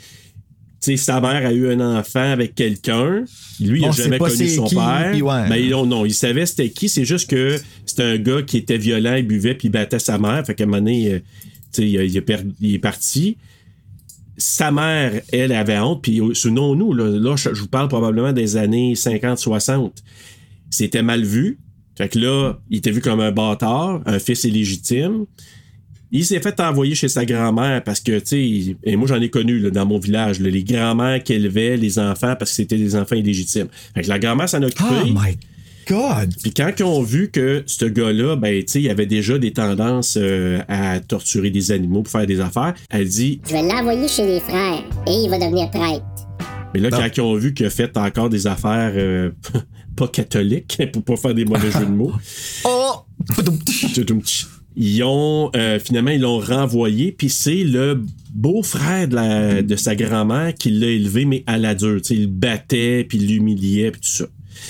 Tu 0.81 0.93
sais, 0.93 0.97
sa 0.97 1.21
mère 1.21 1.45
a 1.47 1.53
eu 1.53 1.69
un 1.73 1.81
enfant 1.99 2.31
avec 2.33 2.55
quelqu'un. 2.55 3.25
Lui, 3.61 3.81
il 3.81 3.87
n'a 3.87 3.91
jamais 3.91 4.19
connu 4.19 4.49
son 4.49 4.65
qui, 4.67 4.75
père. 4.77 5.11
puis 5.13 5.23
ouais. 5.23 5.49
Ben, 5.49 5.71
non, 5.71 5.85
non, 5.87 6.05
il 6.07 6.15
savait 6.15 6.47
c'était 6.47 6.71
qui. 6.71 6.89
C'est 6.89 7.05
juste 7.05 7.29
que 7.29 7.57
c'était 7.85 8.03
un 8.05 8.19
gars 8.19 8.43
qui 8.43 8.59
était 8.59 8.79
violent, 8.79 9.15
il 9.17 9.27
buvait, 9.27 9.55
puis 9.55 9.67
il 9.67 9.71
battait 9.73 9.99
sa 9.99 10.19
mère. 10.19 10.45
Fait 10.47 10.55
qu'à 10.55 10.63
un 10.63 10.67
moment 10.69 10.79
donné, 10.79 11.13
euh, 11.15 11.19
tu 11.73 11.83
sais, 11.83 11.89
il, 11.89 12.23
il 12.61 12.75
est 12.75 12.79
parti. 12.79 13.37
Sa 14.43 14.73
mère, 14.73 15.23
elle, 15.33 15.53
avait 15.53 15.79
honte. 15.79 16.03
Puis 16.03 16.21
euh, 16.21 16.35
selon 16.35 16.75
nous, 16.75 16.93
là, 16.93 17.09
là, 17.09 17.37
je, 17.37 17.51
vous 17.51 17.69
parle 17.69 17.87
probablement 17.89 18.33
des 18.33 18.57
années 18.57 18.95
50-60. 18.95 19.93
C'était 20.69 21.03
mal 21.03 21.23
vu. 21.23 21.61
Fait 21.97 22.09
que 22.09 22.19
là, 22.19 22.55
il 22.71 22.79
était 22.79 22.91
vu 22.91 23.01
comme 23.01 23.21
un 23.21 23.31
bâtard, 23.31 24.01
un 24.05 24.19
fils 24.19 24.45
illégitime. 24.45 25.27
Il 26.11 26.25
s'est 26.25 26.41
fait 26.41 26.59
envoyer 26.61 26.95
chez 26.95 27.09
sa 27.09 27.25
grand-mère 27.25 27.85
parce 27.85 28.01
que, 28.01 28.19
tu 28.19 28.27
sais, 28.27 28.77
et 28.83 28.97
moi 28.97 29.07
j'en 29.09 29.21
ai 29.21 29.31
connu 29.31 29.59
là, 29.61 29.71
dans 29.71 29.87
mon 29.87 29.99
village, 29.99 30.41
les 30.41 30.65
grand-mères 30.65 31.23
qui 31.23 31.35
élevaient 31.35 31.77
les 31.77 31.99
enfants 31.99 32.35
parce 32.39 32.51
que 32.51 32.57
c'était 32.57 32.77
des 32.77 32.97
enfants 32.97 33.17
illégitimes. 33.17 33.69
Fait 33.95 34.03
que 34.03 34.09
la 34.09 34.19
grand-mère 34.19 34.49
s'en 34.49 34.63
Oh 34.63 34.67
occupait. 34.67 35.11
my. 35.11 35.39
God! 35.87 36.31
Puis 36.43 36.53
quand 36.55 36.71
ils 36.79 36.83
ont 36.85 37.03
vu 37.03 37.31
que 37.31 37.63
ce 37.67 37.85
gars-là, 37.85 38.37
ben, 38.37 38.63
tu 38.65 38.73
sais, 38.73 38.83
il 38.83 38.91
avait 38.91 39.07
déjà 39.07 39.39
des 39.39 39.53
tendances 39.53 40.17
euh, 40.21 40.61
à 40.69 41.01
torturer 41.01 41.51
des 41.51 41.73
animaux 41.73 42.03
pour 42.03 42.13
faire 42.13 42.27
des 42.27 42.41
affaires, 42.41 42.75
elle 42.91 43.09
dit, 43.09 43.41
Je 43.47 43.53
vais 43.53 43.63
l'envoyer 43.63 44.09
chez 44.09 44.27
les 44.27 44.41
frères 44.41 44.83
et 45.07 45.13
il 45.13 45.29
va 45.31 45.39
devenir 45.39 45.71
prêtre. 45.71 46.05
mais 46.75 46.81
là, 46.81 46.91
Non. 46.91 46.99
quand 46.99 47.09
ils 47.17 47.21
ont 47.21 47.35
vu 47.35 47.55
qu'il 47.55 47.67
a 47.67 47.71
fait 47.71 47.97
encore 47.97 48.29
des 48.29 48.47
affaires 48.47 48.93
euh, 48.95 49.31
pas 49.97 50.09
catholiques, 50.09 50.81
pour 50.93 51.03
pas 51.05 51.17
faire 51.17 51.35
des 51.35 51.45
mauvais 51.45 51.71
jeux 51.71 51.87
de 51.87 51.91
mots, 51.91 52.13
Oh! 52.65 53.05
ils 54.75 55.03
ont, 55.03 55.51
euh, 55.55 55.79
finalement, 55.79 56.11
ils 56.13 56.21
l'ont 56.23 56.39
renvoyé, 56.41 57.13
puis 57.13 57.29
c'est 57.29 57.63
le 57.63 58.03
beau-frère 58.35 59.07
de, 59.07 59.15
la- 59.15 59.63
de 59.63 59.77
sa 59.77 59.95
grand-mère 59.95 60.55
qui 60.55 60.71
l'a 60.71 60.87
élevé, 60.87 61.25
mais 61.27 61.45
à 61.47 61.59
la 61.59 61.75
dure, 61.75 62.01
tu 62.01 62.09
sais, 62.09 62.15
il 62.15 62.21
le 62.23 62.27
battait, 62.29 63.05
puis 63.07 63.19
il 63.19 63.27
l'humiliait, 63.29 63.91
puis 63.91 64.01
tout 64.01 64.09
ça. 64.09 64.25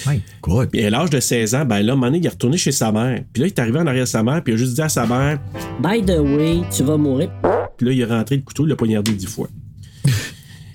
My 0.07 0.21
God! 0.43 0.71
Puis 0.71 0.85
à 0.85 0.91
l'âge 0.91 1.11
de 1.11 1.21
16 1.21 1.55
ans, 1.55 1.65
ben 1.65 1.81
là, 1.81 1.93
à 1.93 1.95
un 1.95 1.97
moment 1.97 2.07
donné, 2.07 2.19
il 2.19 2.27
est 2.27 2.31
retourné 2.31 2.57
chez 2.57 2.73
sa 2.73 2.93
mère. 2.93 3.23
Puis 3.33 3.43
là, 3.43 3.47
il 3.47 3.51
est 3.51 3.59
arrivé 3.59 3.79
en 3.79 3.87
arrière 3.87 4.05
de 4.05 4.09
sa 4.09 4.23
mère, 4.23 4.43
puis 4.43 4.53
il 4.53 4.57
a 4.57 4.59
juste 4.59 4.75
dit 4.75 4.83
à 4.83 4.89
sa 4.89 5.07
mère, 5.07 5.39
By 5.81 6.03
the 6.03 6.19
way, 6.19 6.61
tu 6.75 6.83
vas 6.83 6.97
mourir. 6.97 7.31
Puis 7.77 7.87
là, 7.87 7.93
il 7.93 8.01
est 8.01 8.05
rentré 8.05 8.37
le 8.37 8.43
couteau, 8.43 8.65
il 8.67 8.71
l'a 8.71 8.77
poignardé 8.77 9.13
dix 9.13 9.27
fois. 9.27 9.49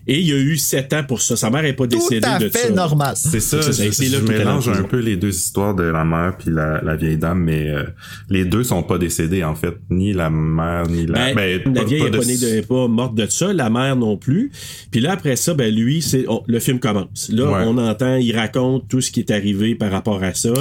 Et 0.08 0.20
il 0.22 0.32
a 0.32 0.38
eu 0.38 0.58
sept 0.58 0.93
ans 0.93 1.03
pour 1.03 1.22
ça. 1.22 1.36
Sa 1.36 1.49
mère 1.49 1.64
n'est 1.64 1.74
pas 1.74 1.84
Tout 1.88 1.97
décédée 1.97 2.26
à 2.28 2.39
de 2.39 2.49
fait 2.49 2.68
ça. 2.68 2.70
normal. 2.70 3.14
C'est 3.16 3.39
ça, 3.39 3.62
C'est 3.62 3.74
ça, 3.74 3.84
je, 3.84 3.91
c'est 3.91 4.05
je 4.05 4.12
là 4.18 4.22
mélange 4.22 4.70
un 4.70 4.84
peu 4.84 4.99
les 4.99 5.18
deux 5.18 5.36
histoires 5.36 5.76
de 5.76 5.84
la 5.84 6.05
mère 6.05 6.36
puis 6.38 6.49
la, 6.51 6.82
la 6.82 6.95
vieille 6.95 7.18
dame, 7.18 7.39
mais 7.43 7.70
euh, 7.70 7.84
les 8.30 8.45
deux 8.45 8.64
sont 8.64 8.84
pas 8.84 8.97
décédés 8.97 9.43
en 9.43 9.55
fait, 9.55 9.76
ni 9.89 10.14
la 10.14 10.30
mère 10.30 10.88
ni 10.88 11.05
la. 11.05 11.34
Ben, 11.34 11.36
ben, 11.36 11.74
la 11.74 11.82
pas- 11.82 11.88
vieille 11.88 12.03
n'est 12.03 12.10
de- 12.10 12.62
pas, 12.66 12.76
de- 12.84 12.88
morte 12.88 13.16
de 13.16 13.28
ça, 13.28 13.51
la 13.53 13.70
mère 13.70 13.95
non 13.95 14.18
plus. 14.18 14.51
Puis 14.91 15.01
là, 15.01 15.12
après 15.12 15.36
ça, 15.36 15.53
ben 15.53 15.74
lui, 15.74 16.01
c'est 16.01 16.26
on- 16.28 16.43
le 16.47 16.60
film 16.60 16.80
commence. 16.80 17.30
Là, 17.32 17.43
Ouais. 17.51 17.64
on 17.66 17.78
entend, 17.78 18.16
il 18.16 18.36
raconte 18.36 18.88
tout 18.88 19.01
ce 19.01 19.12
qui 19.12 19.20
est 19.20 19.32
arrivé 19.32 19.76
par 19.76 19.91
rapport 19.91 20.24
à 20.24 20.34
ça. 20.34 20.53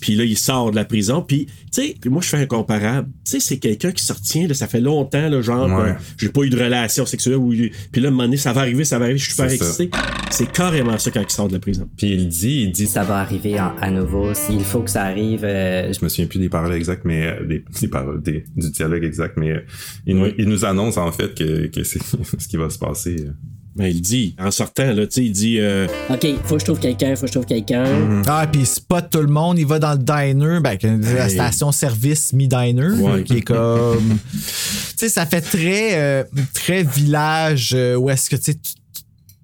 Puis 0.00 0.14
là, 0.14 0.24
il 0.24 0.36
sort 0.38 0.70
de 0.70 0.76
la 0.76 0.84
prison. 0.84 1.22
Puis, 1.26 1.46
tu 1.46 1.82
sais, 1.82 1.94
moi, 2.06 2.20
je 2.22 2.28
fais 2.28 2.36
un 2.38 2.46
comparable. 2.46 3.08
Tu 3.24 3.32
sais, 3.32 3.40
c'est 3.40 3.58
quelqu'un 3.58 3.92
qui 3.92 4.04
se 4.04 4.12
retient, 4.12 4.46
là, 4.46 4.54
ça 4.54 4.66
fait 4.68 4.80
longtemps, 4.80 5.28
là, 5.28 5.40
genre, 5.42 5.66
Ouais. 5.66 5.90
euh, 5.90 5.92
j'ai 6.18 6.28
pas 6.28 6.42
eu 6.42 6.50
de 6.50 6.56
relation 6.62 7.04
sexuelle. 7.06 7.36
Ou, 7.36 7.50
puis 7.92 8.00
là, 8.00 8.06
à 8.06 8.08
un 8.08 8.10
moment 8.12 8.22
donné, 8.24 8.36
ça 8.36 8.52
va 8.52 8.60
arriver, 8.62 8.84
ça 8.86 8.98
va 8.98 9.04
arriver, 9.04 9.18
je 9.18 9.24
suis 9.24 9.32
super 9.32 9.50
C'est 9.50 9.56
ça. 9.58 9.64
excité. 9.66 9.90
C'est 10.30 10.50
carrément 10.52 10.96
ça 10.98 11.10
quand 11.10 11.20
il 11.22 11.30
sort 11.30 11.48
de 11.48 11.52
la 11.54 11.58
prison. 11.58 11.88
Puis 11.96 12.12
il 12.12 12.28
dit, 12.28 12.62
il 12.62 12.72
dit, 12.72 12.86
Ça 12.86 13.04
va 13.04 13.18
arriver 13.18 13.60
en- 13.60 13.76
à 13.80 13.90
nouveau. 13.90 14.30
Il 14.50 14.64
faut 14.64 14.80
que 14.80 14.90
ça 14.90 15.02
arrive. 15.04 15.44
euh, 15.44 15.92
je 15.92 16.04
me 16.04 16.08
souviens 16.08 16.26
plus 16.26 16.38
des 16.38 16.48
paroles 16.48 16.72
exactes, 16.74 17.04
mais 17.04 17.26
euh, 17.26 17.44
des, 17.46 17.64
des 17.80 17.88
paroles, 17.88 18.22
des- 18.22 18.44
du 18.56 18.70
dialogue 18.70 19.04
exact, 19.04 19.36
mais 19.36 19.50
euh, 19.52 19.60
il, 20.06 20.16
nous, 20.16 20.24
Oui. 20.24 20.34
il 20.38 20.48
nous 20.48 20.64
annonce 20.64 20.96
en 20.96 21.10
fait 21.12 21.34
que, 21.34 21.66
que 21.66 21.84
c'est 21.84 22.00
ce 22.38 22.48
qui 22.48 22.56
va 22.56 22.70
se 22.70 22.78
passer. 22.78 23.16
Ben, 23.76 23.86
il 23.86 24.00
dit, 24.00 24.34
en 24.38 24.50
sortant, 24.50 24.92
là, 24.92 25.06
tu 25.06 25.12
sais, 25.16 25.24
il 25.26 25.32
dit, 25.32 25.58
euh, 25.60 25.86
OK, 26.08 26.26
faut 26.44 26.54
que 26.54 26.60
je 26.60 26.64
trouve 26.64 26.78
quelqu'un, 26.80 27.14
faut 27.14 27.22
que 27.22 27.26
je 27.28 27.32
trouve 27.32 27.44
quelqu'un. 27.44 27.84
Mm-hmm. 27.84 28.24
Ah, 28.26 28.46
puis 28.50 28.62
il 28.62 28.66
spot 28.66 29.04
tout 29.10 29.20
le 29.20 29.26
monde, 29.26 29.58
il 29.58 29.66
va 29.66 29.78
dans 29.78 29.92
le 29.92 29.98
diner, 29.98 30.60
ben, 30.60 30.78
la 30.82 31.26
Hey. 31.26 31.30
station-service 31.34 32.32
mi-diner, 32.32 32.98
Ouais. 33.00 33.22
qui 33.22 33.38
est 33.38 33.42
comme. 33.42 34.18
tu 34.32 34.38
sais, 34.96 35.08
ça 35.10 35.26
fait 35.26 35.42
très, 35.42 35.98
euh, 35.98 36.24
très 36.54 36.84
village 36.84 37.72
euh, 37.74 37.96
où 37.96 38.08
est-ce 38.08 38.30
que, 38.30 38.36
tu 38.36 38.52
sais, 38.52 38.58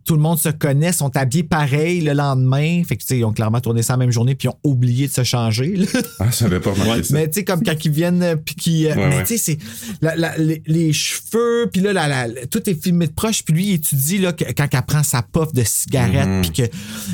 tout 0.05 0.15
le 0.15 0.21
monde 0.21 0.39
se 0.39 0.49
connaît, 0.49 0.93
sont 0.93 1.17
habillés 1.17 1.43
pareil 1.45 2.01
le 2.01 2.13
lendemain. 2.13 2.83
Fait 2.85 2.97
que, 2.97 3.03
tu 3.03 3.09
sais, 3.09 3.19
ils 3.19 3.25
ont 3.25 3.33
clairement 3.33 3.61
tourné 3.61 3.83
ça 3.83 3.93
la 3.95 3.99
même 3.99 4.11
journée, 4.11 4.35
puis 4.35 4.49
ils 4.49 4.51
ont 4.51 4.59
oublié 4.65 5.07
de 5.07 5.13
se 5.13 5.23
changer. 5.25 5.77
là. 5.77 5.87
Ah, 6.21 6.29
j'avais 6.37 6.61
pas 6.61 6.73
remarqué 6.73 7.03
ça. 7.05 7.15
Mais 7.15 7.29
tu 7.29 7.35
sais, 7.35 7.45
comme 7.45 7.63
quand 7.63 7.85
ils 7.85 7.91
viennent, 7.91 8.23
euh, 8.23 8.37
puis 8.37 8.55
qui. 8.55 8.87
euh, 8.87 8.95
Ouais, 8.95 9.09
mais 9.09 9.17
ouais. 9.19 9.23
tu 9.25 9.39
sais, 9.39 9.57
c'est. 9.57 9.59
la- 10.01 10.17
la- 10.17 10.37
les, 10.39 10.63
les 10.67 10.93
cheveux, 10.93 11.69
puis 11.73 11.81
là, 11.83 11.93
la- 11.93 12.09
la- 12.29 12.47
tout 12.47 12.69
est 12.69 12.83
filmé 12.83 13.07
de 13.07 13.13
proche, 13.13 13.43
puis 13.45 13.55
lui, 13.55 13.65
il 13.69 13.73
étudie, 13.75 14.19
là, 14.19 14.33
que- 14.33 14.45
quand 14.57 14.67
elle 14.73 14.83
prend 14.83 15.03
sa 15.03 15.23
puff 15.23 15.53
de 15.53 15.63
cigarette, 15.65 16.29
Mhm. 16.29 16.43
puis 16.43 16.51
que 16.53 16.63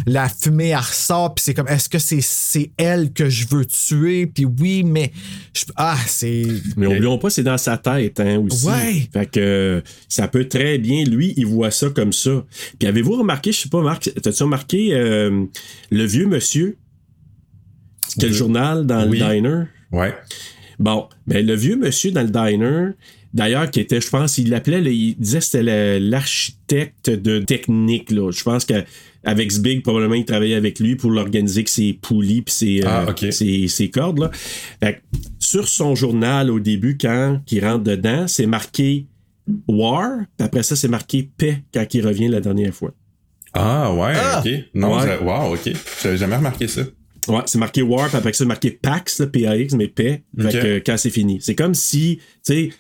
la 0.07 0.29
fumée, 0.29 0.69
elle 0.69 0.77
ressort, 0.79 1.35
puis 1.35 1.45
c'est 1.45 1.55
comme, 1.55 1.69
est-ce 1.69 1.89
que 1.89 1.99
c'est 1.99 2.21
c'est 2.23 2.71
elle 2.77 3.13
que 3.13 3.29
je 3.29 3.47
veux 3.49 3.65
tuer? 3.67 4.27
Puis 4.27 4.45
oui, 4.45 4.83
mais. 4.85 5.13
je- 5.55 5.65
ah, 5.77 5.97
c'est. 6.07 6.45
Mais 6.77 6.87
oublions 6.87 7.19
pas, 7.19 7.31
c'est 7.31 7.43
dans 7.43 7.59
sa 7.59 7.77
tête 7.79 8.21
hein, 8.21 8.39
aussi. 8.39 8.67
Ouais. 8.67 9.09
Fait 9.13 9.27
que 9.31 9.83
ça 10.09 10.29
peut 10.29 10.47
très 10.49 10.79
bien, 10.79 11.05
lui, 11.05 11.35
il 11.37 11.47
voit 11.47 11.71
ça 11.71 11.89
comme 11.91 12.13
ça. 12.13 12.45
Puis 12.79 12.89
avez-vous 12.89 13.17
remarqué, 13.19 13.53
je 13.53 13.61
sais 13.61 13.69
pas, 13.69 13.83
Marc, 13.83 14.11
t'as-tu 14.23 14.43
remarqué 14.43 14.95
euh, 14.95 15.45
le 15.91 16.05
vieux 16.05 16.27
monsieur 16.27 16.77
qui 18.19 18.25
a 18.25 18.29
le 18.29 18.35
journal 18.35 18.87
dans 18.87 19.09
Oui. 19.09 19.19
le 19.19 19.35
diner? 19.35 19.63
Ouais. 19.93 20.15
Bon, 20.79 21.09
ben 21.27 21.45
le 21.45 21.55
vieux 21.55 21.77
monsieur 21.77 22.13
dans 22.13 22.23
le 22.23 22.29
diner, 22.31 22.91
d'ailleurs, 23.35 23.69
qui 23.71 23.81
était, 23.81 24.01
je 24.01 24.09
pense, 24.09 24.39
il 24.39 24.49
l'appelait, 24.51 24.81
il 24.95 25.17
disait 25.17 25.39
que 25.41 25.45
c'était 25.45 25.99
l'architecte 25.99 27.11
de 27.11 27.41
technique. 27.41 28.11
Là. 28.13 28.31
Je 28.31 28.43
pense 28.45 28.65
qu'avec 28.65 29.51
Zbig, 29.51 29.83
probablement, 29.83 30.15
il 30.15 30.25
travaillait 30.25 30.55
avec 30.55 30.79
lui 30.79 30.95
pour 30.95 31.11
l'organiser 31.11 31.65
que 31.65 31.71
ses 31.71 31.95
poulies 31.95 32.43
puis 32.43 32.55
ses, 32.55 32.83
Ah, 32.85 33.07
euh, 33.23 33.31
ses, 33.33 33.67
ses 33.67 33.91
cordes. 33.91 34.21
Là. 34.21 34.31
Fait 34.81 34.95
que 34.95 35.19
sur 35.41 35.67
son 35.69 35.97
journal, 35.97 36.49
au 36.51 36.61
début, 36.61 36.97
quand 36.97 37.41
il 37.51 37.65
rentre 37.65 37.83
dedans, 37.85 38.29
c'est 38.29 38.47
marqué 38.47 39.07
War, 39.67 40.19
puis 40.37 40.45
après 40.47 40.63
ça, 40.63 40.77
c'est 40.77 40.89
marqué 40.89 41.31
paix 41.37 41.63
quand 41.73 41.85
il 41.95 42.07
revient 42.07 42.29
la 42.29 42.41
dernière 42.41 42.75
fois. 42.75 42.93
Ah, 43.55 43.93
ouais, 43.95 44.13
Ah! 44.15 44.43
ok. 44.45 44.51
Non, 44.75 44.97
Ouais. 44.99 45.19
wow, 45.23 45.55
ok. 45.55 45.73
J'avais 46.03 46.17
jamais 46.19 46.37
remarqué 46.37 46.69
ça. 46.69 46.83
Ouais, 47.29 47.41
c'est 47.47 47.59
marqué 47.59 47.83
War, 47.83 48.09
puis 48.09 48.17
après 48.17 48.33
ça, 48.33 48.39
c'est 48.39 48.45
marqué 48.47 48.71
Pax, 48.71 49.23
P-A-X, 49.33 49.75
mais 49.75 49.89
paix, 49.89 50.23
fait 50.39 50.47
Ok. 50.47 50.53
que 50.63 50.79
quand 50.79 50.97
c'est 50.97 51.11
fini. 51.11 51.39
C'est 51.43 51.55
comme 51.55 51.75
si, 51.75 52.19
tu 52.19 52.53
sais, 52.55 52.71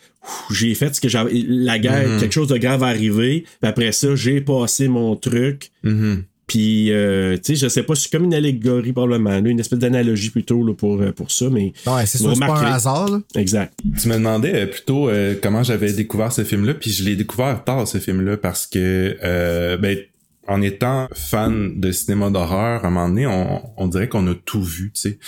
j'ai 0.50 0.74
fait 0.74 0.94
ce 0.94 1.00
que 1.00 1.08
j'avais. 1.08 1.32
La 1.46 1.78
guerre, 1.78 2.08
Mhm. 2.08 2.20
quelque 2.20 2.32
chose 2.32 2.48
de 2.48 2.56
grave 2.56 2.80
va 2.80 2.86
arriver, 2.86 3.44
puis 3.60 3.68
après 3.68 3.92
ça, 3.92 4.14
j'ai 4.14 4.40
passé 4.40 4.88
mon 4.88 5.16
truc, 5.16 5.70
Mhm. 5.82 6.24
Puis, 6.48 6.90
euh, 6.92 7.36
tu 7.36 7.42
sais, 7.44 7.56
je 7.56 7.68
sais 7.68 7.82
pas, 7.82 7.94
c'est 7.94 8.10
comme 8.10 8.24
une 8.24 8.32
allégorie, 8.32 8.92
probablement, 8.92 9.38
là, 9.38 9.50
une 9.50 9.60
espèce 9.60 9.78
d'analogie 9.78 10.30
plutôt 10.30 10.64
là, 10.64 10.72
pour, 10.72 10.98
euh, 11.00 11.12
pour 11.12 11.30
ça, 11.30 11.50
mais. 11.50 11.74
Ouais, 11.86 12.06
c'est 12.06 12.16
sûr, 12.16 12.34
c'est 12.34 12.40
pas 12.40 12.58
un 12.58 12.72
hasard, 12.72 13.10
là. 13.10 13.20
Exact. 13.34 13.78
Tu 14.00 14.08
me 14.08 14.14
demandais 14.14 14.62
euh, 14.62 14.66
plutôt 14.66 15.10
euh, 15.10 15.34
comment 15.40 15.62
j'avais 15.62 15.92
découvert 15.92 16.32
ce 16.32 16.44
film-là, 16.44 16.72
puis 16.72 16.90
je 16.90 17.04
l'ai 17.04 17.16
découvert 17.16 17.62
tard 17.64 17.86
ce 17.86 17.98
film-là 17.98 18.38
parce 18.38 18.66
que 18.66 19.18
euh, 19.22 19.76
ben 19.76 19.98
en 20.46 20.62
étant 20.62 21.08
fan 21.12 21.78
de 21.78 21.92
cinéma 21.92 22.30
d'horreur, 22.30 22.82
à 22.82 22.88
un 22.88 22.90
moment 22.90 23.10
donné, 23.10 23.26
on, 23.26 23.60
on 23.76 23.86
dirait 23.86 24.08
qu'on 24.08 24.26
a 24.28 24.34
tout 24.34 24.62
vu, 24.62 24.90
tu 24.94 25.00
sais. 25.02 25.18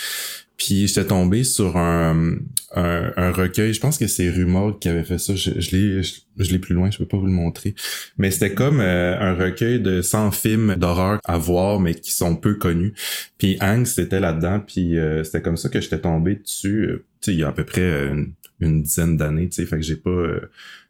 Puis 0.63 0.87
j'étais 0.87 1.05
tombé 1.05 1.43
sur 1.43 1.75
un, 1.75 2.35
un, 2.75 3.11
un 3.17 3.31
recueil, 3.31 3.73
je 3.73 3.79
pense 3.79 3.97
que 3.97 4.05
c'est 4.05 4.29
Rumor 4.29 4.77
qui 4.77 4.89
avait 4.89 5.03
fait 5.03 5.17
ça, 5.17 5.33
je, 5.33 5.59
je 5.59 5.75
l'ai 5.75 6.03
je, 6.03 6.19
je 6.37 6.51
l'ai 6.51 6.59
plus 6.59 6.75
loin, 6.75 6.91
je 6.91 6.99
peux 6.99 7.07
pas 7.07 7.17
vous 7.17 7.25
le 7.25 7.31
montrer. 7.31 7.73
Mais 8.19 8.29
c'était 8.29 8.53
comme 8.53 8.79
euh, 8.79 9.17
un 9.19 9.33
recueil 9.33 9.79
de 9.79 10.03
100 10.03 10.29
films 10.29 10.75
d'horreur 10.75 11.19
à 11.25 11.39
voir, 11.39 11.79
mais 11.79 11.95
qui 11.95 12.11
sont 12.11 12.35
peu 12.35 12.53
connus. 12.53 12.93
Puis 13.39 13.57
Hanks 13.59 13.87
c'était 13.87 14.19
là-dedans, 14.19 14.59
puis 14.59 14.99
euh, 14.99 15.23
c'était 15.23 15.41
comme 15.41 15.57
ça 15.57 15.67
que 15.69 15.81
j'étais 15.81 15.97
tombé 15.99 16.35
dessus, 16.35 16.83
euh, 16.83 17.05
tu 17.21 17.31
sais, 17.31 17.33
il 17.33 17.39
y 17.39 17.43
a 17.43 17.47
à 17.47 17.53
peu 17.53 17.63
près 17.63 17.81
euh, 17.81 18.11
une, 18.13 18.33
une 18.59 18.83
dizaine 18.83 19.17
d'années, 19.17 19.49
tu 19.49 19.55
sais, 19.55 19.65
fait 19.65 19.77
que 19.77 19.81
j'ai 19.83 19.95
pas... 19.95 20.11
euh, 20.11 20.41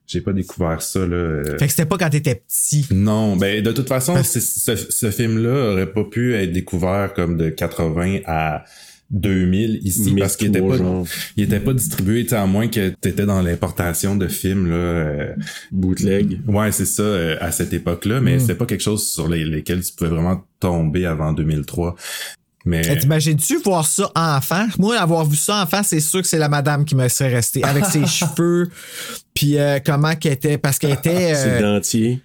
j'ai 0.05 0.19
pas 0.19 0.33
découvert 0.33 0.81
ça, 0.81 1.07
là. 1.07 1.41
Fait 1.57 1.67
que 1.67 1.71
c'était 1.71 1.85
pas 1.85 1.97
quand 1.97 2.09
t'étais 2.09 2.35
petit. 2.35 2.85
non, 2.91 3.37
ben 3.37 3.63
de 3.63 3.71
toute 3.71 3.87
façon, 3.87 4.21
ce, 4.21 4.41
ce 4.41 5.09
film-là 5.11 5.71
aurait 5.71 5.93
pas 5.93 6.03
pu 6.03 6.35
être 6.35 6.51
découvert 6.51 7.13
comme 7.13 7.37
de 7.37 7.49
80 7.49 8.17
à 8.25 8.65
2000 9.11 9.79
ici 9.83 10.15
parce 10.17 10.35
qu'il 10.37 10.47
était 10.47 10.61
pas 10.61 10.77
genre, 10.77 11.05
il 11.37 11.43
était 11.43 11.59
pas 11.59 11.73
distribué, 11.73 12.23
tu 12.23 12.29
sais, 12.29 12.35
à 12.37 12.45
moins 12.45 12.67
que 12.67 12.89
t'étais 12.89 13.25
dans 13.25 13.41
l'importation 13.41 14.15
de 14.15 14.27
films 14.27 14.69
là. 14.69 14.75
euh, 14.75 15.33
bootleg. 15.71 16.39
ouais, 16.47 16.71
c'est 16.71 16.85
ça 16.85 17.03
euh, 17.03 17.37
à 17.41 17.51
cette 17.51 17.73
époque-là, 17.73 18.21
mais 18.21 18.37
Mm. 18.37 18.39
c'était 18.39 18.55
pas 18.55 18.65
quelque 18.65 18.81
chose 18.83 19.07
sur 19.11 19.27
les, 19.27 19.43
lesquels 19.45 19.83
tu 19.83 19.93
pouvais 19.93 20.09
vraiment 20.09 20.43
tomber 20.59 21.05
avant 21.05 21.33
2003. 21.33 21.95
Mais 22.63 22.83
Eh, 22.89 22.97
T'imagines-tu 22.99 23.57
voir 23.63 23.85
ça 23.87 24.11
enfant? 24.15 24.67
Moi, 24.77 24.95
avoir 24.97 25.25
vu 25.25 25.35
ça 25.35 25.63
enfant, 25.63 25.81
c'est 25.83 25.99
sûr 25.99 26.21
que 26.21 26.27
c'est 26.27 26.37
la 26.37 26.47
madame 26.49 26.85
qui 26.85 26.95
me 26.95 27.07
serait 27.07 27.33
restée. 27.33 27.63
Avec 27.63 27.85
ses 27.85 28.05
cheveux, 28.05 28.69
puis 29.33 29.57
euh, 29.57 29.79
comment 29.83 30.15
qu'elle 30.15 30.33
était. 30.33 30.57
Parce 30.59 30.77
qu'elle 30.77 30.91
était. 30.93 31.33
C'est 31.33 31.61
euh, 31.63 31.75
dentier. 31.75 32.21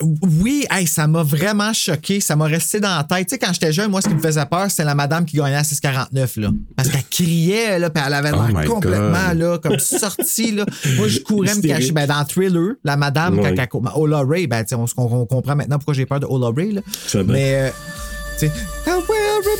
Oui, 0.00 0.66
hey, 0.70 0.86
ça 0.86 1.06
m'a 1.06 1.22
vraiment 1.22 1.72
choqué. 1.72 2.20
Ça 2.20 2.34
m'a 2.34 2.46
resté 2.46 2.80
dans 2.80 2.96
la 2.96 3.04
tête. 3.04 3.28
Tu 3.28 3.34
sais, 3.34 3.38
quand 3.38 3.52
j'étais 3.52 3.72
jeune, 3.72 3.90
moi, 3.90 4.00
ce 4.02 4.08
qui 4.08 4.14
me 4.14 4.20
faisait 4.20 4.44
peur, 4.46 4.68
c'était 4.68 4.84
la 4.84 4.94
madame 4.96 5.24
qui 5.24 5.36
gagnait 5.36 5.54
à 5.54 5.62
6,49, 5.62 6.40
là. 6.40 6.50
Parce 6.76 6.88
qu'elle 6.88 7.04
criait, 7.08 7.78
là, 7.78 7.90
puis 7.90 8.02
elle 8.04 8.12
avait 8.14 8.32
Oh 8.32 8.42
l'air 8.46 8.56
my 8.60 8.64
complètement, 8.66 9.28
God. 9.30 9.38
là, 9.38 9.58
comme 9.58 9.78
sortie, 9.78 10.50
là. 10.52 10.66
Moi, 10.96 11.06
je 11.08 11.20
courais 11.20 11.54
me 11.54 11.62
cacher. 11.62 11.92
Ben, 11.92 12.06
dans 12.08 12.24
Thriller, 12.24 12.72
la 12.82 12.96
madame, 12.96 13.38
Ouais. 13.38 13.54
quand 13.54 13.62
elle. 13.62 13.68
cou- 13.68 13.80
ben, 13.80 13.92
Ola 13.94 14.22
Ray, 14.26 14.46
ben, 14.48 14.64
tu 14.64 14.70
sais, 14.70 14.74
on, 14.74 14.86
on- 14.96 15.26
comprend 15.26 15.54
maintenant 15.54 15.78
pourquoi 15.78 15.94
j'ai 15.94 16.06
peur 16.06 16.18
de 16.20 16.26
Ola 16.26 16.48
Ray, 16.54 16.72
là. 16.72 16.80
Mais, 17.26 17.54
euh, 17.54 17.70
tu 18.38 18.46
sais, 18.48 18.52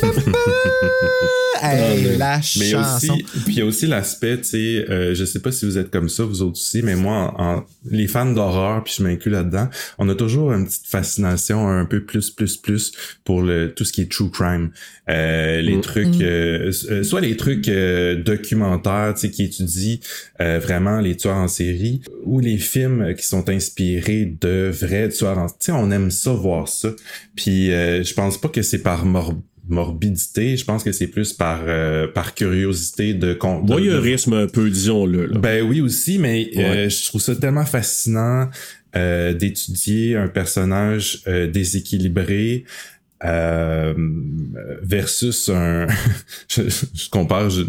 Hey, 1.61 2.17
la 2.17 2.37
Mais 2.59 2.75
aussi, 2.75 3.07
puis 3.45 3.53
il 3.55 3.57
y 3.57 3.61
a 3.61 3.65
aussi 3.65 3.87
l'aspect, 3.87 4.37
tu 4.37 4.43
sais, 4.43 4.85
euh, 4.89 5.15
je 5.15 5.23
sais 5.25 5.39
pas 5.39 5.51
si 5.51 5.65
vous 5.65 5.77
êtes 5.77 5.89
comme 5.89 6.09
ça, 6.09 6.23
vous 6.23 6.41
autres 6.41 6.59
aussi, 6.59 6.81
mais 6.83 6.95
moi, 6.95 7.33
en, 7.37 7.55
en- 7.59 7.63
les 7.89 8.07
fans 8.07 8.29
d'horreur, 8.31 8.83
puis 8.83 8.93
je 8.97 9.03
m'inclus 9.03 9.31
là-dedans, 9.31 9.69
on 9.97 10.09
a 10.09 10.15
toujours 10.15 10.51
une 10.51 10.65
petite 10.65 10.85
fascination 10.85 11.67
un 11.67 11.85
peu 11.85 12.03
plus, 12.03 12.29
plus, 12.29 12.57
plus 12.57 12.91
pour 13.23 13.41
le 13.41 13.73
tout 13.73 13.85
ce 13.85 13.93
qui 13.93 14.01
est 14.01 14.11
true 14.11 14.29
crime, 14.29 14.71
Euh, 15.09 15.61
les 15.61 15.77
Mm. 15.77 15.81
trucs, 15.81 16.21
euh, 16.21 16.71
euh, 16.89 17.03
soit 17.03 17.21
les 17.21 17.37
trucs 17.37 17.67
euh, 17.69 18.15
documentaires, 18.21 19.13
tu 19.15 19.21
sais, 19.21 19.29
qui 19.31 19.43
étudient 19.43 19.97
euh, 20.41 20.59
vraiment 20.61 20.99
les 20.99 21.15
tueurs 21.15 21.37
en 21.37 21.47
série, 21.47 22.01
ou 22.23 22.39
les 22.41 22.57
films 22.57 23.13
qui 23.15 23.25
sont 23.25 23.47
inspirés 23.49 24.25
de 24.39 24.69
vrais 24.73 25.09
tueurs 25.09 25.37
en, 25.37 25.47
tu 25.47 25.53
sais, 25.59 25.71
on 25.71 25.89
aime 25.91 26.11
ça 26.11 26.31
voir 26.33 26.67
ça. 26.67 26.89
Puis 27.35 27.71
euh, 27.71 28.03
je 28.03 28.13
pense 28.13 28.39
pas 28.39 28.49
que 28.49 28.61
c'est 28.61 28.81
par 28.83 29.05
mor- 29.05 29.35
morbidité. 29.67 30.57
Je 30.57 30.65
pense 30.65 30.83
que 30.83 30.91
c'est 30.91 31.07
plus 31.07 31.33
par 31.33 31.61
euh, 31.65 32.07
par 32.07 32.33
curiosité 32.35 33.13
de, 33.13 33.37
Voyeurisme 33.63 34.33
un 34.33 34.47
peu, 34.47 34.69
disons-le. 34.69 35.25
là. 35.27 35.39
ben 35.39 35.63
oui 35.63 35.81
aussi, 35.81 36.19
mais 36.19 36.49
euh, 36.57 36.89
je 36.89 37.07
trouve 37.07 37.21
ça 37.21 37.35
tellement 37.35 37.65
fascinant 37.65 38.49
euh, 38.95 39.33
d'étudier 39.33 40.15
un 40.15 40.27
personnage 40.27 41.21
euh, 41.27 41.47
déséquilibré 41.47 42.63
euh, 43.23 43.93
versus 44.81 45.49
un. 45.49 45.87
je, 46.49 46.61
je 46.93 47.09
compare 47.09 47.49
je- 47.49 47.63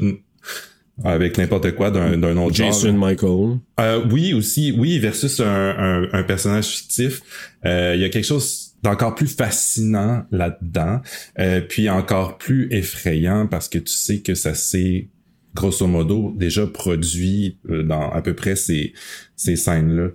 avec 1.04 1.36
n'importe 1.36 1.72
quoi 1.72 1.90
d'un 1.90 2.16
d'un 2.16 2.36
autre 2.38 2.56
genre. 2.56 2.72
Jason 2.72 2.94
Michael. 2.94 3.58
Euh, 3.80 4.02
oui, 4.10 4.32
aussi, 4.32 4.72
oui, 4.76 4.98
versus 4.98 5.40
un, 5.40 5.44
un, 5.46 6.08
un 6.12 6.22
personnage 6.22 6.66
fictif. 6.68 7.20
Euh, 7.66 7.92
Il 7.94 8.00
y 8.00 8.04
a 8.04 8.08
quelque 8.08 8.24
chose 8.24 8.65
d'encore 8.86 9.16
plus 9.16 9.26
fascinant 9.26 10.24
là-dedans, 10.30 11.00
euh, 11.40 11.60
puis 11.60 11.90
encore 11.90 12.38
plus 12.38 12.68
effrayant 12.70 13.48
parce 13.48 13.68
que 13.68 13.78
tu 13.78 13.92
sais 13.92 14.20
que 14.20 14.34
ça 14.34 14.54
s'est 14.54 15.08
grosso 15.54 15.86
modo 15.88 16.32
déjà 16.36 16.66
produit 16.66 17.58
euh, 17.68 17.82
dans 17.82 18.12
à 18.12 18.22
peu 18.22 18.34
près 18.34 18.54
ces, 18.54 18.92
ces 19.34 19.56
scènes-là. 19.56 20.10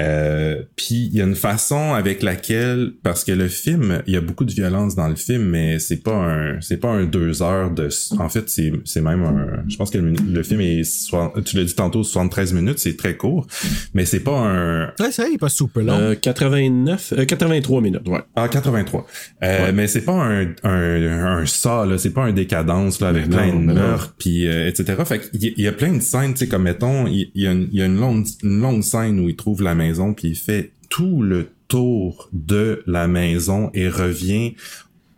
Euh, 0.00 0.62
puis 0.76 1.08
il 1.10 1.16
y 1.16 1.20
a 1.20 1.24
une 1.24 1.34
façon 1.34 1.92
avec 1.92 2.22
laquelle 2.22 2.92
parce 3.02 3.24
que 3.24 3.32
le 3.32 3.48
film 3.48 4.00
il 4.06 4.14
y 4.14 4.16
a 4.16 4.20
beaucoup 4.20 4.44
de 4.44 4.52
violence 4.52 4.94
dans 4.94 5.08
le 5.08 5.16
film 5.16 5.42
mais 5.42 5.80
c'est 5.80 6.04
pas 6.04 6.14
un 6.14 6.60
c'est 6.60 6.76
pas 6.76 6.90
un 6.90 7.04
deux 7.04 7.42
heures 7.42 7.72
de 7.72 7.88
en 8.18 8.28
fait 8.28 8.48
c'est 8.48 8.70
c'est 8.84 9.00
même 9.00 9.24
un 9.24 9.64
je 9.68 9.76
pense 9.76 9.90
que 9.90 9.98
le, 9.98 10.12
le 10.12 10.42
film 10.44 10.60
est 10.60 10.84
soix- 10.84 11.32
tu 11.44 11.56
l'as 11.56 11.64
dit 11.64 11.74
tantôt 11.74 12.04
73 12.04 12.52
minutes 12.52 12.78
c'est 12.78 12.96
très 12.96 13.16
court 13.16 13.48
mais 13.92 14.04
c'est 14.04 14.20
pas 14.20 14.38
un 14.38 14.86
Ouais, 15.00 15.10
ça, 15.10 15.26
il 15.28 15.34
est 15.34 15.38
pas 15.38 15.48
super 15.48 15.82
long. 15.82 15.94
Euh, 15.94 16.14
89, 16.14 17.14
euh, 17.18 17.24
83 17.24 17.80
minutes, 17.80 18.06
ouais. 18.08 18.20
ah 18.36 18.48
83 18.48 19.04
euh, 19.42 19.64
Ouais. 19.66 19.72
mais 19.72 19.88
c'est 19.88 20.02
pas 20.02 20.12
un 20.12 20.46
un 20.62 21.40
un 21.40 21.46
ça 21.46 21.84
là 21.86 21.98
c'est 21.98 22.12
pas 22.12 22.22
un 22.24 22.32
décadence 22.32 23.00
là 23.00 23.08
avec 23.08 23.26
Mais 23.26 23.34
plein 23.36 23.52
non, 23.52 23.60
de 23.60 23.72
meurtres 23.72 24.14
puis 24.16 24.46
euh, 24.46 24.68
etc 24.68 24.94
fait 25.04 25.28
qu'il 25.30 25.54
y, 25.58 25.62
y 25.62 25.66
a 25.66 25.72
plein 25.72 25.92
de 25.94 26.00
scènes 26.02 26.34
tu 26.34 26.40
sais 26.40 26.46
comme 26.48 26.62
mettons 26.62 27.08
il 27.08 27.32
il 27.34 27.42
y 27.42 27.46
a 27.48 27.50
une, 27.52 27.68
il 27.72 27.78
y 27.78 27.82
a 27.82 27.86
une 27.86 27.98
longue 27.98 28.26
une 28.44 28.60
longue 28.60 28.82
scène 28.84 29.18
où 29.18 29.28
il 29.28 29.34
trouve 29.34 29.60
la 29.62 29.74
maison 29.88 30.14
puis 30.14 30.28
il 30.28 30.36
fait 30.36 30.72
tout 30.88 31.22
le 31.22 31.50
tour 31.68 32.28
de 32.32 32.82
la 32.86 33.08
maison 33.08 33.70
et 33.74 33.88
revient 33.88 34.54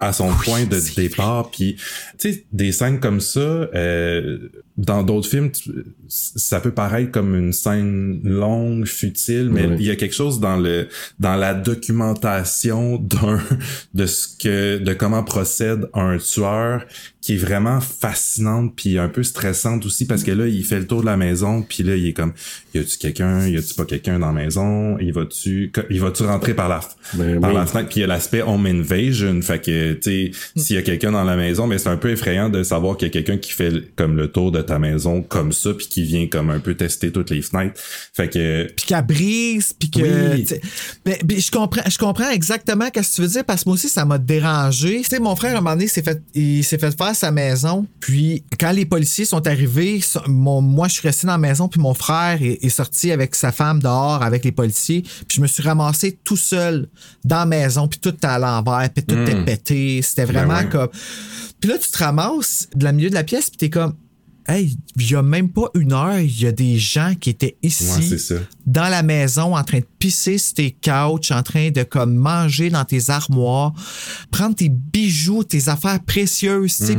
à 0.00 0.12
son 0.12 0.30
point 0.30 0.64
de 0.64 0.80
départ 0.96 1.50
puis 1.50 1.76
tu 2.18 2.32
sais 2.32 2.44
des 2.52 2.72
scènes 2.72 3.00
comme 3.00 3.20
ça 3.20 3.40
euh, 3.40 4.48
dans 4.86 5.02
d'autres 5.02 5.28
films 5.28 5.50
tu- 5.50 5.70
ça 6.08 6.58
peut 6.60 6.70
paraître 6.72 7.10
comme 7.12 7.34
une 7.36 7.52
scène 7.52 8.20
longue 8.24 8.86
futile 8.86 9.48
mais 9.52 9.68
il 9.78 9.84
y 9.86 9.90
a 9.90 9.96
quelque 9.96 10.14
chose 10.14 10.40
dans 10.40 10.56
le 10.56 10.88
dans 11.18 11.36
la 11.36 11.54
documentation 11.54 12.96
d'un 12.96 13.40
de 13.94 14.06
ce 14.06 14.26
que 14.42 14.78
de 14.78 14.92
comment 14.94 15.22
procède 15.22 15.88
un 15.94 16.16
tueur 16.18 16.84
qui 17.20 17.34
est 17.34 17.36
vraiment 17.36 17.80
fascinante 17.80 18.72
puis 18.74 18.98
un 18.98 19.08
peu 19.08 19.22
stressante 19.22 19.84
aussi 19.84 20.06
parce 20.06 20.24
que 20.24 20.30
là 20.30 20.46
il 20.46 20.64
fait 20.64 20.78
le 20.78 20.86
tour 20.86 21.02
de 21.02 21.06
la 21.06 21.16
maison 21.18 21.62
puis 21.62 21.82
là 21.82 21.94
il 21.94 22.06
est 22.08 22.12
comme 22.12 22.32
y 22.74 22.78
a-tu 22.78 22.96
quelqu'un 22.98 23.46
y 23.46 23.56
a-tu 23.56 23.74
pas 23.74 23.84
quelqu'un 23.84 24.18
dans 24.18 24.28
la 24.28 24.32
maison 24.32 24.98
il 24.98 25.12
va-tu 25.12 25.70
il 25.90 26.00
va-tu 26.00 26.22
rentrer 26.24 26.54
par 26.54 26.68
la 26.68 26.80
Ben 27.14 27.38
par 27.40 27.50
oui. 27.50 27.56
la 27.56 27.66
fenêtre? 27.66 27.88
Puis 27.90 27.98
il 27.98 28.00
y 28.00 28.04
a 28.04 28.06
l'aspect 28.06 28.42
home 28.42 28.66
invasion 28.66 29.42
fait 29.42 29.60
que 29.62 29.92
tu 29.94 30.00
sais 30.02 30.30
s'il 30.56 30.76
y 30.76 30.78
a 30.78 30.82
quelqu'un 30.82 31.12
dans 31.12 31.24
la 31.24 31.36
maison 31.36 31.66
mais 31.66 31.76
c'est 31.78 31.88
un 31.90 31.96
peu 31.98 32.10
effrayant 32.10 32.48
de 32.48 32.62
savoir 32.62 32.96
qu'il 32.96 33.08
y 33.08 33.10
a 33.10 33.12
quelqu'un 33.12 33.36
qui 33.36 33.52
fait 33.52 33.72
comme 33.96 34.16
le 34.16 34.28
tour 34.28 34.50
de 34.50 34.62
ta 34.70 34.78
maison 34.78 35.22
comme 35.22 35.52
ça 35.52 35.74
puis 35.74 35.88
qui 35.88 36.04
vient 36.04 36.28
comme 36.28 36.50
un 36.50 36.60
peu 36.60 36.74
tester 36.74 37.10
toutes 37.10 37.30
les 37.30 37.42
fenêtres 37.42 37.80
fait 38.14 38.28
que 38.28 38.70
puis 38.76 38.86
qu'elle 38.86 39.06
brise, 39.06 39.72
puis 39.78 39.90
que. 39.90 40.34
Oui. 40.34 40.46
ben, 41.04 41.16
ben, 41.24 41.40
je 41.40 41.50
comprends, 41.50 41.82
je 41.88 41.98
comprends 41.98 42.30
exactement 42.30 42.86
ce 42.86 43.00
que 43.00 43.14
tu 43.14 43.22
veux 43.22 43.28
dire 43.28 43.44
parce 43.44 43.64
que 43.64 43.68
moi 43.68 43.74
aussi 43.74 43.88
ça 43.88 44.04
m'a 44.04 44.18
dérangé. 44.18 45.00
Tu 45.02 45.08
sais, 45.08 45.18
mon 45.18 45.34
frère 45.36 45.54
à 45.54 45.58
un 45.58 45.60
moment 45.60 45.74
donné 45.74 45.88
s'est 45.88 46.02
fait, 46.02 46.22
il 46.34 46.64
s'est 46.64 46.78
fait 46.78 46.96
faire 46.96 47.14
sa 47.14 47.30
maison, 47.30 47.86
puis 48.00 48.44
quand 48.58 48.72
les 48.72 48.86
policiers 48.86 49.24
sont 49.24 49.46
arrivés, 49.46 50.00
mon, 50.26 50.60
moi 50.60 50.88
je 50.88 50.94
suis 50.94 51.08
resté 51.08 51.26
dans 51.26 51.34
la 51.34 51.38
maison, 51.38 51.68
puis 51.68 51.80
mon 51.80 51.94
frère 51.94 52.38
est, 52.42 52.64
est 52.64 52.68
sorti 52.68 53.10
avec 53.10 53.34
sa 53.34 53.52
femme 53.52 53.80
dehors 53.80 54.22
avec 54.22 54.44
les 54.44 54.52
policiers, 54.52 55.02
puis 55.02 55.36
je 55.36 55.40
me 55.40 55.46
suis 55.46 55.62
ramassé 55.62 56.18
tout 56.24 56.36
seul 56.36 56.88
dans 57.24 57.40
la 57.40 57.46
maison, 57.46 57.88
puis 57.88 57.98
tout 57.98 58.16
à 58.22 58.38
l'envers, 58.38 58.88
puis 58.94 59.04
tout 59.04 59.18
était 59.18 59.44
pété, 59.44 60.02
c'était 60.02 60.24
vraiment 60.24 60.58
ouais. 60.58 60.68
comme. 60.68 60.88
Puis 61.60 61.70
là 61.70 61.78
tu 61.78 61.90
te 61.90 61.98
ramasses 61.98 62.68
de 62.74 62.84
la 62.84 62.92
milieu 62.92 63.10
de 63.10 63.14
la 63.14 63.24
pièce, 63.24 63.50
puis 63.50 63.58
t'es 63.58 63.70
comme. 63.70 63.94
Hey, 64.46 64.76
il 64.96 65.10
y 65.10 65.14
a 65.14 65.22
même 65.22 65.50
pas 65.50 65.68
une 65.74 65.92
heure, 65.92 66.18
il 66.18 66.40
y 66.40 66.46
a 66.46 66.52
des 66.52 66.78
gens 66.78 67.14
qui 67.18 67.30
étaient 67.30 67.56
ici 67.62 68.16
ouais, 68.32 68.40
dans 68.66 68.88
la 68.88 69.02
maison 69.02 69.56
en 69.56 69.62
train 69.62 69.80
de 69.80 69.86
pisser 70.00 70.38
sur 70.38 70.54
tes 70.54 70.72
couches, 70.82 71.30
en 71.30 71.42
train 71.44 71.70
de 71.70 71.84
comme 71.84 72.14
manger 72.16 72.70
dans 72.70 72.84
tes 72.84 73.10
armoires, 73.10 73.72
prendre 74.32 74.56
tes 74.56 74.68
bijoux, 74.70 75.44
tes 75.44 75.68
affaires 75.68 76.00
précieuses, 76.04 76.76
tu 76.78 76.86
sais, 76.86 76.96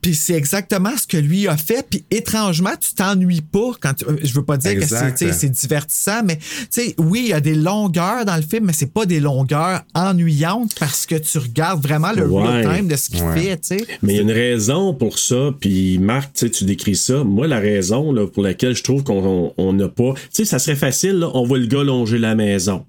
puis 0.00 0.14
c'est 0.14 0.34
exactement 0.34 0.96
ce 0.96 1.06
que 1.06 1.16
lui 1.16 1.48
a 1.48 1.56
fait, 1.56 1.84
puis 1.90 2.04
étrangement, 2.10 2.70
tu 2.80 2.94
t'ennuies 2.94 3.40
pas 3.40 3.72
quand 3.80 3.92
tu- 3.94 4.04
euh, 4.06 4.16
je 4.22 4.32
veux 4.34 4.44
pas 4.44 4.56
dire 4.56 4.74
que 4.76 4.86
c'est 4.86 5.04
Exact. 5.08 5.44
divertissant, 5.50 6.22
mais 6.24 6.36
tu 6.36 6.44
sais, 6.70 6.94
oui, 6.98 7.22
il 7.24 7.28
y 7.30 7.32
a 7.32 7.40
des 7.40 7.56
longueurs 7.56 8.24
dans 8.24 8.36
le 8.36 8.42
film, 8.42 8.66
mais 8.66 8.72
c'est 8.72 8.92
pas 8.92 9.04
des 9.04 9.18
longueurs 9.18 9.82
ennuyantes 9.94 10.74
parce 10.78 11.06
que 11.06 11.16
tu 11.16 11.38
regardes 11.38 11.82
vraiment 11.82 12.12
le 12.12 12.26
Ouais. 12.28 12.42
real 12.62 12.76
time 12.78 12.88
de 12.88 12.94
ce 12.96 13.10
qu'il 13.10 13.22
Ouais. 13.24 13.40
fait, 13.40 13.56
tu 13.56 13.78
sais. 13.78 13.86
Mais 14.02 14.12
il 14.12 14.16
y 14.16 14.18
a 14.20 14.22
une 14.22 14.30
raison 14.30 14.94
pour 14.94 15.18
ça, 15.18 15.50
puis 15.58 15.98
Marc, 15.98 16.34
tu 16.34 16.46
sais, 16.46 16.50
tu 16.50 16.64
décris 16.64 16.94
ça. 16.96 17.24
Moi, 17.24 17.48
la 17.48 17.58
raison 17.58 18.12
là, 18.12 18.26
pour 18.28 18.44
laquelle 18.44 18.76
je 18.76 18.84
trouve 18.84 19.02
qu'on 19.02 19.52
on 19.56 19.72
n'a 19.72 19.88
pas... 19.88 20.12
Tu 20.14 20.20
sais, 20.30 20.44
ça 20.44 20.60
serait 20.60 20.76
facile, 20.76 21.16
là, 21.18 21.30
on 21.34 21.44
voit 21.44 21.58
le 21.58 21.66
gars 21.66 21.82
longer 21.98 22.18
la 22.18 22.34
maison. 22.34 22.84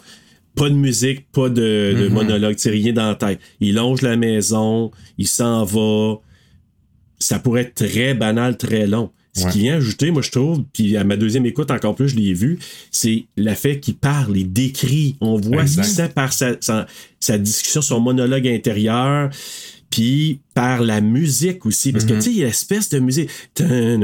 Pas 0.55 0.69
de 0.69 0.75
musique, 0.75 1.31
pas 1.31 1.49
de, 1.49 1.95
de 1.99 2.07
monologue, 2.07 2.55
tu 2.55 2.63
sais, 2.63 2.69
rien 2.71 2.91
dans 2.91 3.09
la 3.09 3.15
tête. 3.15 3.39
Il 3.59 3.75
longe 3.75 4.01
la 4.01 4.15
maison, 4.17 4.91
il 5.17 5.27
s'en 5.27 5.63
va. 5.65 6.15
Ça 7.19 7.39
pourrait 7.39 7.61
être 7.61 7.75
très 7.75 8.13
banal, 8.13 8.57
très 8.57 8.87
long. 8.87 9.11
Ce 9.33 9.45
Ouais. 9.45 9.51
qui 9.51 9.59
vient 9.59 9.75
ajouter, 9.77 10.09
moi, 10.09 10.23
je 10.23 10.31
trouve, 10.31 10.63
puis 10.73 10.97
à 10.97 11.03
ma 11.03 11.15
deuxième 11.15 11.45
écoute, 11.45 11.69
encore 11.69 11.93
plus, 11.95 12.09
je 12.09 12.15
l'ai 12.15 12.33
vu, 12.33 12.57
c'est 12.89 13.25
le 13.35 13.53
fait 13.53 13.79
qu'il 13.79 13.95
parle, 13.95 14.35
il 14.35 14.51
décrit. 14.51 15.15
On 15.21 15.35
voit 15.37 15.67
ce 15.67 15.79
Exact. 15.79 15.83
qu'il 15.83 15.91
sait 15.93 16.09
par 16.09 16.33
sa, 16.33 16.55
sa, 16.59 16.87
sa 17.19 17.37
discussion, 17.37 17.83
son 17.83 17.99
monologue 17.99 18.47
intérieur, 18.47 19.29
puis 19.91 20.39
par 20.57 20.81
la 20.81 21.01
musique 21.01 21.67
aussi. 21.67 21.91
Parce 21.91 22.03
que, 22.05 22.13
tu 22.13 22.21
sais, 22.21 22.31
il 22.31 22.37
y 22.37 22.43
a 22.43 22.47
l'espèce 22.47 22.89
de 22.89 22.97
musique. 22.97 23.29
Ouais. 23.59 23.97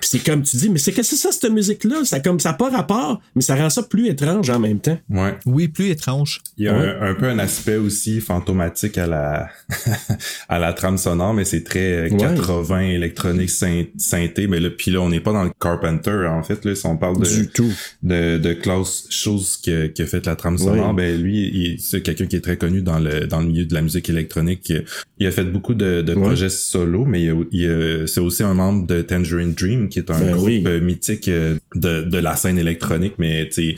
Puis 0.00 0.08
c'est 0.10 0.24
comme 0.24 0.42
tu 0.42 0.56
dis, 0.56 0.68
mais 0.70 0.78
c'est 0.78 0.92
qu'est-ce 0.92 1.10
que 1.10 1.16
c'est 1.16 1.28
ça, 1.28 1.32
cette 1.32 1.50
musique-là? 1.52 2.04
Ça 2.04 2.20
comme 2.20 2.40
ça 2.40 2.52
pas 2.54 2.70
rapport, 2.70 3.20
mais 3.34 3.42
ça 3.42 3.54
rend 3.56 3.68
ça 3.70 3.82
plus 3.82 4.08
étrange 4.08 4.48
en 4.50 4.58
même 4.58 4.80
temps. 4.80 4.98
ouais 5.10 5.36
Oui, 5.46 5.68
plus 5.68 5.90
étrange. 5.90 6.40
Il 6.56 6.64
y 6.64 6.68
a 6.68 6.78
Ouais. 6.78 6.96
un, 7.00 7.10
un 7.10 7.14
peu 7.14 7.26
un 7.26 7.38
aspect 7.38 7.76
aussi 7.76 8.20
fantomatique 8.20 8.96
à 8.98 9.06
la 9.06 9.48
à 10.48 10.58
la 10.58 10.72
trame 10.72 10.98
sonore, 10.98 11.34
mais 11.34 11.44
c'est 11.44 11.62
très 11.64 11.92
euh, 11.92 12.08
Ouais. 12.10 12.16
80 12.16 12.80
électronique 12.80 13.50
syn- 13.50 13.86
synthé. 13.98 14.46
Mais 14.46 14.60
là, 14.60 14.70
puis 14.70 14.90
là, 14.90 15.00
on 15.00 15.08
n'est 15.10 15.20
pas 15.20 15.32
dans 15.32 15.44
le 15.44 15.50
Carpenter 15.60 16.26
en 16.28 16.42
fait. 16.42 16.64
Là, 16.64 16.74
si 16.74 16.86
on 16.86 16.96
parle 16.96 17.18
de 17.20 17.26
Du 17.28 17.48
tout. 17.48 17.70
de, 18.02 18.38
de 18.38 18.52
Klaus 18.54 19.06
Schulze 19.10 19.56
qui, 19.58 19.72
qui 19.94 20.02
a 20.02 20.06
fait 20.06 20.24
la 20.26 20.36
trame 20.36 20.58
sonore, 20.58 20.94
Ouais. 20.94 21.14
ben 21.14 21.22
lui, 21.22 21.78
c'est 21.80 22.02
quelqu'un 22.02 22.26
qui 22.26 22.36
est 22.36 22.40
très 22.40 22.56
connu 22.56 22.82
dans 22.82 22.98
le 22.98 23.26
dans 23.26 23.40
le 23.40 23.46
milieu 23.46 23.64
de 23.64 23.74
la 23.74 23.82
musique 23.82 23.89
électronique. 23.98 24.72
Il 25.18 25.26
a 25.26 25.30
fait 25.30 25.44
beaucoup 25.44 25.74
de, 25.74 26.02
de 26.02 26.14
Ouais. 26.14 26.20
projets 26.22 26.48
solo, 26.50 27.04
mais 27.04 27.22
il 27.24 27.34
il 27.52 27.66
a- 27.68 28.06
c'est 28.06 28.20
aussi 28.20 28.42
un 28.42 28.54
membre 28.54 28.86
de 28.86 29.02
Tangerine 29.02 29.52
Dream, 29.54 29.88
qui 29.88 29.98
est 29.98 30.10
un 30.10 30.18
Ben 30.20 30.32
groupe 30.32 30.46
oui. 30.46 30.62
euh, 30.66 30.80
mythique 30.80 31.28
euh, 31.28 31.56
de, 31.74 32.02
de 32.02 32.18
la 32.18 32.36
scène 32.36 32.58
électronique, 32.58 33.14
mais 33.18 33.48
tu 33.48 33.76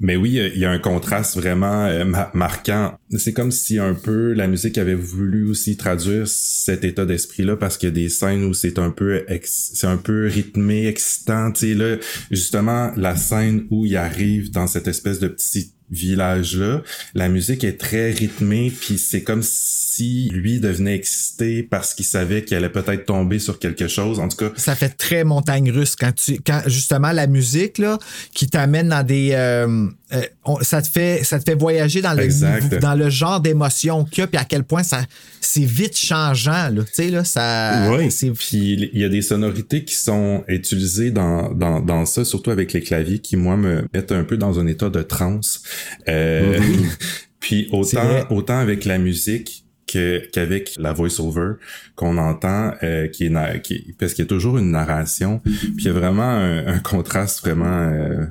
mais 0.00 0.16
oui, 0.16 0.40
il 0.54 0.58
y 0.58 0.64
a 0.64 0.70
un 0.72 0.80
contraste 0.80 1.36
vraiment 1.36 1.86
euh, 1.86 2.04
ma- 2.04 2.30
marquant. 2.34 2.98
C'est 3.16 3.32
comme 3.32 3.52
si 3.52 3.78
un 3.78 3.94
peu 3.94 4.32
la 4.32 4.48
musique 4.48 4.76
avait 4.76 4.96
voulu 4.96 5.48
aussi 5.48 5.76
traduire 5.76 6.26
cet 6.26 6.82
état 6.84 7.06
d'esprit-là 7.06 7.56
parce 7.56 7.78
qu'il 7.78 7.88
y 7.90 7.92
a 7.92 7.94
des 7.94 8.08
scènes 8.08 8.42
où 8.44 8.52
c'est 8.54 8.78
un 8.80 8.90
peu 8.90 9.24
c'est 9.44 9.86
un 9.86 9.96
peu 9.96 10.26
rythmé, 10.26 10.88
excitant. 10.88 11.52
Tu 11.52 11.68
sais 11.68 11.74
là, 11.74 11.96
justement 12.30 12.90
la 12.96 13.14
scène 13.16 13.66
où 13.70 13.86
il 13.86 13.96
arrive 13.96 14.50
dans 14.50 14.66
cette 14.66 14.88
espèce 14.88 15.20
de 15.20 15.28
petit 15.28 15.72
village-là, 15.90 16.82
la 17.14 17.28
musique 17.28 17.64
est 17.64 17.78
très 17.78 18.10
rythmée, 18.10 18.72
puis 18.80 18.98
c'est 18.98 19.22
comme 19.22 19.42
si 19.42 20.28
lui 20.32 20.60
devenait 20.60 20.94
excité 20.94 21.62
parce 21.62 21.94
qu'il 21.94 22.04
savait 22.04 22.42
qu'il 22.42 22.56
allait 22.56 22.68
peut-être 22.68 23.06
tomber 23.06 23.38
sur 23.38 23.58
quelque 23.58 23.86
chose. 23.86 24.18
En 24.18 24.28
tout 24.28 24.36
cas, 24.36 24.50
ça 24.56 24.74
fait 24.74 24.88
très 24.88 25.24
montagne 25.24 25.70
russe 25.70 25.94
quand 25.94 26.12
tu 26.12 26.40
quand 26.44 26.62
justement 26.66 27.12
la 27.12 27.26
musique 27.26 27.78
là 27.78 27.98
qui 28.32 28.48
t'amène 28.48 28.88
dans 28.88 29.04
des 29.04 29.30
euh, 29.32 29.86
euh, 30.12 30.22
ça 30.62 30.82
te 30.82 30.88
fait 30.88 31.22
ça 31.22 31.38
te 31.38 31.44
fait 31.44 31.54
voyager 31.56 32.02
dans 32.02 32.12
le 32.12 32.24
Exact. 32.24 32.80
dans 32.80 32.94
le 32.94 33.08
genre 33.08 33.40
d'émotion 33.40 34.04
qu'il 34.04 34.22
y 34.22 34.24
a 34.24 34.26
puis 34.26 34.38
à 34.38 34.44
quel 34.44 34.64
point 34.64 34.82
ça 34.82 35.02
c'est 35.40 35.64
vite 35.64 35.96
changeant 35.96 36.70
là 36.70 36.82
tu 36.82 36.90
sais 36.92 37.10
là 37.10 37.24
ça 37.24 37.84
c'est 38.10 38.30
Puis 38.30 38.90
il 38.92 39.00
y 39.00 39.04
a 39.04 39.08
des 39.08 39.22
sonorités 39.22 39.84
qui 39.84 39.94
sont 39.94 40.44
utilisées 40.48 41.10
dans, 41.10 41.52
dans, 41.52 41.80
dans 41.80 42.06
ça, 42.06 42.24
surtout 42.24 42.50
avec 42.50 42.72
les 42.72 42.80
claviers, 42.80 43.18
qui 43.18 43.36
moi 43.36 43.56
me 43.56 43.84
mettent 43.92 44.12
un 44.12 44.24
peu 44.24 44.36
dans 44.36 44.58
un 44.58 44.66
état 44.66 44.90
de 44.90 45.02
transe. 45.02 45.62
Euh, 46.08 46.58
puis 47.40 47.68
C'est 47.84 47.96
vrai. 47.96 48.22
autant 48.22 48.36
autant 48.36 48.58
avec 48.58 48.84
la 48.84 48.98
musique 48.98 49.64
que 49.86 50.26
qu'avec 50.32 50.74
la 50.78 50.92
voice-over 50.92 51.54
qu'on 51.94 52.16
entend, 52.18 52.72
euh, 52.82 53.06
qui 53.08 53.26
est 53.26 53.62
qui, 53.62 53.94
parce 53.98 54.14
qu'il 54.14 54.24
y 54.24 54.26
a 54.26 54.28
toujours 54.28 54.56
une 54.58 54.70
narration. 54.70 55.40
Puis 55.40 55.60
il 55.78 55.84
y 55.84 55.88
a 55.88 55.92
vraiment 55.92 56.22
un, 56.22 56.66
un 56.66 56.78
contraste 56.78 57.42
vraiment 57.42 57.66
euh, 57.90 58.24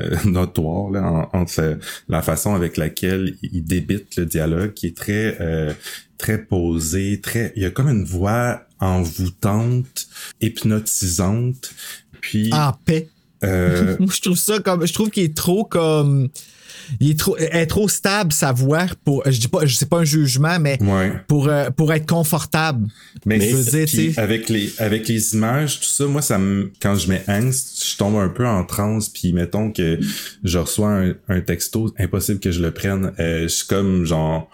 euh, 0.00 0.16
notoire 0.24 0.90
là, 0.90 1.02
en- 1.32 1.38
entre 1.40 1.78
la 2.08 2.22
façon 2.22 2.54
avec 2.54 2.78
laquelle 2.78 3.36
il 3.42 3.62
débite 3.64 4.16
le 4.16 4.24
dialogue, 4.24 4.72
qui 4.72 4.86
est 4.86 4.96
très 4.96 5.36
euh, 5.40 5.72
très 6.16 6.38
posé, 6.38 7.20
très. 7.20 7.52
Il 7.56 7.62
y 7.62 7.66
a 7.66 7.70
comme 7.70 7.88
une 7.90 8.04
voix 8.06 8.62
envoûtante, 8.80 10.06
hypnotisante. 10.40 11.74
Puis 12.20 12.50
En 12.54 12.72
paix. 12.72 13.08
Euh, 13.44 13.96
Moi, 14.00 14.12
je 14.14 14.20
trouve 14.20 14.38
ça 14.38 14.58
comme. 14.58 14.86
Je 14.86 14.92
trouve 14.92 15.10
qu'il 15.10 15.24
est 15.24 15.36
trop 15.36 15.64
comme. 15.64 16.28
Il 17.00 17.10
est 17.10 17.18
trop, 17.18 17.34
elle 17.38 17.62
est 17.62 17.66
trop 17.66 17.88
stable, 17.88 18.32
sa 18.32 18.52
voix, 18.52 18.86
pour. 19.04 19.22
Je 19.26 19.40
dis 19.40 19.48
pas, 19.48 19.64
je 19.64 19.74
sais 19.74 19.86
pas 19.86 19.98
un 20.00 20.04
jugement, 20.04 20.58
mais 20.60 20.82
ouais. 20.82 21.12
pour, 21.28 21.48
euh, 21.48 21.70
pour 21.70 21.92
être 21.94 22.06
confortable. 22.06 22.88
Mais, 23.24 23.40
je 23.40 23.56
veux 23.56 23.86
dire, 23.86 24.18
avec 24.18 24.50
les 24.50 24.70
avec 24.78 25.08
les 25.08 25.34
images, 25.34 25.80
tout 25.80 25.86
ça, 25.86 26.06
moi 26.06 26.20
ça 26.20 26.38
me 26.38 26.70
quand 26.82 26.94
je 26.94 27.08
mets 27.08 27.24
angst, 27.26 27.90
je 27.90 27.96
tombe 27.96 28.16
un 28.16 28.28
peu 28.28 28.46
en 28.46 28.64
transe 28.64 29.08
puis 29.08 29.32
mettons 29.32 29.72
que 29.72 29.98
je 30.42 30.58
reçois 30.58 30.90
un, 30.90 31.14
un 31.28 31.40
texto, 31.40 31.94
impossible 31.98 32.38
que 32.38 32.50
je 32.50 32.60
le 32.60 32.70
prenne, 32.70 33.12
euh, 33.18 33.42
je 33.44 33.48
suis 33.48 33.66
comme 33.66 34.04
genre 34.04 34.50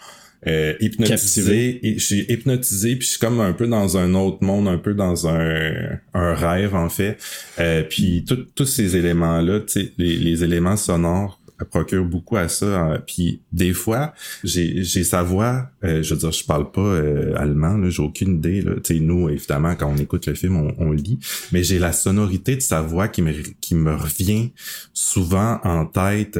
euh, 0.46 0.74
hypnotisé 0.80 1.86
et 1.86 1.98
je 1.98 2.04
suis 2.04 2.20
hypnotisé 2.28 2.96
puis 2.96 3.04
je 3.06 3.10
suis 3.12 3.18
comme 3.20 3.40
un 3.40 3.52
peu 3.52 3.66
dans 3.66 3.96
un 3.98 4.14
autre 4.14 4.42
monde, 4.42 4.68
un 4.68 4.78
peu 4.78 4.94
dans 4.94 5.28
un 5.28 5.98
un 6.14 6.34
rêve 6.34 6.74
en 6.74 6.88
fait. 6.88 7.18
Euh, 7.58 7.82
puis 7.88 8.24
tous 8.54 8.64
ces 8.66 8.96
éléments 8.96 9.40
là, 9.40 9.60
tu 9.60 9.72
sais 9.72 9.92
les, 9.98 10.16
les 10.16 10.42
éléments 10.44 10.76
sonores 10.76 11.36
procure 11.70 12.06
beaucoup 12.06 12.38
à 12.38 12.48
ça. 12.48 12.64
euh, 12.92 12.98
Puis 13.06 13.42
des 13.52 13.74
fois, 13.74 14.14
j'ai 14.44 14.82
j'ai 14.82 15.04
sa 15.04 15.22
voix. 15.22 15.68
euh, 15.84 16.02
je 16.02 16.14
veux 16.14 16.20
dire, 16.20 16.32
je 16.32 16.42
parle 16.44 16.70
pas 16.70 16.80
euh, 16.80 17.34
allemand, 17.36 17.76
là, 17.76 17.90
j'ai 17.90 18.02
aucune 18.02 18.36
idée. 18.36 18.62
Là. 18.62 18.72
Tu 18.82 18.94
sais, 18.94 19.00
nous, 19.00 19.28
évidemment, 19.28 19.74
quand 19.74 19.92
on 19.94 19.96
écoute 19.98 20.24
le 20.26 20.34
film, 20.34 20.56
on, 20.56 20.74
on 20.78 20.92
lit, 20.92 21.18
mais 21.52 21.62
j'ai 21.62 21.78
la 21.78 21.92
sonorité 21.92 22.56
de 22.56 22.60
sa 22.62 22.80
voix 22.80 23.08
qui 23.08 23.20
me 23.20 23.32
qui 23.60 23.74
me 23.74 23.94
revient 23.94 24.52
souvent 24.94 25.60
en 25.62 25.84
tête. 25.84 26.38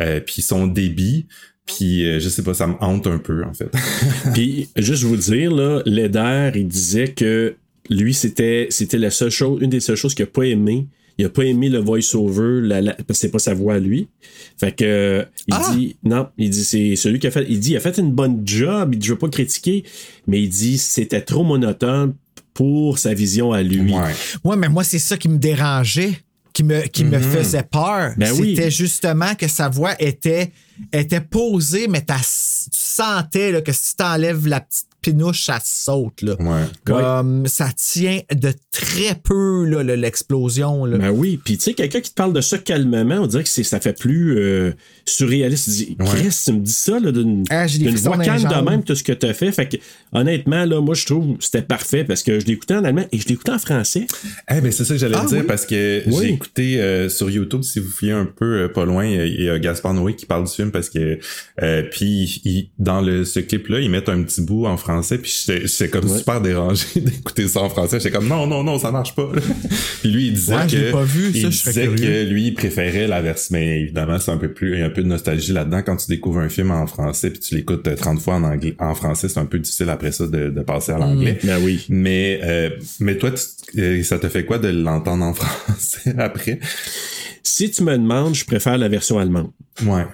Euh, 0.00 0.20
puis 0.20 0.40
son 0.40 0.68
débit. 0.68 1.26
Puis 1.76 2.04
euh, 2.06 2.20
je 2.20 2.28
sais 2.28 2.42
pas, 2.42 2.54
ça 2.54 2.66
me 2.66 2.74
hante 2.80 3.06
un 3.06 3.18
peu 3.18 3.44
en 3.44 3.52
fait. 3.54 3.70
Puis, 4.34 4.68
juste 4.76 5.02
vous 5.04 5.16
dire, 5.16 5.50
là, 5.54 5.82
Leder, 5.86 6.52
il 6.54 6.66
disait 6.68 7.08
que 7.08 7.56
lui, 7.88 8.14
c'était, 8.14 8.66
c'était 8.70 8.98
la 8.98 9.10
seule 9.10 9.30
chose, 9.30 9.58
une 9.62 9.70
des 9.70 9.80
seules 9.80 9.96
choses 9.96 10.14
qu'il 10.14 10.22
a 10.24 10.26
pas 10.26 10.44
aimé. 10.44 10.86
Il 11.18 11.26
a 11.26 11.28
pas 11.28 11.42
aimé 11.44 11.68
le 11.68 11.78
voice-over, 11.78 12.60
la, 12.66 12.80
la- 12.80 12.94
parce 12.94 13.06
que 13.08 13.14
c'est 13.14 13.30
pas 13.30 13.38
sa 13.38 13.52
voix 13.52 13.74
à 13.74 13.78
lui. 13.78 14.08
Fait 14.58 14.74
que, 14.74 14.84
euh, 14.84 15.24
il 15.48 15.54
Ah! 15.54 15.72
dit, 15.74 15.96
non, 16.02 16.28
il 16.38 16.48
dit, 16.48 16.64
c'est 16.64 16.96
celui 16.96 17.18
qui 17.18 17.26
a 17.26 17.30
fait, 17.30 17.44
il 17.48 17.60
dit, 17.60 17.72
il 17.72 17.76
a 17.76 17.80
fait 17.80 17.98
une 17.98 18.12
bonne 18.12 18.40
job, 18.44 18.90
il 18.94 18.98
dit, 18.98 19.06
je 19.08 19.12
veux 19.12 19.18
pas 19.18 19.28
critiquer, 19.28 19.84
mais 20.26 20.40
il 20.40 20.48
dit, 20.48 20.78
c'était 20.78 21.20
trop 21.20 21.44
monotone 21.44 22.14
pour 22.54 22.98
sa 22.98 23.12
vision 23.12 23.52
à 23.52 23.62
lui. 23.62 23.92
Ouais. 23.92 24.14
Ouais, 24.44 24.56
mais 24.56 24.68
moi, 24.70 24.82
c'est 24.82 24.98
ça 24.98 25.18
qui 25.18 25.28
me 25.28 25.36
dérangeait, 25.38 26.12
qui 26.52 26.64
me, 26.64 26.82
qui 26.82 27.04
me 27.04 27.18
faisait 27.18 27.62
peur. 27.62 28.12
Ben 28.16 28.32
oui. 28.32 28.54
C'était 28.54 28.70
justement 28.70 29.34
que 29.34 29.48
sa 29.48 29.68
voix 29.68 29.94
était, 29.98 30.52
était 30.92 31.20
posée, 31.20 31.88
mais 31.88 32.04
tu 32.04 32.14
sentais 32.22 33.52
là, 33.52 33.62
que 33.62 33.72
si 33.72 33.96
tu 33.96 34.02
enlèves 34.02 34.46
la 34.46 34.60
petite 34.60 34.89
pinouche, 35.00 35.44
ça 35.44 35.58
saute. 35.64 36.22
Là. 36.22 36.36
Ouais. 36.40 36.64
Comme 36.84 37.46
ça 37.46 37.68
tient 37.76 38.20
de 38.34 38.52
très 38.72 39.14
peu 39.22 39.64
là, 39.66 39.82
l'explosion. 39.96 40.84
là. 40.84 40.98
Ben 40.98 41.10
oui, 41.10 41.38
puis 41.42 41.56
tu 41.58 41.64
sais, 41.64 41.74
quelqu'un 41.74 42.00
qui 42.00 42.10
te 42.10 42.14
parle 42.14 42.32
de 42.32 42.40
ça 42.40 42.58
calmement, 42.58 43.16
on 43.22 43.26
dirait 43.26 43.42
que 43.42 43.48
c'est, 43.48 43.62
ça 43.64 43.80
fait 43.80 43.98
plus 43.98 44.38
euh, 44.38 44.72
surréaliste. 45.04 45.64
Tu 45.64 45.70
dis, 45.70 45.96
Ouais. 46.00 46.06
Chris, 46.06 46.36
tu 46.44 46.52
me 46.52 46.60
dis 46.60 46.72
ça, 46.72 46.98
là, 47.00 47.12
d'une, 47.12 47.44
Ah, 47.50 47.66
d'une 47.66 47.94
voix 47.96 48.18
calme 48.18 48.42
de 48.48 48.70
même, 48.70 48.82
tout 48.84 48.94
ce 48.94 49.02
que 49.02 49.12
tu 49.12 49.26
as 49.26 49.34
fait. 49.34 49.52
Fait 49.52 49.68
que, 49.68 49.76
honnêtement, 50.12 50.64
là, 50.64 50.80
moi, 50.80 50.94
je 50.94 51.06
trouve 51.06 51.36
que 51.36 51.44
c'était 51.44 51.62
parfait 51.62 52.04
parce 52.04 52.22
que 52.22 52.38
je 52.40 52.46
l'écoutais 52.46 52.74
en 52.74 52.84
allemand 52.84 53.04
et 53.12 53.18
je 53.18 53.26
l'écoutais 53.28 53.52
en 53.52 53.58
français. 53.58 54.06
Eh 54.50 54.60
ben 54.60 54.70
c'est 54.72 54.84
ça 54.84 54.94
que 54.94 55.00
j'allais 55.00 55.16
Ah, 55.18 55.24
dire 55.26 55.40
oui? 55.40 55.46
parce 55.46 55.66
que 55.66 56.02
Oui. 56.06 56.14
j'ai 56.20 56.32
écouté 56.32 56.80
euh, 56.80 57.08
sur 57.08 57.30
YouTube 57.30 57.62
si 57.62 57.78
vous 57.80 57.88
fouillez 57.88 58.12
un 58.12 58.24
peu 58.26 58.62
euh, 58.64 58.68
pas 58.68 58.84
loin 58.84 59.04
il 59.06 59.42
y 59.42 59.48
a 59.48 59.58
Gaspard 59.58 59.94
Noé 59.94 60.14
qui 60.16 60.26
parle 60.26 60.44
du 60.44 60.52
film 60.52 60.70
parce 60.70 60.88
que 60.90 61.18
euh, 61.62 61.82
puis 61.90 62.70
dans 62.78 63.00
le 63.00 63.24
ce 63.24 63.40
clip 63.40 63.68
là 63.68 63.80
ils 63.80 63.90
mettent 63.90 64.08
un 64.08 64.22
petit 64.22 64.40
bout 64.42 64.66
en 64.66 64.76
français 64.76 64.89
puis 64.98 65.44
j'étais 65.46 65.88
comme 65.88 66.08
Ouais. 66.10 66.18
super 66.18 66.40
dérangé 66.40 66.86
d'écouter 66.96 67.46
ça 67.48 67.60
en 67.62 67.68
français 67.70 67.98
j'étais 68.00 68.14
comme 68.16 68.28
non 68.28 68.46
non 68.46 68.62
non 68.64 68.78
ça 68.78 68.90
marche 68.90 69.14
pas 69.14 69.28
puis 70.02 70.10
lui 70.10 70.26
il 70.28 70.34
disait 70.34 70.54
Ouais, 70.54 70.68
je 70.68 70.76
l'ai 70.76 70.84
que 70.86 70.92
pas 70.92 71.02
vu, 71.04 71.32
ça, 71.32 71.38
il 71.38 71.50
je 71.52 71.56
serais 71.58 71.70
disait 71.72 71.86
curieux. 71.86 72.24
que 72.24 72.30
lui 72.30 72.46
il 72.48 72.54
préférait 72.54 73.06
la 73.06 73.20
version 73.22 73.48
mais 73.56 73.80
évidemment 73.82 74.18
c'est 74.18 74.30
un 74.30 74.36
peu 74.38 74.52
plus 74.52 74.74
il 74.74 74.78
y 74.80 74.82
a 74.82 74.86
un 74.86 74.90
peu 74.90 75.02
de 75.02 75.08
nostalgie 75.08 75.52
là-dedans 75.52 75.82
quand 75.84 75.96
tu 75.96 76.06
découvres 76.08 76.38
un 76.40 76.48
film 76.48 76.70
en 76.70 76.86
français 76.86 77.30
puis 77.30 77.40
tu 77.40 77.54
l'écoutes 77.54 77.86
euh, 77.88 77.96
30 77.96 78.20
fois 78.20 78.34
en 78.34 78.44
anglais 78.44 78.74
en 78.78 78.94
français 78.94 79.28
c'est 79.28 79.40
un 79.40 79.46
peu 79.46 79.58
difficile 79.58 79.88
après 79.90 80.12
ça 80.12 80.26
de, 80.26 80.50
de 80.50 80.60
passer 80.62 80.92
à 80.92 80.98
l'anglais 80.98 81.38
Ben 81.44 81.58
oui. 81.62 81.84
mais 81.88 82.40
euh, 82.42 82.70
mais 83.00 83.16
toi, 83.18 83.30
tu- 83.30 83.80
euh, 83.80 84.02
ça 84.02 84.18
te 84.18 84.28
fait 84.28 84.44
quoi 84.44 84.58
de 84.58 84.68
l'entendre 84.68 85.24
en 85.24 85.34
français 85.34 86.14
après? 86.18 86.58
Si 87.42 87.70
tu 87.70 87.82
me 87.82 87.92
demandes, 87.96 88.34
je 88.34 88.44
préfère 88.44 88.76
la 88.78 88.88
version 88.88 89.18
allemande. 89.18 89.50
Ouais. 89.84 90.04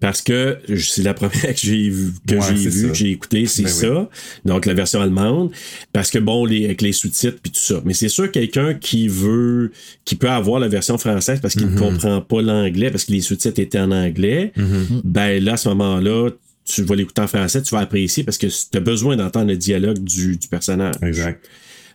Parce 0.00 0.22
que 0.22 0.58
c'est 0.78 1.02
la 1.02 1.12
première 1.12 1.42
que 1.54 1.60
j'ai 1.60 1.88
vu, 1.90 2.12
que 2.26 2.34
Ouais, 2.36 2.40
j'ai 2.56 2.68
vu, 2.70 2.88
que 2.88 2.94
j'ai 2.94 3.10
écouté, 3.10 3.46
c'est 3.46 3.64
Ben 3.64 3.68
ça. 3.68 4.08
Donc 4.44 4.64
la 4.66 4.74
version 4.74 5.00
allemande. 5.00 5.50
Parce 5.92 6.10
que 6.12 6.18
bon, 6.20 6.44
les, 6.44 6.66
avec 6.66 6.82
les 6.82 6.92
sous-titres 6.92 7.38
puis 7.42 7.50
tout 7.50 7.58
ça. 7.60 7.80
Mais 7.84 7.94
c'est 7.94 8.08
sûr 8.08 8.30
quelqu'un 8.30 8.74
qui 8.74 9.08
veut, 9.08 9.72
qui 10.04 10.14
peut 10.14 10.30
avoir 10.30 10.60
la 10.60 10.68
version 10.68 10.98
française 10.98 11.40
parce 11.40 11.54
qu'il 11.54 11.66
Mhm. 11.66 11.74
ne 11.74 11.78
comprend 11.80 12.20
pas 12.20 12.42
l'anglais, 12.42 12.90
parce 12.92 13.04
que 13.06 13.12
les 13.12 13.20
sous-titres 13.22 13.58
étaient 13.60 13.80
en 13.80 13.90
anglais. 13.90 14.52
Mhm. 14.56 15.00
Ben 15.02 15.42
là, 15.42 15.54
à 15.54 15.56
ce 15.56 15.68
moment-là, 15.70 16.30
tu 16.64 16.82
vas 16.82 16.94
l'écouter 16.94 17.22
en 17.22 17.26
français, 17.26 17.60
tu 17.62 17.74
vas 17.74 17.80
apprécier 17.80 18.22
parce 18.24 18.38
que 18.38 18.46
tu 18.46 18.76
as 18.76 18.80
besoin 18.80 19.16
d'entendre 19.16 19.48
le 19.48 19.56
dialogue 19.56 19.98
du, 19.98 20.36
du 20.36 20.46
personnage. 20.48 20.94
Exact. 21.02 21.44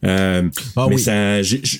Euh, 0.05 0.41
Ah 0.75 0.87
mais 0.89 0.95
oui. 0.95 1.01
ça, 1.01 1.41
j'ai- 1.41 1.61
j'ai- 1.63 1.79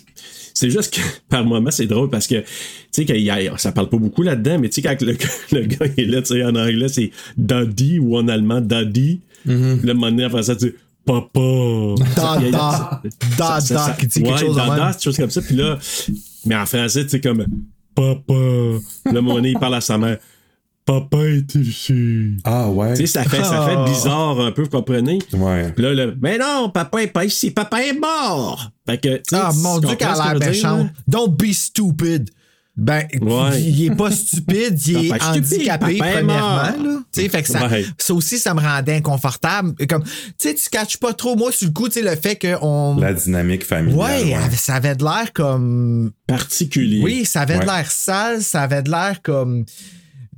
c'est 0.54 0.70
juste 0.70 0.94
que 0.96 1.02
par 1.30 1.46
moment 1.46 1.72
c'est 1.72 1.88
drôle 1.88 2.10
parce 2.10 2.28
que 2.28 2.36
tu 2.42 2.46
sais 2.92 3.06
qu'il 3.06 3.18
y 3.22 3.30
a- 3.30 3.58
ça 3.58 3.72
parle 3.72 3.90
pas 3.90 3.98
beaucoup 3.98 4.22
là-dedans, 4.24 4.60
mais 4.60 4.70
tu 4.70 4.76
sais 4.76 4.82
quand 4.82 5.02
le, 5.02 5.16
le 5.52 5.62
gars 5.66 5.86
il 5.98 6.04
est 6.04 6.08
là, 6.08 6.22
tu 6.22 6.34
sais 6.34 6.44
en 6.44 6.56
anglais 6.56 6.88
c'est 6.90 7.12
daddy 7.38 8.00
ou 8.00 8.18
en 8.18 8.28
allemand 8.28 8.62
daddy. 8.62 9.22
Le 9.46 9.94
moment 9.94 10.10
donné 10.10 10.26
en 10.26 10.30
français 10.30 10.56
tu 10.56 10.66
dis 10.68 10.74
papa. 11.06 11.40
Da, 12.16 12.38
Il 12.40 12.44
y 12.46 12.48
a- 12.48 12.52
da, 12.52 13.02
da, 13.38 13.60
ça- 13.60 13.62
ça- 13.62 13.88
da, 13.88 13.94
qui 14.00 14.08
dit 14.08 14.22
quelque 14.24 14.32
ouais, 14.34 14.38
chose 14.40 14.56
de 14.56 14.60
da, 14.62 14.68
même. 14.68 14.78
da, 14.78 14.94
c'est 14.94 15.04
chose 15.04 15.18
comme 15.18 15.30
ça. 15.32 15.42
Puis 15.42 15.56
là, 15.56 15.78
mais 16.46 16.56
en 16.56 16.66
français 16.66 17.04
tu 17.04 17.10
sais 17.10 17.20
comme 17.22 17.46
papa. 17.96 18.34
Le 18.34 18.80
moment 19.14 19.36
donné 19.36 19.50
il 19.52 19.60
parle 19.60 19.76
à 19.76 19.82
sa 19.82 19.98
mère. 19.98 20.18
Papa 20.86 21.18
est 21.28 21.56
ici. 21.56 22.38
Ah 22.44 22.70
ouais. 22.70 22.94
Tu 22.96 23.08
sais, 23.08 23.14
ça 23.14 23.24
fait, 23.24 23.38
ça 23.44 23.66
fait 23.66 23.76
Ah. 23.78 23.86
bizarre 23.88 24.40
un 24.42 24.52
peu, 24.52 24.64
vous 24.64 24.70
comprenez? 24.70 25.20
Ouais. 25.32 25.72
Puis 25.74 25.84
là, 25.84 25.94
le, 25.94 26.18
mais 26.22 26.38
non, 26.38 26.70
papa 26.74 27.04
est 27.04 27.08
pas 27.08 27.24
ici, 27.24 27.52
papa 27.52 27.82
est 27.84 27.98
mort. 27.98 28.70
Fait 28.86 28.98
que, 28.98 29.22
Ah, 29.34 29.52
mon 29.56 29.80
Dieu, 29.80 29.96
qu'elle 29.96 30.08
a 30.10 30.34
l'air 30.36 30.48
méchante. 30.50 30.90
Don't 31.08 31.30
be 31.34 31.54
stupid. 31.54 32.30
Ben, 32.76 33.04
Ouais. 33.22 33.62
il 33.62 33.86
est 33.86 33.96
pas 33.96 34.10
stupide, 34.10 34.80
il 34.88 35.06
est 35.06 35.24
handicapé, 35.24 35.98
papa 36.00 36.12
premièrement. 36.14 36.64
Là. 36.64 37.00
Tu 37.14 37.22
sais, 37.22 37.30
fait 37.30 37.44
que 37.44 37.48
ça, 37.50 37.68
Ouais. 37.68 37.86
ça 38.00 38.14
aussi, 38.16 38.40
ça 38.40 38.56
me 38.56 38.60
rendait 38.62 38.96
inconfortable. 38.96 39.76
Comme, 39.88 40.04
tu 40.04 40.12
sais, 40.40 40.56
tu 40.56 40.70
catches 40.72 40.98
pas 40.98 41.14
trop, 41.14 41.36
moi, 41.36 41.52
sur 41.52 41.68
le 41.68 41.72
coup, 41.74 41.88
tu 41.88 41.94
sais, 41.94 42.02
le 42.02 42.16
fait 42.16 42.36
qu'on. 42.36 42.98
La 42.98 43.14
dynamique 43.14 43.64
familiale. 43.64 44.00
Ouais, 44.00 44.36
ça 44.58 44.74
avait 44.74 44.96
de 44.96 45.04
l'air 45.04 45.32
comme. 45.34 46.12
Particulier. 46.26 47.02
Oui, 47.04 47.26
ça 47.26 47.42
avait 47.42 47.60
de 47.60 47.66
l'air 47.66 47.90
sale, 47.92 48.42
ça 48.42 48.64
avait 48.64 48.82
de 48.82 48.90
l'air 48.90 49.22
comme. 49.22 49.66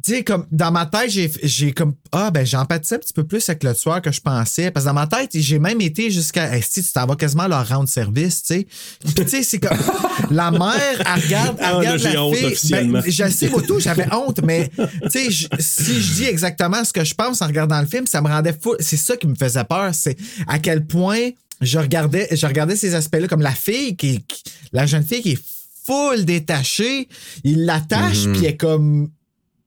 Tu 0.05 0.11
sais, 0.11 0.23
comme 0.23 0.45
dans 0.51 0.71
ma 0.71 0.85
tête, 0.85 1.09
j'ai, 1.09 1.31
j'ai 1.41 1.71
comme. 1.71 1.95
Ah, 2.11 2.29
ben, 2.29 2.45
j'empathisais 2.45 2.95
un 2.95 2.99
petit 2.99 3.13
peu 3.13 3.23
plus 3.23 3.49
avec 3.49 3.63
le 3.63 3.73
tueur 3.73 4.01
que 4.03 4.11
je 4.11 4.21
pensais. 4.21 4.69
Parce 4.69 4.83
que 4.85 4.89
dans 4.89 4.93
ma 4.93 5.07
tête, 5.07 5.31
j'ai 5.33 5.57
même 5.57 5.81
été 5.81 6.11
jusqu'à. 6.11 6.53
Hey, 6.55 6.61
si 6.61 6.83
tu 6.83 6.91
t'en 6.91 7.07
vas 7.07 7.15
quasiment 7.15 7.47
leur 7.47 7.67
rendre 7.67 7.89
service, 7.89 8.43
tu 8.43 8.53
sais. 8.53 8.67
Puis, 9.03 9.13
tu 9.15 9.27
sais, 9.27 9.41
c'est 9.43 9.57
comme. 9.59 9.77
La 10.31 10.51
mère, 10.51 10.79
elle 10.99 11.23
regarde, 11.23 11.57
elle 11.59 11.65
Ah, 11.65 11.71
là, 11.71 11.77
regarde 11.79 11.99
j'ai 11.99 12.13
la 12.13 12.23
honte 12.23 12.35
fille. 12.35 12.45
officiellement. 12.45 12.99
Ben, 13.01 13.11
je 13.11 13.29
sais, 13.29 13.49
moi, 13.49 13.61
tout, 13.63 13.79
j'avais 13.79 14.05
honte, 14.13 14.41
mais, 14.43 14.69
tu 15.11 15.31
sais, 15.31 15.47
si 15.59 16.01
je 16.01 16.13
dis 16.13 16.23
exactement 16.25 16.83
ce 16.83 16.93
que 16.93 17.03
je 17.03 17.13
pense 17.15 17.41
en 17.41 17.47
regardant 17.47 17.79
le 17.81 17.87
film, 17.87 18.05
ça 18.05 18.21
me 18.21 18.27
rendait 18.27 18.53
fou. 18.59 18.75
C'est 18.79 18.97
ça 18.97 19.17
qui 19.17 19.25
me 19.27 19.35
faisait 19.35 19.63
peur. 19.63 19.89
C'est 19.95 20.17
à 20.47 20.59
quel 20.59 20.85
point 20.85 21.29
je 21.61 21.79
regardais, 21.79 22.27
je 22.31 22.45
regardais 22.45 22.75
ces 22.75 22.93
aspects-là 22.93 23.27
comme 23.27 23.41
la 23.41 23.51
fille 23.55 23.95
qui, 23.95 24.21
qui- 24.23 24.43
la 24.71 24.85
jeune 24.85 25.03
fille 25.03 25.21
qui 25.21 25.31
est 25.31 25.39
full 25.85 26.25
détachée, 26.25 27.07
il 27.43 27.65
l'attache 27.65 28.23
puis 28.33 28.39
elle 28.39 28.45
est 28.51 28.57
comme 28.57 29.09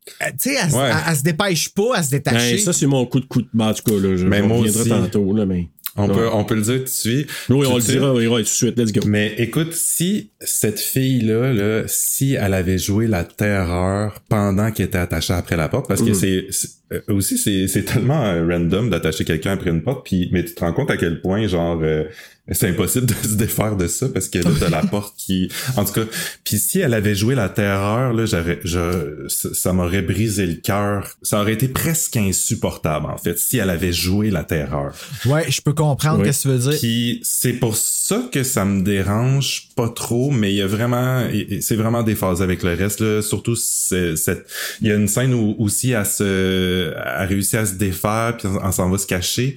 tu 0.08 0.50
sais 0.50 0.56
elle, 0.62 0.70
se- 0.70 0.76
Ouais. 0.76 0.90
elle- 0.90 0.96
elle 1.10 1.16
se 1.16 1.22
dépêche 1.22 1.68
pas 1.70 1.96
à 1.96 2.02
se 2.02 2.10
détacher. 2.10 2.56
Ben, 2.56 2.58
ça, 2.58 2.72
c'est 2.72 2.86
mon 2.86 3.04
coup 3.06 3.20
de 3.20 3.26
coup 3.26 3.42
de. 3.42 3.48
Ben, 3.54 3.68
en 3.68 3.74
tout 3.74 3.82
cas, 3.84 3.92
là, 3.96 4.16
je 4.16 4.26
Mais 4.26 4.40
on 4.42 4.48
moi 4.48 4.56
reviendra 4.58 4.80
aussi. 4.80 4.90
tantôt, 4.90 5.32
là, 5.34 5.46
mais. 5.46 5.68
On, 6.00 6.06
Ouais. 6.08 6.14
peut, 6.14 6.28
on 6.32 6.44
peut 6.44 6.54
le 6.54 6.62
dire 6.62 6.76
tout 6.78 6.84
de 6.84 6.88
suite. 6.88 7.28
Oui, 7.48 7.66
on 7.68 7.74
le 7.76 7.82
dira, 7.82 8.14
oui, 8.14 8.26
oui, 8.28 8.36
tout 8.36 8.42
de 8.42 8.46
suite, 8.46 8.78
let's 8.78 8.92
go. 8.92 9.00
Mais 9.06 9.34
écoute, 9.38 9.72
si 9.72 10.30
cette 10.38 10.78
fille-là, 10.78 11.52
là, 11.52 11.82
si 11.88 12.34
elle 12.34 12.54
avait 12.54 12.78
joué 12.78 13.08
la 13.08 13.24
terreur 13.24 14.20
pendant 14.28 14.70
qu'elle 14.70 14.86
était 14.86 14.98
attachée 14.98 15.32
après 15.32 15.56
la 15.56 15.68
porte, 15.68 15.88
parce 15.88 16.02
que 16.02 16.10
Mhm. 16.10 16.14
c'est 16.14 16.46
euh, 16.92 17.00
aussi 17.08 17.36
c'est 17.36 17.66
c'est 17.66 17.82
tellement 17.82 18.22
euh, 18.24 18.46
random 18.46 18.90
d'attacher 18.90 19.24
quelqu'un 19.24 19.52
après 19.52 19.70
une 19.70 19.82
porte, 19.82 20.06
puis 20.06 20.28
mais 20.32 20.44
tu 20.44 20.54
te 20.54 20.60
rends 20.60 20.72
compte 20.72 20.90
à 20.90 20.96
quel 20.96 21.20
point 21.20 21.46
genre 21.48 21.80
euh, 21.82 22.04
C'est 22.52 22.68
impossible 22.68 23.06
de 23.06 23.14
se 23.14 23.34
défaire 23.34 23.76
de 23.76 23.86
ça 23.86 24.08
parce 24.08 24.28
que 24.28 24.38
là, 24.38 24.50
t'as 24.58 24.70
la 24.70 24.82
porte 24.82 25.14
qui... 25.16 25.50
En 25.76 25.84
tout 25.84 25.92
cas, 25.92 26.04
puis 26.44 26.58
si 26.58 26.80
elle 26.80 26.94
avait 26.94 27.14
joué 27.14 27.34
la 27.34 27.48
terreur, 27.48 28.12
là, 28.12 28.24
j'aurais, 28.24 28.60
je, 28.64 29.26
ça 29.28 29.72
m'aurait 29.72 30.02
brisé 30.02 30.46
le 30.46 30.54
cœur. 30.54 31.16
Ça 31.22 31.40
aurait 31.40 31.52
été 31.52 31.68
presque 31.68 32.16
insupportable, 32.16 33.06
en 33.06 33.18
fait, 33.18 33.38
si 33.38 33.58
elle 33.58 33.70
avait 33.70 33.92
joué 33.92 34.30
la 34.30 34.44
terreur. 34.44 34.92
Ouais, 35.26 35.50
je 35.50 35.60
peux 35.60 35.74
comprendre 35.74 36.24
ce 36.24 36.30
que 36.30 36.42
tu 36.42 36.48
veux 36.48 36.70
dire. 36.70 36.80
Puis 36.80 37.20
c'est 37.22 37.52
pour 37.52 37.76
ça 37.76 38.22
que 38.32 38.42
ça 38.42 38.64
me 38.64 38.82
dérange 38.82 39.68
pas 39.76 39.88
trop, 39.88 40.30
mais 40.30 40.52
il 40.52 40.56
y 40.56 40.62
a 40.62 40.66
vraiment, 40.66 41.28
c'est 41.60 41.76
vraiment 41.76 42.02
déphasé 42.02 42.42
avec 42.42 42.62
le 42.62 42.74
reste 42.74 43.00
là. 43.00 43.22
Surtout 43.22 43.56
cette, 43.56 44.46
il 44.80 44.88
y 44.88 44.90
a 44.90 44.94
une 44.94 45.08
scène 45.08 45.34
où 45.34 45.54
aussi 45.58 45.90
elle 45.90 46.06
se, 46.06 46.94
a 46.96 47.24
réussi 47.26 47.56
à 47.56 47.66
se 47.66 47.74
défaire 47.74 48.36
puis 48.38 48.48
on 48.48 48.72
s'en 48.72 48.88
va 48.88 48.98
se 48.98 49.06
cacher. 49.06 49.56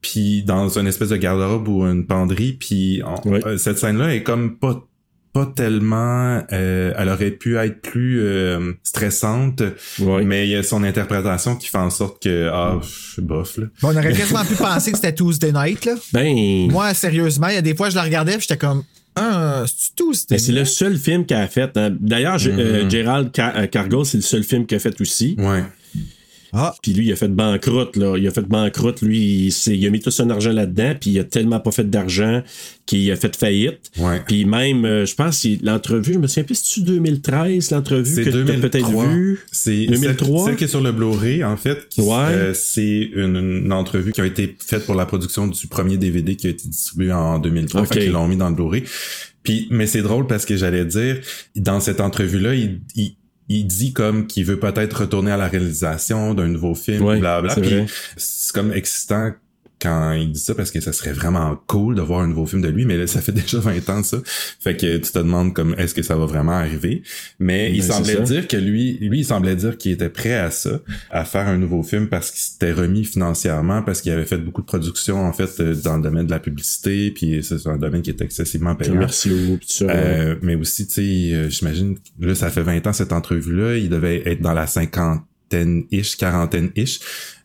Puis 0.00 0.42
dans 0.44 0.68
une 0.78 0.86
espèce 0.86 1.08
de 1.08 1.16
garde-robe 1.16 1.68
ou 1.68 1.82
une 1.84 2.06
penderie, 2.06 2.52
puis 2.52 3.02
on- 3.04 3.28
Oui. 3.30 3.40
euh, 3.44 3.58
cette 3.58 3.78
scène-là 3.78 4.14
est 4.14 4.22
comme 4.22 4.56
pas 4.56 4.84
pas 5.34 5.44
tellement 5.44 6.42
euh, 6.52 6.92
elle 6.96 7.08
aurait 7.10 7.30
pu 7.32 7.58
être 7.58 7.82
plus 7.82 8.18
euh, 8.22 8.72
stressante 8.82 9.62
mais 10.24 10.46
il 10.48 10.50
y 10.50 10.56
a 10.56 10.62
son 10.62 10.82
interprétation 10.82 11.54
qui 11.54 11.68
fait 11.68 11.76
en 11.78 11.90
sorte 11.90 12.22
que 12.22 12.48
ah 12.50 12.78
pff, 12.80 13.20
bof 13.20 13.58
là 13.58 13.66
Bon, 13.82 13.88
on 13.88 13.96
aurait 13.96 14.12
quasiment 14.16 14.44
pu 14.44 14.54
penser 14.54 14.90
que 14.90 14.96
c'était 14.96 15.14
Tuesday 15.14 15.52
Night, 15.52 15.84
là. 15.84 15.94
Ben, 16.14 16.68
Moi, 16.72 16.94
sérieusement, 16.94 17.48
il 17.48 17.54
y 17.54 17.58
a 17.58 17.62
des 17.62 17.74
fois, 17.76 17.90
je 17.90 17.96
la 17.96 18.02
regardais 18.04 18.32
puis 18.38 18.46
j'étais 18.48 18.56
comme, 18.56 18.82
ah, 19.16 19.64
c'est 19.66 19.94
Tuesday 19.96 20.36
ben, 20.36 20.38
c'est 20.38 20.52
le 20.52 20.64
seul 20.64 20.96
film 20.96 21.26
qu'elle 21.26 21.42
a 21.42 21.46
fait. 21.48 21.76
hein. 21.76 21.94
D'ailleurs, 22.00 22.38
G- 22.38 22.50
euh, 22.58 22.88
Gerald 22.88 23.30
Car- 23.30 23.52
euh, 23.56 23.66
Cargill, 23.66 24.04
c'est 24.06 24.18
le 24.18 24.22
seul 24.22 24.42
film 24.42 24.64
qu'il 24.64 24.76
a 24.76 24.80
fait 24.80 24.98
aussi. 25.00 25.36
ouais 25.38 25.62
Ah, 26.52 26.74
Puis 26.82 26.92
lui, 26.94 27.06
il 27.06 27.12
a 27.12 27.16
fait 27.16 27.28
banqueroute, 27.28 27.96
là. 27.96 28.16
Il 28.16 28.26
a 28.26 28.30
fait 28.30 28.42
banqueroute, 28.46 29.02
lui, 29.02 29.48
il, 29.48 29.72
il 29.74 29.86
a 29.86 29.90
mis 29.90 30.00
tout 30.00 30.10
son 30.10 30.30
argent 30.30 30.52
là-dedans, 30.52 30.94
puis 31.00 31.10
il 31.10 31.18
a 31.18 31.24
tellement 31.24 31.60
pas 31.60 31.70
fait 31.70 31.88
d'argent 31.88 32.42
qu'il 32.86 33.10
a 33.12 33.16
fait 33.16 33.36
faillite. 33.36 33.90
ouais 33.98 34.22
Puis 34.26 34.44
même, 34.46 34.84
euh, 34.86 35.04
je 35.04 35.14
pense, 35.14 35.46
l'entrevue, 35.62 36.14
je 36.14 36.18
me 36.18 36.26
souviens 36.26 36.44
plus, 36.44 36.54
c'est-tu 36.54 36.80
2013, 36.82 37.70
l'entrevue 37.70 38.14
C'est 38.14 38.24
que 38.24 38.30
t'as 38.30 38.36
2003. 38.42 38.70
peut-être 38.70 39.08
vue? 39.10 39.40
C'est 39.52 39.86
2003? 39.86 40.26
Celle, 40.38 40.46
celle 40.46 40.56
qui 40.56 40.64
est 40.64 40.68
sur 40.68 40.80
le 40.80 40.92
Blu-ray, 40.92 41.44
en 41.44 41.56
fait. 41.56 41.88
qui- 41.90 42.00
Ouais. 42.00 42.14
euh, 42.30 42.54
c'est 42.54 43.10
une, 43.14 43.36
une 43.36 43.72
entrevue 43.72 44.12
qui 44.12 44.20
a 44.20 44.26
été 44.26 44.56
faite 44.58 44.86
pour 44.86 44.94
la 44.94 45.04
production 45.06 45.46
du 45.46 45.66
premier 45.66 45.96
DVD 45.98 46.34
qui 46.36 46.46
a 46.46 46.50
été 46.50 46.66
distribué 46.66 47.12
en 47.12 47.38
2003. 47.38 47.82
Ok. 47.82 47.88
Fait 47.94 48.00
qu'ils 48.00 48.12
l'ont 48.12 48.26
mis 48.28 48.36
dans 48.36 48.48
le 48.48 48.54
Blu-ray. 48.54 48.84
Puis, 49.42 49.66
mais 49.70 49.86
c'est 49.86 50.02
drôle 50.02 50.26
parce 50.26 50.44
que 50.46 50.56
j'allais 50.56 50.84
dire, 50.84 51.18
dans 51.56 51.80
cette 51.80 52.00
entrevue-là, 52.00 52.54
il, 52.54 52.80
il, 52.96 53.16
il 53.48 53.66
dit 53.66 53.92
comme 53.92 54.26
qu'il 54.26 54.44
veut 54.44 54.58
peut-être 54.58 55.00
retourner 55.00 55.30
à 55.32 55.36
la 55.36 55.48
réalisation 55.48 56.34
d'un 56.34 56.48
nouveau 56.48 56.74
film, 56.74 57.02
Ouais, 57.04 57.18
blablabla. 57.18 57.54
vrai. 57.54 57.86
c'est 58.16 58.52
comme 58.54 58.72
excitant 58.72 59.32
quand 59.80 60.12
il 60.12 60.32
dit 60.32 60.40
ça 60.40 60.54
parce 60.54 60.70
que 60.70 60.80
ça 60.80 60.92
serait 60.92 61.12
vraiment 61.12 61.56
cool 61.66 61.94
de 61.94 62.02
voir 62.02 62.20
un 62.20 62.28
nouveau 62.28 62.46
film 62.46 62.62
de 62.62 62.68
lui, 62.68 62.84
mais 62.84 62.96
là, 62.96 63.06
ça 63.06 63.20
fait 63.20 63.32
déjà 63.42 63.58
20 63.58 63.88
ans 63.90 64.02
ça. 64.02 64.18
Fait 64.60 64.76
que 64.76 64.96
tu 64.98 65.12
te 65.12 65.18
demandes 65.18 65.54
comme 65.54 65.74
est-ce 65.78 65.94
que 65.94 66.02
ça 66.02 66.16
va 66.16 66.26
vraiment 66.26 66.52
arriver? 66.52 67.02
Mais 67.38 67.72
il 67.72 67.78
Ben, 67.80 67.92
semblait 67.92 68.20
dire 68.22 68.48
que 68.48 68.56
lui, 68.56 68.98
lui, 69.00 69.20
il 69.20 69.24
semblait 69.24 69.56
dire 69.56 69.76
qu'il 69.78 69.92
était 69.92 70.08
prêt 70.08 70.34
à 70.34 70.50
ça, 70.50 70.80
à 71.10 71.24
faire 71.24 71.46
un 71.48 71.58
nouveau 71.58 71.82
film 71.82 72.08
parce 72.08 72.30
qu'il 72.30 72.40
s'était 72.40 72.72
remis 72.72 73.04
financièrement, 73.04 73.82
parce 73.82 74.00
qu'il 74.00 74.12
avait 74.12 74.24
fait 74.26 74.38
beaucoup 74.38 74.60
de 74.62 74.66
productions 74.66 75.24
en 75.24 75.32
fait 75.32 75.48
euh, 75.60 75.74
dans 75.74 75.96
le 75.96 76.02
domaine 76.02 76.26
de 76.26 76.30
la 76.30 76.40
publicité, 76.40 77.10
puis 77.10 77.42
c'est 77.42 77.66
un 77.66 77.76
domaine 77.76 78.02
qui 78.02 78.10
est 78.10 78.20
excessivement 78.20 78.74
payant. 78.74 78.92
Ouais. 79.82 79.94
Euh, 79.94 80.36
mais 80.42 80.54
aussi, 80.54 80.86
tu 80.86 80.94
sais, 80.94 81.34
euh, 81.34 81.48
j'imagine, 81.50 81.96
là, 82.20 82.34
ça 82.34 82.50
fait 82.50 82.62
20 82.62 82.86
ans 82.86 82.92
cette 82.92 83.12
entrevue-là, 83.12 83.76
il 83.76 83.88
devait 83.88 84.22
être 84.26 84.40
dans 84.40 84.52
la 84.52 84.66
cinquantaine-ish, 84.66 86.16
quarantaine-ish. 86.16 87.00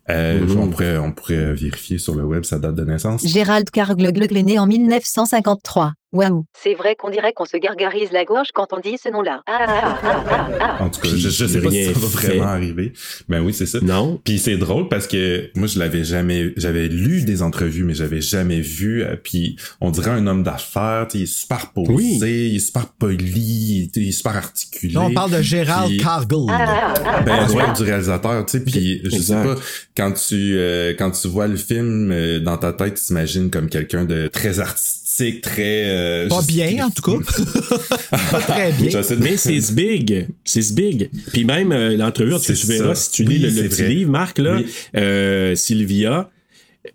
Euh, 0.09 0.41
Mhm. 0.41 0.59
on, 0.59 0.67
pourrait, 0.69 0.97
on 0.97 1.11
pourrait 1.13 1.53
vérifier 1.53 1.97
sur 1.97 2.15
le 2.15 2.23
web 2.25 2.43
sa 2.43 2.59
date 2.59 2.75
de 2.75 2.83
naissance. 2.83 3.25
Gérald 3.25 3.69
Carglugl 3.69 4.35
est 4.37 4.43
né 4.43 4.59
en 4.59 4.67
1953. 4.67 5.93
Waouh. 6.13 6.45
C'est 6.53 6.75
vrai 6.75 6.95
qu'on 6.95 7.09
dirait 7.09 7.33
qu'on 7.33 7.45
se 7.45 7.57
gargarise 7.57 8.11
la 8.11 8.23
gorge 8.23 8.49
quand 8.53 8.67
on 8.71 8.79
dit 8.79 8.97
ce 9.03 9.09
nom-là. 9.09 9.41
Ah, 9.47 9.65
ah, 9.67 9.99
ah, 10.03 10.23
ah, 10.29 10.49
ah. 10.79 10.83
En 10.83 10.89
tout 10.89 11.01
cas, 11.01 11.09
Puis 11.09 11.19
je, 11.19 11.29
je 11.29 11.45
sais 11.45 11.59
pas 11.61 11.69
si 11.71 11.77
rien 11.83 11.93
ça 11.93 11.99
va 11.99 12.07
fait. 12.07 12.27
vraiment 12.27 12.45
arriver. 12.45 12.93
Ben 13.27 13.41
oui, 13.41 13.53
c'est 13.53 13.65
ça. 13.65 13.79
Non. 13.81 14.21
Puis 14.23 14.37
c'est 14.39 14.57
drôle 14.57 14.87
parce 14.89 15.07
que 15.07 15.49
moi 15.55 15.67
je 15.67 15.79
l'avais 15.79 16.03
jamais, 16.03 16.53
j'avais 16.55 16.87
lu 16.87 17.23
des 17.23 17.41
entrevues 17.41 17.83
mais 17.83 17.95
j'avais 17.95 18.21
jamais 18.21 18.61
vu. 18.61 19.03
euh, 19.03 19.15
Puis 19.21 19.57
on 19.81 19.91
dirait 19.91 20.11
un 20.11 20.27
homme 20.27 20.43
d'affaires, 20.43 21.07
tu 21.09 21.13
sais, 21.13 21.19
il 21.19 21.23
est 21.23 21.25
super 21.25 21.71
posé, 21.73 21.91
Oui. 21.93 22.17
il 22.21 22.55
est 22.55 22.59
super 22.59 22.87
poli, 22.87 23.25
il 23.25 23.83
est- 23.83 23.97
il 23.97 24.09
est 24.09 24.11
super 24.11 24.37
articulé. 24.37 24.93
là, 24.93 25.01
on 25.01 25.13
parle 25.13 25.31
de 25.31 25.41
Gérald 25.41 25.87
Puis- 25.89 25.97
Cargill. 25.97 26.45
Ben, 27.25 27.47
parle 27.47 27.75
du 27.75 27.83
réalisateur, 27.83 28.45
tu 28.45 28.51
sais, 28.59 28.63
puis 28.63 29.01
je 29.03 29.09
sais 29.09 29.15
Exact. 29.15 29.43
pas, 29.43 29.55
quand 29.97 30.11
tu 30.13 30.55
euh, 30.57 30.93
quand 30.97 31.11
tu 31.11 31.27
vois 31.27 31.47
le 31.47 31.55
film 31.57 32.11
euh, 32.11 32.39
dans 32.39 32.57
ta 32.57 32.71
tête, 32.73 32.95
tu 32.95 33.03
t'imagines 33.03 33.49
comme 33.49 33.67
quelqu'un 33.69 34.05
de 34.05 34.27
très 34.27 34.59
artistique, 34.59 35.02
très 35.41 35.83
euh, 35.87 36.27
Pas 36.29 36.41
bien, 36.41 36.85
en 36.85 36.89
tout 36.89 37.01
cas. 37.01 37.17
pas 38.31 38.39
très 38.41 38.71
bien. 38.73 39.01
Mais 39.19 39.37
c'est 39.37 39.73
big. 39.73 40.27
C'est 40.43 40.73
big. 40.73 41.09
Puis 41.31 41.45
même 41.45 41.71
euh, 41.71 41.95
l'entrevue, 41.97 42.33
tu, 42.39 42.39
C'est 42.39 42.53
tu 42.55 42.67
verras 42.67 42.95
ça. 42.95 43.01
si 43.03 43.11
tu 43.11 43.23
Oui, 43.27 43.35
lis 43.35 43.39
le, 43.39 43.49
le 43.49 43.53
c'est 43.55 43.69
petit 43.69 43.93
livre, 43.95 44.11
Marc, 44.11 44.39
là, 44.39 44.57
Oui. 44.57 44.65
euh, 44.97 45.55
Sylvia 45.55 46.29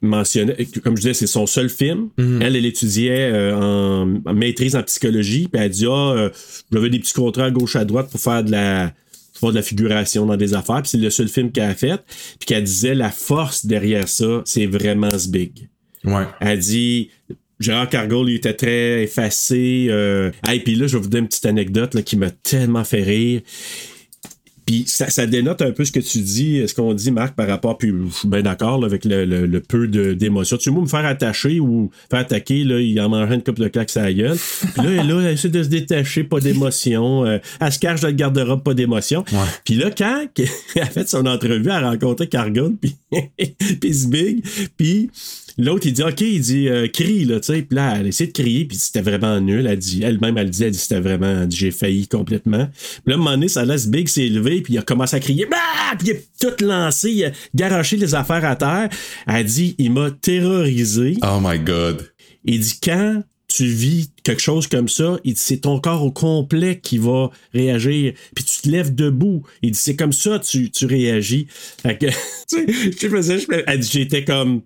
mentionnait, 0.03 0.67
comme 0.85 0.97
je 0.97 1.03
disais, 1.03 1.15
c'est 1.15 1.27
son 1.27 1.47
seul 1.47 1.71
film. 1.71 2.09
Mhm. 2.19 2.43
Elle, 2.43 2.57
elle 2.57 2.67
étudiait 2.67 3.31
euh, 3.33 3.57
en, 3.57 4.21
en 4.27 4.35
maîtrise 4.35 4.77
en 4.77 4.83
psychologie, 4.83 5.49
puis 5.51 5.63
elle 5.63 5.71
dit 5.71 5.87
Ah, 5.87 6.13
euh, 6.17 6.31
j'avais 6.73 6.91
des 6.91 6.99
petits 6.99 7.15
contrats 7.15 7.45
à 7.47 7.51
gauche 7.51 7.77
à 7.77 7.85
droite 7.85 8.11
pour 8.11 8.21
faire 8.21 8.45
de 8.45 8.51
la 8.51 8.93
pour 9.33 9.41
faire 9.41 9.51
de 9.51 9.55
la 9.57 9.63
figuration 9.63 10.27
dans 10.27 10.37
des 10.37 10.53
affaires, 10.55 10.83
puis 10.83 10.91
c'est 10.91 10.99
le 10.99 11.11
seul 11.11 11.29
film 11.29 11.53
qu'elle 11.53 11.71
a 11.71 11.75
fait, 11.75 12.01
puis 12.41 12.47
qu'elle 12.47 12.65
disait 12.65 12.95
la 12.97 13.11
force 13.11 13.65
derrière 13.65 14.09
ça, 14.09 14.43
c'est 14.45 14.67
vraiment 14.67 15.17
ce 15.17 15.29
big. 15.29 15.69
Ouais. 16.05 16.25
Elle 16.41 16.59
dit 16.59 17.11
Gérard 17.61 17.89
Cargill, 17.89 18.25
il 18.29 18.35
était 18.37 18.55
très 18.55 19.03
effacé. 19.03 19.87
Euh... 19.91 20.31
Hey, 20.47 20.61
puis 20.61 20.75
là, 20.75 20.87
je 20.87 20.97
vais 20.97 21.03
vous 21.03 21.09
donner 21.09 21.23
une 21.23 21.29
petite 21.29 21.47
anecdote 21.47 21.95
là, 21.95 22.03
qui 22.03 22.17
m'a 22.17 22.31
tellement 22.31 22.85
fait 22.85 23.03
rire. 23.03 23.41
Puis 24.67 24.85
ça, 24.87 25.09
ça 25.09 25.25
dénote 25.25 25.63
un 25.63 25.71
peu 25.73 25.83
ce 25.87 25.91
que 25.93 25.99
tu 26.01 26.19
dis, 26.19 26.63
ce 26.69 26.75
qu'on 26.75 26.93
dit, 26.93 27.11
Marc, 27.11 27.35
par 27.35 27.49
rapport, 27.49 27.79
puis 27.79 27.89
je 27.89 28.15
suis 28.15 28.29
bien 28.29 28.43
d'accord 28.43 28.85
avec 28.85 29.07
le, 29.07 29.25
le- 29.25 29.47
le 29.47 29.61
peu 29.61 29.89
d'émotion. 29.89 30.59
Tu 30.59 30.71
veux 30.71 30.79
me 30.83 30.87
faire 30.87 31.07
attacher 31.07 31.59
ou 31.59 31.91
faire 32.11 32.21
attaquer, 32.21 32.65
là, 32.65 32.79
il 32.79 33.01
en 33.01 33.09
mangeait 33.09 33.37
une 33.37 33.43
couple 33.43 33.63
de 33.63 33.69
claques 33.69 33.97
à 33.97 34.03
la 34.03 34.13
gueule. 34.13 34.37
Puis 34.75 34.83
là, 34.85 35.03
là, 35.03 35.21
elle 35.23 35.33
essaie 35.33 35.49
de 35.49 35.63
se 35.63 35.69
détacher, 35.71 36.23
pas 36.23 36.41
d'émotion. 36.41 37.25
Euh, 37.25 37.39
elle 37.63 37.73
se 37.73 37.79
cache 37.79 38.01
dans 38.03 38.09
le 38.09 38.15
garde-robe, 38.15 38.63
pas 38.63 38.75
d'émotion. 38.75 39.25
Ouais. 39.33 39.39
Puis 39.65 39.77
là, 39.77 39.91
quand 39.91 40.27
elle 40.77 40.83
a 40.83 40.87
fait 40.87 41.09
son 41.09 41.25
entrevue, 41.25 41.63
elle 41.65 41.71
a 41.71 41.89
rencontré 41.91 42.27
Cargill, 42.29 42.73
puis 42.79 42.95
puis 43.81 43.95
c'est 43.95 44.11
big, 44.11 44.45
puis 44.77 45.09
l'autre, 45.59 45.87
il 45.87 45.93
dit, 45.93 46.03
OK, 46.03 46.21
il 46.21 46.41
dit, 46.41 46.69
euh, 46.69 46.89
crie, 46.89 47.25
là, 47.25 47.41
tu 47.41 47.53
sais. 47.53 47.63
Puis 47.63 47.77
là, 47.77 47.97
elle 47.99 48.07
essaie 48.07 48.27
de 48.27 48.33
crier, 48.33 48.65
puis 48.65 48.77
c'était 48.77 49.03
vraiment 49.03 49.41
nul. 49.41 49.67
Elle 49.67 49.79
dit, 49.79 50.03
elle-même, 50.03 50.39
elle 50.39 50.51
dit, 50.51 50.65
elle 50.65 50.71
dit, 50.71 50.79
c'était 50.79 51.01
vraiment, 51.01 51.43
elle 51.43 51.49
dit, 51.49 51.57
j'ai 51.57 51.71
failli 51.71 52.09
complètement. 52.09 52.67
Puis 52.67 53.03
là, 53.07 53.13
à 53.13 53.15
un 53.15 53.19
moment 53.19 53.31
donné, 53.33 53.49
ça 53.49 53.65
laisse 53.65 53.89
big 53.89 54.09
s'est 54.09 54.27
élevé, 54.27 54.63
puis 54.63 54.75
il 54.75 54.79
a 54.79 54.83
commencé 54.83 55.17
à 55.17 55.21
crier, 55.21 55.47
bah! 55.47 55.57
Puis 55.99 56.09
il 56.09 56.13
a 56.15 56.51
tout 56.51 56.65
lancé, 56.65 57.11
il 57.11 57.25
a 57.25 57.33
garoché 57.55 57.97
les 57.97 58.15
affaires 58.15 58.45
à 58.45 58.57
terre. 58.57 58.89
Elle 59.27 59.45
dit, 59.45 59.75
il 59.79 59.93
m'a 59.93 60.11
terrorisé. 60.11 61.17
Oh 61.23 61.39
my 61.43 61.59
god. 61.59 62.09
Il 62.45 62.61
dit 62.61 62.79
quand 62.83 63.23
tu 63.49 63.65
vis 63.65 64.11
quelque 64.23 64.43
chose 64.43 64.67
comme 64.67 64.89
ça, 64.89 65.19
il 65.25 65.35
dit 65.35 65.41
c'est 65.41 65.59
ton 65.59 65.81
corps 65.81 66.05
au 66.05 66.13
complet 66.13 66.79
qui 66.81 66.99
va 66.99 67.31
réagir. 67.55 68.13
Puis 68.35 68.45
tu 68.45 68.63
te 68.63 68.69
lèves 68.69 68.95
debout. 68.95 69.43
Il 69.63 69.73
dit 69.73 69.79
c'est 69.79 69.97
comme 69.97 70.13
ça 70.13 70.39
tu, 70.39 70.71
tu 70.71 70.87
réagis. 70.87 71.47
Fait 71.83 71.97
que, 71.97 72.07
tu 72.49 72.67
sais, 72.67 72.93
je 73.01 73.09
faisais, 73.09 73.39
je, 73.39 73.47
elle 73.67 73.81
dit, 73.81 73.91
j'étais 73.91 74.25
comme. 74.25 74.63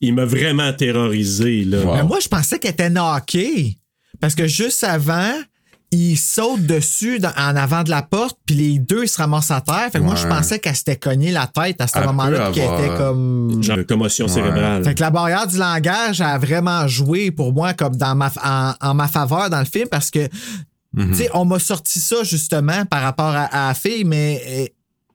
Il 0.00 0.14
m'a 0.14 0.24
vraiment 0.24 0.72
terrorisé. 0.72 1.64
Là. 1.64 1.80
Wow. 1.82 1.94
Mais 1.96 2.02
moi, 2.04 2.18
je 2.20 2.28
pensais 2.28 2.58
qu'elle 2.58 2.72
était 2.72 2.90
knockée. 2.90 3.78
Parce 4.20 4.34
que 4.34 4.46
juste 4.46 4.82
avant, 4.84 5.32
il 5.92 6.16
saute 6.16 6.62
dessus 6.66 7.18
dans- 7.18 7.32
en 7.36 7.54
avant 7.56 7.82
de 7.82 7.90
la 7.90 8.02
porte, 8.02 8.38
puis 8.44 8.56
les 8.56 8.78
deux 8.78 9.04
ils 9.04 9.08
se 9.08 9.18
ramassent 9.18 9.50
à 9.50 9.60
terre. 9.60 9.88
Fait 9.92 9.98
que 9.98 10.04
moi, 10.04 10.14
je 10.16 10.26
pensais 10.26 10.58
qu'elle 10.58 10.74
s'était 10.76 10.96
cognée 10.96 11.30
la 11.30 11.46
tête 11.46 11.80
à 11.80 11.86
ce 11.86 11.98
moment-là, 12.00 12.50
qu'elle 12.52 12.64
était 12.64 12.94
comme. 12.96 13.62
Genre 13.62 13.76
de 13.78 13.82
commotion 13.84 14.26
Ouais. 14.26 14.32
cérébrale. 14.32 14.84
Fait 14.84 14.94
que 14.94 15.00
la 15.00 15.10
barrière 15.10 15.46
du 15.46 15.56
langage 15.58 16.20
a 16.20 16.38
vraiment 16.38 16.86
joué 16.88 17.30
pour 17.30 17.52
moi 17.52 17.72
comme 17.74 17.96
dans 17.96 18.14
ma, 18.14 18.30
en, 18.44 18.72
en 18.80 18.94
ma 18.94 19.06
faveur 19.08 19.48
dans 19.48 19.60
le 19.60 19.64
film 19.64 19.86
parce 19.90 20.10
que, 20.10 20.26
tu 20.98 21.14
sais, 21.14 21.30
on 21.34 21.44
m'a 21.44 21.58
sorti 21.58 22.00
ça 22.00 22.22
justement 22.24 22.84
par 22.86 23.02
rapport 23.02 23.26
à, 23.34 23.44
à 23.44 23.68
la 23.68 23.74
fille, 23.74 24.04
mais 24.04 24.42
euh, 24.46 24.66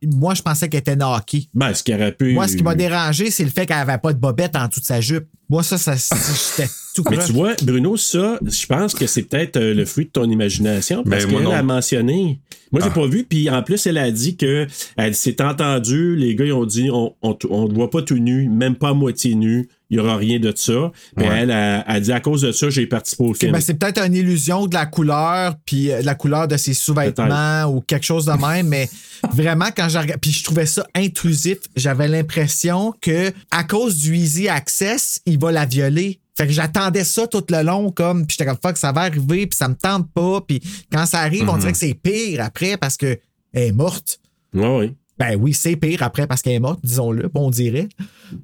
moi, 0.04 0.34
je 0.34 0.42
pensais 0.42 0.68
qu'elle 0.68 0.80
était 0.80 0.96
knockée. 0.96 1.48
Ben, 1.54 1.72
ce 1.74 1.82
qui 1.82 1.94
aurait 1.94 2.12
pu. 2.12 2.32
Moi, 2.34 2.48
ce 2.48 2.56
qui 2.56 2.62
m'a 2.62 2.74
dérangé, 2.74 3.30
c'est 3.30 3.44
le 3.44 3.50
fait 3.50 3.66
qu'elle 3.66 3.76
avait 3.78 3.98
pas 3.98 4.12
de 4.12 4.18
bobette 4.18 4.56
en 4.56 4.68
toute 4.68 4.84
sa 4.84 5.00
jupe. 5.00 5.26
Moi, 5.48 5.62
ça, 5.62 5.76
ça 5.78 5.94
j'étais 5.96 6.68
tout 6.94 7.04
Mais 7.10 7.16
croche. 7.16 7.26
tu 7.26 7.32
vois, 7.34 7.54
Bruno, 7.62 7.96
ça, 7.96 8.38
je 8.42 8.66
pense 8.66 8.94
que 8.94 9.06
c'est 9.06 9.22
peut-être 9.22 9.56
euh, 9.58 9.74
le 9.74 9.84
fruit 9.84 10.06
de 10.06 10.10
ton 10.10 10.24
imagination 10.30 11.04
parce 11.04 11.24
Ben, 11.26 11.30
moi, 11.32 11.42
qu'elle 11.42 11.52
a 11.52 11.62
mentionné. 11.62 12.40
Moi, 12.70 12.80
j'ai 12.82 12.88
Ah. 12.88 12.94
pas 12.94 13.06
vu, 13.06 13.24
puis 13.24 13.50
en 13.50 13.62
plus, 13.62 13.86
elle 13.86 13.98
a 13.98 14.10
dit 14.10 14.36
que 14.36 14.66
elle 14.96 15.14
s'est 15.14 15.42
entendue, 15.42 16.16
les 16.16 16.34
gars, 16.34 16.46
ils 16.46 16.52
ont 16.54 16.64
dit 16.64 16.88
on, 16.90 17.14
on, 17.20 17.34
te- 17.34 17.46
on 17.50 17.66
voit 17.66 17.90
pas 17.90 18.00
tout 18.02 18.16
nu, 18.18 18.48
même 18.48 18.76
pas 18.76 18.90
à 18.90 18.94
moitié 18.94 19.34
nu, 19.34 19.68
il 19.92 19.96
y 19.98 20.00
aura 20.00 20.16
rien 20.16 20.40
de 20.40 20.52
ça. 20.56 20.90
Mais 21.16 21.28
Ouais. 21.28 21.38
elle 21.42 21.50
a, 21.50 21.82
a 21.82 22.00
dit 22.00 22.12
à 22.12 22.18
cause 22.20 22.40
de 22.42 22.50
ça, 22.50 22.70
j'ai 22.70 22.86
participé 22.86 23.22
au 23.24 23.28
Ok, 23.28 23.36
film. 23.36 23.52
ben, 23.52 23.60
c'est 23.60 23.74
peut-être 23.74 24.02
une 24.04 24.14
illusion 24.14 24.66
de 24.66 24.72
la 24.74 24.86
couleur, 24.86 25.54
puis 25.66 25.90
euh, 25.92 26.00
de 26.00 26.06
la 26.06 26.14
couleur 26.14 26.48
de 26.48 26.56
ses 26.56 26.72
sous-vêtements 26.74 27.64
ou 27.66 27.80
quelque 27.82 28.04
chose 28.06 28.24
de 28.24 28.32
même, 28.32 28.68
mais 28.68 28.88
vraiment, 29.34 29.66
quand 29.76 29.88
j'ai 29.90 29.98
regardé, 29.98 30.18
puis 30.20 30.32
je 30.32 30.42
trouvais 30.44 30.66
ça 30.66 30.86
intrusif, 30.96 31.58
j'avais 31.76 32.08
l'impression 32.08 32.94
que 33.00 33.30
à 33.50 33.64
cause 33.64 33.98
du 33.98 34.16
easy 34.16 34.48
access, 34.48 35.20
il 35.26 35.38
va 35.38 35.52
la 35.52 35.66
violer. 35.66 36.18
Fait 36.38 36.46
que 36.46 36.52
j'attendais 36.54 37.04
ça 37.04 37.26
tout 37.26 37.44
le 37.50 37.62
long, 37.62 37.90
comme, 37.92 38.26
puis 38.26 38.36
j'étais 38.38 38.48
comme, 38.48 38.58
fuck, 38.62 38.78
ça 38.78 38.90
va 38.92 39.02
arriver, 39.02 39.46
puis 39.46 39.56
ça 39.56 39.68
me 39.68 39.74
tente 39.74 40.10
pas, 40.14 40.40
puis 40.40 40.62
quand 40.90 41.04
ça 41.04 41.18
arrive, 41.20 41.46
on 41.50 41.58
dirait 41.58 41.72
que 41.72 41.78
c'est 41.78 41.92
pire 41.92 42.40
après 42.42 42.78
parce 42.78 42.96
que 42.96 43.18
elle 43.52 43.64
est 43.68 43.72
morte. 43.72 44.18
Ouais, 44.54 44.76
ouais. 44.78 44.94
Ben 45.18 45.36
oui, 45.40 45.52
c'est 45.52 45.76
pire 45.76 46.02
après 46.02 46.26
parce 46.26 46.42
qu'elle 46.42 46.54
est 46.54 46.60
morte, 46.60 46.80
disons-le, 46.82 47.30
on 47.34 47.50
dirait. 47.50 47.88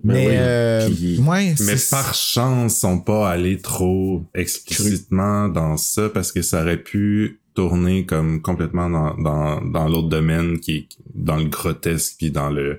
Mais, 0.05 0.27
oui. 0.27 0.33
euh, 0.37 0.91
Puis- 0.91 1.19
ouais, 1.19 1.55
Mais 1.61 1.75
par 1.91 2.15
chance, 2.15 2.77
ils 2.77 2.81
sont 2.81 3.01
pas 3.01 3.31
allés 3.31 3.59
trop 3.59 4.23
explicitement 4.35 5.49
dans 5.49 5.77
ça 5.77 6.09
parce 6.09 6.31
que 6.33 6.43
ça 6.43 6.63
aurait 6.63 6.77
pu 6.83 7.41
tourner 7.55 8.07
comme 8.07 8.41
complètement 8.41 8.89
dans, 8.89 9.17
dans, 9.17 9.61
dans 9.63 9.89
l'autre 9.89 10.09
domaine 10.09 10.61
qui 10.61 10.77
est 10.77 10.89
dans 11.15 11.37
le 11.39 11.47
grotesque 11.47 12.15
puis 12.19 12.31
dans 12.31 12.51
le 12.51 12.79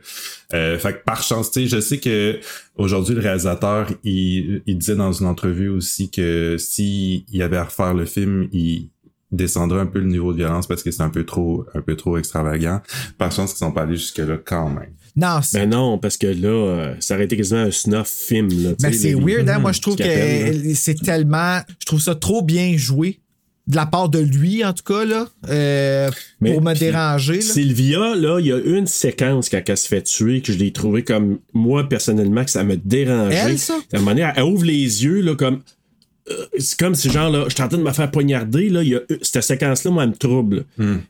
euh, 0.53 0.79
fait 0.79 0.93
que 0.93 1.03
par 1.03 1.21
chance 1.21 1.51
tu 1.51 1.63
sais 1.63 1.67
je 1.75 1.81
sais 1.81 1.97
que 1.97 2.39
aujourd'hui 2.77 3.13
le 3.13 3.19
réalisateur 3.19 3.91
il, 4.05 4.61
il 4.65 4.77
disait 4.77 4.95
dans 4.95 5.11
une 5.11 5.25
entrevue 5.27 5.67
aussi 5.67 6.09
que 6.09 6.55
si 6.57 7.25
il 7.29 7.41
avait 7.41 7.57
à 7.57 7.65
refaire 7.65 7.93
le 7.93 8.05
film 8.05 8.47
il 8.53 8.87
descendrait 9.31 9.79
un 9.81 9.85
peu 9.85 9.99
le 9.99 10.07
niveau 10.07 10.31
de 10.33 10.37
violence 10.37 10.65
parce 10.67 10.81
que 10.83 10.91
c'est 10.91 11.03
un 11.03 11.09
peu 11.09 11.23
trop 11.25 11.65
un 11.75 11.81
peu 11.81 11.95
trop 11.95 12.17
extravagant 12.17 12.81
par 13.17 13.31
chance 13.31 13.51
qu'ils 13.51 13.59
sont 13.59 13.71
pas 13.71 13.83
allés 13.83 13.95
jusque 13.97 14.17
là 14.17 14.37
quand 14.43 14.69
même 14.69 14.89
Non, 15.15 15.39
c'est- 15.43 15.59
Ben 15.59 15.69
non, 15.69 15.97
parce 15.99 16.17
que 16.17 16.27
là, 16.27 16.47
euh, 16.49 16.95
ça 16.99 17.15
aurait 17.15 17.25
été 17.25 17.37
quasiment 17.37 17.61
un 17.61 17.71
snuff 17.71 18.07
film. 18.07 18.47
Là, 18.63 18.69
Ben, 18.79 18.91
c'est 18.93 19.09
les- 19.09 19.15
weird, 19.15 19.47
hein? 19.49 19.59
Moi, 19.59 19.71
je 19.71 19.81
trouve 19.81 19.95
qu'ils 19.95 20.05
appellent, 20.05 20.63
que 20.63 20.73
c'est 20.73 20.95
tellement. 20.95 21.59
Je 21.79 21.85
trouve 21.85 22.01
ça 22.01 22.15
trop 22.15 22.41
bien 22.41 22.75
joué. 22.77 23.19
De 23.67 23.75
la 23.75 23.85
part 23.85 24.09
de 24.09 24.17
lui, 24.17 24.65
en 24.65 24.73
tout 24.73 24.83
cas, 24.83 25.05
là. 25.05 25.27
euh, 25.47 26.09
Mais 26.41 26.53
pour 26.53 26.63
me 26.63 26.73
déranger. 26.73 27.35
Là. 27.35 27.41
Sylvia, 27.41 28.15
là, 28.15 28.39
il 28.39 28.47
y 28.47 28.51
a 28.51 28.57
une 28.57 28.87
séquence 28.87 29.47
quand 29.47 29.61
elle 29.63 29.77
se 29.77 29.87
fait 29.87 30.01
tuer 30.01 30.41
que 30.41 30.51
je 30.51 30.57
l'ai 30.57 30.71
trouvé 30.71 31.03
comme 31.03 31.37
moi 31.53 31.87
personnellement 31.87 32.43
que 32.43 32.49
ça 32.49 32.63
me 32.63 32.77
dérangeait. 32.77 33.35
Elle, 33.51 33.59
ça? 33.59 33.75
À 33.93 33.97
un 33.97 33.99
moment 33.99 34.11
donné, 34.11 34.21
elle, 34.23 34.33
elle 34.37 34.43
ouvre 34.43 34.65
les 34.65 35.03
yeux 35.03 35.21
là 35.21 35.35
comme 35.35 35.59
c'est 36.57 36.77
comme 36.77 36.95
si 36.95 37.09
genre 37.09 37.29
là, 37.29 37.45
je 37.47 37.53
suis 37.53 37.63
en 37.63 37.67
train 37.67 37.77
de 37.77 37.83
me 37.83 37.91
faire 37.91 38.11
poignarder 38.11 38.69
là, 38.69 38.83
y 38.83 38.95
a 38.95 38.99
cette 39.21 39.43
séquence 39.43 39.83
là 39.83 39.91
moi 39.91 40.03
elle 40.03 40.09
me 40.09 40.15
trouble. 40.15 40.65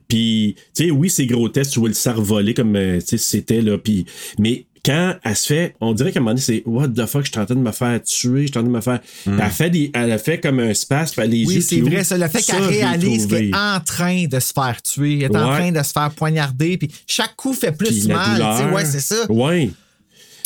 Puis 0.08 0.56
tu 0.76 0.86
sais 0.86 0.92
oui, 0.92 1.10
c'est 1.10 1.26
grotesque, 1.26 1.72
tu 1.72 1.80
vois 1.80 1.90
le 1.90 1.96
cerf-voler 1.96 2.54
comme 2.54 2.76
euh, 2.76 3.00
c'était 3.00 3.62
là 3.62 3.78
puis 3.78 4.06
mais 4.38 4.66
quand 4.86 5.16
elle 5.24 5.36
se 5.36 5.48
fait, 5.48 5.76
on 5.82 5.94
dirait 5.94 6.12
qu'à 6.12 6.20
un 6.20 6.22
moment 6.22 6.32
donné, 6.32 6.42
c'est 6.42 6.64
What 6.66 6.90
the 6.90 7.06
fuck, 7.06 7.26
je 7.26 7.32
suis 7.32 7.40
en 7.40 7.46
train 7.46 7.56
de 7.56 7.60
me 7.62 7.72
faire 7.72 8.02
tuer, 8.02 8.44
je 8.44 8.52
suis 8.52 8.58
en 8.58 8.62
train 8.62 8.64
de 8.64 8.70
me 8.70 8.82
faire. 8.82 9.00
Puis 9.02 9.34
Elle, 9.40 9.52
fait 9.52 9.70
des, 9.70 9.92
elle 9.94 10.12
a 10.12 10.18
fait 10.18 10.40
comme 10.40 10.60
un 10.60 10.72
puis 10.72 11.12
elle 11.18 11.30
les 11.30 11.46
Oui, 11.46 11.62
c'est 11.62 11.82
vrai, 11.82 12.04
ça. 12.04 12.18
Le 12.18 12.28
fait 12.28 12.42
qu'elle 12.42 12.64
réalise 12.64 13.28
qu'elle 13.28 13.50
est 13.50 13.56
en 13.56 13.80
train 13.82 14.26
de 14.26 14.40
se 14.40 14.54
faire 14.54 14.82
tuer, 14.82 15.20
elle 15.20 15.32
est 15.32 15.38
en 15.38 15.52
train 15.52 15.72
de 15.72 15.84
se 15.84 15.92
faire 15.92 16.12
poignarder, 16.12 16.78
puis 16.78 16.90
chaque 17.06 17.36
coup 17.36 17.54
fait 17.54 17.72
plus 17.72 18.06
Puis 18.06 18.08
mal. 18.08 18.26
tu 18.26 18.32
sais, 18.32 18.38
douleur. 18.38 18.74
Ouais, 18.74 18.86
c'est 18.86 19.00
ça. 19.02 19.30
Ouais. 19.30 19.70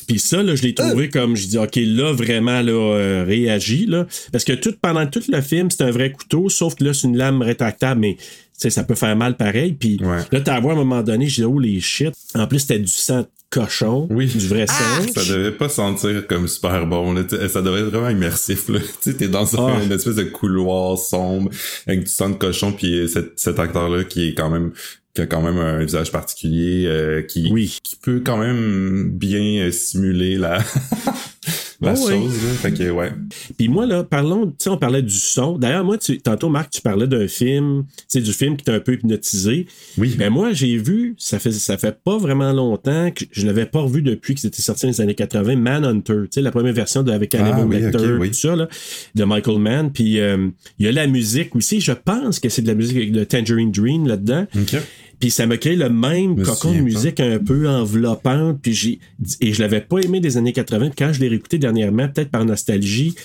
Puis 0.07 0.19
ça, 0.19 0.43
là, 0.43 0.55
je 0.55 0.63
l'ai 0.63 0.73
trouvé 0.73 1.09
comme, 1.09 1.35
je 1.35 1.47
dis, 1.47 1.57
OK, 1.57 1.75
là, 1.77 2.13
vraiment, 2.13 2.61
là, 2.61 2.71
euh, 2.71 3.23
réagis, 3.25 3.85
là. 3.85 4.05
Parce 4.31 4.43
que 4.43 4.53
tout, 4.53 4.73
pendant 4.81 5.05
tout 5.07 5.21
le 5.29 5.41
film, 5.41 5.69
c'est 5.71 5.83
un 5.83 5.91
vrai 5.91 6.11
couteau, 6.11 6.49
sauf 6.49 6.75
que 6.75 6.83
là, 6.83 6.93
c'est 6.93 7.07
une 7.07 7.17
lame 7.17 7.41
rétractable, 7.41 8.01
mais, 8.01 8.15
tu 8.15 8.23
sais, 8.57 8.69
ça 8.69 8.83
peut 8.83 8.95
faire 8.95 9.15
mal 9.15 9.35
pareil. 9.37 9.73
Puis 9.73 9.99
Ouais. 10.01 10.19
là, 10.31 10.41
t'as 10.41 10.55
à 10.55 10.59
voir 10.59 10.75
à 10.77 10.81
un 10.81 10.83
moment 10.83 11.01
donné, 11.03 11.27
je 11.27 11.35
dis, 11.35 11.43
oh, 11.45 11.59
les 11.59 11.79
shit. 11.81 12.13
En 12.35 12.47
plus, 12.47 12.59
c'était 12.59 12.79
du 12.79 12.87
sang 12.87 13.21
de 13.21 13.27
cochon. 13.49 14.07
Oui. 14.09 14.25
Du 14.27 14.47
vrai 14.47 14.65
Ah! 14.69 15.01
sang. 15.13 15.21
Ça 15.23 15.33
devait 15.33 15.51
pas 15.51 15.69
sentir 15.69 16.25
comme 16.27 16.47
super 16.47 16.87
bon. 16.87 17.13
Là. 17.13 17.21
Ça 17.49 17.61
devait 17.61 17.81
être 17.81 17.87
vraiment 17.89 18.09
immersif. 18.09 18.67
Là. 18.69 18.79
Tu 18.79 19.11
sais, 19.11 19.17
t'es 19.17 19.27
dans 19.27 19.45
Ah. 19.57 19.79
une 19.85 19.91
espèce 19.91 20.15
de 20.15 20.23
couloir 20.23 20.97
sombre 20.97 21.51
avec 21.85 22.01
du 22.05 22.09
sang 22.09 22.29
de 22.31 22.35
cochon, 22.35 22.71
puis 22.71 23.07
cet, 23.07 23.39
cet 23.39 23.59
acteur-là 23.59 24.05
qui 24.05 24.29
est 24.29 24.33
quand 24.33 24.49
même 24.49 24.71
qui 25.13 25.21
a 25.21 25.25
quand 25.27 25.41
même 25.41 25.57
un 25.57 25.83
visage 25.83 26.11
particulier, 26.11 26.85
euh, 26.87 27.21
qui, 27.21 27.49
Oui. 27.51 27.77
qui 27.83 27.95
peut 27.95 28.21
quand 28.25 28.37
même 28.37 29.11
bien 29.11 29.67
euh, 29.67 29.71
simuler 29.71 30.37
la, 30.37 30.57
la 31.81 31.93
Oh, 31.93 31.95
chose. 31.95 32.09
oui. 32.11 32.23
Là. 32.47 32.53
Fait 32.61 32.71
que 32.73 32.89
ouais. 32.89 33.11
Puis 33.57 33.67
moi, 33.67 33.85
là, 33.85 34.03
parlons, 34.03 34.47
tu 34.47 34.53
sais, 34.59 34.69
on 34.69 34.77
parlait 34.77 35.01
du 35.01 35.13
son. 35.13 35.57
D'ailleurs, 35.57 35.83
moi, 35.83 35.97
tu, 35.97 36.17
tantôt, 36.19 36.47
Marc, 36.49 36.69
tu 36.71 36.81
parlais 36.81 37.07
d'un 37.07 37.27
film, 37.27 37.83
sais, 38.07 38.21
du 38.21 38.31
film 38.31 38.55
qui 38.55 38.63
t'a 38.63 38.73
un 38.73 38.79
peu 38.79 38.93
hypnotisé. 38.93 39.67
Oui. 39.97 40.15
Ben 40.17 40.29
moi, 40.31 40.53
j'ai 40.53 40.77
vu, 40.77 41.13
ça 41.17 41.39
fait, 41.39 41.51
ça 41.51 41.77
fait 41.77 41.97
pas 42.03 42.17
vraiment 42.17 42.53
longtemps 42.53 43.11
que 43.11 43.25
je 43.31 43.45
l'avais 43.45 43.65
pas 43.65 43.81
revu 43.81 44.01
depuis 44.01 44.33
que 44.33 44.39
c'était 44.41 44.61
sorti 44.61 44.85
dans 44.85 44.91
les 44.93 45.01
années 45.01 45.13
80, 45.15 45.57
Manhunter, 45.57 46.13
tu 46.23 46.27
sais, 46.31 46.41
la 46.41 46.51
première 46.51 46.73
version 46.73 47.03
de, 47.03 47.11
avec 47.11 47.35
Hannibal 47.35 47.59
Ah 47.59 47.65
oui, 47.65 47.79
Lecter, 47.81 47.97
ok, 48.13 48.19
oui. 48.21 48.27
tout 48.29 48.33
ça, 48.35 48.55
là, 48.55 48.67
de 49.13 49.23
Michael 49.25 49.59
Mann. 49.59 49.91
Puis 49.91 50.19
euh, 50.21 50.47
il 50.79 50.85
y 50.85 50.89
a 50.89 50.91
la 50.93 51.05
musique 51.07 51.55
aussi, 51.55 51.81
je 51.81 51.91
pense 51.91 52.39
que 52.39 52.47
c'est 52.49 52.61
de 52.61 52.67
la 52.67 52.75
musique 52.75 52.95
avec 52.97 53.11
le 53.13 53.25
Tangerine 53.25 53.71
Dream 53.71 54.07
là-dedans. 54.07 54.47
OK. 54.55 54.77
Puis 55.23 55.31
ça 55.31 55.45
m'a 55.47 55.55
créé 55.55 55.77
le 55.77 55.89
même 55.89 56.35
me 56.35 56.43
cocon 56.43 56.73
de 56.73 56.77
pas. 56.79 56.81
musique 56.83 57.19
un 57.21 57.39
peu 57.39 57.69
enveloppante. 57.69 58.59
Puis 58.61 58.73
j'ai 58.73 58.99
et 59.39 59.53
je 59.53 59.61
l'avais 59.61 59.79
pas 59.79 59.99
aimé 59.99 60.19
des 60.19 60.35
années 60.35 60.51
80. 60.51 60.87
Puis 60.87 60.95
quand 60.97 61.13
je 61.13 61.21
l'ai 61.21 61.29
réécouté 61.29 61.57
dernièrement, 61.59 62.09
peut-être 62.09 62.29
par 62.29 62.43
nostalgie, 62.43 63.15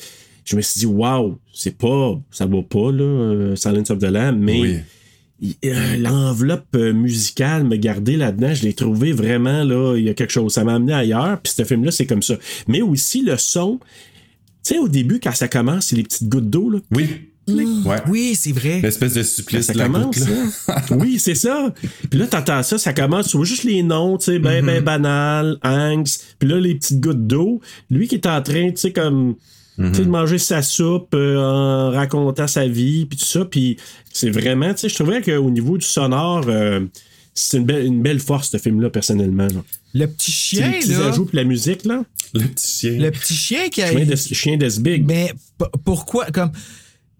je 0.44 0.54
me 0.54 0.60
suis 0.62 0.78
dit 0.78 0.86
waouh, 0.86 1.38
c'est 1.52 1.76
pas 1.76 2.16
ça 2.30 2.46
va 2.46 2.62
pas 2.62 2.92
là, 2.92 3.02
euh, 3.02 3.56
Silence 3.56 3.90
of 3.90 3.98
the 3.98 4.04
Lamb, 4.04 4.38
mais 4.38 4.60
Oui. 5.42 5.56
euh, 5.64 5.96
l'enveloppe 5.96 6.68
euh, 6.76 6.92
musicale 6.92 7.64
me 7.64 7.74
gardait 7.74 8.16
là-dedans, 8.16 8.54
je 8.54 8.62
l'ai 8.62 8.74
trouvé 8.74 9.10
vraiment 9.10 9.64
là, 9.64 9.96
il 9.96 10.04
y 10.04 10.08
a 10.08 10.14
quelque 10.14 10.32
chose, 10.32 10.52
ça 10.52 10.62
m'a 10.62 10.76
amené 10.76 10.92
ailleurs. 10.92 11.40
Puis 11.42 11.52
ce 11.56 11.64
film 11.64 11.84
là, 11.84 11.90
c'est 11.90 12.06
comme 12.06 12.22
ça. 12.22 12.36
Mais 12.68 12.80
aussi 12.80 13.22
le 13.22 13.36
son. 13.38 13.80
Tu 14.64 14.74
sais, 14.74 14.78
au 14.78 14.86
début, 14.86 15.18
quand 15.18 15.34
ça 15.34 15.48
commence, 15.48 15.86
c'est 15.86 15.96
les 15.96 16.04
petites 16.04 16.28
gouttes 16.28 16.48
d'eau, 16.48 16.70
là. 16.70 16.78
Oui. 16.92 17.06
Ouais. 17.48 17.96
Oui, 18.08 18.34
c'est 18.34 18.52
vrai. 18.52 18.80
L'espèce 18.82 19.14
de 19.14 19.22
supplice 19.22 19.66
ça 19.66 19.72
de 19.72 19.78
la 19.78 19.84
commence, 19.86 20.18
goutte, 20.18 20.28
là. 20.28 20.74
là. 20.74 20.82
oui, 20.98 21.18
c'est 21.18 21.34
ça. 21.34 21.72
Puis 22.10 22.18
là, 22.18 22.26
t'entends 22.26 22.62
ça, 22.62 22.78
ça 22.78 22.92
commence, 22.92 23.28
tu 23.28 23.36
vois 23.36 23.46
juste 23.46 23.64
les 23.64 23.82
noms, 23.82 24.18
tu 24.18 24.26
sais, 24.26 24.38
ben, 24.38 24.62
Mm-hmm. 24.62 24.66
ben 24.66 24.84
banal, 24.84 25.58
Hanks. 25.62 26.08
Puis 26.38 26.48
là, 26.48 26.58
les 26.60 26.74
petites 26.74 27.00
gouttes 27.00 27.26
d'eau. 27.26 27.60
Lui 27.90 28.08
qui 28.08 28.16
est 28.16 28.26
en 28.26 28.42
train, 28.42 28.70
tu 28.70 28.76
sais, 28.76 28.92
comme, 28.92 29.34
tu 29.76 29.82
Mm-hmm. 29.82 29.94
sais, 29.94 30.04
de 30.04 30.10
manger 30.10 30.38
sa 30.38 30.60
soupe 30.62 31.14
euh, 31.14 31.38
en 31.38 31.90
racontant 31.92 32.48
sa 32.48 32.66
vie, 32.66 33.06
puis 33.06 33.16
tout 33.16 33.24
ça. 33.24 33.44
Puis 33.44 33.76
c'est 34.12 34.30
vraiment, 34.30 34.74
tu 34.74 34.80
sais, 34.80 34.88
je 34.88 34.94
trouvais 34.96 35.22
qu'au 35.22 35.50
niveau 35.50 35.78
du 35.78 35.86
sonore, 35.86 36.44
euh, 36.48 36.80
c'est 37.32 37.58
une 37.58 37.64
belle, 37.64 37.84
une 37.86 38.02
belle 38.02 38.18
force, 38.18 38.50
ce 38.50 38.56
film-là, 38.58 38.90
personnellement. 38.90 39.46
là. 39.46 39.62
Le 39.94 40.06
petit 40.06 40.32
chien, 40.32 40.68
les 40.72 40.78
petits 40.80 40.90
là. 40.94 41.06
ajouts, 41.06 41.26
puis 41.26 41.36
la 41.36 41.44
musique, 41.44 41.84
là. 41.84 42.02
Le 42.34 42.40
petit 42.46 42.68
chien. 42.70 42.98
Le 42.98 43.10
petit 43.12 43.34
chien 43.34 43.68
qui 43.70 43.80
a. 43.82 43.90
Chien 43.92 44.04
de, 44.04 44.16
chien 44.16 44.56
d'Esbig. 44.56 45.04
Mais 45.06 45.32
p- 45.58 45.64
pourquoi 45.84 46.26
comme 46.26 46.50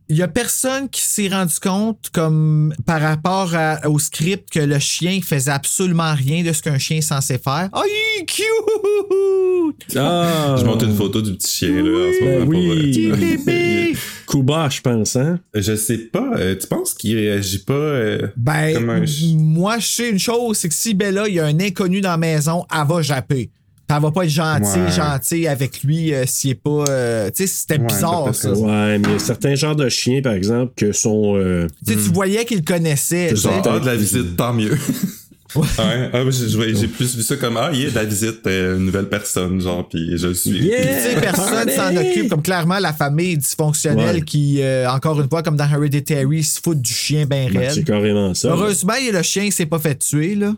il 0.08 0.16
y 0.16 0.22
a 0.22 0.28
personne 0.28 0.88
qui 0.88 1.00
s'est 1.02 1.28
rendu 1.28 1.54
compte 1.60 2.08
comme 2.12 2.72
par 2.86 3.00
rapport 3.00 3.54
à- 3.54 3.86
au 3.88 3.98
script 3.98 4.50
que 4.50 4.60
le 4.60 4.78
chien 4.78 5.20
faisait 5.22 5.50
absolument 5.50 6.14
rien 6.14 6.42
de 6.42 6.52
ce 6.52 6.62
qu'un 6.62 6.78
chien 6.78 6.98
est 6.98 7.02
censé 7.02 7.38
faire. 7.38 7.68
Oh, 7.74 7.82
il 7.86 8.22
est 8.22 8.26
cute! 8.26 9.96
Ah! 9.96 10.56
Je 10.58 10.64
monte 10.64 10.82
une 10.82 10.94
photo 10.96 11.20
du 11.22 11.34
petit 11.34 11.56
chien, 11.58 11.82
là, 11.82 12.08
en 12.08 12.12
ce 12.12 12.24
moment. 12.24 12.38
Ben 12.38 12.44
pour, 12.44 12.54
oui. 12.54 12.70
euh, 13.10 13.14
Petit 13.14 13.36
bébé! 13.44 13.96
Kuba, 14.26 14.68
je 14.68 14.80
pense, 14.80 15.16
hein? 15.16 15.40
Je 15.54 15.74
sais 15.76 15.98
pas. 15.98 16.30
euh, 16.36 16.54
tu 16.58 16.66
penses 16.66 16.94
qu'il 16.94 17.16
réagit 17.16 17.60
pas 17.60 17.72
euh, 17.72 18.28
Ben, 18.36 18.74
comme 18.74 18.90
un 18.90 19.06
ch- 19.06 19.32
moi, 19.36 19.78
je 19.78 19.86
sais 19.86 20.10
une 20.10 20.18
chose, 20.18 20.58
c'est 20.58 20.68
que 20.68 20.74
si 20.74 20.94
Bella, 20.94 21.28
il 21.28 21.34
y 21.34 21.40
a 21.40 21.46
un 21.46 21.58
inconnu 21.60 22.00
dans 22.00 22.10
la 22.10 22.16
maison, 22.18 22.64
elle 22.74 22.86
va 22.86 23.02
japper. 23.02 23.50
Puis 23.88 23.96
Elle 23.96 24.02
va 24.02 24.10
pas 24.10 24.24
être 24.24 24.30
gentille, 24.30 24.82
Ouais. 24.82 24.90
gentille 24.92 25.48
avec 25.48 25.82
lui 25.82 26.12
euh, 26.12 26.24
s'il 26.26 26.50
est 26.50 26.54
pas. 26.54 26.84
euh, 26.90 27.30
tu 27.34 27.46
sais, 27.46 27.46
c'était 27.46 27.80
Ouais, 27.80 27.86
bizarre, 27.86 28.34
ça. 28.34 28.52
Ouais, 28.52 28.98
mais 28.98 29.08
il 29.08 29.12
y 29.12 29.14
a 29.14 29.18
certains 29.18 29.54
genres 29.54 29.76
de 29.76 29.88
chiens, 29.88 30.20
par 30.20 30.34
exemple, 30.34 30.72
que 30.76 30.92
sont. 30.92 31.36
euh, 31.36 31.66
Tu 31.86 31.94
sais, 31.94 31.98
tu 31.98 32.12
voyais 32.12 32.44
qu'il 32.44 32.58
le 32.58 32.64
connaissait. 32.64 33.28
tu 33.30 33.36
sais. 33.38 33.42
Genre, 33.48 33.62
ah, 33.66 33.80
de 33.80 33.86
la 33.86 33.96
visite, 33.96 34.36
tant 34.36 34.52
mieux. 34.52 34.72
ouais, 35.56 35.64
ah, 36.12 36.22
moi, 36.22 36.30
j'ai 36.30 36.88
plus 36.88 37.16
vu 37.16 37.22
ça 37.22 37.36
comme, 37.36 37.56
ah, 37.56 37.70
il 37.72 37.80
y 37.80 37.86
a 37.86 37.90
de 37.90 37.94
la 37.94 38.04
visite, 38.04 38.40
euh, 38.46 38.76
une 38.76 38.84
nouvelle 38.84 39.08
personne, 39.08 39.58
genre, 39.62 39.88
puis 39.88 40.18
je 40.18 40.26
le 40.28 40.34
suis. 40.34 40.58
Yeah! 40.66 40.76
Tu 40.84 41.10
sais, 41.14 41.20
personne 41.22 41.70
s'en 41.70 41.96
occupe, 41.96 42.28
comme 42.28 42.42
clairement 42.42 42.78
la 42.78 42.92
famille 42.92 43.38
dysfonctionnelle 43.38 44.16
Ouais. 44.16 44.20
qui, 44.22 44.60
euh, 44.60 44.86
encore 44.90 45.18
une 45.18 45.28
fois, 45.30 45.42
comme 45.42 45.56
dans 45.56 45.64
Hereditary, 45.66 46.42
se 46.44 46.60
fout 46.62 46.78
du 46.78 46.92
chien 46.92 47.24
ben 47.24 47.50
ben, 47.50 47.62
c'est 47.70 47.76
raide. 47.76 47.84
carrément 47.86 48.34
ça. 48.34 48.50
Heureusement, 48.50 48.92
il 49.00 49.06
y 49.06 49.08
a 49.08 49.12
le 49.12 49.22
chien 49.22 49.44
qui 49.46 49.52
s'est 49.52 49.64
pas 49.64 49.78
fait 49.78 49.98
tuer, 49.98 50.34
là. 50.34 50.52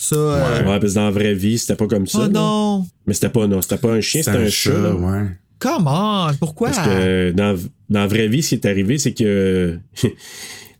Ça. 0.00 0.14
euh, 0.16 0.58
Ouais, 0.64 0.78
parce 0.80 0.92
que 0.92 0.94
dans 0.94 1.04
la 1.06 1.10
vraie 1.10 1.34
vie, 1.34 1.58
c'était 1.58 1.74
pas 1.76 1.86
comme 1.88 2.06
ça. 2.06 2.20
Oh 2.24 2.28
non! 2.28 2.86
Mais 3.06 3.12
c'était 3.14 3.28
pas, 3.28 3.46
non, 3.46 3.60
c'était 3.60 3.76
pas 3.78 3.92
un 3.92 4.00
chien, 4.00 4.22
C'est 4.22 4.30
c'était 4.32 4.44
un, 4.46 4.48
chat. 4.48 4.94
ouais. 4.94 5.26
Come 5.58 5.86
on! 5.88 6.30
Pourquoi? 6.38 6.70
Parce 6.70 6.86
que 6.88 7.32
dans, 7.32 7.54
dans 7.90 8.00
la 8.00 8.06
vraie 8.06 8.28
vie, 8.28 8.42
ce 8.42 8.50
qui 8.50 8.54
est 8.54 8.66
arrivé, 8.66 8.96
c'est 8.96 9.12
que. 9.12 9.76
tu 10.00 10.08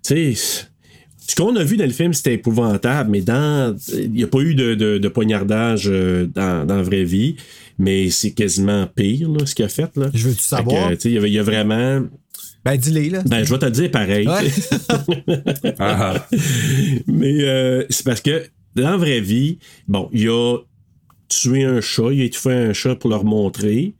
sais. 0.02 0.34
Ce 1.30 1.34
qu'on 1.36 1.54
a 1.56 1.62
vu 1.64 1.76
dans 1.76 1.84
le 1.84 1.90
film, 1.90 2.14
c'était 2.14 2.34
épouvantable, 2.34 3.10
mais 3.10 3.20
dans. 3.20 3.76
Il 3.92 4.12
n'y 4.12 4.22
a 4.22 4.28
pas 4.28 4.38
eu 4.38 4.54
de, 4.54 4.74
de, 4.74 4.96
de 4.98 5.08
poignardage 5.08 5.84
euh, 5.88 6.26
dans, 6.32 6.64
dans 6.64 6.76
la 6.76 6.82
vraie 6.82 7.04
vie, 7.04 7.36
mais 7.78 8.08
c'est 8.10 8.30
quasiment 8.30 8.86
pire, 8.86 9.28
là, 9.28 9.44
ce 9.44 9.54
qu'il 9.54 9.64
a 9.64 9.68
fait. 9.68 9.94
Là. 9.96 10.06
Je 10.14 10.28
veux-tu 10.28 10.40
savoir? 10.42 10.88
que, 10.90 10.94
tu 10.94 11.00
sais, 11.02 11.08
il 11.10 11.14
y 11.14 11.18
avait- 11.18 11.28
il 11.28 11.34
y 11.34 11.38
a 11.38 11.42
vraiment. 11.42 12.02
Ben, 12.64 12.76
dis-les, 12.76 13.10
là. 13.10 13.22
Ben, 13.26 13.44
je 13.44 13.50
vais 13.52 13.58
te 13.58 13.64
le 13.66 13.70
dire 13.72 13.90
pareil. 13.90 14.26
Ouais. 14.26 15.34
Ah, 15.78 16.26
Mais 17.06 17.44
euh, 17.44 17.84
c'est 17.90 18.04
parce 18.06 18.20
que 18.20 18.44
dans 18.82 18.90
la 18.90 18.96
vraie 18.96 19.20
vie, 19.20 19.58
bon, 19.86 20.08
il 20.12 20.28
a 20.28 20.58
tué 21.28 21.64
un 21.64 21.80
chat, 21.80 22.10
il 22.12 22.22
a 22.22 22.24
étouffé 22.24 22.52
un 22.52 22.72
chat 22.72 22.96
pour 22.96 23.10
leur 23.10 23.24
montrer. 23.24 23.94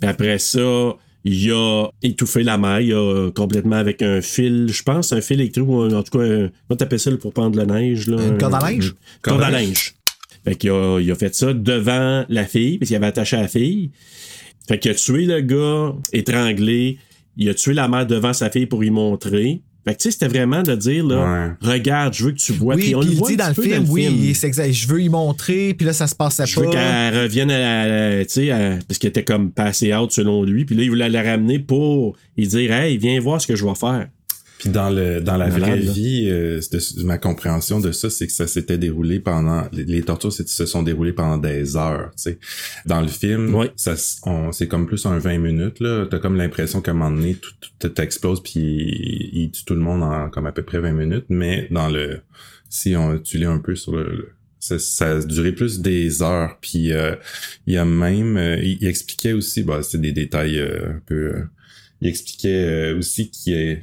Puis 0.00 0.08
après 0.08 0.38
ça, 0.38 0.96
il 1.24 1.52
a 1.52 1.88
étouffé 2.02 2.42
la 2.42 2.58
mère, 2.58 2.80
il 2.80 2.92
a 2.92 3.30
complètement 3.30 3.76
avec 3.76 4.02
un 4.02 4.20
fil, 4.20 4.68
je 4.70 4.82
pense, 4.82 5.12
un 5.12 5.20
fil 5.20 5.40
électrique, 5.40 5.66
ou 5.66 5.82
en 5.82 6.02
tout 6.02 6.18
cas, 6.18 6.24
un, 6.24 6.50
comment 6.68 6.76
t'appelles 6.76 7.00
ça 7.00 7.10
pour 7.16 7.32
prendre 7.32 7.56
la 7.56 7.64
neige? 7.64 8.06
Là, 8.06 8.22
Une 8.22 8.38
corde 8.38 8.54
à 8.54 8.70
linge? 8.70 8.86
Une 8.88 9.20
Corde 9.22 9.42
à 9.42 9.50
linge. 9.50 9.94
Fait 10.44 10.56
qu'il 10.56 10.70
a, 10.70 11.00
il 11.00 11.10
a 11.10 11.14
fait 11.14 11.34
ça 11.34 11.54
devant 11.54 12.26
la 12.28 12.44
fille, 12.44 12.78
parce 12.78 12.88
qu'il 12.88 12.96
avait 12.96 13.06
attaché 13.06 13.36
à 13.36 13.42
la 13.42 13.48
fille. 13.48 13.90
Fait 14.68 14.78
qu'il 14.78 14.90
a 14.90 14.94
tué 14.94 15.24
le 15.24 15.40
gars, 15.40 15.94
étranglé, 16.12 16.98
il 17.36 17.48
a 17.48 17.54
tué 17.54 17.72
la 17.72 17.88
mère 17.88 18.06
devant 18.06 18.32
sa 18.32 18.50
fille 18.50 18.66
pour 18.66 18.84
y 18.84 18.90
montrer. 18.90 19.62
Fait 19.86 19.94
que 19.94 19.98
tu 19.98 20.04
sais, 20.04 20.10
c'était 20.12 20.28
vraiment 20.28 20.62
de 20.62 20.74
dire, 20.74 21.04
là, 21.06 21.56
regarde, 21.60 22.14
je 22.14 22.24
veux 22.24 22.30
que 22.32 22.38
tu 22.38 22.52
vois. 22.54 22.74
Oui, 22.74 22.94
on 22.94 23.00
puis 23.00 23.08
le 23.08 23.14
il 23.14 23.18
voit 23.18 23.28
dit 23.28 23.36
dans 23.36 23.48
le 23.48 23.54
petit 23.54 23.68
peu 23.68 23.74
film, 23.74 23.86
oui, 23.90 24.04
film. 24.06 24.34
c'est 24.34 24.46
exact. 24.46 24.72
Je 24.72 24.88
veux 24.88 25.02
y 25.02 25.08
montrer, 25.10 25.74
puis 25.74 25.86
là, 25.86 25.92
ça 25.92 26.06
se 26.06 26.14
passait 26.14 26.46
Je 26.46 26.58
veux 26.58 26.66
pas. 26.66 26.72
qu'elle 26.72 27.18
revienne 27.22 27.50
à, 27.50 27.86
la- 27.86 28.24
tu 28.24 28.32
sais, 28.32 28.50
à- 28.50 28.78
parce 28.88 28.98
qu'il 28.98 29.08
était 29.10 29.24
comme 29.24 29.50
passé 29.50 29.94
out 29.94 30.10
selon 30.10 30.42
lui. 30.42 30.64
Puis 30.64 30.74
là, 30.74 30.84
il 30.84 30.88
voulait 30.88 31.08
la 31.10 31.22
ramener 31.22 31.58
pour 31.58 32.16
lui 32.38 32.46
dire, 32.46 32.72
hey, 32.72 32.96
viens 32.96 33.20
voir 33.20 33.40
ce 33.40 33.46
que 33.46 33.56
je 33.56 33.64
vais 33.64 33.74
faire. 33.74 34.08
Puis 34.64 34.72
dans 34.72 34.88
le 34.88 35.20
dans 35.20 35.36
la 35.36 35.50
vraie 35.50 35.78
là. 35.78 35.92
vie, 35.92 36.26
euh, 36.30 36.58
de- 36.72 37.02
ma 37.04 37.18
compréhension 37.18 37.80
de 37.80 37.92
ça, 37.92 38.08
c'est 38.08 38.26
que 38.26 38.32
ça 38.32 38.46
s'était 38.46 38.78
déroulé 38.78 39.20
pendant 39.20 39.64
les, 39.72 39.84
les 39.84 40.00
tortures 40.02 40.32
se 40.32 40.64
sont 40.64 40.82
déroulées 40.82 41.12
pendant 41.12 41.36
des 41.36 41.76
heures. 41.76 42.10
Tu 42.16 42.22
sais, 42.22 42.38
dans 42.86 43.02
le 43.02 43.08
film, 43.08 43.54
Ouais. 43.54 43.70
ça 43.76 43.94
c'est 43.96 44.66
comme 44.68 44.86
plus 44.86 45.04
un 45.04 45.18
20 45.18 45.36
minutes 45.36 45.80
là. 45.80 46.06
T'as 46.10 46.18
comme 46.18 46.36
l'impression 46.36 46.80
qu'à 46.80 46.92
un 46.92 46.94
moment 46.94 47.14
donné 47.14 47.34
tout, 47.34 47.52
tout, 47.78 48.00
explose 48.00 48.42
puis 48.42 48.60
il, 48.60 49.30
il 49.42 49.50
tue 49.50 49.64
tout 49.66 49.74
le 49.74 49.80
monde 49.80 50.02
en 50.02 50.30
comme 50.30 50.46
à 50.46 50.52
peu 50.52 50.62
près 50.62 50.80
20 50.80 50.92
minutes. 50.92 51.26
Mais 51.28 51.68
dans 51.70 51.90
le 51.90 52.20
si 52.70 52.96
on 52.96 53.18
tu 53.18 53.36
lis 53.36 53.44
un 53.44 53.58
peu 53.58 53.76
sur 53.76 53.94
le, 53.94 54.04
le- 54.04 54.28
ça, 54.60 54.78
ça 54.78 55.10
a 55.10 55.20
duré 55.20 55.52
plus 55.52 55.80
des 55.80 56.22
heures. 56.22 56.56
Puis 56.62 56.90
euh, 56.92 57.16
il 57.66 57.74
y 57.74 57.76
a 57.76 57.84
même 57.84 58.38
euh, 58.38 58.56
il, 58.62 58.78
il 58.80 58.86
expliquait 58.88 59.34
aussi, 59.34 59.62
bah 59.62 59.82
c'est 59.82 60.00
des 60.00 60.12
détails 60.12 60.58
euh, 60.58 60.88
un 60.96 61.00
peu. 61.04 61.14
euh, 61.34 61.42
il 62.00 62.08
expliquait 62.08 62.48
euh, 62.94 62.98
aussi 62.98 63.30
qu'il 63.30 63.82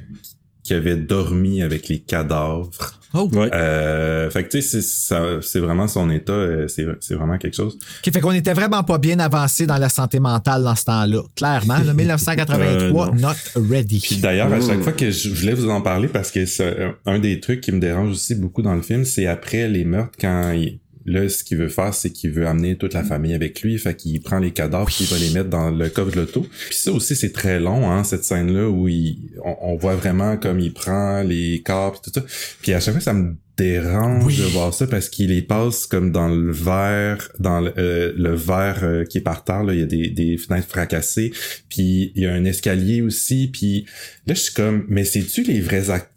qui 0.62 0.74
avait 0.74 0.96
dormi 0.96 1.62
avec 1.62 1.88
les 1.88 2.00
cadavres. 2.00 2.70
Oh. 3.14 3.28
Ouais. 3.32 3.50
Euh, 3.52 4.30
fait 4.30 4.44
que 4.44 4.48
tu 4.48 4.62
sais, 4.62 4.80
c'est 4.80 4.82
ça- 4.82 5.38
c'est 5.42 5.58
vraiment 5.60 5.86
son 5.86 6.08
état, 6.08 6.32
euh, 6.32 6.66
c'est 6.68 6.86
c'est 7.00 7.14
vraiment 7.14 7.36
quelque 7.36 7.54
chose. 7.56 7.76
Qui 8.02 8.10
fait 8.10 8.20
qu'on 8.20 8.32
était 8.32 8.54
vraiment 8.54 8.82
pas 8.84 8.96
bien 8.96 9.18
avancé 9.18 9.66
dans 9.66 9.76
la 9.76 9.90
santé 9.90 10.18
mentale 10.18 10.62
dans 10.62 10.74
ce 10.74 10.84
temps-là. 10.84 11.20
Clairement, 11.36 11.76
le 11.84 11.92
1983, 11.92 13.08
Euh, 13.12 13.12
not 13.12 13.68
ready. 13.70 14.00
Puis 14.00 14.16
d'ailleurs, 14.16 14.50
à 14.50 14.60
chaque 14.62 14.80
fois 14.82 14.92
que 14.92 15.10
je 15.10 15.28
voulais 15.28 15.52
vous 15.52 15.68
en 15.68 15.82
parler, 15.82 16.08
parce 16.08 16.30
que 16.30 16.46
c'est 16.46 16.82
un- 16.82 16.94
un 17.04 17.18
des 17.18 17.38
trucs 17.40 17.60
qui 17.60 17.72
me 17.72 17.80
dérange 17.80 18.10
aussi 18.12 18.34
beaucoup 18.34 18.62
dans 18.62 18.74
le 18.74 18.82
film, 18.82 19.04
c'est 19.04 19.26
après 19.26 19.68
les 19.68 19.84
meurtres, 19.84 20.16
quand 20.18 20.52
il, 20.52 20.80
là, 21.06 21.28
ce 21.28 21.44
qu'il 21.44 21.58
veut 21.58 21.68
faire, 21.68 21.94
c'est 21.94 22.10
qu'il 22.10 22.30
veut 22.30 22.46
amener 22.46 22.76
toute 22.76 22.94
la 22.94 23.02
famille 23.04 23.34
avec 23.34 23.62
lui, 23.62 23.78
fait 23.78 23.94
qu'il 23.94 24.20
prend 24.20 24.38
les 24.38 24.50
cadavres, 24.52 24.86
puis 24.86 24.98
il 25.02 25.06
va 25.06 25.18
les 25.18 25.30
mettre 25.30 25.50
dans 25.50 25.70
le 25.70 25.88
coffre 25.88 26.10
de 26.12 26.16
l'auto. 26.20 26.46
Puis 26.68 26.76
ça 26.78 26.92
aussi, 26.92 27.16
c'est 27.16 27.32
très 27.32 27.60
long, 27.60 27.90
hein, 27.90 28.04
cette 28.04 28.24
scène-là, 28.24 28.68
où 28.68 28.88
il, 28.88 29.18
on, 29.44 29.56
on 29.60 29.76
voit 29.76 29.96
vraiment 29.96 30.36
comme 30.36 30.60
il 30.60 30.72
prend 30.72 31.22
les 31.22 31.62
corps, 31.64 31.92
puis 31.92 32.10
tout 32.12 32.20
ça. 32.20 32.26
Puis 32.62 32.72
à 32.72 32.80
chaque 32.80 32.94
fois, 32.94 33.00
ça 33.02 33.12
me 33.14 33.34
dérange 33.58 34.24
Oui. 34.24 34.36
de 34.38 34.44
voir 34.44 34.72
ça 34.72 34.86
parce 34.86 35.10
qu'il 35.10 35.28
les 35.28 35.42
passe 35.42 35.86
comme 35.86 36.10
dans 36.10 36.28
le 36.28 36.50
verre, 36.50 37.28
dans 37.38 37.60
le, 37.60 37.72
euh, 37.76 38.12
le 38.16 38.34
verre 38.34 38.80
euh, 38.82 39.04
qui 39.04 39.18
est 39.18 39.22
par 39.22 39.44
terre, 39.44 39.62
là, 39.62 39.74
il 39.74 39.80
y 39.80 39.82
a 39.82 39.86
des, 39.86 40.08
des 40.08 40.38
fenêtres 40.38 40.68
fracassées, 40.68 41.32
puis 41.68 42.12
il 42.14 42.22
y 42.22 42.26
a 42.26 42.32
un 42.32 42.44
escalier 42.46 43.02
aussi, 43.02 43.48
puis 43.52 43.84
là 44.26 44.32
je 44.34 44.40
suis 44.40 44.54
comme, 44.54 44.86
mais 44.88 45.04
c'est-tu 45.04 45.42
les 45.42 45.60
vrais 45.60 45.90
acteurs? 45.90 46.08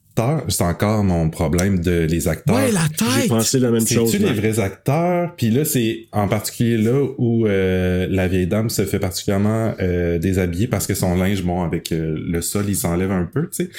C'est 0.47 0.63
encore 0.63 1.03
mon 1.03 1.29
problème 1.29 1.79
de 1.79 2.05
les 2.09 2.27
acteurs. 2.27 2.55
Ouais, 2.55 2.71
la 2.71 2.87
J'ai 2.91 3.21
tête! 3.21 3.29
pensé 3.29 3.59
la 3.59 3.71
même 3.71 3.85
chose. 3.85 4.11
C'est-tu 4.11 4.23
les 4.23 4.33
vrais 4.33 4.59
acteurs? 4.59 5.35
Puis 5.35 5.49
là, 5.49 5.65
c'est 5.65 6.07
en 6.11 6.27
particulier 6.27 6.77
là 6.77 7.05
où 7.17 7.45
euh, 7.47 8.07
la 8.09 8.27
vieille 8.27 8.47
dame 8.47 8.69
se 8.69 8.85
fait 8.85 8.99
particulièrement 8.99 9.73
euh, 9.81 10.17
déshabiller 10.17 10.67
parce 10.67 10.87
que 10.87 10.93
son 10.93 11.15
linge, 11.15 11.43
bon, 11.43 11.63
avec 11.63 11.91
euh, 11.91 12.15
le 12.17 12.41
sol, 12.41 12.65
il 12.67 12.75
s'enlève 12.75 13.11
un 13.11 13.25
peu, 13.25 13.49
tu 13.49 13.65
sais. 13.65 13.69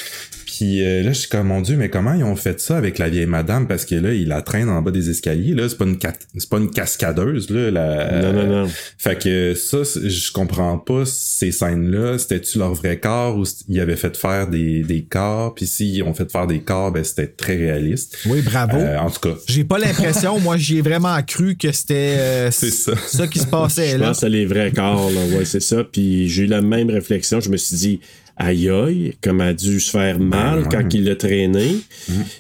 Puis 0.57 0.83
euh, 0.83 1.03
là, 1.03 1.13
je 1.13 1.19
suis 1.21 1.29
comme, 1.29 1.49
mon 1.49 1.61
Dieu, 1.61 1.77
mais 1.77 1.91
comment 1.91 2.15
ils 2.15 2.25
ont 2.25 2.35
fait 2.35 2.59
ça 2.61 2.79
avec 2.79 2.99
la 2.99 3.11
vieille 3.11 3.27
madame? 3.27 3.67
Parce 3.69 3.85
que 3.85 3.95
là, 3.95 4.15
il 4.15 4.29
la 4.29 4.41
traîne 4.41 4.71
en 4.71 4.81
bas 4.81 4.91
des 4.91 5.11
escaliers. 5.11 5.55
Là, 5.55 5.69
c'est 5.69 5.77
pas 5.77 5.85
une, 5.85 5.99
ca- 6.01 6.15
c'est 6.35 6.49
pas 6.49 6.57
une 6.59 6.71
cascadeuse, 6.71 7.51
là. 7.51 7.71
La... 7.71 8.23
Non, 8.23 8.33
non, 8.33 8.47
non. 8.65 8.71
Fait 8.97 9.21
que 9.21 9.53
ça, 9.55 9.79
je 9.85 10.33
comprends 10.33 10.79
pas 10.79 11.03
ces 11.05 11.53
scènes-là. 11.53 12.17
C'était-tu 12.19 12.59
leur 12.59 12.73
vrai 12.73 12.99
corps 12.99 13.37
ou 13.37 13.45
ils 13.69 13.81
avaient 13.81 13.97
fait 13.97 14.17
faire 14.17 14.49
des, 14.49 14.83
des 14.83 15.03
corps? 15.05 15.55
Puis 15.55 15.67
s'ils 15.67 16.03
ont 16.05 16.15
fait 16.15 16.31
faire 16.33 16.47
des 16.47 16.61
corps, 16.61 16.91
ben 16.91 17.05
c'était 17.05 17.27
très 17.27 17.57
réaliste. 17.57 18.17
Oui, 18.27 18.41
bravo. 18.41 18.79
Euh, 18.79 18.97
en 18.99 19.11
tout 19.11 19.21
cas, 19.21 19.35
J'ai 19.49 19.65
pas 19.65 19.79
l'impression, 19.79 20.39
moi, 20.41 20.57
j'y 20.57 20.79
ai 20.79 20.83
vraiment 20.83 21.21
cru 21.23 21.57
que 21.57 21.71
c'était 21.71 22.15
euh, 22.19 22.51
C'est 22.51 22.71
ça. 22.71 22.95
ça 22.97 23.27
qui 23.27 23.41
se 23.41 23.47
passait 23.47 23.91
Je 23.91 23.97
là. 23.99 24.09
pense 24.09 24.25
à 24.25 24.29
les 24.31 24.47
vrais 24.47 24.73
corps, 24.73 25.11
là. 25.11 25.37
Ouais, 25.37 25.45
c'est 25.45 25.61
ça. 25.61 25.85
Puis 25.85 26.29
j'ai 26.31 26.45
eu 26.45 26.47
la 26.47 26.63
même 26.63 26.89
réflexion. 26.89 27.41
Je 27.41 27.51
me 27.51 27.59
suis 27.59 27.77
dit, 27.77 28.01
aïe 28.37 28.68
aïe, 28.68 29.14
comme 29.22 29.41
a 29.41 29.53
dû 29.55 29.80
se 29.80 29.91
faire 29.91 30.18
mal 30.20 30.61
Ben 30.61 30.62
ouais. 30.62 30.68
quand 30.70 30.95
il 30.95 31.05
l'a 31.05 31.16
traîné. 31.16 31.76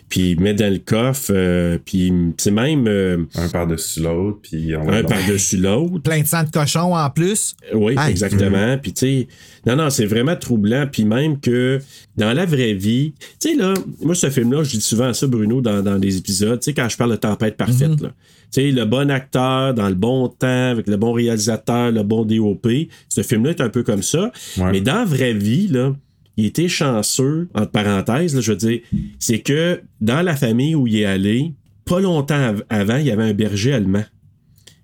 Puis 0.08 0.32
il 0.32 0.40
met 0.40 0.54
dans 0.54 0.70
le 0.72 0.78
coffre. 0.78 1.30
euh, 1.34 1.78
puis 1.84 2.12
c'est 2.36 2.50
même 2.50 2.86
euh, 2.86 3.24
un 3.34 3.48
par-dessus 3.48 4.00
l'autre, 4.00 4.38
puis 4.42 4.74
on 4.76 4.88
un 4.88 5.02
par-dessus 5.02 5.56
l'autre. 5.56 6.02
Plein 6.02 6.20
de 6.20 6.26
sang 6.26 6.44
de 6.44 6.50
cochon 6.50 6.94
en 6.94 7.10
plus. 7.10 7.54
Oui, 7.74 7.94
Aïe. 7.96 8.10
exactement. 8.10 8.76
Puis, 8.78 8.92
tu 8.92 9.06
sais, 9.06 9.28
non, 9.66 9.76
non, 9.76 9.90
c'est 9.90 10.06
vraiment 10.06 10.36
troublant. 10.36 10.86
Puis, 10.90 11.04
même 11.04 11.40
que 11.40 11.80
dans 12.16 12.32
la 12.32 12.44
vraie 12.44 12.74
vie, 12.74 13.14
tu 13.40 13.50
sais, 13.50 13.54
là, 13.56 13.74
moi, 14.02 14.14
ce 14.14 14.28
film-là, 14.30 14.62
je 14.64 14.72
dis 14.72 14.80
souvent 14.80 15.12
ça, 15.12 15.26
Bruno, 15.26 15.60
dans, 15.60 15.82
dans 15.82 15.98
des 15.98 16.16
épisodes, 16.18 16.60
tu 16.60 16.66
sais, 16.66 16.74
quand 16.74 16.88
je 16.88 16.96
parle 16.96 17.12
de 17.12 17.16
Tempête 17.16 17.56
Parfaite, 17.56 18.00
là. 18.00 18.12
Tu 18.56 18.62
sais, 18.62 18.70
le 18.72 18.86
bon 18.86 19.10
acteur, 19.10 19.74
dans 19.74 19.88
le 19.88 19.94
bon 19.94 20.28
temps, 20.28 20.70
avec 20.70 20.86
le 20.88 20.96
bon 20.96 21.12
réalisateur, 21.12 21.92
le 21.92 22.02
bon 22.02 22.24
DOP. 22.24 22.66
Ce 23.10 23.22
film-là 23.22 23.50
est 23.50 23.60
un 23.60 23.68
peu 23.68 23.82
comme 23.82 24.02
ça. 24.02 24.32
Ouais. 24.56 24.72
Mais 24.72 24.80
dans 24.80 24.94
la 24.94 25.04
vraie 25.04 25.34
vie, 25.34 25.68
là, 25.68 25.94
il 26.38 26.46
était 26.46 26.68
chanceux, 26.68 27.48
entre 27.54 27.70
parenthèses, 27.70 28.34
là, 28.34 28.40
je 28.40 28.52
veux 28.52 28.56
dire, 28.58 28.80
c'est 29.18 29.40
que 29.40 29.82
dans 30.00 30.22
la 30.22 30.34
famille 30.36 30.74
où 30.74 30.86
il 30.86 30.96
est 30.96 31.04
allé, 31.04 31.52
pas 31.84 32.00
longtemps 32.00 32.34
av- 32.34 32.64
avant, 32.70 32.96
il 32.96 33.06
y 33.06 33.10
avait 33.10 33.24
un 33.24 33.34
berger 33.34 33.74
allemand. 33.74 34.04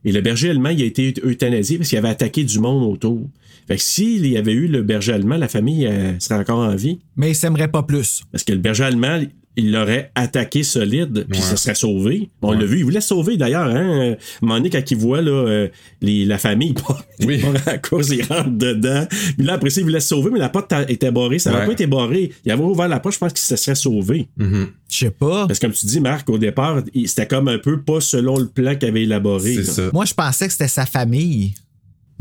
Et 0.04 0.12
le 0.12 0.20
berger 0.20 0.50
allemand, 0.50 0.68
il 0.70 0.82
a 0.82 0.84
été 0.84 1.14
euthanasié 1.24 1.78
parce 1.78 1.88
qu'il 1.88 1.96
avait 1.98 2.08
attaqué 2.08 2.44
du 2.44 2.58
monde 2.58 2.82
autour. 2.92 3.20
Fait 3.68 3.76
que 3.76 3.82
s'il 3.82 4.26
y 4.26 4.36
avait 4.36 4.52
eu 4.52 4.66
le 4.66 4.82
berger 4.82 5.12
allemand, 5.12 5.36
la 5.36 5.48
famille 5.48 5.86
euh, 5.86 6.18
serait 6.18 6.40
encore 6.40 6.58
en 6.58 6.74
vie. 6.74 6.98
Mais 7.16 7.30
il 7.30 7.34
s'aimerait 7.34 7.68
pas 7.68 7.84
plus. 7.84 8.22
Parce 8.32 8.44
que 8.44 8.52
le 8.52 8.58
berger 8.58 8.84
allemand, 8.84 9.20
il 9.56 9.70
l'aurait 9.72 10.10
attaqué 10.14 10.62
solide, 10.62 11.26
puis 11.28 11.38
Ouais. 11.40 11.44
ça 11.44 11.56
serait 11.56 11.74
sauvé. 11.74 12.30
On 12.40 12.50
Ouais. 12.50 12.58
l'a 12.58 12.64
vu, 12.64 12.78
il 12.78 12.84
voulait 12.84 13.00
sauver 13.00 13.36
d'ailleurs. 13.36 13.66
Hein? 13.68 14.16
À 14.42 14.46
donné, 14.46 14.70
quand 14.70 14.90
il 14.90 14.96
voit 14.96 15.20
là, 15.20 15.30
euh, 15.30 15.68
les, 16.00 16.24
la 16.24 16.38
famille, 16.38 16.74
Oui. 17.26 17.40
il 17.42 17.56
à 17.56 17.72
la 17.72 17.78
course, 17.78 18.08
il 18.10 18.22
rentre 18.24 18.50
dedans. 18.50 19.06
Puis 19.36 19.46
là, 19.46 19.54
après 19.54 19.70
ça, 19.70 19.80
il 19.80 19.84
voulait 19.84 20.00
sauver, 20.00 20.30
mais 20.30 20.38
la 20.38 20.48
porte 20.48 20.68
ta- 20.68 20.88
était 20.90 21.10
barrée. 21.10 21.38
Ça 21.38 21.50
n'avait 21.50 21.62
Ouais. 21.62 21.66
pas 21.68 21.72
été 21.72 21.86
barré. 21.86 22.32
Il 22.44 22.50
avait 22.52 22.62
ouvert 22.62 22.88
la 22.88 23.00
porte, 23.00 23.14
je 23.14 23.18
pense 23.20 23.32
qu'il 23.32 23.40
se 23.42 23.56
serait 23.56 23.74
sauvé. 23.74 24.28
Mhm. 24.36 24.68
Je 24.90 24.96
sais 24.98 25.10
pas. 25.10 25.46
Parce 25.46 25.58
que 25.58 25.66
comme 25.66 25.74
tu 25.74 25.86
dis, 25.86 26.00
Marc, 26.00 26.28
au 26.30 26.38
départ, 26.38 26.82
il- 26.94 27.08
c'était 27.08 27.26
comme 27.26 27.48
un 27.48 27.58
peu 27.58 27.80
pas 27.82 28.00
selon 28.00 28.38
le 28.38 28.46
plan 28.48 28.74
qu'il 28.76 28.88
avait 28.88 29.02
élaboré. 29.02 29.62
ça. 29.64 29.90
Moi, 29.92 30.04
je 30.04 30.14
pensais 30.14 30.46
que 30.46 30.52
c'était 30.52 30.68
sa 30.68 30.86
famille. 30.86 31.54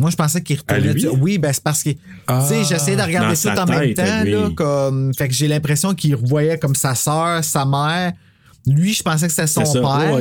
Moi, 0.01 0.09
je 0.09 0.15
pensais 0.15 0.41
qu'il 0.41 0.57
retournait. 0.57 0.93
Lui? 0.93 1.07
Oui, 1.07 1.37
ben 1.37 1.53
c'est 1.53 1.63
parce 1.63 1.83
que. 1.83 1.91
Ah. 2.27 2.43
tu 2.45 2.55
sais, 2.55 2.63
j'essayais 2.63 2.97
de 2.97 3.03
regarder 3.03 3.35
ça 3.35 3.53
en 3.63 3.65
même 3.65 3.93
temps, 3.93 4.23
là. 4.25 4.49
Comme, 4.55 5.13
fait 5.13 5.27
que 5.27 5.33
j'ai 5.33 5.47
l'impression 5.47 5.93
qu'il 5.93 6.15
revoyait 6.15 6.57
comme 6.57 6.75
sa 6.75 6.95
sœur, 6.95 7.43
sa 7.43 7.65
mère. 7.65 8.13
Lui, 8.67 8.93
je 8.93 9.03
pensais 9.03 9.27
que 9.27 9.33
c'était 9.33 9.47
son 9.47 9.65
ça, 9.65 9.79
père. 9.79 10.19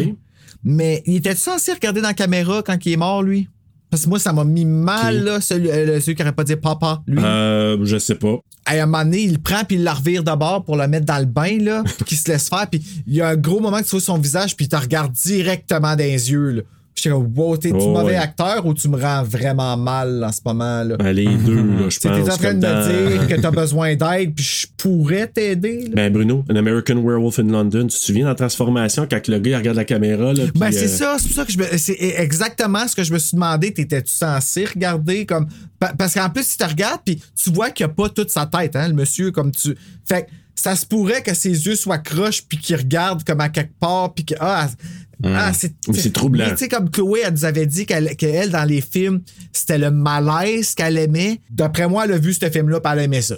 Mais 0.63 1.03
il 1.07 1.17
était 1.17 1.35
censé 1.35 1.73
regarder 1.73 2.03
dans 2.03 2.09
la 2.09 2.15
caméra 2.15 2.63
quand 2.63 2.77
il 2.85 2.93
est 2.93 2.97
mort, 2.97 3.23
lui? 3.23 3.49
Parce 3.89 4.05
que 4.05 4.09
moi, 4.09 4.19
ça 4.19 4.33
m'a 4.33 4.45
mis 4.45 4.67
mal, 4.67 5.25
là, 5.25 5.41
celui, 5.41 5.71
euh, 5.71 5.99
celui 6.01 6.15
qui 6.15 6.23
n'aurait 6.23 6.35
pas 6.35 6.45
dit 6.45 6.57
papa, 6.57 7.03
lui. 7.07 7.19
Euh, 7.19 7.79
je 7.85 7.99
sais 7.99 8.15
pas. 8.15 8.37
À 8.67 8.75
un 8.75 8.87
moment 8.87 9.05
donné, 9.05 9.23
il 9.23 9.33
le 9.33 9.39
prend 9.39 9.65
puis 9.65 9.77
il 9.77 9.83
la 9.83 9.95
revire 9.95 10.23
d'abord 10.23 10.65
pour 10.65 10.77
le 10.77 10.87
mettre 10.87 11.07
dans 11.07 11.19
le 11.19 11.25
bain, 11.25 11.59
là, 11.59 11.83
puis 11.97 12.05
qu'il 12.05 12.19
se 12.19 12.31
laisse 12.31 12.49
faire. 12.49 12.67
Puis 12.71 12.83
il 13.07 13.15
y 13.15 13.23
a 13.23 13.29
un 13.29 13.37
gros 13.37 13.61
moment 13.61 13.79
que 13.79 13.85
tu 13.85 13.91
vois 13.91 14.01
son 14.01 14.19
visage, 14.19 14.55
puis 14.55 14.67
il 14.67 14.69
te 14.69 14.77
regarde 14.77 15.13
directement 15.13 15.97
dans 15.97 15.99
les 15.99 16.31
yeux, 16.31 16.51
là. 16.51 16.63
Puis 17.01 17.05
J'étais 17.05 17.15
comme, 17.17 17.33
wow, 17.35 17.57
t'es-tu 17.57 17.77
Oh, 17.81 17.93
mauvais 17.93 18.13
ouais. 18.13 18.17
acteur 18.17 18.67
ou 18.67 18.75
tu 18.75 18.89
me 18.89 19.01
rends 19.01 19.23
vraiment 19.23 19.77
mal 19.77 20.23
en 20.23 20.31
ce 20.33 20.41
moment, 20.45 20.85
là? 20.85 20.97
Ben, 20.99 21.13
les 21.13 21.27
deux, 21.37 21.55
là, 21.63 21.89
je 21.89 21.99
pense. 21.99 22.01
T'es 22.01 22.09
en 22.31 22.37
train 22.37 22.55
de 22.55 22.67
me 22.67 23.17
dire 23.19 23.27
que 23.29 23.41
t'as 23.41 23.51
besoin 23.63 23.95
d'aide, 23.97 24.35
puis 24.35 24.45
je 24.45 24.67
pourrais 24.77 25.27
t'aider. 25.27 25.91
Ben 25.95 26.13
Bruno, 26.13 26.45
An 26.51 26.57
American 26.57 26.97
Werewolf 27.03 27.39
in 27.39 27.45
London, 27.45 27.87
tu 27.87 27.97
te 27.99 28.03
souviens 28.05 28.27
dans 28.27 28.35
Transformation 28.35 29.07
quand 29.11 29.27
le 29.29 29.39
gars 29.39 29.51
il 29.51 29.57
regarde 29.57 29.77
la 29.77 29.85
caméra 29.85 30.33
là, 30.33 30.45
Ben, 30.55 30.71
c'est 30.73 30.85
euh, 30.85 30.89
ça, 30.89 31.17
c'est 31.19 31.33
ça 31.33 31.45
que 31.45 31.53
je 31.53 31.59
me. 31.59 31.65
C'est 31.79 31.97
exactement 32.19 32.87
ce 32.87 32.95
que 32.97 33.03
je 33.05 33.13
me 33.13 33.19
suis 33.19 33.35
demandé. 33.35 33.73
T'étais-tu 33.73 34.13
censé 34.13 34.65
regarder 34.67 35.25
comme. 35.27 35.47
pa- 35.79 35.95
Parce 35.97 36.15
qu'en 36.15 36.29
plus, 36.29 36.45
si 36.47 36.59
tu 36.59 36.65
regardes, 36.65 37.01
puis 37.05 37.21
tu 37.43 37.51
vois 37.51 37.71
qu'il 37.71 37.87
a 37.87 37.89
pas 37.89 38.09
toute 38.11 38.31
sa 38.31 38.47
tête, 38.47 38.77
hein, 38.77 38.89
le 38.89 38.95
monsieur, 38.95 39.31
comme 39.31 39.53
tu. 39.53 39.75
Fait 40.07 40.23
que 40.23 40.27
ça 40.55 40.77
se 40.77 40.85
pourrait 40.85 41.23
que 41.23 41.33
ses 41.35 41.49
yeux 41.67 41.77
soient 41.77 41.99
croches, 41.99 42.43
puis 42.47 42.59
qu'il 42.59 42.77
regarde 42.77 43.25
comme 43.25 43.41
à 43.41 43.49
quelque 43.49 43.73
part, 43.81 44.13
puis 44.13 44.25
que. 44.27 44.35
Ah, 44.41 44.69
ah, 45.25 45.53
c'est. 45.53 46.13
Troublant. 46.13 46.51
Tu 46.51 46.57
sais, 46.57 46.69
comme 46.69 46.91
Chloé, 46.91 47.23
elle 47.25 47.33
nous 47.33 47.45
avait 47.45 47.67
dit 47.67 47.87
qu'elle, 47.87 48.17
qu'elle, 48.17 48.51
dans 48.51 48.65
les 48.65 48.81
films, 48.81 49.21
c'était 49.53 49.79
le 49.79 49.91
malaise 49.91 50.75
qu'elle 50.75 50.99
aimait. 50.99 51.41
D'après 51.51 51.89
moi, 51.89 52.05
elle 52.05 52.13
a 52.13 52.19
vu 52.19 52.33
ce 52.33 52.49
film-là, 52.49 52.81
puis 52.81 52.93
elle 52.93 53.01
aimait 53.01 53.23
ça. 53.23 53.37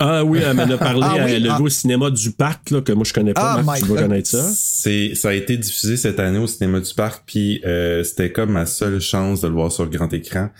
Ah 0.00 0.24
oui, 0.24 0.40
elle 0.44 0.54
m'en 0.54 0.62
a 0.62 0.78
parlé, 0.78 1.00
Ah 1.04 1.14
oui, 1.24 1.32
elle 1.32 1.42
l'a 1.42 1.54
ah. 1.54 1.58
vu 1.58 1.64
au 1.64 1.68
cinéma 1.68 2.10
du 2.10 2.30
parc 2.30 2.70
là, 2.70 2.80
que 2.80 2.92
moi 2.92 3.04
je 3.04 3.12
connais 3.12 3.32
pas, 3.32 3.56
Ah, 3.58 3.62
Marc, 3.62 3.80
tu 3.80 3.86
God. 3.86 3.98
connaître 3.98 4.28
ça. 4.28 4.48
C'est, 4.54 5.14
ça 5.14 5.30
a 5.30 5.32
été 5.32 5.56
diffusé 5.56 5.96
cette 5.96 6.20
année 6.20 6.38
au 6.38 6.46
cinéma 6.46 6.80
du 6.80 6.94
parc, 6.94 7.24
puis 7.26 7.60
euh, 7.64 8.04
c'était 8.04 8.30
comme 8.30 8.52
ma 8.52 8.66
seule 8.66 9.00
chance 9.00 9.40
de 9.40 9.48
le 9.48 9.54
voir 9.54 9.72
sur 9.72 9.84
le 9.84 9.90
grand 9.90 10.12
écran. 10.12 10.50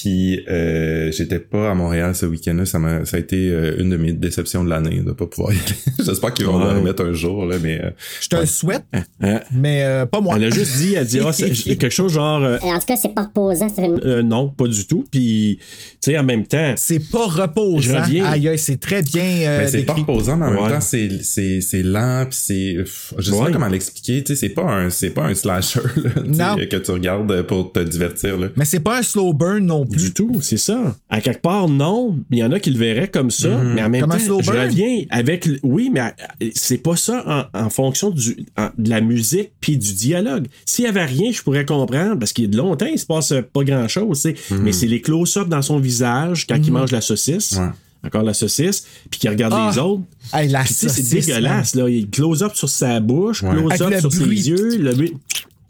Puis 0.00 0.40
euh, 0.48 1.12
j'étais 1.12 1.38
pas 1.38 1.70
à 1.70 1.74
Montréal 1.74 2.14
ce 2.14 2.24
week-end-là. 2.24 2.64
Ça, 2.64 2.78
m'a, 2.78 3.04
ça 3.04 3.18
a 3.18 3.20
été 3.20 3.50
euh, 3.50 3.76
une 3.78 3.90
de 3.90 3.98
mes 3.98 4.12
déceptions 4.12 4.64
de 4.64 4.70
l'année 4.70 5.00
de 5.00 5.12
pas 5.12 5.26
pouvoir 5.26 5.52
y 5.52 5.56
aller. 5.56 5.76
J'espère 6.06 6.32
qu'ils 6.32 6.46
vont 6.46 6.58
Ouais. 6.62 6.72
le 6.72 6.78
remettre 6.78 7.04
un 7.04 7.12
jour, 7.12 7.44
là, 7.44 7.56
mais... 7.62 7.78
euh, 7.82 7.90
Je 8.22 8.28
te 8.28 8.36
le 8.36 8.46
souhaite, 8.46 8.84
Hein? 9.22 9.40
mais 9.52 9.82
euh, 9.84 10.06
pas 10.06 10.20
moi. 10.22 10.36
Elle 10.36 10.44
a 10.44 10.50
juste 10.50 10.78
dit, 10.78 10.94
elle 10.94 11.04
dit, 11.06 11.20
ah, 11.22 11.30
c'est 11.32 11.50
quelque 11.78 11.90
chose 11.90 12.12
genre, 12.12 12.42
euh, 12.42 12.56
En 12.62 12.78
tout 12.78 12.86
cas, 12.86 12.96
c'est 12.96 13.14
pas 13.14 13.24
reposant, 13.24 13.66
euh, 13.78 14.22
non, 14.22 14.48
pas 14.48 14.66
du 14.66 14.86
tout. 14.86 15.04
Puis, 15.10 15.58
tu 16.00 16.10
sais, 16.12 16.18
en 16.18 16.24
même 16.24 16.46
temps, 16.46 16.72
C'est 16.76 17.10
pas 17.10 17.26
reposant. 17.26 18.02
Aïe, 18.02 18.48
aïe, 18.48 18.58
c'est 18.58 18.80
très 18.80 19.02
bien 19.02 19.22
euh, 19.24 19.58
Mais 19.58 19.68
c'est 19.68 19.82
pas 19.82 19.92
reposant, 19.94 20.36
mais 20.38 20.46
en 20.46 20.54
Ouais. 20.54 20.62
même 20.62 20.70
temps, 20.72 20.80
c'est, 20.80 21.10
c'est, 21.22 21.60
c'est 21.60 21.82
lent, 21.82 22.24
puis 22.30 22.38
c'est, 22.40 22.76
je 23.18 23.30
sais 23.30 23.36
Ouais. 23.36 23.44
pas 23.46 23.50
comment 23.52 23.68
l'expliquer, 23.68 24.22
tu 24.24 24.34
sais, 24.34 24.40
c'est 24.40 24.54
pas 24.54 24.62
un, 24.62 24.88
c'est 24.90 25.10
pas 25.10 25.24
un 25.24 25.34
slasher, 25.34 25.80
là, 25.96 26.10
Non. 26.56 26.56
que 26.66 26.76
tu 26.76 26.90
regardes 26.92 27.42
pour 27.42 27.72
te 27.72 27.80
divertir, 27.80 28.38
là. 28.38 28.48
Mais 28.56 28.64
c'est 28.64 28.80
pas 28.80 28.98
un 28.98 29.02
slow 29.02 29.32
burn 29.32 29.66
non 29.66 29.81
plus. 29.86 30.02
du 30.04 30.12
tout, 30.14 30.38
c'est 30.42 30.56
ça. 30.56 30.96
À 31.10 31.20
quelque 31.20 31.40
part, 31.42 31.68
non. 31.68 32.18
Il 32.30 32.38
y 32.38 32.44
en 32.44 32.52
a 32.52 32.60
qui 32.60 32.70
le 32.70 32.78
verraient 32.78 33.08
comme 33.08 33.30
ça, 33.30 33.48
Mhm. 33.48 33.74
mais 33.74 33.82
en 33.82 33.88
même 33.90 34.00
Comme 34.02 34.10
temps, 34.10 34.18
je 34.42 34.50
reviens 34.50 35.04
avec. 35.10 35.48
Oui, 35.62 35.90
mais 35.92 36.00
euh, 36.42 36.50
c'est 36.54 36.78
pas 36.78 36.96
ça 36.96 37.48
en, 37.54 37.58
en 37.66 37.70
fonction 37.70 38.10
du, 38.10 38.44
en- 38.56 38.70
de 38.78 38.90
la 38.90 39.00
musique 39.00 39.50
puis 39.60 39.76
du 39.76 39.92
dialogue. 39.94 40.46
S'il 40.66 40.84
y 40.84 40.88
avait 40.88 41.04
rien, 41.04 41.32
je 41.32 41.42
pourrais 41.42 41.64
comprendre, 41.66 42.18
parce 42.18 42.32
qu'il 42.32 42.44
y 42.44 42.46
a 42.46 42.50
de 42.50 42.56
longtemps, 42.56 42.86
il 42.86 42.98
se 42.98 43.06
passe 43.06 43.32
pas 43.52 43.64
grand-chose, 43.64 44.22
tu 44.22 44.34
sais. 44.36 44.56
Mais 44.62 44.72
c'est 44.72 44.86
les 44.86 45.00
close-up 45.00 45.48
dans 45.48 45.62
son 45.62 45.78
visage 45.78 46.46
quand 46.46 46.56
il 46.56 46.72
mange 46.72 46.92
la 46.92 47.00
saucisse. 47.00 47.52
Ouais. 47.52 47.68
Encore 48.04 48.24
la 48.24 48.34
saucisse, 48.34 48.84
puis 49.10 49.20
qu'il 49.20 49.30
regarde 49.30 49.54
Ah. 49.56 49.70
les 49.72 49.78
autres. 49.78 50.02
Hey, 50.34 50.48
la 50.48 50.64
Puis 50.64 50.74
tu 50.74 50.74
sais, 50.74 50.88
c'est 50.88 51.20
dégueulasse, 51.20 51.76
là. 51.76 51.88
Il 51.88 52.10
close-up 52.10 52.50
sur 52.54 52.68
sa 52.68 52.98
bouche, 52.98 53.44
Ouais. 53.44 53.50
close-up 53.54 53.94
sur 54.00 54.10
bruit. 54.10 54.42
ses 54.42 54.48
yeux. 54.50 54.76
Le... 54.78 54.92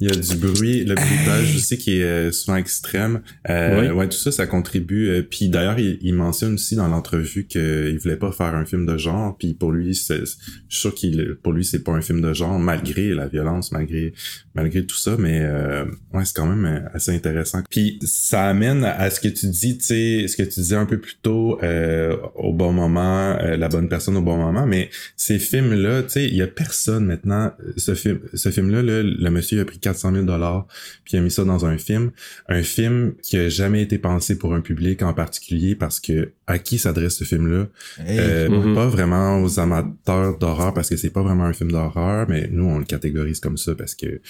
Il 0.02 0.08
y 0.08 0.10
a 0.10 0.20
du 0.20 0.36
bruit, 0.36 0.84
le 0.84 0.96
bruitage 0.96 1.54
aussi 1.54 1.78
qui 1.78 2.00
est 2.00 2.02
euh, 2.02 2.32
souvent 2.32 2.56
extrême. 2.56 3.20
Euh, 3.48 3.80
Oui. 3.80 3.88
Ouais, 3.96 4.08
tout 4.08 4.16
ça, 4.16 4.32
ça 4.32 4.48
contribue. 4.48 5.08
Euh, 5.08 5.22
Puis 5.22 5.48
d'ailleurs, 5.48 5.78
il, 5.78 5.98
il 6.02 6.12
mentionne 6.14 6.54
aussi 6.54 6.74
dans 6.74 6.88
l'entrevue 6.88 7.46
qu'il 7.46 7.96
voulait 8.02 8.16
pas 8.16 8.32
faire 8.32 8.52
un 8.56 8.64
film 8.64 8.84
de 8.84 8.96
genre. 8.96 9.36
Puis 9.38 9.54
pour 9.54 9.70
lui, 9.70 9.94
c'est, 9.94 10.18
je 10.18 10.24
suis 10.24 10.80
sûr 10.80 10.92
qu'il, 10.94 11.36
pour 11.40 11.52
lui, 11.52 11.64
c'est 11.64 11.84
pas 11.84 11.92
un 11.92 12.00
film 12.00 12.20
de 12.20 12.32
genre 12.34 12.58
malgré 12.58 13.14
la 13.14 13.28
violence, 13.28 13.70
malgré 13.70 14.12
malgré 14.56 14.84
tout 14.84 14.96
ça. 14.96 15.16
Mais 15.20 15.40
euh, 15.42 15.84
ouais, 16.12 16.24
c'est 16.24 16.34
quand 16.34 16.46
même 16.46 16.90
assez 16.92 17.14
intéressant. 17.14 17.62
Puis 17.70 18.00
ça 18.04 18.46
amène 18.48 18.84
à 18.84 19.08
ce 19.08 19.20
que 19.20 19.28
tu 19.28 19.46
dis, 19.46 19.78
tu 19.78 19.84
sais, 19.84 20.26
ce 20.26 20.36
que 20.36 20.42
tu 20.42 20.58
disais 20.58 20.74
un 20.76 20.86
peu 20.86 20.98
plus 20.98 21.16
tôt, 21.22 21.60
euh, 21.62 22.16
au 22.34 22.52
bon 22.52 22.72
moment, 22.72 23.36
la 23.40 23.68
bonne 23.68 23.88
personne 23.88 24.16
au 24.16 24.22
bon 24.22 24.36
moment. 24.36 24.66
Mais 24.66 24.90
ces 25.16 25.38
films-là, 25.38 26.02
tu 26.02 26.08
sais, 26.10 26.24
il 26.26 26.34
y 26.34 26.42
a 26.42 26.48
personne 26.48 27.06
maintenant. 27.06 27.52
Ce 27.76 27.94
film, 27.94 28.18
ce 28.34 28.50
film-là, 28.50 28.82
là, 28.82 29.02
le 29.04 29.30
monsieur 29.30 29.60
a 29.60 29.64
pris 29.64 29.78
400 29.92 30.12
000 30.12 30.24
dollars 30.24 30.66
puis 31.04 31.14
il 31.14 31.18
a 31.18 31.22
mis 31.22 31.30
ça 31.30 31.44
dans 31.44 31.64
un 31.66 31.78
film, 31.78 32.10
un 32.48 32.62
film 32.62 33.14
qui 33.22 33.36
a 33.36 33.48
jamais 33.48 33.82
été 33.82 33.98
pensé 33.98 34.38
pour 34.38 34.54
un 34.54 34.60
public 34.60 35.02
en 35.02 35.14
particulier 35.14 35.74
parce 35.74 36.00
que 36.00 36.32
à 36.46 36.58
qui 36.58 36.78
s'adresse 36.78 37.16
ce 37.16 37.24
film-là? 37.24 37.66
Hey. 38.06 38.18
Euh, 38.18 38.48
Mhm. 38.48 38.74
Pas 38.74 38.86
vraiment 38.86 39.42
aux 39.42 39.58
amateurs 39.60 40.38
d'horreur 40.38 40.74
parce 40.74 40.88
que 40.88 40.96
c'est 40.96 41.10
pas 41.10 41.22
vraiment 41.22 41.44
un 41.44 41.52
film 41.52 41.70
d'horreur, 41.72 42.26
mais 42.28 42.48
nous 42.50 42.64
on 42.64 42.78
le 42.78 42.84
catégorise 42.84 43.40
comme 43.40 43.56
ça 43.56 43.74
parce 43.74 43.94
que 43.94 44.20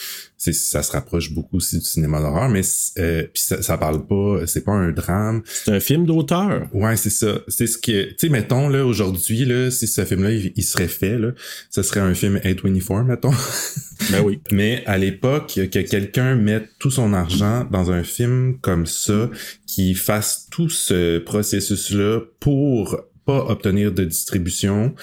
ça 0.50 0.82
se 0.82 0.90
rapproche 0.90 1.30
beaucoup 1.32 1.58
aussi 1.58 1.78
du 1.78 1.84
cinéma 1.84 2.20
d'horreur, 2.20 2.48
mais 2.48 2.62
euh, 2.98 3.22
puis 3.32 3.42
ça, 3.42 3.62
ça 3.62 3.78
parle 3.78 4.06
pas, 4.06 4.46
c'est 4.46 4.64
pas 4.64 4.72
un 4.72 4.90
drame. 4.90 5.42
C'est 5.46 5.72
un 5.72 5.80
film 5.80 6.04
d'auteur. 6.04 6.68
Ouais, 6.72 6.96
c'est 6.96 7.10
ça. 7.10 7.40
C'est 7.46 7.68
ce 7.68 7.78
que, 7.78 8.10
tu 8.10 8.14
sais, 8.18 8.28
mettons, 8.28 8.68
là, 8.68 8.84
aujourd'hui, 8.84 9.44
là, 9.44 9.70
si 9.70 9.86
ce 9.86 10.04
film-là, 10.04 10.32
il, 10.32 10.52
il 10.56 10.64
serait 10.64 10.88
fait, 10.88 11.18
là, 11.18 11.30
ce 11.70 11.82
serait 11.82 12.00
un 12.00 12.14
film 12.14 12.38
A24, 12.38 13.04
mettons. 13.04 13.32
Ben 14.10 14.20
oui. 14.24 14.40
Mais 14.50 14.82
à 14.86 14.98
l'époque, 14.98 15.52
que 15.54 15.78
quelqu'un 15.78 16.34
mette 16.34 16.70
tout 16.80 16.90
son 16.90 17.12
argent 17.12 17.64
dans 17.70 17.92
un 17.92 18.02
film 18.02 18.58
comme 18.60 18.84
ça, 18.84 19.30
qui 19.66 19.94
fasse 19.94 20.48
tout 20.50 20.68
ce 20.68 21.18
processus-là 21.18 22.20
pour 22.40 23.00
pas 23.24 23.44
obtenir 23.46 23.92
de 23.92 24.04
distribution, 24.04 24.94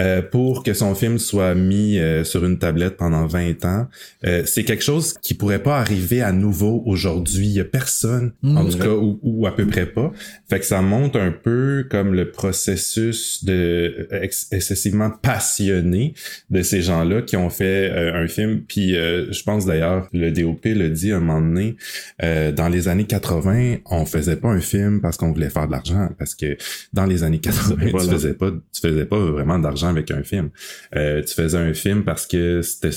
euh, 0.00 0.22
pour 0.22 0.62
que 0.62 0.74
son 0.74 0.94
film 0.94 1.18
soit 1.18 1.54
mis 1.54 1.98
euh, 1.98 2.24
sur 2.24 2.44
une 2.44 2.58
tablette 2.58 2.96
pendant 2.96 3.26
20 3.26 3.64
ans, 3.64 3.88
euh, 4.24 4.42
c'est 4.46 4.64
quelque 4.64 4.84
chose 4.84 5.14
qui 5.22 5.34
pourrait 5.34 5.62
pas 5.62 5.78
arriver 5.78 6.22
à 6.22 6.32
nouveau 6.32 6.82
aujourd'hui. 6.86 7.46
Il 7.46 7.52
y 7.52 7.60
a 7.60 7.64
personne, 7.64 8.32
en 8.44 8.64
tout 8.64 8.78
cas, 8.78 8.90
ou, 8.90 9.18
ou 9.22 9.46
à 9.46 9.54
peu 9.54 9.66
près 9.66 9.86
pas. 9.86 10.12
Fait 10.48 10.60
que 10.60 10.66
ça 10.66 10.82
montre 10.82 11.18
un 11.18 11.32
peu 11.32 11.86
comme 11.90 12.14
le 12.14 12.30
processus 12.30 13.44
de 13.44 14.08
euh, 14.12 14.22
ex- 14.22 14.48
excessivement 14.52 15.10
passionné 15.10 16.14
de 16.50 16.62
ces 16.62 16.82
gens-là 16.82 17.22
qui 17.22 17.36
ont 17.36 17.50
fait 17.50 17.90
euh, 17.90 18.14
un 18.22 18.26
film. 18.28 18.60
Puis 18.66 18.96
euh, 18.96 19.32
je 19.32 19.42
pense 19.42 19.66
d'ailleurs, 19.66 20.08
le 20.12 20.30
DOP 20.30 20.64
le 20.64 20.90
dit 20.90 21.12
un 21.12 21.20
moment 21.20 21.40
donné, 21.40 21.76
euh, 22.22 22.52
dans 22.52 22.68
les 22.68 22.88
années 22.88 23.04
80, 23.04 23.76
on 23.86 24.04
faisait 24.06 24.36
pas 24.36 24.48
un 24.48 24.60
film 24.60 25.00
parce 25.00 25.16
qu'on 25.16 25.32
voulait 25.32 25.50
faire 25.50 25.66
de 25.66 25.72
l'argent. 25.72 26.08
Parce 26.18 26.34
que 26.34 26.56
dans 26.92 27.04
les 27.06 27.22
années 27.22 27.38
80, 27.40 27.76
Voilà. 27.90 28.06
tu 28.06 28.12
faisais 28.12 28.34
pas 28.34 28.50
tu 28.50 28.80
faisais 28.80 29.04
pas 29.06 29.18
vraiment 29.18 29.58
d'argent 29.58 29.87
avec 29.88 30.10
un 30.10 30.22
film. 30.22 30.50
Euh, 30.96 31.22
tu 31.22 31.34
faisais 31.34 31.58
un 31.58 31.74
film 31.74 32.04
parce 32.04 32.26
que 32.26 32.62
c'était 32.62 32.92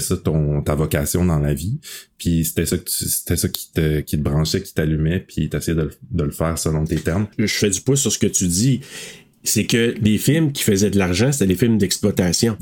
ça 0.00 0.16
ton 0.16 0.62
ta 0.62 0.74
vocation 0.74 1.24
dans 1.24 1.38
la 1.38 1.54
vie. 1.54 1.78
Puis 2.18 2.44
c'était 2.44 2.66
ça 2.66 3.48
qui 3.48 3.72
te 3.72 4.16
branchait, 4.16 4.62
qui 4.62 4.74
t'allumait, 4.74 5.20
puis 5.20 5.48
t'essayais 5.48 5.76
de, 5.76 5.90
de 6.10 6.24
le 6.24 6.30
faire 6.30 6.58
selon 6.58 6.84
tes 6.84 6.96
termes. 6.96 7.26
je 7.38 7.46
fais 7.46 7.70
du 7.70 7.80
pouce 7.80 8.00
sur 8.00 8.12
ce 8.12 8.18
que 8.18 8.26
tu 8.26 8.46
dis, 8.46 8.80
c'est 9.44 9.66
que 9.66 9.94
les 10.00 10.18
films 10.18 10.52
qui 10.52 10.62
faisaient 10.62 10.90
de 10.90 10.98
l'argent, 10.98 11.32
c'était 11.32 11.46
des 11.46 11.56
films 11.56 11.78
d'exploitation. 11.78 12.56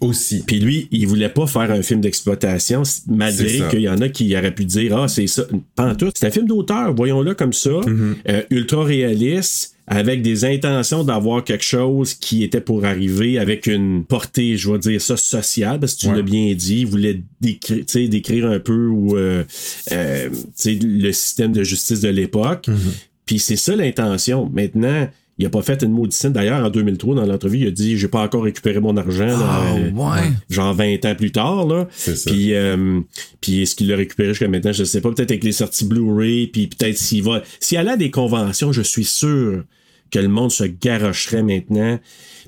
Aussi. 0.00 0.42
Puis 0.46 0.60
lui, 0.60 0.88
il 0.90 1.06
voulait 1.06 1.28
pas 1.28 1.46
faire 1.46 1.70
un 1.70 1.82
film 1.82 2.00
d'exploitation, 2.00 2.82
malgré 3.06 3.60
qu'il 3.70 3.80
y 3.80 3.88
en 3.88 4.00
a 4.00 4.08
qui 4.08 4.34
auraient 4.36 4.54
pu 4.54 4.64
dire 4.64 4.96
Ah, 4.96 5.08
c'est 5.08 5.26
ça. 5.26 5.44
Pas 5.74 5.90
en 5.90 5.94
tout. 5.94 6.10
C'est 6.14 6.26
un 6.26 6.30
film 6.30 6.46
d'auteur, 6.46 6.94
voyons-le 6.94 7.34
comme 7.34 7.52
ça, 7.52 7.70
Mm-hmm. 7.70 8.14
euh, 8.28 8.42
ultra 8.50 8.82
réaliste, 8.84 9.74
avec 9.86 10.22
des 10.22 10.44
intentions 10.44 11.04
d'avoir 11.04 11.44
quelque 11.44 11.64
chose 11.64 12.14
qui 12.14 12.44
était 12.44 12.60
pour 12.60 12.84
arriver 12.84 13.38
avec 13.38 13.66
une 13.66 14.04
portée, 14.04 14.56
je 14.56 14.70
vais 14.70 14.78
dire 14.78 15.02
ça, 15.02 15.16
sociale, 15.16 15.80
parce 15.80 15.94
que 15.94 16.00
tu 16.00 16.08
Ouais. 16.08 16.16
l'as 16.16 16.22
bien 16.22 16.54
dit, 16.54 16.80
il 16.80 16.86
voulait 16.86 17.20
décrire, 17.40 17.84
décrire 18.08 18.46
un 18.46 18.60
peu 18.60 18.86
où, 18.86 19.16
euh, 19.16 19.44
euh, 19.92 20.28
le 20.64 21.12
système 21.12 21.52
de 21.52 21.62
justice 21.64 22.00
de 22.00 22.08
l'époque. 22.08 22.68
Mm-hmm. 22.68 23.06
Puis 23.26 23.38
c'est 23.38 23.56
ça 23.56 23.76
l'intention. 23.76 24.50
Maintenant, 24.52 25.08
il 25.40 25.46
a 25.46 25.48
pas 25.50 25.62
fait 25.62 25.82
une 25.82 25.92
maudicine. 25.92 26.30
D'ailleurs, 26.32 26.62
en 26.62 26.68
2003, 26.68 27.14
dans 27.14 27.24
l'entrevue, 27.24 27.58
il 27.60 27.66
a 27.66 27.70
dit 27.70 27.96
J'ai 27.96 28.08
pas 28.08 28.22
encore 28.22 28.44
récupéré 28.44 28.78
mon 28.78 28.94
argent. 28.98 29.26
là, 29.26 29.38
Ah, 29.40 29.74
euh, 29.74 29.90
ouais. 29.90 30.30
Genre 30.50 30.74
20 30.74 31.02
ans 31.06 31.14
plus 31.14 31.32
tard, 31.32 31.66
là. 31.66 31.88
C'est 31.92 32.14
ça. 32.14 32.30
Puis, 32.30 32.54
euh, 32.54 33.00
puis 33.40 33.62
est-ce 33.62 33.74
qu'il 33.74 33.88
l'a 33.88 33.96
récupéré 33.96 34.28
jusqu'à 34.28 34.48
maintenant? 34.48 34.72
Je 34.72 34.84
sais 34.84 35.00
pas. 35.00 35.10
Peut-être 35.10 35.30
avec 35.30 35.42
les 35.42 35.52
sorties 35.52 35.86
Blu-ray. 35.86 36.48
Puis 36.48 36.66
peut-être 36.66 36.98
s'il 36.98 37.22
va. 37.22 37.42
S'il 37.58 37.78
allait 37.78 37.92
à 37.92 37.96
des 37.96 38.10
conventions, 38.10 38.70
je 38.70 38.82
suis 38.82 39.04
sûr 39.06 39.64
que 40.10 40.18
le 40.18 40.28
monde 40.28 40.50
se 40.50 40.64
garocherait 40.64 41.42
maintenant. 41.42 41.98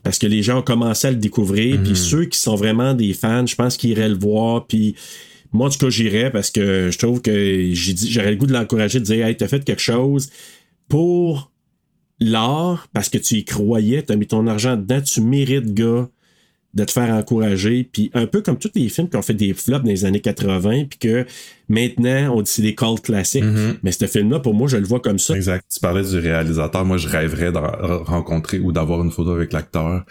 Parce 0.02 0.18
que 0.18 0.26
les 0.26 0.42
gens 0.42 0.58
ont 0.58 0.62
commencé 0.62 1.06
à 1.08 1.12
le 1.12 1.16
découvrir. 1.16 1.78
Mhm. 1.78 1.84
Puis 1.84 1.96
ceux 1.96 2.24
qui 2.26 2.38
sont 2.38 2.56
vraiment 2.56 2.92
des 2.92 3.14
fans, 3.14 3.46
je 3.46 3.54
pense 3.54 3.78
qu'ils 3.78 3.90
iraient 3.90 4.10
le 4.10 4.18
voir. 4.18 4.66
Puis 4.66 4.96
moi, 5.52 5.68
en 5.68 5.70
tout 5.70 5.78
cas, 5.78 5.88
j'irais 5.88 6.30
parce 6.30 6.50
que 6.50 6.90
je 6.92 6.98
trouve 6.98 7.22
que 7.22 7.70
j'ai 7.72 7.92
dit, 7.94 8.10
j'aurais 8.12 8.32
le 8.32 8.36
goût 8.36 8.46
de 8.46 8.52
l'encourager, 8.52 9.00
de 9.00 9.04
dire, 9.04 9.24
hey, 9.24 9.34
t'as 9.34 9.48
fait 9.48 9.64
quelque 9.64 9.80
chose 9.80 10.28
pour 10.88 11.51
l'art, 12.22 12.88
parce 12.92 13.08
que 13.08 13.18
tu 13.18 13.36
y 13.36 13.44
croyais, 13.44 14.02
t'as 14.02 14.16
mis 14.16 14.26
ton 14.26 14.46
argent 14.46 14.76
dedans, 14.76 15.00
tu 15.00 15.20
mérites, 15.20 15.74
gars, 15.74 16.08
de 16.74 16.84
te 16.84 16.90
faire 16.90 17.10
encourager. 17.14 17.88
Puis 17.92 18.10
un 18.14 18.26
peu 18.26 18.40
comme 18.42 18.58
tous 18.58 18.70
les 18.74 18.88
films 18.88 19.08
qui 19.08 19.16
ont 19.16 19.22
fait 19.22 19.34
des 19.34 19.52
flops 19.54 19.84
dans 19.84 19.90
les 19.90 20.04
années 20.04 20.20
80, 20.20 20.84
puis 20.90 20.98
que 20.98 21.26
maintenant, 21.68 22.34
on 22.36 22.42
dit 22.42 22.50
c'est 22.50 22.62
des 22.62 22.74
calls 22.74 23.00
classiques. 23.00 23.44
Mhm. 23.44 23.76
Mais 23.82 23.92
ce 23.92 24.06
film-là, 24.06 24.40
pour 24.40 24.54
moi, 24.54 24.68
je 24.68 24.76
le 24.76 24.84
vois 24.86 25.00
comme 25.00 25.18
ça. 25.18 25.34
Exact. 25.34 25.64
Tu 25.72 25.80
parlais 25.80 26.02
du 26.02 26.18
réalisateur. 26.18 26.84
Moi, 26.84 26.96
je 26.98 27.08
rêverais 27.08 27.52
de 27.52 27.56
re- 27.58 28.04
rencontrer 28.04 28.58
ou 28.58 28.72
d'avoir 28.72 29.02
une 29.02 29.10
photo 29.10 29.32
avec 29.32 29.52
l'acteur. 29.52 30.04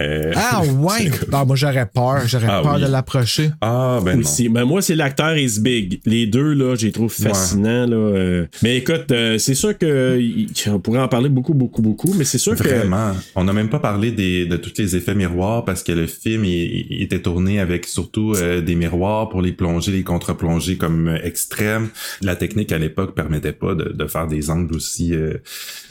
Euh, 0.00 0.32
Ah 0.50 0.62
ouais! 0.64 1.10
Ah, 1.32 1.44
moi 1.44 1.56
j'aurais 1.56 1.86
peur. 1.86 2.22
J'aurais 2.26 2.46
Ah 2.48 2.60
peur 2.62 2.74
oui. 2.76 2.82
de 2.82 2.86
l'approcher. 2.86 3.50
Ah, 3.60 4.00
ben 4.04 4.14
non. 4.14 4.20
aussi. 4.20 4.48
Mais 4.48 4.64
moi, 4.64 4.80
c'est 4.82 4.94
l'acteur 4.94 5.36
is 5.36 5.58
big. 5.60 6.00
Les 6.04 6.26
deux, 6.26 6.52
là, 6.54 6.74
j'ai 6.76 6.90
trouvé 6.92 7.08
fascinant. 7.08 7.86
Là, 7.86 7.96
euh. 7.96 8.46
Mais 8.62 8.76
écoute, 8.78 9.10
euh, 9.10 9.38
c'est 9.38 9.54
sûr 9.54 9.76
que 9.76 10.18
on 10.68 10.78
pourrait 10.80 11.00
en 11.00 11.08
parler 11.08 11.28
beaucoup, 11.28 11.54
beaucoup, 11.54 11.82
beaucoup, 11.82 12.14
mais 12.16 12.24
c'est 12.24 12.38
sûr 12.38 12.54
que. 12.56 12.62
Vraiment. 12.62 13.12
On 13.34 13.44
n'a 13.44 13.52
même 13.52 13.68
pas 13.68 13.78
parlé 13.80 14.12
des, 14.12 14.46
de 14.46 14.56
tous 14.56 14.72
les 14.78 14.96
effets 14.96 15.14
miroirs 15.14 15.64
parce 15.64 15.82
que 15.82 15.92
le 15.92 16.06
film 16.08 16.44
il, 16.44 16.86
il 16.90 17.02
était 17.02 17.20
tourné 17.22 17.60
avec 17.60 17.86
surtout 17.86 18.32
euh, 18.34 18.60
des 18.60 18.74
miroirs 18.74 19.28
pour 19.28 19.42
les 19.42 19.52
plongées, 19.52 19.92
les 19.92 20.02
contre-plongées 20.04 20.76
comme 20.76 21.08
euh, 21.08 21.18
extrêmes. 21.22 21.88
La 22.22 22.34
technique 22.36 22.72
à 22.72 22.78
l'époque 22.78 23.14
permettait 23.14 23.52
pas 23.52 23.74
de, 23.74 23.90
de 23.92 24.06
faire 24.06 24.26
des 24.26 24.50
angles 24.50 24.74
aussi. 24.74 25.14
euh, 25.14 25.34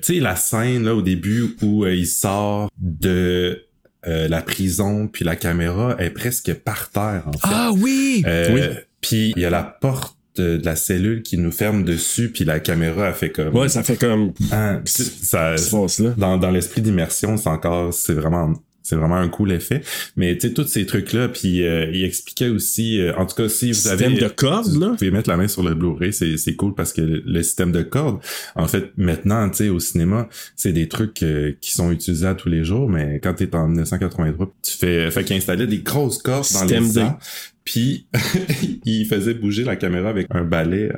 Tu 0.02 0.16
sais, 0.16 0.20
la 0.20 0.36
scène 0.36 0.84
là 0.84 0.94
au 0.96 1.02
début 1.02 1.56
où 1.62 1.86
euh, 1.86 1.96
il 1.96 2.08
sort 2.08 2.70
de 2.80 3.64
euh, 4.08 4.28
la 4.28 4.42
prison 4.42 5.08
puis 5.08 5.26
la 5.26 5.36
caméra 5.36 5.96
est 6.00 6.12
presque 6.12 6.54
par 6.54 6.90
terre 6.90 7.24
en 7.28 7.32
fait. 7.34 7.40
Ah 7.44 7.72
oui! 7.78 8.24
Euh, 8.26 8.50
Oui. 8.54 8.62
Puis 9.02 9.34
il 9.36 9.42
y 9.42 9.46
a 9.46 9.50
la 9.50 9.64
porte 9.64 10.16
de, 10.38 10.58
de 10.58 10.66
la 10.66 10.76
cellule 10.76 11.24
qui 11.24 11.38
nous 11.38 11.52
ferme 11.52 11.84
dessus 11.84 12.32
puis 12.32 12.46
la 12.46 12.60
caméra 12.60 13.08
a 13.08 13.14
fait 13.14 13.32
comme 13.32 13.56
Ouais, 13.56 13.70
ça 13.70 13.82
fait 13.84 13.98
comme. 13.98 14.34
Ah, 14.52 14.80
ça, 14.86 15.56
là. 15.56 16.14
dans, 16.16 16.38
dans 16.38 16.52
l'esprit 16.52 16.82
d'immersion, 16.82 17.38
c'est 17.38 17.50
encore, 17.50 17.92
c'est 17.94 18.14
vraiment, 18.14 18.54
c'est 18.88 18.96
vraiment 18.96 19.18
un 19.18 19.28
cool 19.28 19.52
effet. 19.52 19.82
Mais 20.16 20.38
tu 20.38 20.48
sais, 20.48 20.54
tous 20.54 20.66
ces 20.66 20.86
trucs-là, 20.86 21.28
puis 21.28 21.66
euh, 21.66 21.92
il 21.92 22.06
expliquait 22.06 22.48
aussi, 22.48 23.02
euh, 23.02 23.14
en 23.18 23.26
tout 23.26 23.36
cas, 23.36 23.50
si 23.50 23.68
vous 23.68 23.74
Système 23.74 24.14
avez... 24.14 24.22
de 24.22 24.28
cordes, 24.30 24.80
là? 24.80 24.88
Vous 24.88 24.96
pouvez 24.96 25.12
mettre 25.12 25.30
la 25.30 25.36
main 25.36 25.50
sur 25.50 25.62
le 25.62 25.76
Blu-ray, 25.76 26.14
c'est, 26.14 26.38
c'est 26.38 26.56
cool 26.56 26.74
parce 26.74 26.94
que 26.94 27.02
le, 27.02 27.22
le 27.26 27.44
système 27.44 27.74
de 27.74 27.82
cordes, 27.82 28.20
en 28.56 28.66
fait, 28.68 28.92
maintenant, 28.96 29.50
tu 29.50 29.58
sais, 29.58 29.70
au 29.70 29.82
cinéma, 29.82 30.30
c'est 30.56 30.72
des 30.72 30.88
trucs 30.88 31.22
euh, 31.24 31.52
qui 31.60 31.74
sont 31.74 31.92
utilisés 31.92 32.28
à 32.28 32.34
tous 32.34 32.48
les 32.48 32.64
jours, 32.64 32.90
mais 32.90 33.20
quand 33.22 33.34
t'es 33.34 33.54
en 33.56 33.68
1983, 33.68 34.54
tu 34.64 34.78
fais... 34.78 35.12
Fait 35.12 35.26
qu'il 35.26 35.36
installait 35.36 35.68
des 35.68 35.80
grosses 35.80 36.20
cordes 36.20 36.48
dans 36.54 36.62
Système 36.62 36.84
les 36.86 36.98
arbres, 37.00 37.20
puis 37.66 38.08
il 38.86 39.06
faisait 39.06 39.34
bouger 39.34 39.66
la 39.66 39.76
caméra 39.76 40.10
avec 40.10 40.28
un 40.30 40.46
balai. 40.46 40.92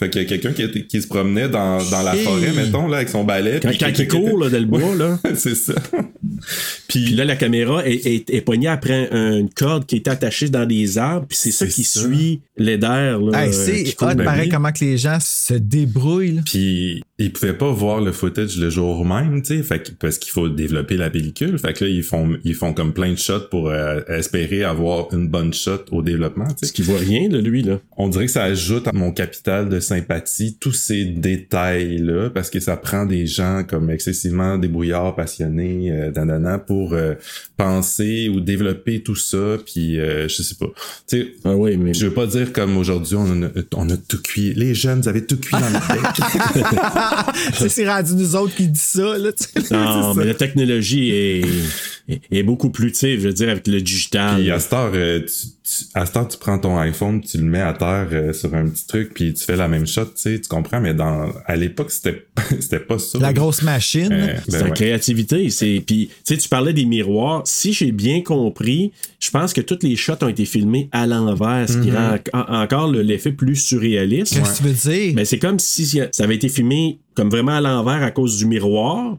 Fait 0.00 0.08
qu'il 0.10 0.22
y 0.22 0.24
a 0.24 0.28
quelqu'un 0.28 0.52
qui, 0.88 1.02
se 1.02 1.06
promenait 1.06 1.48
dans, 1.48 1.76
dans 1.90 2.02
la 2.02 2.16
Hey! 2.16 2.24
forêt, 2.24 2.52
mettons, 2.52 2.88
là, 2.88 2.96
avec 2.96 3.10
son 3.10 3.22
balai. 3.22 3.60
Quand, 3.62 3.68
puis 3.68 3.76
quand 3.78 3.86
il 3.88 3.92
quelqu'un 3.92 4.18
qui 4.18 4.24
court 4.24 4.38
là, 4.38 4.48
dans 4.48 4.58
le 4.58 4.64
bois, 4.64 4.94
là. 4.96 5.18
c'est 5.36 5.54
ça. 5.54 5.74
Puis 6.88 7.10
là, 7.10 7.24
la 7.24 7.36
caméra 7.36 7.86
est, 7.86 8.06
est, 8.06 8.30
est 8.30 8.40
poignée 8.40 8.68
après 8.68 9.08
un- 9.12 9.36
une 9.38 9.50
corde 9.50 9.86
qui 9.86 9.96
est 9.96 10.08
attachée 10.08 10.48
dans 10.48 10.66
des 10.66 10.98
arbres, 10.98 11.26
puis 11.28 11.36
c'est 11.40 11.50
ça 11.52 11.66
qui 11.66 11.84
ça. 11.84 12.00
suit 12.00 12.40
l'air. 12.56 13.20
là, 13.20 13.44
Hey, 13.44 13.50
euh, 13.50 13.52
c'est 13.52 13.94
ben 14.16 14.24
pareil, 14.24 14.44
oui. 14.44 14.48
comment 14.48 14.72
que 14.72 14.84
les 14.84 14.96
gens 14.98 15.18
se 15.20 15.54
débrouillent. 15.54 16.36
là. 16.36 16.42
Puis 16.46 17.02
ils 17.24 17.32
pouvaient 17.32 17.52
pas 17.56 17.70
voir 17.70 18.00
le 18.00 18.12
footage 18.12 18.56
le 18.56 18.70
jour 18.70 19.04
même, 19.04 19.42
tu 19.42 19.62
sais, 19.62 19.80
parce 19.98 20.18
qu'il 20.18 20.32
faut 20.32 20.48
développer 20.48 20.96
la 20.96 21.10
pellicule. 21.10 21.58
Fait 21.58 21.72
que 21.74 21.84
là 21.84 21.90
ils 21.90 22.02
font 22.02 22.36
ils 22.44 22.54
font 22.54 22.72
comme 22.72 22.92
plein 22.92 23.12
de 23.12 23.18
shots 23.18 23.48
pour 23.50 23.68
euh, 23.68 24.00
espérer 24.08 24.64
avoir 24.64 25.12
une 25.12 25.28
bonne 25.28 25.52
shot 25.52 25.84
au 25.90 26.02
développement, 26.02 26.46
tu 26.46 26.54
Parce 26.54 26.66
sais. 26.68 26.72
qu'il 26.72 26.84
voit 26.86 26.98
rien, 26.98 27.28
là, 27.28 27.38
lui, 27.38 27.62
là. 27.62 27.78
On 27.96 28.08
dirait 28.08 28.26
que 28.26 28.32
ça 28.32 28.44
ajoute 28.44 28.88
à 28.88 28.92
mon 28.92 29.12
capital 29.12 29.68
de 29.68 29.80
sympathie 29.80 30.56
tous 30.58 30.72
ces 30.72 31.04
détails 31.04 31.98
là 31.98 32.30
parce 32.30 32.48
que 32.50 32.58
ça 32.60 32.76
prend 32.76 33.04
des 33.04 33.26
gens 33.26 33.64
comme 33.68 33.90
excessivement 33.90 34.56
débrouillards, 34.58 35.14
passionnés, 35.14 35.90
euh, 35.92 36.10
danana 36.10 36.58
pour 36.58 36.94
euh, 36.94 37.14
penser 37.56 38.28
ou 38.28 38.40
développer 38.40 39.02
tout 39.02 39.16
ça 39.16 39.58
puis 39.66 40.00
euh, 40.00 40.26
je 40.28 40.42
sais 40.42 40.54
pas. 40.54 40.66
Tu 41.06 41.18
sais 41.18 41.32
Ah 41.44 41.54
oui, 41.54 41.76
mais. 41.76 41.92
je 41.92 42.06
veux 42.06 42.14
pas 42.14 42.26
dire 42.26 42.52
comme 42.52 42.76
aujourd'hui 42.78 43.16
on 43.16 43.42
a, 43.42 43.48
on 43.74 43.90
a 43.90 43.96
tout 43.96 44.22
cuit. 44.22 44.54
Les 44.54 44.74
jeunes, 44.74 45.00
vous 45.02 45.08
avez 45.08 45.26
tout 45.26 45.36
cuit 45.38 45.52
dans 45.52 45.68
le 45.68 45.74
bec. 45.74 47.00
c'est 47.54 47.68
c'est 47.68 47.88
rendu 47.88 48.14
nous 48.14 48.36
autres 48.36 48.54
qui 48.54 48.68
dit 48.68 48.78
ça. 48.78 49.16
Là, 49.18 49.32
tu 49.32 49.44
sais. 49.62 49.74
Non, 49.74 50.14
mais 50.14 50.22
ça. 50.22 50.28
la 50.28 50.34
technologie 50.34 51.10
est, 51.10 51.42
est, 52.08 52.20
est 52.30 52.42
beaucoup 52.42 52.70
plus, 52.70 52.92
tu 52.92 52.98
sais, 52.98 53.14
je 53.18 53.20
veux 53.28 53.32
dire, 53.32 53.48
avec 53.48 53.66
le 53.66 53.80
digital. 53.80 54.36
Puis 54.40 54.50
à 54.50 54.58
cette 54.60 54.72
heure, 54.72 54.90
euh, 54.94 55.20
tu, 55.20 55.26
tu- 55.26 55.84
à 55.94 56.04
cette 56.06 56.16
heure, 56.16 56.26
tu 56.28 56.36
prends 56.38 56.58
ton 56.58 56.76
iPhone, 56.78 57.20
tu 57.20 57.38
le 57.38 57.44
mets 57.44 57.60
à 57.60 57.72
terre 57.72 58.08
euh, 58.12 58.32
sur 58.32 58.52
un 58.54 58.68
petit 58.68 58.86
truc, 58.86 59.12
puis 59.14 59.32
tu 59.34 59.44
fais 59.44 59.56
la 59.56 59.68
même 59.68 59.86
shot, 59.86 60.06
tu 60.06 60.12
sais, 60.16 60.40
tu 60.40 60.48
comprends, 60.48 60.80
mais 60.80 60.94
dans 60.94 61.30
à 61.46 61.56
l'époque, 61.56 61.90
c'était 61.92 62.26
c'était 62.60 62.80
pas 62.80 62.98
ça. 62.98 63.18
La 63.18 63.32
grosse 63.32 63.62
machine. 63.62 64.08
Euh, 64.12 64.26
ben 64.34 64.40
C'est 64.48 64.62
en 64.62 64.66
ouais. 64.66 64.70
créativité. 64.72 65.48
C'est 65.50 65.82
puis 65.86 66.08
tu 66.26 66.34
sais 66.34 66.36
tu 66.40 66.48
parlais 66.48 66.72
des 66.72 66.86
miroirs. 66.86 67.42
Si 67.46 67.72
j'ai 67.72 67.92
bien 67.92 68.22
compris, 68.22 68.92
je 69.20 69.30
pense 69.30 69.52
que 69.52 69.60
toutes 69.60 69.82
les 69.82 69.96
shots 69.96 70.14
ont 70.22 70.28
été 70.28 70.44
filmés 70.46 70.88
à 70.92 71.06
l'envers, 71.06 71.68
ce 71.68 71.78
qui 71.78 71.90
rend 71.90 72.16
en- 72.32 72.62
encore 72.62 72.90
le- 72.90 73.02
l'effet 73.02 73.32
plus 73.32 73.56
surréaliste. 73.56 74.34
Qu'est-ce 74.34 74.62
que 74.62 74.68
tu 74.68 74.68
veux 74.88 74.92
dire? 74.94 75.12
Mais 75.14 75.24
c'est 75.26 75.38
comme 75.38 75.58
si 75.58 75.84
ça 75.86 76.24
avait 76.24 76.36
été 76.36 76.48
filmé 76.48 76.98
comme 77.14 77.28
vraiment 77.30 77.52
à 77.52 77.60
l'envers 77.60 78.02
à 78.02 78.10
cause 78.10 78.38
du 78.38 78.46
miroir. 78.46 79.18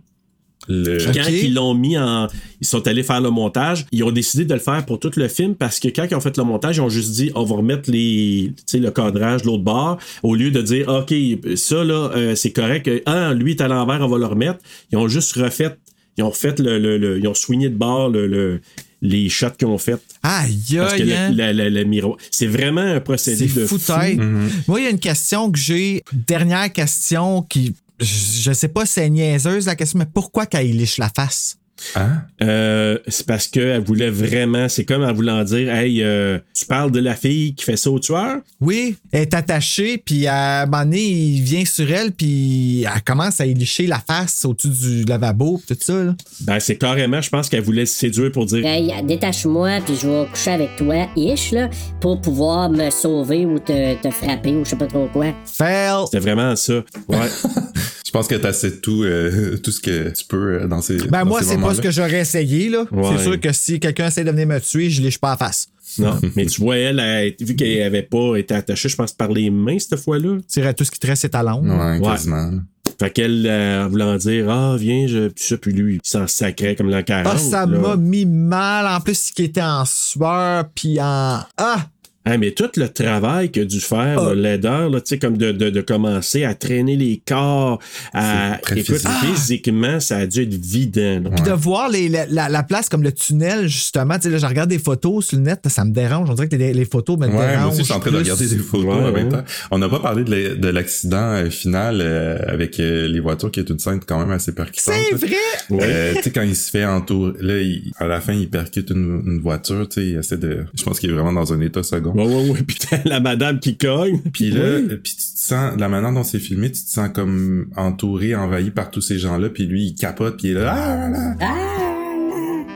Le- 0.67 0.97
Puis 0.97 1.05
Quand 1.15 1.23
ils 1.43 1.53
l'ont 1.55 1.73
mis 1.73 1.97
en. 1.97 2.27
Ils 2.61 2.67
sont 2.67 2.87
allés 2.87 3.01
faire 3.01 3.19
le 3.19 3.31
montage, 3.31 3.87
ils 3.91 4.03
ont 4.03 4.11
décidé 4.11 4.45
de 4.45 4.53
le 4.53 4.59
faire 4.59 4.85
pour 4.85 4.99
tout 4.99 5.09
le 5.15 5.27
film 5.27 5.55
parce 5.55 5.79
que 5.79 5.87
quand 5.87 6.05
ils 6.09 6.13
ont 6.15 6.19
fait 6.21 6.37
le 6.37 6.43
montage, 6.43 6.77
ils 6.77 6.81
ont 6.81 6.89
juste 6.89 7.11
dit 7.13 7.31
on 7.33 7.43
va 7.43 7.55
remettre 7.55 7.89
les, 7.89 8.53
tu 8.55 8.63
sais, 8.67 8.77
le 8.79 8.91
cadrage 8.91 9.41
de 9.41 9.47
l'autre 9.47 9.63
bord 9.63 9.97
au 10.21 10.35
lieu 10.35 10.51
de 10.51 10.61
dire 10.61 10.87
OK, 10.87 11.11
ça 11.55 11.83
là, 11.83 12.11
euh, 12.15 12.35
c'est 12.35 12.51
correct. 12.51 12.87
Ah, 13.07 13.33
lui 13.33 13.51
est 13.51 13.61
à 13.61 13.67
l'envers, 13.67 14.01
on 14.01 14.07
va 14.07 14.19
le 14.19 14.25
remettre. 14.27 14.59
Ils 14.91 14.97
ont 14.99 15.07
juste 15.07 15.33
refait. 15.33 15.75
Ils 16.17 16.23
ont 16.23 16.29
refait 16.29 16.53
le. 16.59 16.77
le- 16.77 16.97
le- 16.99 17.17
ils 17.19 17.27
ont 17.27 17.33
soigné 17.33 17.67
de 17.69 17.75
bord 17.75 18.09
le, 18.09 18.27
le- 18.27 18.61
les 19.01 19.29
shots 19.29 19.51
qu'ils 19.57 19.67
ont 19.67 19.77
fait. 19.77 19.99
Aïe, 20.23 20.75
Parce 20.77 20.93
que 20.95 21.03
le, 21.03 21.13
hein? 21.15 21.31
la- 21.35 21.53
la- 21.53 21.69
le 21.69 21.83
miroir. 21.85 22.17
C'est 22.29 22.47
vraiment 22.47 22.81
un 22.81 22.99
procédé 22.99 23.47
de 23.47 23.65
fou 23.65 23.79
fou. 23.79 23.91
Mhm. 23.93 24.49
Moi, 24.67 24.79
il 24.79 24.83
y 24.83 24.87
a 24.87 24.91
une 24.91 24.99
question 24.99 25.51
que 25.51 25.57
j'ai. 25.59 26.03
Dernière 26.13 26.71
question 26.71 27.41
qui. 27.43 27.75
Je 27.99 28.05
je 28.41 28.51
sais 28.53 28.67
pas 28.67 28.85
si 28.85 28.93
c'est 28.93 29.09
niaiseuse 29.09 29.67
la 29.67 29.75
question, 29.75 29.99
mais 29.99 30.07
pourquoi 30.11 30.45
qu'elle 30.47 30.71
liche 30.75 30.97
la 30.97 31.09
face? 31.15 31.57
Hein? 31.95 32.23
Euh, 32.41 32.97
c'est 33.07 33.25
parce 33.25 33.47
qu'elle 33.47 33.81
voulait 33.81 34.09
vraiment, 34.09 34.69
c'est 34.69 34.85
comme 34.85 35.03
en 35.03 35.13
voulant 35.13 35.43
dire, 35.43 35.73
hey, 35.73 36.01
euh, 36.03 36.39
tu 36.53 36.65
parles 36.65 36.91
de 36.91 36.99
la 36.99 37.15
fille 37.15 37.53
qui 37.53 37.65
fait 37.65 37.77
ça 37.77 37.89
au 37.89 37.99
tueur? 37.99 38.37
Oui, 38.59 38.97
elle 39.11 39.21
est 39.21 39.33
attachée, 39.33 39.97
puis 39.97 40.27
à 40.27 40.61
un 40.61 40.65
moment 40.65 40.83
donné, 40.83 41.01
il 41.01 41.41
vient 41.41 41.65
sur 41.65 41.89
elle, 41.91 42.11
puis 42.11 42.83
elle 42.83 43.01
commence 43.03 43.39
à 43.41 43.45
y 43.45 43.53
licher 43.53 43.87
la 43.87 43.99
face 43.99 44.45
au-dessus 44.45 44.69
du 44.69 45.03
lavabo, 45.05 45.57
pis 45.67 45.75
tout 45.75 45.83
ça. 45.83 46.03
Là. 46.03 46.15
Ben, 46.41 46.59
c'est 46.59 46.77
carrément, 46.77 47.21
je 47.21 47.29
pense 47.29 47.49
qu'elle 47.49 47.63
voulait 47.63 47.85
se 47.85 47.97
séduire 47.97 48.31
pour 48.31 48.45
dire, 48.45 48.65
Hey, 48.65 48.91
détache-moi, 49.03 49.79
puis 49.85 49.95
je 50.01 50.07
vais 50.07 50.25
coucher 50.27 50.51
avec 50.51 50.75
toi, 50.77 51.07
ish, 51.15 51.51
là, 51.51 51.69
pour 51.99 52.21
pouvoir 52.21 52.69
me 52.69 52.89
sauver 52.89 53.45
ou 53.45 53.59
te, 53.59 54.01
te 54.01 54.09
frapper 54.09 54.51
ou 54.51 54.65
je 54.65 54.71
sais 54.71 54.75
pas 54.75 54.87
trop 54.87 55.07
quoi. 55.11 55.33
Fail! 55.45 56.05
c'était 56.05 56.19
vraiment 56.19 56.55
ça. 56.55 56.83
Ouais. 57.07 57.17
Je 58.11 58.17
pense 58.17 58.27
que 58.27 58.35
t'as 58.35 58.49
assez 58.49 58.81
tout, 58.81 59.03
euh, 59.03 59.55
tout 59.63 59.71
ce 59.71 59.79
que 59.79 60.09
tu 60.09 60.25
peux 60.25 60.55
euh, 60.63 60.67
dans 60.67 60.81
ces. 60.81 60.97
Ben 60.97 61.21
dans 61.21 61.27
moi, 61.27 61.39
ces 61.41 61.51
c'est 61.51 61.57
pas 61.57 61.73
ce 61.73 61.79
que 61.79 61.91
j'aurais 61.91 62.19
essayé, 62.19 62.67
là. 62.67 62.83
Ouais. 62.91 63.15
C'est 63.15 63.23
sûr 63.23 63.39
que 63.39 63.53
si 63.53 63.79
quelqu'un 63.79 64.07
essaie 64.07 64.25
de 64.25 64.31
venir 64.31 64.47
me 64.47 64.59
tuer, 64.59 64.89
je 64.89 65.01
liche 65.01 65.17
pas 65.17 65.29
la 65.29 65.37
face. 65.37 65.69
non. 65.97 66.19
Mais 66.35 66.45
tu 66.45 66.59
vois, 66.59 66.75
elle, 66.75 66.99
elle, 66.99 67.35
vu 67.39 67.55
qu'elle 67.55 67.83
avait 67.83 68.01
pas 68.03 68.35
été 68.35 68.53
attachée, 68.53 68.89
je 68.89 68.97
pense, 68.97 69.13
par 69.13 69.31
les 69.31 69.49
mains 69.49 69.79
cette 69.79 69.97
fois-là. 69.97 70.39
Je 70.45 70.53
dirais 70.59 70.73
tout 70.73 70.83
ce 70.83 70.91
qui 70.91 70.99
te 70.99 71.07
reste, 71.07 71.21
c'est 71.21 71.29
ta 71.29 71.41
langue. 71.41 71.63
Ouais, 71.69 71.99
Ouais. 71.99 72.01
quasiment. 72.01 72.51
Fait 72.99 73.11
qu'elle, 73.11 73.47
euh, 73.47 73.85
en 73.85 73.89
voulant 73.89 74.17
dire, 74.17 74.49
ah, 74.49 74.75
viens, 74.77 75.07
je, 75.07 75.29
puis 75.29 75.43
ça, 75.45 75.55
puis 75.57 75.71
lui, 75.71 75.95
il 75.95 75.99
s'en 76.03 76.27
sacrait 76.27 76.75
comme 76.75 76.89
l'an 76.89 77.03
40. 77.03 77.31
Ah, 77.33 77.37
ça 77.39 77.65
là. 77.65 77.79
m'a 77.79 77.95
mis 77.95 78.25
mal. 78.25 78.85
En 78.93 78.99
plus, 78.99 79.31
qui 79.31 79.45
était 79.45 79.61
en 79.61 79.85
sueur, 79.85 80.65
puis 80.75 80.99
en. 80.99 81.39
Ah! 81.57 81.85
Ah, 82.23 82.37
mais 82.37 82.51
tout 82.51 82.69
le 82.77 82.87
travail 82.87 83.49
a 83.55 83.65
dû 83.65 83.79
faire, 83.79 84.19
Ah. 84.19 84.29
là, 84.29 84.35
l'aideur, 84.35 84.89
là, 84.89 85.01
tu 85.01 85.09
sais, 85.09 85.17
comme 85.17 85.37
de, 85.37 85.51
de, 85.51 85.69
de 85.71 85.81
commencer 85.81 86.43
à 86.43 86.53
traîner 86.53 86.95
les 86.95 87.21
corps, 87.25 87.79
à. 88.13 88.59
Écoute, 88.75 88.95
physique. 88.97 89.09
physiquement, 89.23 89.99
ça 89.99 90.17
a 90.17 90.27
dû 90.27 90.43
être 90.43 90.53
vidant. 90.53 91.23
Puis 91.35 91.43
de 91.43 91.51
voir 91.51 91.89
les, 91.89 92.09
la, 92.09 92.25
la- 92.27 92.47
la 92.49 92.63
place 92.63 92.89
comme 92.89 93.01
le 93.03 93.11
tunnel, 93.11 93.67
justement. 93.67 94.15
Tu 94.15 94.23
sais, 94.23 94.29
là, 94.29 94.37
je 94.37 94.45
regarde 94.45 94.69
des 94.69 94.77
photos 94.79 95.25
sur 95.25 95.37
le 95.37 95.43
net, 95.43 95.61
ça 95.67 95.83
me 95.83 95.91
dérange. 95.91 96.29
On 96.29 96.33
dirait 96.33 96.47
que 96.47 96.55
les, 96.55 96.73
les 96.73 96.85
photos 96.85 97.17
me 97.17 97.25
Ouais, 97.25 97.33
moi 97.33 97.47
dérangent. 97.47 97.67
aussi, 97.73 97.79
je 97.79 97.83
suis 97.85 97.93
en 97.93 97.99
train 97.99 98.11
de 98.11 98.17
regarder 98.17 98.47
des 98.47 98.57
photos 98.57 98.85
Ouais, 98.85 98.93
en 98.93 99.11
même 99.11 99.25
ouais. 99.25 99.29
temps. 99.31 99.43
On 99.71 99.77
n'a 99.79 99.89
pas 99.89 99.99
parlé 99.99 100.23
de 100.23 100.31
la- 100.35 100.55
de 100.55 100.67
l'accident 100.67 101.17
euh, 101.17 101.49
final 101.49 101.99
euh, 102.01 102.37
avec 102.47 102.79
euh, 102.79 103.07
les 103.07 103.19
voitures, 103.19 103.49
qui 103.51 103.59
est 103.61 103.69
une 103.69 103.79
scène 103.79 103.99
quand 104.05 104.19
même 104.19 104.31
assez 104.31 104.51
percutante. 104.53 104.93
C'est 105.09 105.15
vrai! 105.15 105.35
Euh, 105.71 106.13
tu 106.17 106.23
sais, 106.23 106.31
quand 106.31 106.41
il 106.43 106.55
se 106.55 106.69
fait 106.69 106.85
entourer, 106.85 107.33
là, 107.41 107.57
il- 107.57 107.91
à 107.97 108.05
la 108.07 108.21
fin, 108.21 108.33
il 108.33 108.49
percute 108.49 108.91
une, 108.91 109.21
une 109.25 109.39
voiture, 109.41 109.87
tu 109.89 110.01
sais, 110.01 110.07
il 110.07 110.17
essaie 110.17 110.37
de... 110.37 110.65
Je 110.77 110.83
pense 110.83 110.99
qu'il 110.99 111.09
est 111.09 111.13
vraiment 111.13 111.33
dans 111.33 111.51
un 111.51 111.61
état 111.61 111.81
second. 111.83 112.10
Ouais, 112.13 112.25
ouais, 112.25 112.49
ouais. 112.51 112.63
Puis 112.67 112.77
la 113.05 113.19
madame 113.19 113.59
qui 113.59 113.77
cogne. 113.77 114.19
Puis 114.33 114.51
là, 114.51 114.77
Oui. 114.79 114.97
puis 115.03 115.13
tu 115.13 115.17
te 115.17 115.39
sens, 115.39 115.77
la 115.77 115.89
manière 115.89 116.11
dont 116.13 116.23
c'est 116.23 116.39
filmé, 116.39 116.71
tu 116.71 116.81
te 116.83 116.89
sens 116.89 117.09
comme 117.13 117.67
entouré, 117.75 118.35
envahi 118.35 118.71
par 118.71 118.91
tous 118.91 119.01
ces 119.01 119.19
gens-là, 119.19 119.49
puis 119.49 119.65
lui, 119.65 119.87
il 119.87 119.95
capote, 119.95 120.37
puis 120.37 120.49
il 120.49 120.57
est 120.57 120.61
là... 120.61 120.73
Ah, 120.73 121.09
là, 121.09 121.35
là. 121.39 121.90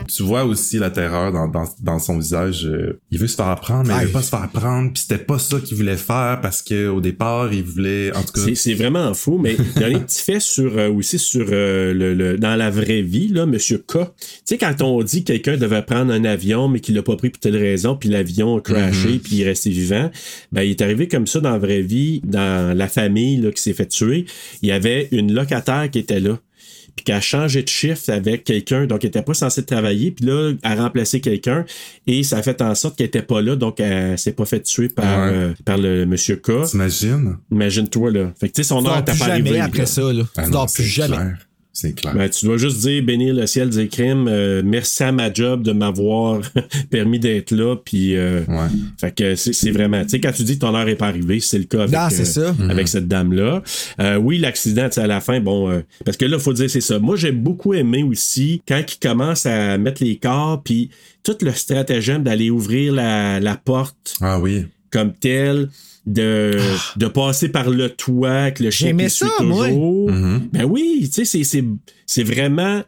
Tu 0.07 0.23
vois 0.23 0.43
aussi 0.45 0.77
la 0.77 0.89
terreur 0.89 1.31
dans, 1.31 1.47
dans, 1.47 1.65
dans 1.81 1.99
son 1.99 2.17
visage. 2.17 2.65
euh, 2.65 2.99
il 3.11 3.19
veut 3.19 3.27
se 3.27 3.35
faire 3.35 3.55
prendre, 3.55 3.87
mais 3.87 3.93
il 3.93 3.99
Aïe. 3.99 4.05
veut 4.07 4.11
pas 4.11 4.21
se 4.21 4.29
faire 4.29 4.49
prendre, 4.51 4.91
puis 4.93 5.03
c'était 5.07 5.23
pas 5.23 5.39
ça 5.39 5.59
qu'il 5.59 5.75
voulait 5.77 5.97
faire, 5.97 6.39
parce 6.41 6.61
que 6.61 6.87
au 6.87 7.01
départ, 7.01 7.51
il 7.53 7.63
voulait... 7.63 8.15
En 8.15 8.21
tout 8.23 8.33
cas... 8.33 8.41
C'est, 8.55 8.73
vraiment 8.73 9.13
fou, 9.13 9.37
mais 9.37 9.55
il 9.75 9.81
y 9.81 9.85
a 9.85 9.87
un 9.87 9.99
petit 9.99 10.21
fait 10.21 10.39
sur, 10.39 10.77
euh, 10.77 10.89
aussi 10.89 11.17
sur 11.19 11.45
euh, 11.51 11.93
le, 11.93 12.13
le- 12.13 12.37
dans 12.37 12.55
la 12.55 12.69
vraie 12.69 13.01
vie, 13.01 13.27
là, 13.29 13.45
Monsieur 13.45 13.77
K. 13.77 13.93
Tu 13.93 13.97
sais, 14.45 14.57
quand 14.57 14.81
on 14.81 15.01
dit 15.03 15.23
que 15.23 15.31
quelqu'un 15.33 15.57
devait 15.57 15.81
prendre 15.81 16.11
un 16.13 16.23
avion, 16.25 16.67
mais 16.67 16.79
qu'il 16.79 16.95
l'a 16.95 17.03
pas 17.03 17.15
pris 17.15 17.29
pour 17.29 17.39
telle 17.39 17.57
raison, 17.57 17.95
puis 17.95 18.09
l'avion 18.09 18.57
a 18.57 18.61
crashé, 18.61 19.19
puis 19.19 19.35
il 19.37 19.41
est 19.41 19.45
resté 19.45 19.69
vivant, 19.69 20.11
ben, 20.51 20.63
il 20.63 20.71
est 20.71 20.81
arrivé 20.81 21.07
comme 21.07 21.27
ça 21.27 21.39
dans 21.39 21.51
la 21.51 21.57
vraie 21.59 21.81
vie, 21.81 22.21
dans 22.23 22.75
la 22.77 22.87
famille 22.87 23.37
là, 23.37 23.51
qui 23.51 23.61
s'est 23.61 23.73
fait 23.73 23.87
tuer. 23.87 24.25
Il 24.61 24.69
y 24.69 24.71
avait 24.71 25.07
une 25.11 25.33
locataire 25.33 25.89
qui 25.89 25.99
était 25.99 26.19
là. 26.19 26.37
Puis 26.95 27.03
qui 27.03 27.11
a 27.11 27.19
changé 27.19 27.61
de 27.61 27.67
shift 27.67 28.07
avec 28.09 28.45
quelqu'un, 28.45 28.85
donc 28.85 29.03
elle 29.03 29.09
était 29.09 29.21
pas 29.21 29.33
censée 29.33 29.65
travailler, 29.65 30.11
puis 30.11 30.25
là, 30.25 30.53
elle 30.63 30.71
a 30.71 30.75
remplacé 30.83 31.19
quelqu'un, 31.19 31.65
et 32.07 32.23
ça 32.23 32.37
a 32.37 32.41
fait 32.41 32.61
en 32.61 32.73
sorte 32.73 32.97
qu'elle 32.97 33.07
était 33.07 33.21
pas 33.21 33.41
là, 33.41 33.55
donc 33.57 33.79
elle 33.81 34.17
s'est 34.17 34.31
pas 34.31 34.45
fait 34.45 34.61
tuer 34.61 34.87
par, 34.87 35.05
Ouais. 35.27 35.33
euh, 35.33 35.53
par 35.65 35.77
le 35.77 36.05
Monsieur 36.05 36.37
K. 36.37 36.63
T'imagines? 36.69 37.35
Imagine-toi, 37.51 38.11
là. 38.11 38.33
Fait 38.39 38.47
que, 38.47 38.53
tu 38.53 38.63
sais, 38.63 38.69
son 38.69 38.81
Tu 38.81 38.87
heure 38.87 38.95
dors 38.95 39.03
t'a 39.05 39.11
plus 39.11 39.19
pas 39.19 39.25
jamais 39.27 39.49
arrivé. 39.49 39.59
après 39.59 39.79
là. 39.79 39.85
ça, 39.85 40.01
là. 40.13 40.23
Ah 40.37 40.43
tu 40.43 40.47
non, 40.49 40.53
dors 40.53 40.71
plus 40.73 40.83
jamais. 40.85 41.15
clair. 41.17 41.37
C'est 41.77 41.91
clair. 41.93 42.15
Ben, 42.15 42.29
tu 42.29 42.45
dois 42.45 42.55
juste 42.55 42.79
dire, 42.79 43.03
bénir 43.03 43.33
le 43.33 43.45
ciel, 43.47 43.67
dire 43.67 43.89
crime, 43.89 44.27
euh, 44.29 44.61
merci 44.63 45.03
à 45.03 45.11
ma 45.11 45.31
job 45.31 45.61
de 45.61 45.73
m'avoir 45.73 46.39
permis 46.89 47.19
d'être 47.19 47.51
là, 47.51 47.75
puis 47.75 48.15
euh, 48.15 48.39
Ouais. 48.47 48.67
fait 48.97 49.11
que 49.13 49.35
c'est 49.35 49.71
vraiment, 49.71 50.01
tu 50.03 50.09
sais, 50.11 50.19
quand 50.21 50.31
tu 50.31 50.43
dis 50.43 50.55
que 50.55 50.61
ton 50.61 50.73
heure 50.73 50.87
est 50.87 50.95
pas 50.95 51.07
arrivée, 51.07 51.41
c'est 51.41 51.57
le 51.57 51.65
cas 51.65 51.83
avec, 51.83 51.93
Non, 51.93 52.07
c'est 52.09 52.21
euh, 52.39 52.53
ça. 52.53 52.55
avec 52.69 52.87
cette 52.87 53.09
dame-là. 53.09 53.61
Euh, 53.99 54.15
oui, 54.15 54.37
l'accident, 54.37 54.85
tu 54.87 54.93
sais, 54.93 55.01
à 55.01 55.07
la 55.07 55.19
fin, 55.19 55.41
bon, 55.41 55.69
euh, 55.69 55.81
parce 56.05 56.15
que 56.15 56.23
là, 56.25 56.39
faut 56.39 56.53
dire, 56.53 56.69
c'est 56.69 56.79
ça. 56.79 56.97
Moi, 56.97 57.17
j'ai 57.17 57.33
beaucoup 57.33 57.73
aimé 57.73 58.03
aussi 58.03 58.61
quand 58.65 58.81
il 58.87 58.97
commence 58.99 59.45
à 59.45 59.77
mettre 59.77 60.01
les 60.01 60.15
corps, 60.15 60.63
puis 60.63 60.89
tout 61.23 61.35
le 61.41 61.51
stratagème 61.51 62.23
d'aller 62.23 62.49
ouvrir 62.51 62.93
la, 62.93 63.41
la 63.41 63.55
porte 63.57 64.15
Ah 64.21 64.39
oui. 64.39 64.63
comme 64.91 65.11
tel, 65.13 65.67
de, 66.05 66.59
de 66.97 67.07
passer 67.07 67.49
par 67.49 67.69
le 67.69 67.89
toit, 67.89 68.51
que 68.51 68.63
le 68.63 68.69
chien 68.71 68.93
suit 69.09 69.25
ça, 69.37 69.43
moi. 69.43 69.67
toujours. 69.67 70.11
Mhm. 70.11 70.49
Ben 70.53 70.65
oui, 70.65 71.01
tu 71.05 71.11
sais, 71.11 71.25
c'est- 71.25 71.43
c'est, 71.43 71.63
c'est 72.05 72.23
vraiment 72.23 72.83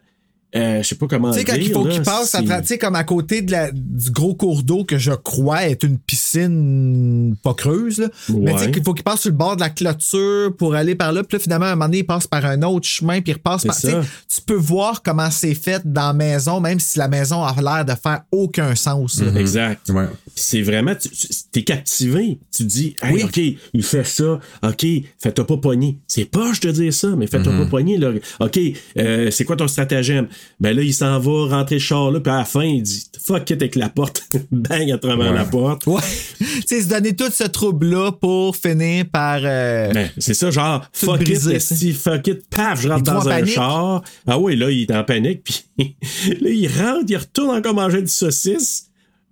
euh, 0.56 0.82
je 0.82 0.88
sais 0.88 0.94
pas 0.94 1.06
comment 1.06 1.30
Tu 1.32 1.38
sais, 1.40 1.44
quand 1.44 1.54
il 1.54 1.64
dire, 1.64 1.72
faut 1.74 1.84
là, 1.86 1.92
qu'il 1.92 2.02
passe, 2.02 2.36
tu 2.38 2.66
sais, 2.66 2.78
comme 2.78 2.94
à 2.94 3.04
côté 3.04 3.42
de 3.42 3.52
la, 3.52 3.70
du 3.72 4.10
gros 4.10 4.34
cours 4.34 4.62
d'eau 4.62 4.84
que 4.84 4.96
je 4.98 5.12
crois 5.12 5.66
est 5.68 5.82
une 5.82 5.98
piscine 5.98 7.36
pas 7.42 7.54
creuse, 7.54 7.98
là. 7.98 8.08
Mais 8.30 8.52
tu 8.54 8.58
sais 8.60 8.70
qu'il 8.70 8.82
faut 8.82 8.94
qu'il 8.94 9.04
passe 9.04 9.20
sur 9.20 9.30
le 9.30 9.36
bord 9.36 9.56
de 9.56 9.60
la 9.60 9.70
clôture 9.70 10.54
pour 10.56 10.74
aller 10.74 10.94
par 10.94 11.12
là. 11.12 11.22
Puis 11.22 11.36
là, 11.36 11.42
finalement, 11.42 11.66
à 11.66 11.70
un 11.70 11.74
moment 11.74 11.86
donné, 11.86 11.98
il 11.98 12.04
passe 12.06 12.26
par 12.26 12.44
un 12.44 12.62
autre 12.62 12.86
chemin, 12.86 13.20
puis 13.20 13.32
il 13.32 13.34
repasse 13.34 13.64
par. 13.64 13.76
tu 13.76 13.82
sais, 13.82 13.90
ça. 13.92 14.00
Tu 14.34 14.40
peux 14.40 14.54
voir 14.54 15.02
comment 15.02 15.30
c'est 15.30 15.54
fait 15.54 15.82
dans 15.84 16.08
la 16.08 16.12
maison, 16.12 16.60
même 16.60 16.80
si 16.80 16.98
la 16.98 17.08
maison 17.08 17.42
a 17.44 17.54
l'air 17.60 17.84
de 17.84 17.92
faire 18.00 18.22
aucun 18.32 18.74
sens. 18.74 19.20
là. 19.20 19.38
Exact. 19.38 19.90
Ouais. 19.90 20.06
C'est 20.34 20.62
vraiment, 20.62 20.94
tu, 20.94 21.08
tu- 21.10 21.58
es 21.60 21.64
captivé. 21.64 22.38
Tu 22.54 22.64
dis, 22.64 22.94
Hey, 23.02 23.14
Oui. 23.14 23.22
OK, 23.24 23.40
il 23.74 23.82
fait 23.82 24.04
ça. 24.04 24.38
OK, 24.62 24.86
fais-toi 25.20 25.46
pas 25.46 25.56
pogner. 25.56 25.98
C'est 26.06 26.24
pas, 26.24 26.52
je 26.52 26.60
te 26.60 26.68
dis 26.68 26.92
ça, 26.92 27.08
mais 27.16 27.26
fais-toi 27.26 27.52
Mhm. 27.52 27.64
pas 27.64 27.70
pogner. 27.70 27.98
Là. 27.98 28.10
OK, 28.40 28.58
euh, 28.98 29.30
c'est 29.30 29.44
quoi 29.44 29.56
ton 29.56 29.68
stratagème? 29.68 30.28
Ben 30.60 30.74
là, 30.76 30.82
il 30.82 30.92
s'en 30.92 31.18
va 31.20 31.56
rentrer 31.56 31.76
le 31.76 31.80
char 31.80 32.10
là, 32.10 32.18
puis 32.20 32.32
à 32.32 32.38
la 32.38 32.44
fin, 32.44 32.64
il 32.64 32.82
dit, 32.82 33.04
fuck 33.24 33.48
it 33.50 33.62
avec 33.62 33.76
la 33.76 33.88
porte. 33.88 34.22
Bang 34.50 34.90
à 34.90 34.98
travers 34.98 35.30
Ouais. 35.30 35.38
la 35.38 35.44
porte. 35.44 35.86
Ouais. 35.86 36.00
tu 36.38 36.46
sais, 36.66 36.82
se 36.82 36.88
donner 36.88 37.14
tout 37.14 37.30
ce 37.30 37.44
trouble-là 37.44 38.12
pour 38.12 38.56
finir 38.56 39.04
par. 39.12 39.38
euh, 39.44 39.92
Ben, 39.92 40.10
c'est 40.18 40.34
ça, 40.34 40.50
genre, 40.50 40.84
fuck 40.92 41.20
it, 41.28 41.46
esti, 41.46 41.92
fuck 41.92 42.26
it, 42.26 42.42
paf, 42.50 42.80
je 42.82 42.88
rentre 42.88 43.02
dans 43.04 43.28
un 43.28 43.36
panique. 43.36 43.54
char. 43.54 44.02
Ah 44.26 44.38
oui, 44.38 44.56
là, 44.56 44.70
il 44.70 44.82
est 44.82 44.94
en 44.94 45.04
panique, 45.04 45.44
puis 45.44 45.64
là, 46.40 46.50
il 46.50 46.66
rentre, 46.68 47.04
il 47.08 47.16
retourne 47.16 47.56
encore 47.56 47.74
manger 47.74 48.02
du 48.02 48.08
saucisse. 48.08 48.87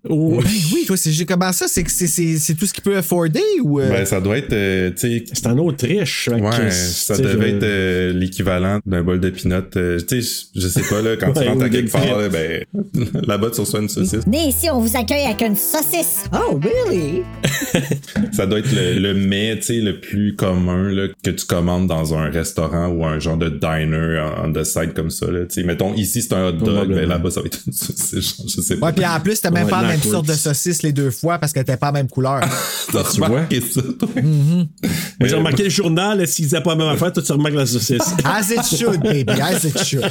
Oh, 0.09 0.41
Ben 0.43 0.49
oui, 0.75 0.85
toi, 0.87 0.97
c'est 0.97 1.25
comment 1.27 1.53
ça? 1.53 1.67
C'est 1.69 1.83
que 1.83 1.91
c'est- 1.91 2.07
c'est 2.07 2.37
c'est 2.39 2.55
tout 2.55 2.67
ce 2.67 2.73
qu'il 2.73 2.83
peut 2.83 2.97
afforder 2.97 3.41
ou. 3.63 3.81
euh, 3.81 3.89
Ben, 3.91 4.05
ça 4.07 4.21
doit 4.21 4.39
être, 4.39 4.53
euh, 4.53 4.91
tu 4.91 4.97
sais, 5.19 5.25
C'est 5.33 5.47
en 5.47 5.59
Autriche. 5.59 6.29
Ouais, 6.29 6.71
ça 6.71 7.17
devait 7.17 7.51
je- 7.51 7.57
être 7.57 7.63
euh, 7.63 8.13
l'équivalent 8.13 8.81
d'un 8.87 9.03
bol 9.03 9.21
de. 9.21 9.33
Euh, 9.77 9.99
tu 10.07 10.23
sais, 10.23 10.47
je 10.55 10.69
sais 10.69 10.83
pas, 10.83 11.03
là, 11.03 11.17
quand 11.17 11.33
tu 11.33 11.41
rentres 11.49 11.65
à 11.65 11.69
quelque 11.69 11.91
part, 11.91 12.19
là, 12.19 12.29
ben, 12.29 12.65
là-bas, 13.27 13.51
tu 13.55 13.61
reçois 13.61 13.81
une 13.81 13.89
saucisse. 13.89 14.25
Venez 14.25 14.49
ici, 14.49 14.69
on 14.71 14.81
vous 14.81 14.97
accueille 14.97 15.25
avec 15.25 15.41
une 15.43 15.57
saucisse. 15.57 16.25
Oh, 16.33 16.61
really? 16.63 17.23
Ça 18.33 18.47
doit 18.47 18.59
être 18.61 18.73
le, 18.75 18.99
le 18.99 19.15
mets, 19.15 19.57
tu 19.57 19.63
sais, 19.67 19.81
le 19.81 20.01
plus 20.01 20.35
commun, 20.37 20.91
là, 20.91 21.09
que 21.23 21.31
tu 21.31 21.47
commandes 21.47 21.87
dans 21.87 22.15
un 22.15 22.31
restaurant 22.31 22.89
ou 22.89 23.05
un 23.05 23.19
genre 23.19 23.37
de 23.37 23.49
diner 23.49 24.25
on 24.45 24.53
the 24.53 24.65
side 24.65 24.93
comme 24.95 25.11
ça, 25.11 25.27
là. 25.31 25.41
Tu 25.47 25.61
sais, 25.61 25.63
mettons, 25.63 25.95
ici, 25.95 26.23
c'est 26.23 26.33
un 26.35 26.49
hot 26.49 26.53
dog, 26.53 26.89
ben, 26.93 27.07
là-bas, 27.09 27.31
ça 27.31 27.41
va 27.41 27.47
être 27.47 27.61
une 27.67 27.73
saucisse, 27.73 28.43
je 28.47 28.61
sais 28.61 28.77
pas. 28.77 28.87
Ouais, 28.87 28.93
puis 28.93 29.07
en 29.07 29.21
plus, 29.21 29.41
t'as 29.41 29.51
même 29.51 29.65
Ouais, 29.65 29.71
pas 29.71 29.83
la 29.83 29.96
même 29.97 30.13
sorte 30.13 30.27
de 30.27 30.35
saucisse 30.35 30.83
les 30.83 30.93
deux 30.93 31.11
fois 31.11 31.39
parce 31.39 31.53
qu'elle 31.53 31.63
était 31.63 31.77
pas 31.77 31.87
la 31.87 31.93
même 31.93 32.09
couleur. 32.09 32.41
T'as 32.93 33.03
remarqué 33.03 33.61
ça, 33.61 33.83
toi? 33.99 34.09
Mais 35.21 35.29
j'ai 35.29 35.37
remarqué 35.37 35.65
le 35.65 35.71
journal, 35.71 36.19
là, 36.19 36.27
s'ils 36.27 36.47
disaient 36.47 36.61
pas 36.61 36.71
la 36.71 36.85
même 36.85 36.95
affaire, 36.95 37.13
toi, 37.13 37.23
tu 37.23 37.33
remarques 37.33 37.55
la 37.55 37.67
saucisse. 37.67 38.03
As 38.25 38.51
it 38.51 38.65
should, 38.65 39.01
baby, 39.03 39.41
as 39.41 39.65
it 39.65 39.79
should. 39.85 40.05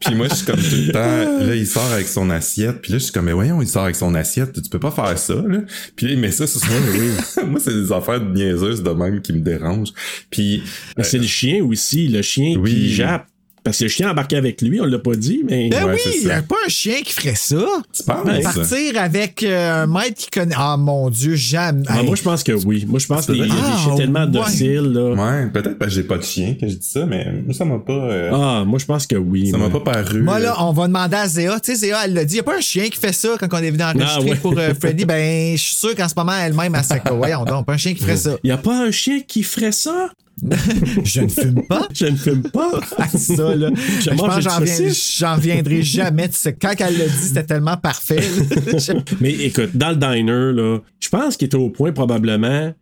Puis 0.00 0.14
moi, 0.14 0.28
je 0.28 0.34
suis 0.34 0.46
comme 0.46 0.56
tout 0.60 0.76
le 0.86 0.92
temps, 0.92 1.46
là, 1.46 1.54
il 1.54 1.66
sort 1.66 1.90
avec 1.92 2.08
son 2.08 2.30
assiette, 2.30 2.80
puis 2.82 2.92
là, 2.92 2.98
je 2.98 3.04
suis 3.04 3.12
comme, 3.12 3.26
mais 3.26 3.32
voyons, 3.32 3.60
il 3.62 3.68
sort 3.68 3.84
avec 3.84 3.96
son 3.96 4.14
assiette, 4.14 4.60
tu 4.60 4.68
peux 4.68 4.80
pas 4.80 4.90
faire 4.90 5.16
ça, 5.18 5.34
là. 5.34 5.58
Puis 5.96 6.06
là, 6.06 6.12
il 6.12 6.18
met 6.18 6.30
ça 6.32 6.46
sur 6.46 6.60
son... 6.60 7.46
moi, 7.46 7.60
c'est 7.62 7.74
des 7.74 7.92
affaires 7.92 8.20
niaiseuses 8.20 8.82
de 8.82 8.90
même 8.90 9.20
qui 9.20 9.32
me 9.32 9.40
dérangent. 9.40 9.92
Puis, 10.30 10.62
c'est 11.02 11.18
le 11.18 11.26
chien 11.26 11.64
aussi, 11.64 12.08
le 12.08 12.22
chien 12.22 12.56
Oui. 12.58 12.70
qui 12.72 12.94
jappe. 12.94 13.26
Parce 13.64 13.78
que 13.78 13.84
le 13.84 13.90
chien 13.90 14.10
embarqué 14.10 14.36
avec 14.36 14.60
lui, 14.60 14.80
on 14.80 14.84
l'a 14.86 14.98
pas 14.98 15.14
dit, 15.14 15.42
mais. 15.48 15.68
Ben 15.68 15.84
Ouais, 15.84 15.92
oui, 16.04 16.12
il 16.22 16.26
y 16.26 16.30
a 16.32 16.42
pas 16.42 16.56
un 16.66 16.68
chien 16.68 16.96
qui 17.04 17.12
ferait 17.12 17.36
ça. 17.36 17.64
tu 17.92 18.02
penses? 18.02 18.42
Partir 18.42 19.00
avec 19.00 19.42
euh, 19.44 19.84
un 19.84 19.86
maître 19.86 20.16
qui 20.16 20.30
connaît. 20.30 20.54
Ah 20.58 20.76
mon 20.76 21.10
Dieu, 21.10 21.36
jamais. 21.36 21.84
Ah, 21.86 22.00
Hey. 22.00 22.06
moi, 22.06 22.16
je 22.16 22.22
pense 22.22 22.42
que 22.42 22.52
oui. 22.52 22.84
Moi, 22.88 22.98
je 22.98 23.06
pense 23.06 23.26
qu'il 23.26 23.36
y 23.36 23.42
a 23.42 23.44
des 23.44 23.50
Ah, 23.52 23.78
chiens 23.84 23.94
tellement 23.96 24.24
ouais. 24.24 24.26
dociles, 24.30 24.80
là. 24.92 25.12
Ouais, 25.14 25.46
peut-être 25.50 25.78
parce 25.78 25.90
que 25.90 25.94
j'ai 25.96 26.02
pas 26.02 26.18
de 26.18 26.24
chien 26.24 26.54
que 26.60 26.66
je 26.66 26.74
dis 26.74 26.86
ça, 26.88 27.06
mais 27.06 27.24
moi, 27.44 27.54
ça 27.54 27.64
m'a 27.64 27.78
pas... 27.78 27.92
euh, 27.92 28.30
Ah, 28.34 28.64
moi, 28.66 28.80
je 28.80 28.84
pense 28.84 29.06
que 29.06 29.14
oui. 29.16 29.50
ça 29.50 29.58
m'a 29.58 29.70
pas 29.70 29.80
paru... 29.80 30.22
Moi, 30.22 30.40
là, 30.40 30.56
on 30.58 30.72
va 30.72 30.86
demander 30.88 31.16
à 31.16 31.28
Zéa. 31.28 31.60
Tu 31.60 31.70
sais, 31.72 31.78
Zéa, 31.78 31.98
elle 32.04 32.14
l'a 32.14 32.24
dit. 32.24 32.32
Il 32.34 32.36
n'y 32.36 32.40
a 32.40 32.44
pas 32.44 32.56
un 32.56 32.60
chien 32.60 32.88
qui 32.88 32.98
fait 32.98 33.12
ça 33.12 33.36
quand 33.38 33.46
on 33.52 33.58
est 33.58 33.70
venu 33.70 33.82
enregistrer 33.84 34.14
Ah, 34.16 34.20
ouais. 34.22 34.34
pour 34.36 34.58
euh, 34.58 34.74
Freddy? 34.74 35.04
Ben, 35.04 35.56
je 35.56 35.62
suis 35.62 35.74
sûr 35.76 35.94
qu'en 35.94 36.08
ce 36.08 36.14
moment, 36.16 36.32
elle-même, 36.32 36.74
elle 36.74 36.82
s'accorde. 36.84 37.18
Voyons 37.18 37.44
donc, 37.44 37.66
pas 37.66 37.74
un 37.74 37.76
chien 37.76 37.94
qui 37.94 38.02
ferait 38.02 38.16
ça. 38.16 38.36
Il 38.42 38.48
y 38.48 38.52
a 38.52 38.56
pas 38.58 38.76
un 38.86 38.90
chien 38.90 39.20
qui 39.26 39.42
ferait 39.44 39.70
ça? 39.72 40.10
Je 41.04 41.20
ne 41.20 41.28
fume 41.28 41.62
pas. 41.68 41.86
Je 41.94 42.06
ne 42.06 42.16
fume 42.16 42.42
pas. 42.42 42.80
Ah, 42.98 43.08
ça, 43.08 43.54
là. 43.54 43.70
Je 44.00 44.10
mange 44.10 44.18
pense 44.18 44.28
que 44.30 44.34
une 44.36 44.40
j'en 44.42 44.60
viens- 44.60 44.74
saucisse. 44.76 45.16
j'en 45.18 45.36
viendrai 45.36 45.82
jamais. 45.82 46.28
Tu 46.28 46.36
sais, 46.36 46.52
quand 46.54 46.72
elle 46.78 46.98
l'a 46.98 47.06
dit, 47.06 47.12
c'était 47.22 47.44
tellement 47.44 47.76
parfait. 47.76 48.22
Mais 49.20 49.32
écoute, 49.32 49.70
dans 49.74 49.90
le 49.90 49.96
diner, 49.96 50.52
là, 50.52 50.78
je 51.00 51.08
pense 51.08 51.36
qu'il 51.36 51.46
était 51.46 51.56
au 51.56 51.70
point 51.70 51.92
probablement. 51.92 52.72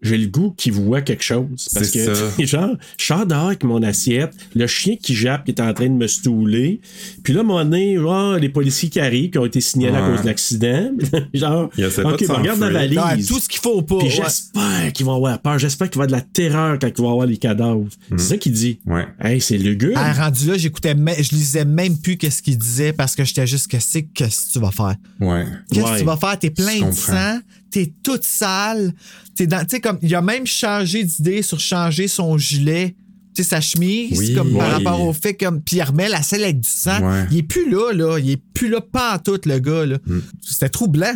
J'ai 0.00 0.16
le 0.16 0.26
goût 0.28 0.52
qu'il 0.56 0.72
voit 0.72 1.00
quelque 1.00 1.24
chose. 1.24 1.68
Parce 1.74 1.86
C'est 1.88 2.06
que, 2.06 2.14
ça. 2.14 2.24
genre, 2.38 2.76
je 2.98 3.04
sors 3.04 3.26
dehors 3.26 3.46
avec 3.46 3.64
mon 3.64 3.82
assiette, 3.82 4.32
le 4.54 4.66
chien 4.68 4.94
qui 4.96 5.14
jappe, 5.14 5.44
qui 5.44 5.50
est 5.50 5.60
en 5.60 5.72
train 5.74 5.86
de 5.88 5.92
me 5.94 6.06
stouler. 6.06 6.80
Puis 7.24 7.32
là, 7.32 7.40
à 7.40 7.42
un 7.42 7.46
moment 7.46 7.64
donné, 7.64 7.98
oh, 7.98 8.36
les 8.38 8.48
policiers 8.48 8.88
qui 8.90 9.00
arrivent, 9.00 9.30
qui 9.30 9.38
ont 9.38 9.44
été 9.46 9.60
signalés 9.60 9.96
à 9.96 10.08
cause 10.08 10.22
de 10.22 10.26
l'accident. 10.26 10.90
genre, 11.34 11.70
Il 11.76 11.84
OK, 11.86 12.26
ben, 12.26 12.34
regarde 12.34 12.60
la 12.60 12.86
valise. 12.86 13.26
Tout 13.26 13.40
ce 13.40 13.48
qu'il 13.48 13.60
faut 13.60 13.82
pas. 13.82 13.98
Puis 13.98 14.08
ouais. 14.08 14.14
j'espère 14.14 14.92
qu'ils 14.92 15.06
vont 15.06 15.16
avoir 15.16 15.40
peur. 15.40 15.58
J'espère 15.58 15.90
qu'il 15.90 15.98
va 15.98 16.04
y 16.04 16.08
avoir 16.08 16.20
de 16.22 16.26
la 16.26 16.32
terreur 16.32 16.78
quand 16.80 16.88
ils 16.88 17.02
vont 17.02 17.10
avoir 17.10 17.26
les 17.26 17.36
cadavres. 17.36 17.86
C'est 18.10 18.18
ça 18.18 18.36
qu'il 18.36 18.52
dit. 18.52 18.78
Ouais. 18.86 19.06
Hey, 19.20 19.40
c'est 19.40 19.58
lugubre. 19.58 19.94
Ah, 19.96 20.12
rendu 20.12 20.46
là, 20.46 20.56
j'écoutais, 20.56 20.94
je 20.94 21.30
lisais 21.34 21.64
même 21.64 21.96
plus 21.98 22.16
qu'est-ce 22.16 22.40
qu'il 22.42 22.56
disait 22.56 22.92
parce 22.92 23.16
que 23.16 23.24
j'étais 23.24 23.46
juste, 23.46 23.66
qu'est-ce 23.66 23.98
qu'est-ce 23.98 24.48
que 24.48 24.52
tu 24.52 24.58
vas 24.60 24.70
faire? 24.70 24.94
Ouais. 25.20 25.44
Qu'est-ce 25.72 25.84
Ouais. 25.84 25.92
que 25.94 25.98
tu 25.98 26.04
vas 26.04 26.16
faire? 26.16 26.38
T'es 26.38 26.50
plein 26.50 26.78
Je 26.78 26.84
de 26.84 26.90
sang, 26.92 27.40
t'es 27.70 27.92
toute 28.02 28.24
sale, 28.24 28.92
tu 29.46 29.56
sais, 29.68 29.80
comme, 29.80 29.98
il 30.02 30.14
a 30.14 30.22
même 30.22 30.46
changé 30.46 31.04
d'idée 31.04 31.42
sur 31.42 31.60
changer 31.60 32.08
son 32.08 32.36
gilet, 32.38 32.96
tu 33.34 33.42
sais, 33.42 33.48
sa 33.50 33.60
chemise, 33.60 34.18
Oui, 34.18 34.34
comme 34.34 34.56
par 34.56 34.70
rapport 34.72 35.00
au 35.00 35.12
fait, 35.12 35.34
comme, 35.34 35.60
puis 35.60 35.76
il 35.76 35.82
remet 35.82 36.08
la 36.08 36.22
selle 36.22 36.42
avec 36.44 36.60
du 36.60 36.68
sang. 36.68 37.00
Ouais. 37.00 37.24
Il 37.30 37.38
est 37.38 37.42
plus 37.42 37.70
là, 37.70 37.92
là, 37.92 38.18
il 38.18 38.30
est 38.30 38.42
plus 38.54 38.68
là, 38.68 38.80
pas 38.80 39.14
en 39.14 39.18
tout, 39.18 39.40
le 39.44 39.58
gars, 39.58 39.86
là. 39.86 39.98
Mm. 40.06 40.18
C'était 40.40 40.68
troublant. 40.68 41.12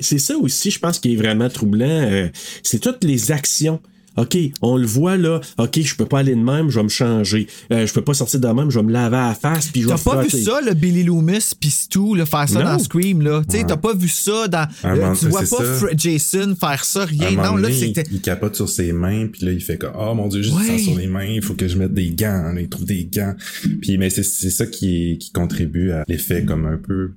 C'est 0.00 0.18
ça 0.18 0.36
aussi, 0.38 0.70
je 0.70 0.78
pense, 0.78 0.98
qui 0.98 1.12
est 1.12 1.16
vraiment 1.16 1.48
troublant. 1.48 1.86
euh, 1.86 2.28
c'est 2.62 2.78
toutes 2.80 3.04
les 3.04 3.30
actions. 3.32 3.80
OK, 4.18 4.36
on 4.62 4.76
le 4.76 4.86
voit 4.86 5.16
là. 5.16 5.40
OK, 5.58 5.80
je 5.80 5.94
peux 5.94 6.04
pas 6.06 6.18
aller 6.20 6.34
de 6.34 6.40
même, 6.42 6.70
je 6.70 6.78
vais 6.78 6.82
me 6.84 6.88
changer. 6.88 7.46
Euh, 7.72 7.86
je 7.86 7.92
peux 7.92 8.02
pas 8.02 8.14
sortir 8.14 8.40
de 8.40 8.48
même, 8.48 8.70
je 8.70 8.78
vais 8.78 8.84
me 8.84 8.92
laver 8.92 9.16
à 9.16 9.28
la 9.28 9.34
face, 9.34 9.68
puis 9.68 9.82
je 9.82 9.88
vais 9.88 9.94
T'as 9.94 10.02
pas 10.10 10.22
vu 10.22 10.30
ça, 10.30 10.60
le 10.60 10.74
Billy 10.74 11.04
Loomis 11.04 11.52
pis 11.58 11.70
Stu, 11.70 12.16
là, 12.16 12.26
faire 12.26 12.48
ça 12.48 12.58
Non. 12.62 12.64
dans 12.72 12.78
Scream, 12.78 13.22
là? 13.22 13.42
Tu 13.48 13.52
sais, 13.52 13.58
Ouais. 13.62 13.66
t'as 13.66 13.76
pas 13.76 13.94
vu 13.94 14.08
ça 14.08 14.48
dans. 14.48 14.66
Un 14.84 14.94
là, 14.94 15.00
moment- 15.06 15.12
tu 15.16 15.28
vois 15.28 15.40
pas 15.40 15.46
ça. 15.46 15.86
Jason 15.96 16.54
faire 16.60 16.84
ça, 16.84 17.04
rien. 17.04 17.30
Non, 17.30 17.56
là, 17.56 17.68
c'était. 17.72 18.04
il, 18.10 18.16
il 18.16 18.20
capote 18.20 18.56
sur 18.56 18.68
ses 18.68 18.92
mains, 18.92 19.28
puis 19.32 19.44
là, 19.44 19.52
il 19.52 19.60
fait 19.62 19.78
comme 19.78 19.92
«Oh 19.98 20.14
mon 20.14 20.28
Dieu, 20.28 20.42
j'ai 20.42 20.52
Ouais. 20.52 20.66
sang 20.66 20.78
sur 20.78 20.96
les 20.98 21.06
mains, 21.06 21.24
il 21.26 21.42
faut 21.42 21.54
que 21.54 21.68
je 21.68 21.78
mette 21.78 21.94
des 21.94 22.10
gants.» 22.10 22.52
Là, 22.54 22.60
il 22.60 22.68
trouve 22.68 22.84
des 22.86 23.04
gants. 23.04 23.34
Puis, 23.80 23.98
mais 23.98 24.10
c'est 24.10 24.22
c'est 24.24 24.50
ça 24.50 24.66
qui, 24.66 25.18
qui 25.18 25.30
contribue 25.32 25.92
à 25.92 26.04
l'effet 26.08 26.44
comme 26.44 26.66
un 26.66 26.76
peu 26.76 27.12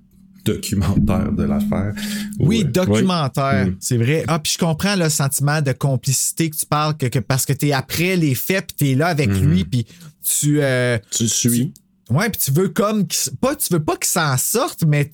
documentaire 0.46 1.32
de 1.32 1.44
l'affaire. 1.44 1.94
Oui, 2.40 2.64
documentaire, 2.66 3.68
c'est 3.80 3.98
vrai. 3.98 4.24
Ah, 4.28 4.40
puis 4.40 4.54
je 4.54 4.58
comprends 4.58 4.96
le 4.96 5.10
sentiment 5.10 5.62
de 5.62 5.72
complicité 5.72 6.50
que 6.50 6.56
tu 6.56 6.66
parles, 6.66 6.98
que, 6.98 7.06
que 7.08 7.20
parce 7.20 7.46
que 7.46 7.54
t'es 7.54 7.72
après 7.72 8.16
les 8.16 8.36
faits, 8.36 8.68
puis 8.68 8.76
t'es 8.90 8.96
là 8.96 9.08
avec 9.08 9.30
Mhm. 9.30 9.50
lui, 9.50 9.64
puis 9.66 9.86
tu, 10.24 10.62
euh, 10.62 10.98
Tu 11.12 11.24
le 11.24 11.30
suis. 11.30 11.74
ouais, 12.10 12.30
puis 12.30 12.42
tu 12.44 12.52
veux 12.52 12.70
comme, 12.70 13.06
pas, 13.40 13.56
tu 13.56 13.74
veux 13.74 13.84
pas 13.84 13.96
qu'il 13.98 14.06
s'en 14.10 14.38
sorte, 14.38 14.84
mais 14.88 15.12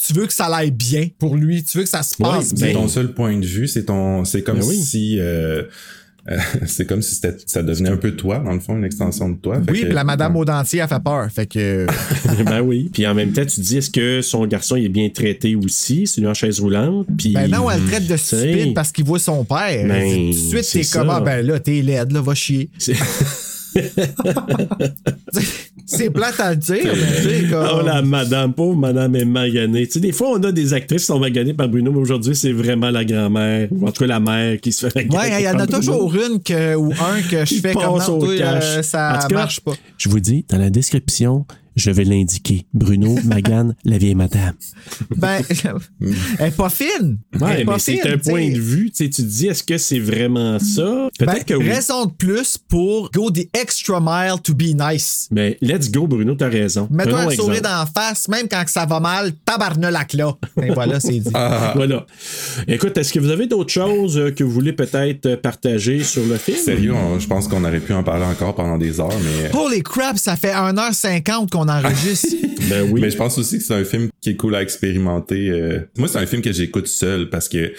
tu 0.00 0.12
veux 0.12 0.26
que 0.26 0.32
ça 0.32 0.46
aille 0.46 0.70
bien 0.70 1.08
pour 1.18 1.36
lui, 1.36 1.64
tu 1.64 1.76
veux 1.78 1.84
que 1.84 1.90
ça 1.90 2.02
se 2.02 2.14
passe 2.16 2.48
C'est 2.48 2.54
bien. 2.54 2.72
ton 2.74 2.86
seul 2.88 3.12
point 3.14 3.36
de 3.36 3.44
vue, 3.46 3.66
c'est 3.66 3.86
ton, 3.86 4.24
c'est 4.24 4.42
comme 4.42 4.60
Ben 4.60 4.66
oui. 4.66 4.76
si, 4.80 5.16
euh, 5.18 5.64
c'est 6.66 6.86
comme 6.86 7.02
si 7.02 7.14
c'était- 7.14 7.36
ça 7.46 7.62
devenait 7.62 7.90
un 7.90 7.96
peu 7.96 8.12
toi, 8.12 8.38
dans 8.38 8.52
le 8.52 8.60
fond, 8.60 8.76
une 8.76 8.84
extension 8.84 9.28
de 9.30 9.36
toi. 9.36 9.56
Fait 9.64 9.72
Oui, 9.72 9.80
que- 9.80 9.86
puis 9.86 9.94
la 9.94 10.04
madame 10.04 10.36
au 10.36 10.44
dentier 10.44 10.80
a 10.80 10.88
fait 10.88 11.02
peur, 11.02 11.28
fait 11.32 11.46
que. 11.46 11.86
ben 12.44 12.60
oui. 12.60 12.90
Puis 12.92 13.06
en 13.06 13.14
même 13.14 13.32
temps, 13.32 13.42
tu 13.44 13.56
te 13.56 13.60
dis, 13.60 13.78
est-ce 13.78 13.90
que 13.90 14.20
son 14.22 14.46
garçon 14.46 14.76
il 14.76 14.84
est 14.86 14.88
bien 14.90 15.08
traité 15.08 15.54
aussi? 15.56 16.06
C'est 16.06 16.20
lui 16.20 16.28
en 16.28 16.34
chaise 16.34 16.60
roulante. 16.60 17.06
Puis, 17.16 17.32
Ben 17.32 17.48
non, 17.50 17.70
elle 17.70 17.80
le 17.82 17.86
traite 17.88 18.06
de 18.06 18.16
stupide 18.16 18.74
parce 18.74 18.92
qu'il 18.92 19.04
voit 19.04 19.18
son 19.18 19.44
père. 19.44 19.86
Ben, 19.86 20.02
tout 20.02 20.26
de 20.28 20.32
suite, 20.32 20.64
c'est 20.64 20.80
t'es 20.80 20.86
comme, 20.98 21.08
ça. 21.08 21.16
ah, 21.16 21.20
ben 21.20 21.46
là, 21.46 21.58
t'es 21.60 21.80
laide, 21.82 22.12
là, 22.12 22.20
va 22.20 22.34
chier. 22.34 22.70
c'est- 25.86 26.10
plate 26.10 26.40
à 26.40 26.50
le 26.50 26.56
dire, 26.56 26.84
mais 26.84 27.16
tu 27.16 27.22
sais, 27.22 27.46
comme. 27.50 27.68
Oh 27.72 27.82
la 27.84 28.02
madame, 28.02 28.52
pauvre 28.52 28.76
madame 28.76 29.14
est 29.16 29.24
maganée. 29.24 29.86
Tu 29.86 29.94
sais, 29.94 30.00
des 30.00 30.12
fois, 30.12 30.30
on 30.32 30.42
a 30.42 30.52
des 30.52 30.74
actrices 30.74 31.02
qui 31.02 31.06
sont 31.06 31.18
maganées 31.18 31.54
par 31.54 31.68
Bruno, 31.68 31.92
mais 31.92 31.98
aujourd'hui, 31.98 32.34
c'est 32.34 32.52
vraiment 32.52 32.90
la 32.90 33.04
grand-mère, 33.04 33.68
ou 33.70 33.86
en 33.86 33.92
tout 33.92 34.00
cas 34.04 34.06
la 34.08 34.20
mère 34.20 34.60
qui 34.60 34.72
se 34.72 34.88
fait 34.88 35.04
maganer. 35.04 35.34
Ouais, 35.34 35.42
il 35.42 35.44
y 35.44 35.48
en 35.48 35.58
a 35.58 35.66
toujours 35.66 36.14
une 36.14 36.42
que, 36.42 36.74
ou 36.76 36.92
un 36.92 37.20
que 37.22 37.44
je 37.44 37.54
fais 37.60 37.72
comme 37.74 37.98
non, 37.98 38.18
toi, 38.18 38.28
euh, 38.28 38.82
ça 38.82 39.18
marche 39.30 39.60
pas. 39.60 39.72
Je 39.96 40.08
vous 40.08 40.20
dis, 40.20 40.44
dans 40.48 40.58
la 40.58 40.70
description, 40.70 41.46
Je 41.78 41.90
vais 41.92 42.02
l'indiquer. 42.02 42.66
Bruno 42.74 43.16
Magan, 43.24 43.70
la 43.84 43.98
vieille 43.98 44.16
madame. 44.16 44.54
Ben, 45.16 45.40
elle 46.40 46.46
est 46.48 46.56
pas 46.56 46.68
fine. 46.68 47.18
Elle 47.34 47.42
Ouais, 47.42 47.60
est 47.60 47.64
pas 47.64 47.74
mais 47.74 47.78
c'est 47.78 48.02
un 48.08 48.18
point 48.18 48.50
de 48.50 48.58
vue. 48.58 48.90
Tu 48.90 49.04
sais, 49.04 49.10
tu 49.10 49.22
te 49.22 49.28
dis, 49.28 49.46
est-ce 49.46 49.62
que 49.62 49.78
c'est 49.78 50.00
vraiment 50.00 50.58
ça? 50.58 51.08
Peut-être 51.18 51.32
Ben, 51.34 51.44
que 51.44 51.54
oui. 51.54 51.70
Raison 51.70 52.06
de 52.06 52.10
plus 52.10 52.58
pour 52.58 53.10
go 53.12 53.30
the 53.30 53.48
extra 53.56 54.00
mile 54.00 54.40
to 54.42 54.54
be 54.54 54.74
nice. 54.76 55.28
Mais 55.30 55.56
let's 55.62 55.88
go, 55.90 56.08
Bruno, 56.08 56.34
t'as 56.34 56.48
raison. 56.48 56.88
Mets-toi 56.90 57.20
un 57.20 57.30
sourire 57.30 57.62
la 57.62 57.86
face, 57.94 58.26
même 58.28 58.48
quand 58.50 58.64
ça 58.66 58.84
va 58.84 58.98
mal, 58.98 59.32
tabarnelac 59.44 60.14
là. 60.14 60.32
Et 60.60 60.70
voilà, 60.72 60.98
c'est 60.98 61.20
dit. 61.20 61.30
Voilà. 61.76 62.06
Écoute, 62.66 62.96
est-ce 62.98 63.12
que 63.12 63.20
vous 63.20 63.30
avez 63.30 63.46
d'autres 63.46 63.72
choses 63.72 64.18
euh, 64.18 64.30
que 64.32 64.42
vous 64.42 64.50
voulez 64.50 64.72
peut-être 64.72 65.26
euh, 65.26 65.36
partager 65.36 66.02
sur 66.02 66.24
le 66.26 66.36
film? 66.36 66.56
Sérieux, 66.58 66.92
on- 66.94 67.20
je 67.20 67.26
pense 67.28 67.46
qu'on 67.46 67.62
aurait 67.64 67.78
pu 67.80 67.92
en 67.92 68.02
parler 68.02 68.24
encore 68.24 68.54
pendant 68.56 68.78
des 68.78 68.98
heures, 68.98 69.12
mais. 69.22 69.50
Holy 69.56 69.82
crap, 69.82 70.18
ça 70.18 70.34
fait 70.34 70.52
1h50 70.52 71.50
qu'on 71.50 71.67
enregistre. 71.68 72.28
Ben 72.68 72.82
oui. 72.90 73.00
Mais 73.00 73.08
je 73.10 73.16
pense 73.16 73.38
aussi 73.38 73.56
que 73.58 73.64
c'est 73.64 73.72
un 73.74 73.84
film 73.84 74.08
qui 74.20 74.30
est 74.30 74.36
cool 74.36 74.54
à 74.54 74.60
expérimenter. 74.62 75.48
euh. 75.48 75.78
Moi, 75.96 76.06
c'est 76.08 76.18
un 76.18 76.26
film 76.26 76.42
que 76.42 76.52
j'écoute 76.52 76.86
seul 76.88 77.30
parce 77.30 77.48
que 77.48 77.72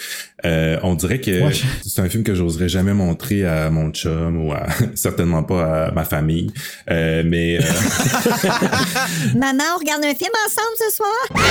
euh, 0.45 0.77
on 0.83 0.95
dirait 0.95 1.19
que 1.19 1.43
Ouais. 1.45 1.51
c'est 1.85 2.01
un 2.01 2.09
film 2.09 2.23
que 2.23 2.33
j'oserais 2.33 2.69
jamais 2.69 2.93
montrer 2.93 3.45
à 3.45 3.69
mon 3.69 3.91
chum 3.91 4.47
ou 4.47 4.51
à 4.53 4.65
certainement 4.95 5.43
pas 5.43 5.87
à 5.87 5.91
ma 5.91 6.05
famille. 6.05 6.49
Euh, 6.89 7.21
mais 7.25 7.59
euh, 7.59 7.61
Maman, 9.35 9.63
on 9.75 9.79
regarde 9.79 10.03
un 10.03 10.15
film 10.15 10.31
ensemble 10.47 10.75
ce 10.77 10.95
soir? 10.95 11.43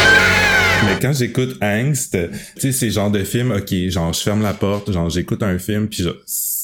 mais 0.86 0.98
quand 1.00 1.12
j'écoute 1.12 1.56
Angst, 1.62 2.16
tu 2.56 2.60
sais, 2.60 2.72
c'est 2.72 2.90
genre 2.90 3.10
de 3.10 3.22
film, 3.24 3.52
ok, 3.52 3.72
genre 3.88 4.12
je 4.12 4.20
ferme 4.20 4.42
la 4.42 4.54
porte, 4.54 4.90
genre 4.92 5.10
j'écoute 5.10 5.42
un 5.42 5.58
film, 5.58 5.86
puis 5.88 6.02
je- 6.02 6.10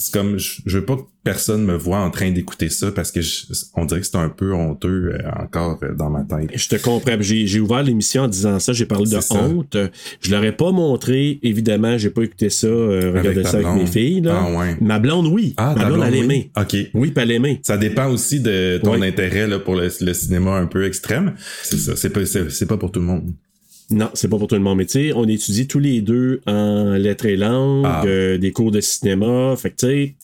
c'est 0.04 0.12
comme 0.12 0.36
je, 0.38 0.60
je 0.66 0.78
veux 0.78 0.84
pas 0.84 0.96
que 0.96 1.02
personne 1.24 1.64
me 1.64 1.74
voit 1.74 2.00
en 2.00 2.10
train 2.10 2.30
d'écouter 2.30 2.68
ça 2.68 2.92
parce 2.92 3.10
que 3.10 3.22
je- 3.22 3.46
on 3.74 3.86
dirait 3.86 4.00
que 4.00 4.06
c'est 4.06 4.16
un 4.18 4.28
peu 4.28 4.52
honteux 4.52 5.14
euh, 5.14 5.18
encore 5.42 5.78
euh, 5.82 5.94
dans 5.94 6.10
ma 6.10 6.22
tête. 6.24 6.50
Je 6.54 6.68
te 6.68 6.76
comprends. 6.76 7.16
J'ai 7.20 7.46
j'ai 7.46 7.60
ouvert 7.60 7.82
l'émission 7.82 8.24
en 8.24 8.28
disant 8.28 8.58
ça. 8.58 8.74
J'ai 8.74 8.84
parlé 8.84 9.06
de 9.10 9.20
ça. 9.20 9.34
honte. 9.42 9.76
Je 10.20 10.30
l'aurais 10.30 10.54
pas 10.54 10.70
montré. 10.72 11.38
Évidemment, 11.42 11.96
j'ai 11.96 12.10
pas 12.10 12.22
écouté 12.22 12.50
ça. 12.50 12.66
Euh, 12.66 13.12
regardé 13.16 13.44
ça 13.44 13.56
avec 13.58 13.68
mes 13.82 13.86
filles. 13.86 14.20
Là. 14.20 14.44
Ah 14.46 14.58
ouais. 14.58 14.76
Ma 14.82 14.98
blonde, 14.98 15.26
oui. 15.28 15.54
Ah, 15.56 15.74
Ma 15.76 15.86
blonde, 15.86 16.02
elle 16.06 16.12
oui. 16.14 16.20
aimait. 16.20 16.50
Ok. 16.56 16.76
Oui, 16.92 17.10
puis 17.12 17.22
elle 17.22 17.30
aimait. 17.30 17.60
Ça 17.62 17.78
dépend 17.78 18.08
aussi 18.10 18.40
de 18.40 18.78
ton 18.82 19.00
intérêt 19.00 19.46
là, 19.46 19.58
pour 19.58 19.76
le, 19.76 19.88
le 20.00 20.12
cinéma 20.14 20.56
un 20.58 20.66
peu 20.66 20.84
extrême. 20.84 21.32
C'est 21.62 21.78
ça, 21.78 21.96
c'est 21.96 22.10
pas, 22.10 22.20
c'est 22.26 22.66
pas 22.66 22.76
pour 22.76 22.92
tout 22.92 23.00
le 23.00 23.06
monde. 23.06 23.32
Non, 23.90 24.10
c'est 24.14 24.28
pas 24.28 24.38
pour 24.38 24.48
tout 24.48 24.54
le 24.54 24.60
monde. 24.62 24.78
Mais 24.78 24.86
tu 24.86 24.92
sais, 24.92 25.12
on 25.14 25.24
étudie 25.28 25.66
tous 25.66 25.78
les 25.78 26.00
deux 26.00 26.40
en 26.46 26.92
lettres 26.94 27.26
et 27.26 27.36
langues, 27.36 27.84
Ah. 27.86 28.02
euh, 28.06 28.38
des 28.38 28.50
cours 28.52 28.70
de 28.70 28.80
cinéma. 28.80 29.54
Fait 29.56 29.70
que 29.70 29.76
tu 29.76 29.86
sais. 29.86 30.14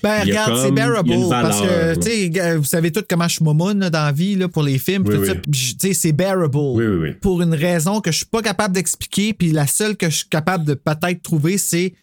Ben, 0.00 0.22
regarde, 0.22 0.56
c'est 0.62 0.70
bearable. 0.70 1.10
Parce 1.28 1.60
que, 1.60 1.94
tu 1.96 2.02
sais, 2.02 2.30
gars, 2.30 2.56
vous 2.56 2.62
savez 2.64 2.92
tout 2.92 3.02
comment 3.08 3.26
je 3.26 3.34
suis 3.34 3.44
momoune 3.44 3.80
là, 3.80 3.90
dans 3.90 4.04
la 4.04 4.12
vie 4.12 4.36
là, 4.36 4.46
pour 4.46 4.62
les 4.62 4.78
films. 4.78 5.02
Oui, 5.08 5.16
oui. 5.16 5.28
Tu 5.52 5.58
sais, 5.80 5.92
c'est 5.92 6.12
bearable. 6.12 6.56
Oui, 6.56 6.86
oui, 6.86 6.96
oui. 7.02 7.10
Pour 7.20 7.42
une 7.42 7.54
raison 7.54 8.00
que 8.00 8.12
je 8.12 8.18
suis 8.18 8.26
pas 8.26 8.40
capable 8.40 8.74
d'expliquer. 8.74 9.32
Puis 9.34 9.50
la 9.50 9.66
seule 9.66 9.96
que 9.96 10.08
je 10.08 10.18
suis 10.18 10.28
capable 10.28 10.64
de 10.64 10.74
peut-être 10.74 11.20
trouver, 11.22 11.58
c'est 11.58 11.94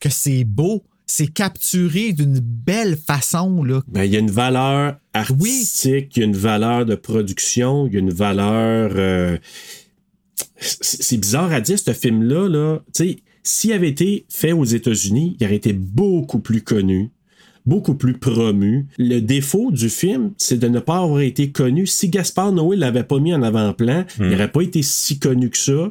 que 0.00 0.10
c'est 0.10 0.44
beau. 0.44 0.84
C'est 1.06 1.28
capturé 1.28 2.12
d'une 2.12 2.38
belle 2.40 2.98
façon. 2.98 3.64
Là. 3.64 3.80
Ben, 3.88 4.04
il 4.04 4.12
y 4.12 4.16
a 4.16 4.18
une 4.18 4.30
valeur 4.30 4.96
artistique, 5.14 6.14
il 6.16 6.20
y 6.20 6.22
a 6.22 6.26
une 6.26 6.36
valeur 6.36 6.84
de 6.84 6.94
production, 6.96 7.86
il 7.86 7.94
y 7.94 7.96
a 7.96 8.00
une 8.00 8.12
valeur. 8.12 8.90
euh, 8.96 9.38
c'est 10.60 11.16
bizarre 11.16 11.52
à 11.52 11.60
dire, 11.60 11.78
ce 11.78 11.92
film-là. 11.92 12.48
Là. 12.48 12.82
Tu 12.94 13.04
sais, 13.04 13.16
S'il 13.42 13.72
avait 13.72 13.88
été 13.88 14.26
fait 14.28 14.52
aux 14.52 14.64
États-Unis, 14.64 15.36
il 15.38 15.46
aurait 15.46 15.56
été 15.56 15.72
beaucoup 15.72 16.40
plus 16.40 16.62
connu, 16.62 17.10
beaucoup 17.68 17.94
plus 17.94 18.14
promu. 18.14 18.86
Le 18.98 19.20
défaut 19.20 19.70
du 19.70 19.90
film, 19.90 20.32
c'est 20.38 20.58
de 20.58 20.68
ne 20.68 20.80
pas 20.80 21.02
avoir 21.02 21.20
été 21.20 21.50
connu. 21.50 21.86
Si 21.86 22.08
Gaspard 22.08 22.52
Noé 22.52 22.76
l'avait 22.76 23.04
pas 23.04 23.18
mis 23.18 23.34
en 23.34 23.42
avant-plan, 23.42 24.04
il 24.18 24.30
n'aurait 24.30 24.50
pas 24.50 24.62
été 24.62 24.82
si 24.82 25.18
connu 25.18 25.50
que 25.50 25.58
ça. 25.58 25.90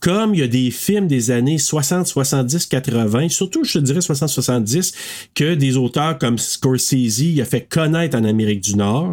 Comme 0.00 0.34
il 0.34 0.40
y 0.40 0.42
a 0.44 0.48
des 0.48 0.70
films 0.70 1.08
des 1.08 1.32
années 1.32 1.58
60, 1.58 2.06
70, 2.06 2.66
80, 2.66 3.28
surtout, 3.28 3.64
je 3.64 3.74
te 3.74 3.78
dirais 3.84 4.00
60, 4.00 4.28
70, 4.28 4.92
que 5.34 5.54
des 5.54 5.76
auteurs 5.76 6.16
comme 6.18 6.38
Scorsese 6.38 7.20
il 7.20 7.40
a 7.40 7.44
fait 7.44 7.66
connaître 7.68 8.16
en 8.16 8.24
Amérique 8.24 8.60
du 8.60 8.76
Nord. 8.76 9.12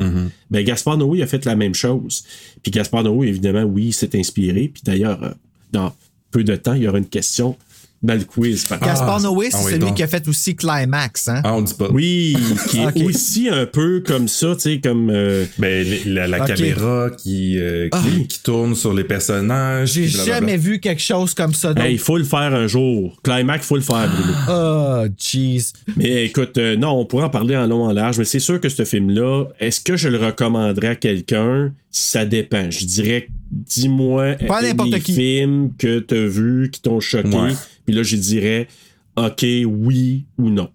Ben, 0.52 0.64
Gaspard 0.64 0.98
Noé 0.98 1.24
a 1.24 1.28
fait 1.28 1.46
la 1.46 1.56
même 1.56 1.74
chose. 1.74 2.24
Puis 2.62 2.72
Gaspard 2.72 3.04
Noé, 3.04 3.28
évidemment, 3.28 3.64
oui, 3.64 3.92
s'est 3.92 4.18
inspiré. 4.18 4.70
Puis 4.72 4.84
d'ailleurs, 4.86 5.24
euh, 5.24 5.32
dans 5.72 5.94
peu 6.30 6.44
de 6.44 6.56
temps, 6.56 6.74
il 6.74 6.84
y 6.84 6.88
aura 6.88 7.00
une 7.00 7.08
question 7.08 7.58
dans 8.04 8.16
le 8.16 8.26
quiz. 8.26 8.66
par 8.66 8.80
Gaspard 8.80 9.22
Noé, 9.22 9.48
c'est 9.50 9.58
ah 9.58 9.62
oui, 9.64 9.72
celui 9.72 9.80
donc. 9.80 9.96
qui 9.96 10.04
a 10.04 10.08
fait 10.08 10.28
aussi 10.28 10.56
Climax. 10.56 11.30
Hein? 11.30 11.42
Ah, 11.44 11.56
on 11.56 11.62
dit 11.62 11.74
pas. 11.74 11.88
Oui, 11.92 12.36
qui 12.70 12.80
est 12.80 13.04
aussi 13.04 13.50
un 13.50 13.66
peu 13.66 14.02
comme 14.06 14.28
ça, 14.28 14.54
tu 14.56 14.62
sais, 14.62 14.80
comme. 14.80 15.10
euh, 15.10 15.46
Ben, 15.58 15.86
la, 16.06 16.40
caméra 16.42 17.10
qui, 17.18 17.58
euh, 17.60 17.90
qui, 17.90 18.28
qui 18.28 18.40
tourne 18.44 18.76
sur 18.76 18.94
les 18.94 19.04
personnages. 19.06 19.94
J'ai 19.94 20.08
jamais 20.08 20.58
vu 20.58 20.80
quelque 20.80 21.02
chose 21.02 21.34
comme 21.34 21.54
ça. 21.54 21.74
hey, 21.78 21.94
il 21.94 22.00
faut 22.00 22.18
le 22.18 22.24
faire 22.26 22.54
un 22.54 22.68
jour. 22.68 23.18
Climax, 23.24 23.66
faut 23.66 23.76
le 23.76 23.82
faire, 23.82 24.10
Bruno. 24.10 24.34
Oh, 24.50 25.06
jeez. 25.18 25.64
Mais 25.96 26.26
écoute, 26.26 26.58
euh, 26.58 26.76
non, 26.76 26.92
on 27.00 27.06
pourrait 27.06 27.24
en 27.26 27.30
parler 27.30 27.56
en 27.56 27.66
long, 27.68 27.86
en 27.86 27.94
large, 27.94 28.18
mais 28.18 28.26
c'est 28.26 28.40
sûr 28.40 28.60
que 28.60 28.70
ce 28.70 28.84
film-là, 28.86 29.46
est-ce 29.60 29.80
que 29.80 29.96
je 29.96 30.10
le 30.10 30.18
recommanderais 30.18 30.88
à 30.90 30.96
quelqu'un? 30.96 31.72
Ça 31.92 32.26
dépend. 32.26 32.70
Je 32.72 32.86
dirais, 32.86 33.28
dis-moi 33.52 34.34
Pas 34.48 34.60
euh, 34.64 34.68
n'importe 34.68 35.00
qui. 35.00 35.14
films 35.14 35.72
que 35.78 36.00
tu 36.00 36.16
as 36.16 36.26
vus, 36.28 36.70
qui 36.72 36.82
t'ont 36.82 37.00
choqué. 37.00 37.30
Ouais. 37.30 37.52
Puis 37.86 37.96
là, 37.96 38.04
je 38.04 38.16
dirais, 38.16 38.68
OK, 39.16 39.46
oui 39.66 40.26
ou 40.38 40.50
non. 40.50 40.72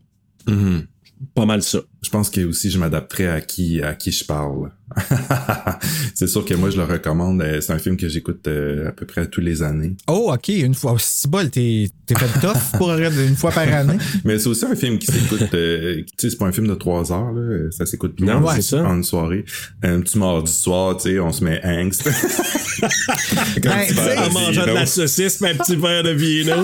Mhm. 0.47 0.87
Pas 1.35 1.47
mal 1.47 1.63
ça. 1.63 1.81
Je 2.03 2.11
pense 2.11 2.31
que 2.31 2.41
aussi 2.43 2.71
je 2.71 2.79
m'adapterais 2.79 3.27
à 3.27 3.41
qui 3.41 3.83
à 3.83 3.95
qui 3.95 4.13
je 4.13 4.25
parle. 4.25 4.71
c'est 6.15 6.27
sûr 6.27 6.45
que 6.45 6.55
moi 6.55 6.71
je 6.71 6.77
le 6.77 6.85
recommande. 6.85 7.41
euh, 7.43 7.61
C'est 7.61 7.73
un 7.73 7.79
film 7.79 7.97
que 7.97 8.09
j'écoute 8.09 8.47
euh, 8.49 8.89
à 8.89 8.93
peu 8.93 9.07
près 9.07 9.27
tous 9.27 9.41
les 9.41 9.63
années. 9.63 9.97
Oh, 10.09 10.31
OK, 10.33 10.49
une 10.49 10.75
fois. 10.75 10.97
Si 10.99 11.29
bol, 11.29 11.51
t'es 11.51 11.89
t'es 12.07 12.15
fait 12.15 12.41
tough 12.41 12.57
pour 12.79 12.93
une 12.93 13.37
fois 13.37 13.51
par 13.51 13.73
année. 13.73 13.99
Mais 14.25 14.39
c'est 14.39 14.49
aussi 14.49 14.65
un 14.65 14.75
film 14.75 14.99
qui 14.99 15.07
s'écoute. 15.07 15.43
euh, 15.55 15.97
tu 16.03 16.05
sais, 16.19 16.31
c'est 16.31 16.37
pas 16.39 16.47
un 16.47 16.53
film 16.53 16.67
de 16.69 16.75
trois 16.75 17.13
heures 17.13 17.33
là. 17.33 17.71
Ça 17.71 17.87
s'écoute 17.87 18.17
plus 18.17 18.27
Non, 18.27 18.45
en- 18.45 18.55
c'est 18.55 18.63
ça. 18.63 18.83
en 18.85 18.97
une 18.97 19.05
soirée. 19.05 19.45
Un 19.83 20.01
petit 20.01 20.19
mardi 20.19 20.53
soir, 20.53 20.97
tu 20.97 21.11
sais, 21.11 21.19
on 21.21 21.33
se 21.33 21.45
met 21.45 21.61
angst. 21.65 22.03
Comme 23.63 23.73
Ben, 23.73 24.19
En 24.19 24.33
mangeant 24.33 24.67
de 24.67 24.73
la 24.73 24.87
saucisse, 24.87 25.37
puis 25.39 25.51
un 25.51 25.55
petit 25.55 25.77
verre 25.77 26.03
de 26.03 26.11
vino. 26.11 26.55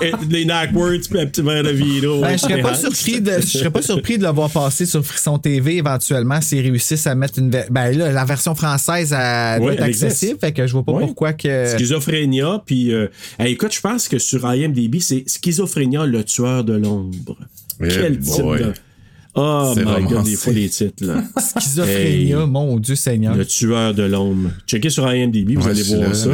Et 0.00 0.12
les 0.30 0.44
Knockwords, 0.44 1.00
puis 1.10 1.20
un 1.20 1.26
petit 1.26 1.42
verre 1.42 1.62
de 1.62 1.70
vino. 1.70 2.20
Ben, 2.20 2.32
je 2.32 2.38
serais 2.38 2.60
pas 2.62 2.74
surpris 2.74 3.20
de, 3.20 3.32
je 3.40 3.46
serais 3.46 3.70
pas 3.70 3.82
surpris 3.82 4.18
de 4.18 4.24
le 4.24 4.30
voir 4.30 4.50
passer 4.50 4.86
sur 4.86 5.04
Frisson 5.04 5.38
TV 5.38 5.76
éventuellement 5.78 6.40
s'ils 6.40 6.60
réussissent 6.62 7.06
à 7.06 7.14
mettre 7.14 7.38
une, 7.38 7.50
ver- 7.50 7.66
ben 7.70 7.96
là, 7.96 8.12
la 8.12 8.24
version 8.24 8.54
française 8.54 9.12
elle 9.18 9.60
doit 9.60 9.74
être 9.74 9.82
accessible, 9.82 10.38
fait 10.40 10.52
que 10.52 10.66
je 10.66 10.72
vois 10.72 10.84
pas 10.84 10.92
Ouais. 10.92 11.04
pourquoi 11.06 11.32
que. 11.32 11.66
Schizophrénia, 11.76 12.62
puis 12.66 12.92
euh, 12.92 13.08
hey, 13.38 13.52
écoute, 13.52 13.74
je 13.74 13.80
pense 13.80 14.08
que 14.08 14.18
sur 14.18 14.44
IMDb, 14.52 14.96
c'est 15.00 15.24
Schizophrénia, 15.28 16.06
le 16.06 16.24
tueur 16.24 16.64
de 16.64 16.74
l'ombre. 16.74 17.36
Eh 17.82 17.88
Quel 17.88 18.18
titre 18.18 18.42
boy. 18.42 18.58
de... 18.60 18.72
Oh 19.40 19.72
my 19.76 20.04
god, 20.08 20.24
des 20.24 20.34
fois 20.34 20.52
les 20.52 20.68
titres, 20.68 21.04
là. 21.04 21.22
Schizophrénia, 21.60 22.40
Hey. 22.40 22.46
mon 22.48 22.76
Dieu 22.78 22.96
Seigneur. 22.96 23.36
Le 23.36 23.46
tueur 23.46 23.94
de 23.94 24.02
l'ombre. 24.02 24.50
Checkez 24.66 24.90
sur 24.90 25.08
IMDb, 25.12 25.52
vous 25.56 25.62
Ouais, 25.64 25.70
allez 25.70 25.82
voir 25.82 26.08
là, 26.08 26.14
ça. 26.14 26.30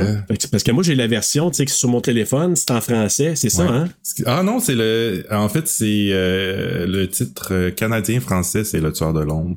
Parce 0.50 0.62
que 0.62 0.70
moi, 0.72 0.82
j'ai 0.82 0.94
la 0.94 1.06
version, 1.06 1.50
tu 1.50 1.56
sais, 1.58 1.64
que 1.66 1.70
sur 1.70 1.90
mon 1.90 2.00
téléphone, 2.00 2.56
c'est 2.56 2.70
en 2.70 2.80
français, 2.80 3.34
c'est 3.36 3.50
ça, 3.50 3.64
hein? 3.64 3.88
Ah 4.24 4.42
non, 4.42 4.58
c'est 4.58 4.74
le. 4.74 5.26
En 5.30 5.50
fait, 5.50 5.68
c'est 5.68 6.08
euh, 6.12 6.86
le 6.86 7.06
titre 7.08 7.48
euh, 7.50 7.70
canadien-français, 7.70 8.64
c'est 8.64 8.80
Le 8.80 8.90
Tueur 8.92 9.12
de 9.12 9.20
l'ombre. 9.22 9.56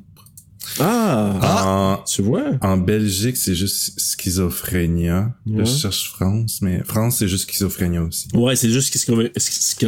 Ah! 0.80 1.98
En, 2.00 2.04
Tu 2.04 2.22
vois? 2.22 2.52
en 2.62 2.78
Belgique, 2.78 3.38
c'est 3.38 3.56
juste 3.56 4.00
schizophrénia. 4.00 5.34
Ouais. 5.46 5.60
Là, 5.60 5.64
je 5.66 5.78
cherche 5.78 6.10
France, 6.12 6.60
mais 6.62 6.84
France, 6.84 7.18
c'est 7.20 7.28
juste 7.28 7.50
schizophrénia 7.50 8.04
aussi. 8.04 8.28
Ouais, 8.34 8.56
c'est 8.56 8.70
juste 8.70 8.96
ce 8.96 9.06
que 9.06 9.32
ce 9.38 9.76
que 9.76 9.86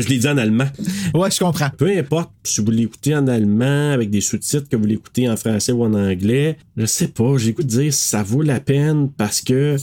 je 0.02 0.08
l'ai 0.08 0.18
dit 0.18 0.28
en 0.28 0.38
allemand. 0.38 0.68
Ouais, 1.14 1.30
je 1.30 1.38
comprends. 1.38 1.70
Peu 1.76 1.96
importe 1.96 2.30
si 2.44 2.60
vous 2.60 2.70
l'écoutez 2.70 3.14
en 3.14 3.26
allemand 3.26 3.92
avec 3.92 4.10
des 4.10 4.20
sous-titres, 4.20 4.68
que 4.68 4.76
vous 4.76 4.86
l'écoutez 4.86 5.28
en 5.28 5.36
français 5.36 5.72
ou 5.72 5.84
en 5.84 5.94
anglais, 5.94 6.56
je 6.76 6.86
sais 6.86 7.08
pas, 7.08 7.36
j'écoute 7.36 7.66
dire 7.66 7.92
ça 7.92 8.22
vaut 8.22 8.42
la 8.42 8.60
peine 8.60 9.10
parce 9.16 9.40
que 9.40 9.76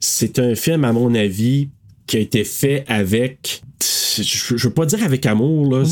c'est 0.00 0.38
un 0.38 0.54
film, 0.54 0.84
à 0.84 0.92
mon 0.92 1.14
avis, 1.14 1.68
qui 2.06 2.16
a 2.16 2.20
été 2.20 2.44
fait 2.44 2.84
avec. 2.88 3.62
Je, 4.16 4.56
je 4.56 4.68
veux 4.68 4.74
pas 4.74 4.84
dire 4.86 5.02
avec 5.02 5.24
amour, 5.26 5.70
là. 5.72 5.84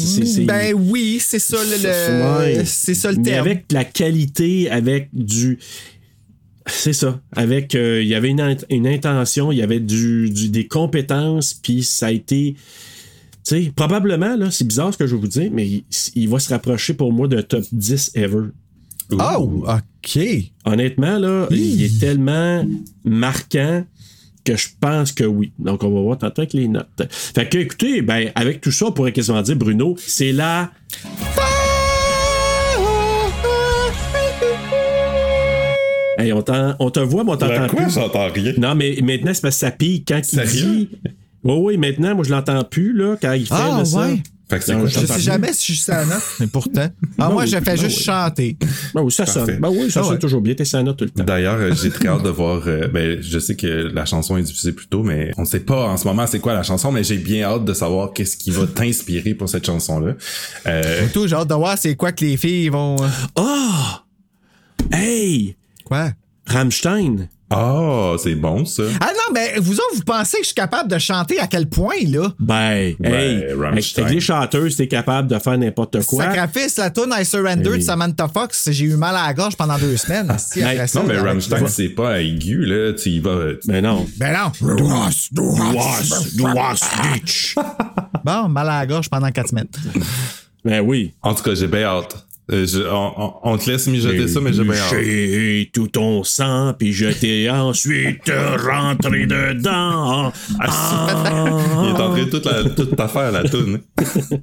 Ben 0.45 0.75
oui, 0.75 1.19
c'est 1.21 1.39
ça 1.39 1.57
le, 1.57 1.83
le- 1.83 2.59
Ouais. 2.59 2.65
c'est 2.67 2.95
ça 2.95 3.11
le 3.11 3.19
mais 3.19 3.23
terme. 3.25 3.47
avec 3.47 3.73
la 3.73 3.85
qualité, 3.85 4.71
avec 4.71 5.09
du. 5.13 5.59
C'est 6.67 6.93
ça. 6.93 7.21
Avec. 7.33 7.75
euh, 7.75 8.03
il 8.03 8.09
y 8.09 8.15
avait 8.15 8.29
une, 8.29 8.41
int- 8.41 8.65
une 8.71 8.87
intention, 8.87 9.51
il 9.53 9.59
y 9.59 9.63
avait 9.63 9.81
du, 9.81 10.31
du- 10.31 10.51
des 10.51 10.67
compétences, 10.69 11.55
puis 11.55 11.83
ça 11.83 12.07
a 12.07 12.13
été. 12.13 12.55
Tu 13.47 13.65
sais, 13.65 13.73
probablement, 13.75 14.37
là, 14.37 14.51
c'est 14.51 14.67
bizarre 14.67 14.93
ce 14.93 14.99
que 14.99 15.07
je 15.07 15.15
vais 15.15 15.21
vous 15.21 15.27
dire, 15.29 15.51
mais 15.53 15.67
il, 15.67 15.85
il 16.15 16.29
va 16.29 16.39
se 16.39 16.51
rapprocher 16.51 16.93
pour 16.95 17.13
moi 17.13 17.27
d'un 17.27 17.43
top 17.43 17.65
10 17.73 18.13
ever. 18.15 18.49
Oh, 19.13 19.65
ok. 19.67 20.23
Honnêtement, 20.67 21.19
là, 21.19 21.49
il 21.51 21.83
est 21.83 21.99
tellement 21.99 22.65
marquant 23.05 23.85
que 24.45 24.57
je 24.57 24.69
pense 24.81 25.13
que 25.13 25.25
oui. 25.25 25.53
Donc, 25.59 25.83
on 25.85 25.91
va 25.91 26.01
voir 26.01 26.19
tantôt 26.19 26.43
avec 26.43 26.53
les 26.55 26.69
notes. 26.69 26.87
Fait 27.11 27.49
que, 27.49 27.59
écoutez, 27.59 28.03
ben, 28.03 28.31
avec 28.35 28.61
tout 28.61 28.71
ça, 28.73 28.87
on 28.87 28.93
pourrait 28.93 29.13
quasiment 29.13 29.43
dire, 29.43 29.57
Bruno, 29.57 29.95
c'est 29.99 30.33
la 30.33 30.71
Hey, 36.19 36.33
on, 36.35 36.43
t'en- 36.43 36.75
on 36.79 36.91
te 36.91 37.01
voit, 37.01 37.25
mais 37.25 37.31
on 37.31 37.35
La 37.35 37.39
t'entend 37.49 37.67
quoi? 37.69 37.83
plus. 37.85 37.95
J'entends 37.95 38.29
rien? 38.29 38.53
Non, 38.59 38.75
mais 38.75 38.99
maintenant, 39.03 39.33
c'est 39.33 39.41
parce 39.41 39.55
que 39.57 39.61
ça 39.61 39.71
pique 39.71 40.07
quand 40.09 40.21
il 40.33 40.41
dit. 40.43 40.89
Oui, 41.43 41.55
oui, 41.57 41.77
maintenant, 41.79 42.15
moi, 42.15 42.25
je 42.25 42.31
l'entends 42.31 42.63
plus, 42.65 42.93
là, 42.93 43.17
quand 43.21 43.33
il 43.33 43.47
fait 43.47 43.55
Ah, 43.57 43.83
ça. 43.85 44.01
ouais? 44.07 44.23
Fait 44.51 44.59
que 44.59 44.65
c'est 44.65 44.73
Non, 44.75 44.81
quoi? 44.81 44.89
je 44.89 44.95
t'entends 45.01 45.15
sais 45.15 45.21
jamais 45.21 45.53
si 45.53 45.61
je 45.73 45.79
suis 45.79 45.85
sa 45.85 46.05
note, 46.05 46.23
mais 46.41 46.47
pourtant. 46.49 46.89
Ah, 46.91 46.91
Ben 47.17 47.29
moi, 47.31 47.43
oui, 47.45 47.49
je 47.49 47.57
fais 47.57 47.61
ben 47.63 47.77
juste 47.79 47.99
oui. 47.99 48.05
chanter. 48.05 48.57
Ben 48.95 49.03
oui, 49.03 49.13
ça 49.13 49.25
sonne. 49.25 49.59
Ben 49.61 49.69
oui, 49.71 49.91
ça 49.91 50.01
Ah 50.01 50.03
sonne 50.03 50.13
ouais. 50.15 50.19
toujours 50.19 50.41
bien. 50.41 50.55
T'es 50.55 50.65
sa 50.65 50.83
note 50.83 50.97
tout 50.99 51.05
le 51.05 51.11
temps. 51.11 51.25
D'ailleurs, 51.25 51.55
euh, 51.55 51.73
j'ai 51.73 51.91
très 51.91 52.09
hâte 52.09 52.25
de 52.25 52.29
voir. 52.31 52.61
euh, 52.67 52.89
ben, 52.89 53.23
je 53.23 53.39
sais 53.39 53.55
que 53.57 53.67
la 53.67 54.05
chanson 54.05 54.37
est 54.37 54.43
diffusée 54.43 54.73
plus 54.73 54.89
tôt, 54.89 55.03
mais 55.05 55.31
on 55.39 55.45
sait 55.45 55.61
pas 55.61 55.87
en 55.89 55.97
ce 55.97 56.05
moment 56.07 56.27
c'est 56.27 56.41
quoi 56.41 56.53
la 56.53 56.63
chanson, 56.65 56.91
mais 56.93 57.05
j'ai 57.05 57.17
bien 57.19 57.45
hâte 57.45 57.65
de 57.65 57.73
savoir 57.73 58.13
qu'est-ce 58.13 58.37
qui 58.37 58.51
va 58.51 58.67
t'inspirer 58.67 59.35
pour 59.35 59.49
cette 59.49 59.65
chanson-là. 59.67 60.15
Euh, 60.67 61.07
Tout, 61.15 61.29
j'ai 61.29 61.37
hâte 61.37 61.49
de 61.49 61.55
voir 61.55 61.79
c'est 61.79 61.95
quoi 61.95 62.11
que 62.13 62.25
les 62.25 62.37
filles 62.37 62.69
vont. 62.71 62.97
euh, 63.03 63.07
Ah! 63.37 64.05
Hey! 64.93 65.57
Quoi? 65.85 66.11
Rammstein. 66.47 67.29
Ah, 67.53 68.15
c'est 68.19 68.37
bon 68.37 68.65
ça. 68.65 68.85
Ah 69.01 69.07
non, 69.13 69.35
mais 69.35 69.55
vous 69.59 69.75
autres, 69.75 69.95
vous 69.97 70.03
pensez 70.05 70.37
que 70.39 70.43
je 70.45 70.49
suis 70.49 70.55
capable 70.55 70.89
de 70.89 70.99
chanter 70.99 71.41
à 71.41 71.49
quel 71.49 71.69
point, 71.69 71.97
là? 72.09 72.29
Ben, 72.39 72.95
Ben, 73.01 73.13
hey! 73.13 73.45
Avec 73.67 73.97
les 74.09 74.21
chanteuses, 74.21 74.77
t'es 74.77 74.87
capable 74.87 75.27
de 75.29 75.39
faire 75.39 75.59
n'importe 75.59 76.05
quoi. 76.07 76.25
Sacrifice, 76.33 76.77
la 76.77 76.91
tune 76.91 77.13
I 77.19 77.25
Surrender 77.25 77.71
Oui. 77.71 77.79
de 77.79 77.83
Samantha 77.83 78.29
Fox, 78.29 78.69
j'ai 78.71 78.85
eu 78.85 78.97
mal 78.97 79.17
à 79.17 79.27
la 79.27 79.35
gorge 79.35 79.57
pendant 79.57 79.79
deux 79.79 79.97
semaines. 79.97 80.33
Si, 80.39 80.63
après 80.63 80.87
ça, 80.87 81.01
Non, 81.01 81.07
mais 81.09 81.19
Rammstein, 81.19 81.67
c'est 81.67 81.89
pas 81.89 82.21
aigu, 82.21 82.65
là. 82.65 82.93
Tu 82.93 83.09
y 83.11 83.19
vas. 83.21 83.55
Ben 83.67 83.83
non. 83.83 84.07
Ben 84.17 84.33
non. 84.33 84.53
Was, 84.85 85.29
du 85.33 86.43
was, 86.43 86.81
bitch. 87.13 87.57
Bon, 88.25 88.49
mal 88.49 88.69
à 88.69 88.79
la 88.81 88.87
gorge 88.87 89.11
pendant 89.11 89.31
quatre 89.33 89.49
semaines. 89.49 89.69
Ben 90.65 90.81
oui. 90.81 91.15
En 91.23 91.35
tout 91.35 91.43
cas, 91.43 91.55
j'ai 91.55 91.67
bien 91.67 91.85
hâte. 91.85 92.27
Euh, 92.53 92.67
je- 92.67 92.83
on, 92.91 93.33
on- 93.45 93.59
te 93.59 93.71
laisse 93.71 93.87
mijoter 93.87 94.27
ça, 94.27 94.41
mais 94.41 94.53
j'ai 94.53 94.65
bien 94.65 94.75
hâte. 94.75 94.95
J'ai 95.03 95.71
tout 95.73 95.87
ton 95.87 96.25
sang, 96.25 96.75
puis 96.77 96.93
je 96.93 97.07
t'ai 97.07 97.49
ensuite 97.51 98.29
rentré 98.67 99.27
dedans. 99.27 100.33
Il 100.59 101.91
est 101.91 102.01
entré 102.01 102.29
toute, 102.29 102.47
la, 102.47 102.65
toute 102.71 102.97
ta 102.97 103.07
faire, 103.09 103.31
la 103.33 103.49
toune. 103.49 103.81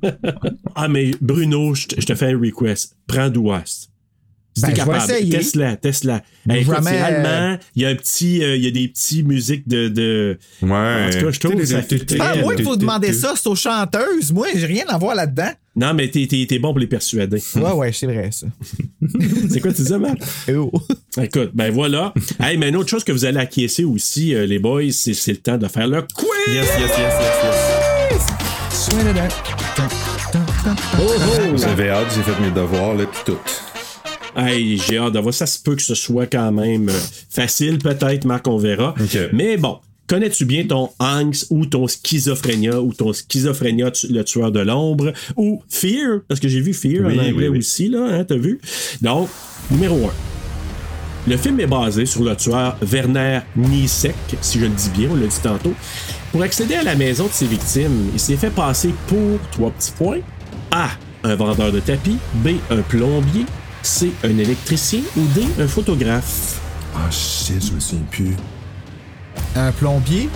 Ah, 0.76 0.88
mais 0.88 1.12
Bruno, 1.20 1.74
je 1.74 1.86
te 1.88 2.16
fais 2.16 2.28
un 2.34 2.40
request. 2.40 2.96
Prends 3.08 3.30
Douast. 3.30 3.90
Ben, 4.62 4.68
t'es 4.70 4.76
je 4.76 4.86
vais 4.86 4.92
capable, 4.92 5.12
essayer. 5.12 5.30
teste-la, 5.30 5.76
teste-la. 5.78 6.24
Hey, 6.50 6.62
écoute, 6.62 6.76
Jamais, 6.76 6.90
c'est 6.92 7.02
euh, 7.02 7.06
allemand, 7.06 7.58
il 7.76 7.82
y 7.82 7.86
a 7.86 7.90
un 7.90 7.96
petit, 7.96 8.44
euh, 8.44 8.56
il 8.56 8.64
y 8.64 8.68
a 8.68 8.72
des 8.72 8.88
petits 8.88 9.24
musiques 9.24 9.68
de, 9.68 9.88
de... 9.88 10.38
Ouais. 10.62 10.70
En 10.70 11.10
tout 11.12 11.26
cas, 11.26 11.32
je 11.32 11.40
trouve 11.40 11.56
que 11.56 11.66
ça 11.66 11.82
fait 11.82 12.00
très- 12.00 12.18
Ah, 12.20 12.36
moi, 12.42 12.54
il 12.58 12.64
faut 12.64 12.76
demander 12.76 13.14
ça, 13.14 13.34
c'est 13.36 13.48
aux 13.48 13.56
chanteuses. 13.56 14.32
Moi, 14.32 14.48
j'ai 14.56 14.66
rien 14.66 14.86
à 14.88 14.98
voir 14.98 15.16
là-dedans. 15.16 15.52
Non, 15.76 15.94
mais 15.94 16.10
t'es, 16.10 16.26
t'es, 16.28 16.46
t'es 16.50 16.58
bon 16.58 16.70
pour 16.70 16.80
les 16.80 16.88
persuader. 16.88 17.42
Ouais, 17.56 17.72
ouais, 17.72 17.92
c'est 17.94 18.08
vrai, 18.08 18.30
ça. 18.32 18.48
c'est 19.50 19.60
quoi 19.60 19.72
tu 19.72 19.82
disais, 19.84 20.00
Marc? 20.00 20.18
Oh. 20.50 20.72
Écoute, 21.22 21.52
ben 21.54 21.72
voilà. 21.72 22.14
hey, 22.40 22.58
mais 22.58 22.70
une 22.70 22.76
autre 22.78 22.90
chose 22.90 23.04
que 23.04 23.12
vous 23.12 23.26
allez 23.26 23.38
acquiescer 23.40 23.84
aussi, 23.84 24.34
euh, 24.34 24.46
les 24.46 24.60
boys, 24.60 24.92
c'est, 24.92 25.14
c'est 25.14 25.32
le 25.32 25.38
temps 25.38 25.58
de 25.58 25.68
faire 25.68 25.88
le 25.88 26.02
quiz! 26.02 26.28
Yes, 26.48 26.68
yes, 26.80 26.92
yes, 26.98 26.98
yes, 26.98 28.28
yes. 31.54 31.62
J'avais 31.62 31.90
hâte, 31.90 32.08
j'ai 32.16 32.22
fait 32.24 32.40
mes 32.42 32.52
devoirs, 32.52 32.96
là, 32.96 33.06
pis 33.06 33.20
tout. 33.26 33.38
Hey, 34.38 34.78
j'ai 34.78 34.98
hâte 35.00 35.14
de 35.14 35.20
voir. 35.20 35.34
Ça 35.34 35.46
se 35.48 35.60
peut 35.62 35.76
que 35.76 35.82
ce 35.82 35.96
soit 35.96 36.28
quand 36.28 36.52
même 36.52 36.90
euh, 36.90 37.00
facile, 37.30 37.80
peut-être, 37.80 38.26
Marc, 38.26 38.48
on 38.48 38.58
verra. 38.58 38.94
Mais 39.34 39.58
bon, 39.58 39.78
connais-tu 40.08 40.46
bien 40.46 40.64
ton 40.66 40.90
angst 41.00 41.48
ou 41.50 41.66
ton 41.66 41.88
schizophrénia 41.88 42.80
ou 42.80 42.94
ton 42.94 43.14
schizophrénia, 43.14 43.90
tu- 43.92 44.08
le 44.08 44.24
tueur 44.24 44.52
de 44.52 44.60
l'ombre 44.60 45.12
ou 45.36 45.64
Fear? 45.70 46.20
Parce 46.28 46.40
que 46.40 46.48
j'ai 46.48 46.62
vu 46.62 46.74
Fear 46.74 47.06
Oui, 47.08 47.16
en 47.16 47.24
anglais 47.24 47.34
oui, 47.34 47.48
oui. 47.50 47.58
aussi, 47.58 47.90
là, 47.90 48.06
hein, 48.12 48.24
t'as 48.26 48.38
vu? 48.38 48.60
Donc, 49.02 49.28
numéro 49.72 49.96
1. 50.06 50.12
Le 51.30 51.36
film 51.36 51.60
est 51.60 51.68
basé 51.68 52.06
sur 52.06 52.24
le 52.24 52.36
tueur 52.38 52.78
Werner 52.82 53.40
Niesek, 53.58 54.16
si 54.40 54.60
je 54.60 54.66
le 54.66 54.70
dis 54.70 54.90
bien, 54.96 55.10
on 55.12 55.16
l'a 55.16 55.28
dit 55.28 55.40
tantôt. 55.44 55.74
Pour 56.32 56.42
accéder 56.44 56.76
à 56.76 56.84
la 56.84 56.96
maison 56.96 57.26
de 57.26 57.32
ses 57.34 57.48
victimes, 57.48 58.12
il 58.14 58.20
s'est 58.20 58.38
fait 58.38 58.50
passer 58.50 58.94
pour 59.08 59.40
trois 59.52 59.72
petits 59.72 59.92
points. 59.92 60.20
A. 60.72 60.90
Un 61.24 61.36
vendeur 61.36 61.72
de 61.72 61.80
tapis. 61.82 62.18
B. 62.36 62.50
Un 62.70 62.82
plombier. 62.82 63.46
C. 63.88 64.12
Un 64.24 64.38
électricien. 64.38 65.00
Ou 65.16 65.22
D. 65.34 65.44
Un 65.60 65.68
photographe. 65.68 66.60
Ah, 66.96 67.10
shit, 67.10 67.66
je 67.66 67.72
me 67.74 67.80
souviens 67.80 68.06
plus. 68.12 68.36
Un 69.56 69.72
plombier? 69.72 70.30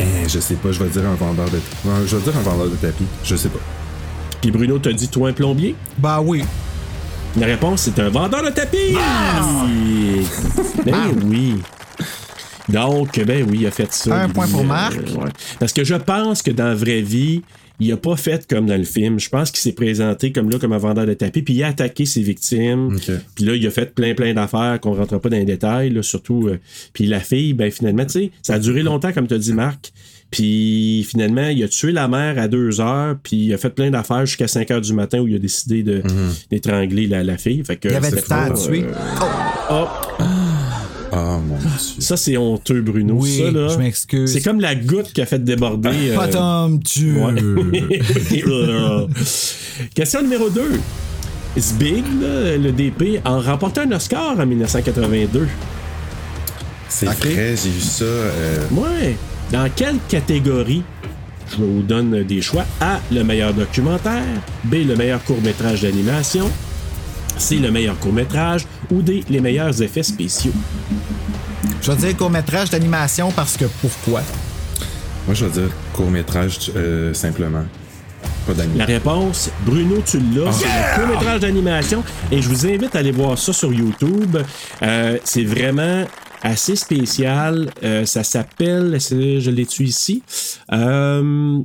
Eh, 0.00 0.28
je 0.28 0.40
sais 0.40 0.54
pas, 0.54 0.72
je 0.72 0.82
vais 0.82 0.88
dire 0.88 1.06
un 1.08 1.14
vendeur 1.14 1.46
de 1.46 1.58
tapis. 1.58 2.06
Je 2.06 2.16
vais 2.16 2.22
dire 2.22 2.36
un 2.36 2.42
vendeur 2.42 2.68
de 2.68 2.76
tapis. 2.76 3.04
Je 3.22 3.36
sais 3.36 3.48
pas. 3.48 3.60
Puis 4.40 4.50
Bruno 4.50 4.78
t'a 4.78 4.92
dit 4.92 5.08
toi 5.08 5.28
un 5.28 5.32
plombier? 5.32 5.74
Bah 5.98 6.20
oui. 6.20 6.44
La 7.36 7.46
réponse, 7.46 7.82
c'est 7.82 7.98
un 8.00 8.08
vendeur 8.10 8.42
de 8.42 8.50
tapis! 8.50 8.96
Ben 10.84 11.12
oui. 11.24 11.60
Donc, 12.68 13.20
ben 13.24 13.44
oui, 13.48 13.58
il 13.60 13.66
a 13.66 13.70
fait 13.70 13.92
ça. 13.92 14.22
Un 14.22 14.28
point 14.30 14.46
pour 14.48 14.60
euh, 14.60 14.64
Marc. 14.64 14.96
ouais. 14.96 15.30
Parce 15.58 15.72
que 15.72 15.84
je 15.84 15.94
pense 15.94 16.42
que 16.42 16.50
dans 16.50 16.66
la 16.68 16.74
vraie 16.74 17.02
vie, 17.02 17.42
il 17.80 17.90
a 17.92 17.96
pas 17.96 18.16
fait 18.16 18.46
comme 18.48 18.66
dans 18.66 18.76
le 18.76 18.84
film. 18.84 19.18
Je 19.18 19.28
pense 19.28 19.50
qu'il 19.50 19.60
s'est 19.60 19.72
présenté 19.72 20.30
comme 20.32 20.48
là, 20.50 20.58
comme 20.58 20.72
un 20.72 20.78
vendeur 20.78 21.06
de 21.06 21.14
tapis, 21.14 21.42
puis 21.42 21.54
il 21.54 21.62
a 21.64 21.68
attaqué 21.68 22.06
ses 22.06 22.22
victimes. 22.22 22.96
Puis 23.34 23.44
là, 23.44 23.54
il 23.56 23.66
a 23.66 23.70
fait 23.70 23.94
plein, 23.94 24.14
plein 24.14 24.32
d'affaires 24.34 24.78
qu'on 24.80 24.94
rentre 24.94 25.18
pas 25.18 25.28
dans 25.28 25.36
les 25.36 25.44
détails, 25.44 25.90
là, 25.90 26.02
surtout. 26.02 26.48
euh, 26.48 26.58
puis 26.92 27.06
la 27.06 27.20
fille, 27.20 27.52
ben 27.52 27.70
finalement, 27.70 28.04
tu 28.06 28.12
sais, 28.12 28.30
ça 28.42 28.54
a 28.54 28.58
duré 28.58 28.82
longtemps, 28.82 29.12
comme 29.12 29.26
tu 29.26 29.34
as 29.34 29.38
dit, 29.38 29.52
Marc. 29.52 29.92
Puis 30.30 31.06
finalement, 31.08 31.46
il 31.48 31.62
a 31.62 31.68
tué 31.68 31.92
la 31.92 32.08
mère 32.08 32.38
à 32.38 32.48
deux 32.48 32.80
heures, 32.80 33.16
puis 33.22 33.36
il 33.36 33.54
a 33.54 33.58
fait 33.58 33.70
plein 33.70 33.90
d'affaires 33.90 34.26
jusqu'à 34.26 34.48
5 34.48 34.68
heures 34.72 34.80
du 34.80 34.92
matin 34.92 35.20
où 35.20 35.28
il 35.28 35.34
a 35.36 35.38
décidé 35.38 35.82
de 35.84 36.02
d'étrangler 36.50 37.06
la, 37.06 37.22
la 37.22 37.38
fille. 37.38 37.62
Fait 37.64 37.76
que 37.76 37.88
Il 37.88 37.92
y 37.92 37.96
avait 37.96 38.10
du 38.10 38.22
temps 38.22 38.34
à 38.36 38.50
tuer. 38.50 38.84
euh, 38.84 39.70
oh, 39.70 39.86
Ah, 41.16 41.38
mon 41.46 41.56
dieu. 41.56 41.68
ça, 42.00 42.16
c'est 42.16 42.36
honteux, 42.36 42.80
Bruno. 42.82 43.14
Oui, 43.18 43.38
ça, 43.38 43.50
là, 43.52 43.68
je 43.68 43.78
m'excuse. 43.78 44.32
C'est 44.32 44.42
comme 44.42 44.60
la 44.60 44.74
goutte 44.74 45.12
qui 45.12 45.22
a 45.22 45.26
fait 45.26 45.42
déborder. 45.42 46.10
euh, 46.10 46.76
tu. 46.84 47.12
Ouais. 47.14 47.34
Question 49.94 50.22
numéro 50.22 50.50
2. 50.50 50.80
Zbig, 51.58 52.04
là, 52.20 52.56
le 52.56 52.72
DP, 52.72 53.20
a 53.24 53.38
remporté 53.38 53.82
un 53.82 53.92
Oscar 53.92 54.38
en 54.38 54.46
1982. 54.46 55.46
C'est 56.88 57.06
vrai, 57.06 57.54
j'ai 57.62 57.70
vu 57.70 57.80
ça. 57.80 58.04
euh, 58.04 58.58
Ouais. 58.72 59.16
Dans 59.52 59.68
quelle 59.74 59.96
catégorie? 60.08 60.82
Je 61.52 61.56
vous 61.62 61.82
donne 61.82 62.24
des 62.24 62.40
choix. 62.40 62.64
A, 62.80 62.98
le 63.12 63.22
meilleur 63.22 63.52
documentaire. 63.54 64.22
B, 64.64 64.76
le 64.86 64.96
meilleur 64.96 65.22
court-métrage 65.24 65.82
d'animation. 65.82 66.50
C, 67.38 67.56
le 67.56 67.70
meilleur 67.70 67.98
court-métrage. 67.98 68.66
Ou 68.90 69.02
D, 69.02 69.24
les 69.28 69.40
meilleurs 69.40 69.80
effets 69.82 70.02
spéciaux. 70.02 70.52
Je 71.82 71.90
vais 71.92 71.96
dire 71.96 72.16
court-métrage 72.16 72.70
d'animation 72.70 73.30
parce 73.32 73.56
que 73.56 73.66
pourquoi? 73.80 74.22
Moi, 75.26 75.34
je 75.34 75.44
vais 75.46 75.62
dire 75.62 75.70
court-métrage 75.92 76.72
euh, 76.76 77.12
simplement. 77.14 77.64
Pas 78.46 78.52
La 78.76 78.84
réponse, 78.84 79.50
Bruno, 79.64 80.02
tu 80.04 80.18
l'as. 80.18 80.52
C'est 80.52 80.66
un 80.66 80.98
court-métrage 80.98 81.40
d'animation. 81.40 82.04
Et 82.30 82.42
je 82.42 82.48
vous 82.48 82.66
invite 82.66 82.94
à 82.94 82.98
aller 82.98 83.12
voir 83.12 83.38
ça 83.38 83.52
sur 83.52 83.72
YouTube. 83.72 84.36
Euh, 84.82 85.18
c'est 85.24 85.44
vraiment 85.44 86.04
assez 86.44 86.76
spécial. 86.76 87.70
Euh, 87.82 88.04
ça 88.04 88.22
s'appelle, 88.22 88.98
je 89.00 89.50
l'ai 89.50 89.66
tu 89.66 89.84
ici? 89.84 90.22
Euh, 90.72 91.58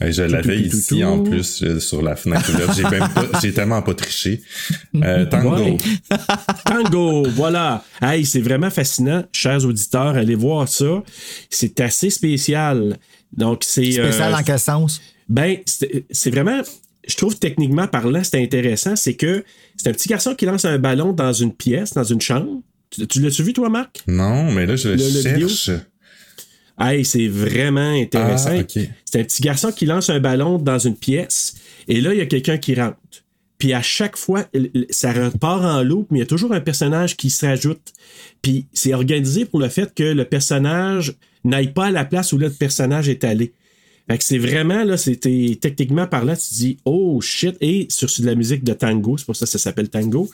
je 0.00 0.22
l'avais 0.22 0.60
ici 0.60 1.00
tout. 1.00 1.02
en 1.02 1.22
plus 1.22 1.62
euh, 1.62 1.80
sur 1.80 2.00
la 2.00 2.16
fenêtre. 2.16 2.50
J'ai 2.74 2.82
pas, 2.82 3.10
j'ai 3.42 3.52
tellement 3.52 3.82
pas 3.82 3.94
triché. 3.94 4.40
Euh, 4.94 5.26
Tango. 5.26 5.56
Ouais. 5.56 5.76
Tango, 6.64 7.26
voilà. 7.30 7.84
Hey, 8.00 8.24
c'est 8.24 8.40
vraiment 8.40 8.70
fascinant, 8.70 9.24
chers 9.32 9.64
auditeurs. 9.64 10.16
Allez 10.16 10.36
voir 10.36 10.68
ça. 10.68 11.02
C'est 11.50 11.80
assez 11.80 12.08
spécial. 12.08 12.96
Donc, 13.32 13.62
c'est. 13.64 13.92
Spécial 13.92 14.32
euh, 14.32 14.36
dans 14.36 14.42
quel 14.42 14.58
sens? 14.58 15.00
Ben, 15.28 15.58
c'est 15.66 16.04
c'est 16.10 16.30
vraiment. 16.30 16.62
Je 17.06 17.16
trouve 17.16 17.36
techniquement 17.38 17.88
parlant, 17.88 18.22
c'est 18.22 18.40
intéressant. 18.40 18.94
C'est 18.94 19.14
que 19.14 19.44
c'est 19.76 19.88
un 19.88 19.92
petit 19.92 20.08
garçon 20.08 20.34
qui 20.34 20.44
lance 20.44 20.64
un 20.64 20.78
ballon 20.78 21.12
dans 21.12 21.32
une 21.32 21.52
pièce, 21.52 21.94
dans 21.94 22.04
une 22.04 22.20
chambre. 22.20 22.62
Tu, 22.90 23.06
tu 23.06 23.20
l'as-tu 23.20 23.42
vu, 23.42 23.52
toi, 23.52 23.68
Marc? 23.68 24.02
Non, 24.06 24.50
mais 24.50 24.66
là, 24.66 24.76
je 24.76 24.88
le, 24.88 24.96
Le- 24.96 25.02
le 25.02 25.30
vidéo? 25.32 25.48
cherche. 25.48 25.82
Hey, 26.78 27.04
c'est 27.04 27.28
vraiment 27.28 27.90
intéressant. 27.92 28.50
Ah. 28.58 28.80
C'est 29.04 29.20
un 29.20 29.24
petit 29.24 29.42
garçon 29.42 29.70
qui 29.70 29.84
lance 29.86 30.08
un 30.08 30.18
ballon 30.18 30.58
dans 30.58 30.78
une 30.78 30.96
pièce 30.96 31.54
et 31.88 32.00
là, 32.00 32.14
il 32.14 32.18
y 32.18 32.22
a 32.22 32.26
quelqu'un 32.26 32.56
qui 32.56 32.74
rentre. 32.74 32.96
Puis 33.58 33.74
à 33.74 33.82
chaque 33.82 34.16
fois, 34.16 34.46
ça 34.88 35.12
repart 35.12 35.62
en 35.62 35.82
loupe, 35.82 36.06
mais 36.10 36.18
il 36.18 36.22
y 36.22 36.24
a 36.24 36.26
toujours 36.26 36.52
un 36.54 36.60
personnage 36.60 37.18
qui 37.18 37.28
se 37.28 37.44
rajoute. 37.44 37.92
Puis 38.40 38.64
c'est 38.72 38.94
organisé 38.94 39.44
pour 39.44 39.60
le 39.60 39.68
fait 39.68 39.92
que 39.94 40.02
le 40.02 40.24
personnage 40.24 41.14
n'aille 41.44 41.72
pas 41.74 41.86
à 41.86 41.90
la 41.90 42.06
place 42.06 42.32
où 42.32 42.38
l'autre 42.38 42.56
personnage 42.56 43.10
est 43.10 43.24
allé. 43.24 43.52
Fait 44.10 44.16
que 44.16 44.24
c'est 44.24 44.38
vraiment, 44.38 44.82
là, 44.82 44.96
c'était 44.96 45.58
techniquement 45.60 46.06
parlant, 46.06 46.34
tu 46.34 46.48
te 46.48 46.54
dis, 46.54 46.78
oh 46.86 47.20
shit, 47.20 47.56
et 47.60 47.86
sur 47.90 48.08
de 48.20 48.26
la 48.26 48.34
musique 48.34 48.64
de 48.64 48.72
tango, 48.72 49.18
c'est 49.18 49.26
pour 49.26 49.36
ça 49.36 49.44
que 49.44 49.50
ça 49.52 49.58
s'appelle 49.58 49.90
tango. 49.90 50.30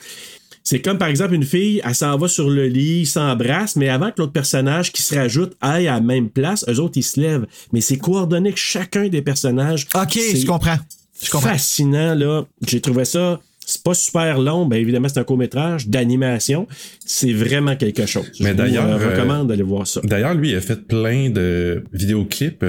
C'est 0.69 0.81
comme 0.81 0.97
par 0.97 1.07
exemple 1.07 1.33
une 1.33 1.45
fille, 1.45 1.81
elle 1.85 1.95
s'en 1.95 2.17
va 2.17 2.27
sur 2.27 2.49
le 2.49 2.67
lit, 2.67 2.99
ils 2.99 3.07
s'embrassent, 3.07 3.77
mais 3.77 3.87
avant 3.87 4.11
que 4.11 4.15
l'autre 4.17 4.33
personnage 4.33 4.91
qui 4.91 5.01
se 5.01 5.15
rajoute 5.15 5.55
aille 5.61 5.87
à 5.87 5.93
la 5.93 6.01
même 6.01 6.29
place, 6.29 6.65
eux 6.67 6.81
autres 6.81 6.97
ils 6.97 7.03
se 7.03 7.17
lèvent. 7.21 7.45
Mais 7.71 7.79
c'est 7.79 7.97
coordonné 7.97 8.51
que 8.51 8.59
chacun 8.59 9.07
des 9.07 9.21
personnages. 9.21 9.87
Ok, 9.95 10.19
je 10.19 10.45
comprends. 10.45 10.75
Je 11.23 11.31
comprends. 11.31 11.51
Fascinant, 11.51 12.15
là. 12.15 12.43
J'ai 12.67 12.81
trouvé 12.81 13.05
ça 13.05 13.39
C'est 13.65 13.81
pas 13.81 13.93
super 13.93 14.39
long, 14.39 14.65
bien 14.65 14.79
évidemment, 14.79 15.07
c'est 15.07 15.21
un 15.21 15.23
court-métrage 15.23 15.87
d'animation. 15.87 16.67
C'est 17.05 17.31
vraiment 17.31 17.77
quelque 17.77 18.05
chose. 18.05 18.29
Mais 18.41 18.47
Je 18.47 18.51
vous, 18.51 18.57
d'ailleurs, 18.57 18.87
euh, 18.87 18.99
euh, 18.99 19.09
recommande 19.11 19.47
d'aller 19.47 19.63
voir 19.63 19.87
ça. 19.87 20.01
D'ailleurs, 20.03 20.33
lui, 20.33 20.49
il 20.49 20.57
a 20.57 20.59
fait 20.59 20.85
plein 20.85 21.29
de 21.29 21.85
vidéoclips. 21.93 22.65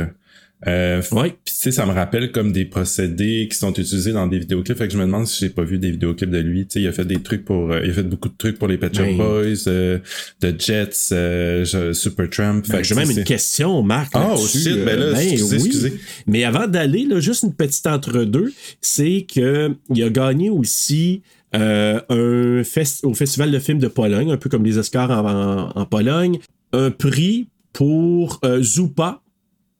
Euh, 0.66 1.00
Ouais. 1.12 1.36
Puis 1.44 1.54
tu 1.54 1.60
sais, 1.60 1.70
ça 1.70 1.86
me 1.86 1.92
rappelle 1.92 2.32
comme 2.32 2.50
des 2.50 2.64
procédés 2.64 3.46
qui 3.50 3.56
sont 3.56 3.70
utilisés 3.70 4.12
dans 4.12 4.26
des 4.26 4.40
vidéoclips. 4.40 4.76
Fait 4.76 4.88
que 4.88 4.92
je 4.92 4.98
me 4.98 5.04
demande 5.04 5.26
si 5.28 5.44
j'ai 5.44 5.50
pas 5.50 5.62
vu 5.62 5.78
des 5.78 5.92
vidéoclips 5.92 6.30
de 6.30 6.38
lui. 6.38 6.66
Tu 6.66 6.72
sais, 6.74 6.80
il 6.82 6.88
a 6.88 6.92
fait 6.92 7.04
des 7.04 7.22
trucs 7.22 7.44
pour, 7.44 7.70
euh, 7.70 7.80
il 7.84 7.90
a 7.90 7.92
fait 7.92 8.02
beaucoup 8.02 8.28
de 8.28 8.34
trucs 8.36 8.58
pour 8.58 8.66
les 8.66 8.76
Pet 8.76 8.92
Shop 8.92 9.02
Ben. 9.04 9.16
Boys, 9.16 9.68
euh, 9.68 9.98
The 10.40 10.60
Jets, 10.60 11.10
euh, 11.12 11.92
Supertramp. 11.94 12.62
Que 12.62 12.82
j'ai 12.82 12.94
même 12.96 13.10
une 13.10 13.22
question, 13.24 13.82
Marc. 13.82 14.10
Ah, 14.14 14.30
là-dessus. 14.30 14.58
shit, 14.58 14.84
ben 14.84 14.98
là, 14.98 15.06
Euh, 15.06 15.14
excusez, 15.16 15.56
excusez. 15.56 16.00
Mais 16.26 16.42
avant 16.42 16.66
d'aller, 16.66 17.04
là, 17.04 17.20
juste 17.20 17.44
une 17.44 17.54
petite 17.54 17.86
entre-deux, 17.86 18.52
c'est 18.80 19.26
que 19.32 19.72
il 19.94 20.02
a 20.02 20.10
gagné 20.10 20.50
aussi 20.50 21.22
euh, 21.54 22.00
un 22.10 22.62
fest- 22.64 23.04
au 23.04 23.14
Festival 23.14 23.50
de 23.52 23.58
films 23.58 23.78
de 23.78 23.88
Pologne, 23.88 24.30
un 24.32 24.36
peu 24.36 24.50
comme 24.50 24.64
les 24.64 24.76
Oscars 24.76 25.10
en, 25.10 25.24
en- 25.24 25.70
en 25.80 25.86
Pologne, 25.86 26.40
un 26.72 26.90
prix 26.90 27.48
pour 27.72 28.40
Zupa, 28.60 29.22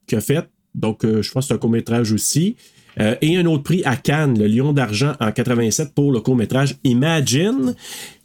qu'il 0.07 0.17
a 0.19 0.21
fait. 0.23 0.49
Donc, 0.79 1.05
euh, 1.05 1.23
je 1.23 1.31
pense 1.33 1.45
que 1.45 1.49
c'est 1.49 1.55
un 1.55 1.59
court-métrage 1.59 2.13
aussi. 2.13 2.57
Euh, 3.01 3.15
et 3.21 3.37
un 3.37 3.47
autre 3.47 3.63
prix 3.63 3.83
à 3.85 3.97
Cannes, 3.97 4.39
le 4.39 4.47
Lion 4.49 4.73
d'argent 4.73 5.13
en 5.21 5.31
87 5.31 5.95
pour 5.95 6.11
le 6.11 6.21
court-métrage 6.21 6.77
Imagine, 6.85 7.75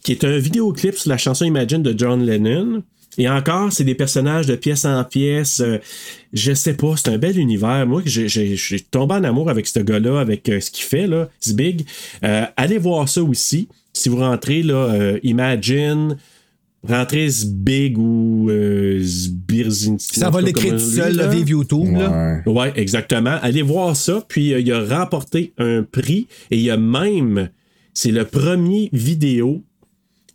qui 0.04 0.14
est 0.14 0.24
un 0.24 0.38
vidéoclip 0.38 0.96
sur 0.96 1.10
la 1.10 1.18
chanson 1.18 1.46
Imagine 1.46 1.84
de 1.84 1.94
John 1.98 2.26
Lennon. 2.26 2.82
Et 3.20 3.30
encore, 3.30 3.72
c'est 3.72 3.84
des 3.84 3.94
personnages 3.94 4.48
de 4.48 4.56
pièce 4.56 4.86
en 4.86 5.04
pièce. 5.04 5.60
euh, 5.60 5.78
je 6.32 6.54
sais 6.54 6.74
pas, 6.76 6.96
c'est 6.98 7.10
un 7.10 7.20
bel 7.20 7.38
univers. 7.38 7.86
Moi, 7.86 8.02
j'ai- 8.06 8.80
tombé 8.90 9.14
en 9.16 9.24
amour 9.24 9.52
avec 9.52 9.68
ce 9.68 9.80
gars-là, 9.80 10.20
avec 10.20 10.50
euh, 10.50 10.60
ce 10.60 10.72
qu'il 10.72 10.86
fait, 10.86 11.06
là, 11.06 11.30
Zbig. 11.44 11.86
Allez 12.22 12.80
voir 12.80 13.08
ça 13.08 13.22
aussi. 13.22 13.68
Si 13.94 14.10
vous 14.10 14.18
rentrez, 14.18 14.64
là, 14.64 15.14
Imagine, 15.22 16.18
rentrez 16.88 17.30
Zbig 17.30 17.98
ou 17.98 18.50
euh, 18.50 19.00
Zbirzinski. 19.02 20.20
Ça 20.20 20.30
va 20.30 20.42
l'écrire 20.42 20.74
tout 20.74 20.80
seul, 20.80 21.16
là, 21.16 21.28
vive 21.28 21.50
YouTube. 21.50 21.94
Là. 21.94 22.42
Ouais. 22.46 22.52
Ouais, 22.52 22.74
exactement. 22.76 23.38
Allez 23.42 23.62
voir 23.62 23.96
ça. 23.96 24.24
Puis 24.28 24.54
euh, 24.54 24.60
il 24.60 24.72
a 24.72 24.84
remporté 24.84 25.54
un 25.58 25.84
prix 25.84 26.28
et 26.52 26.58
il 26.58 26.64
y 26.64 26.72
a 26.72 26.78
même, 26.78 27.50
c'est 27.94 28.12
le 28.12 28.26
premier 28.26 28.90
vidéo 28.92 29.64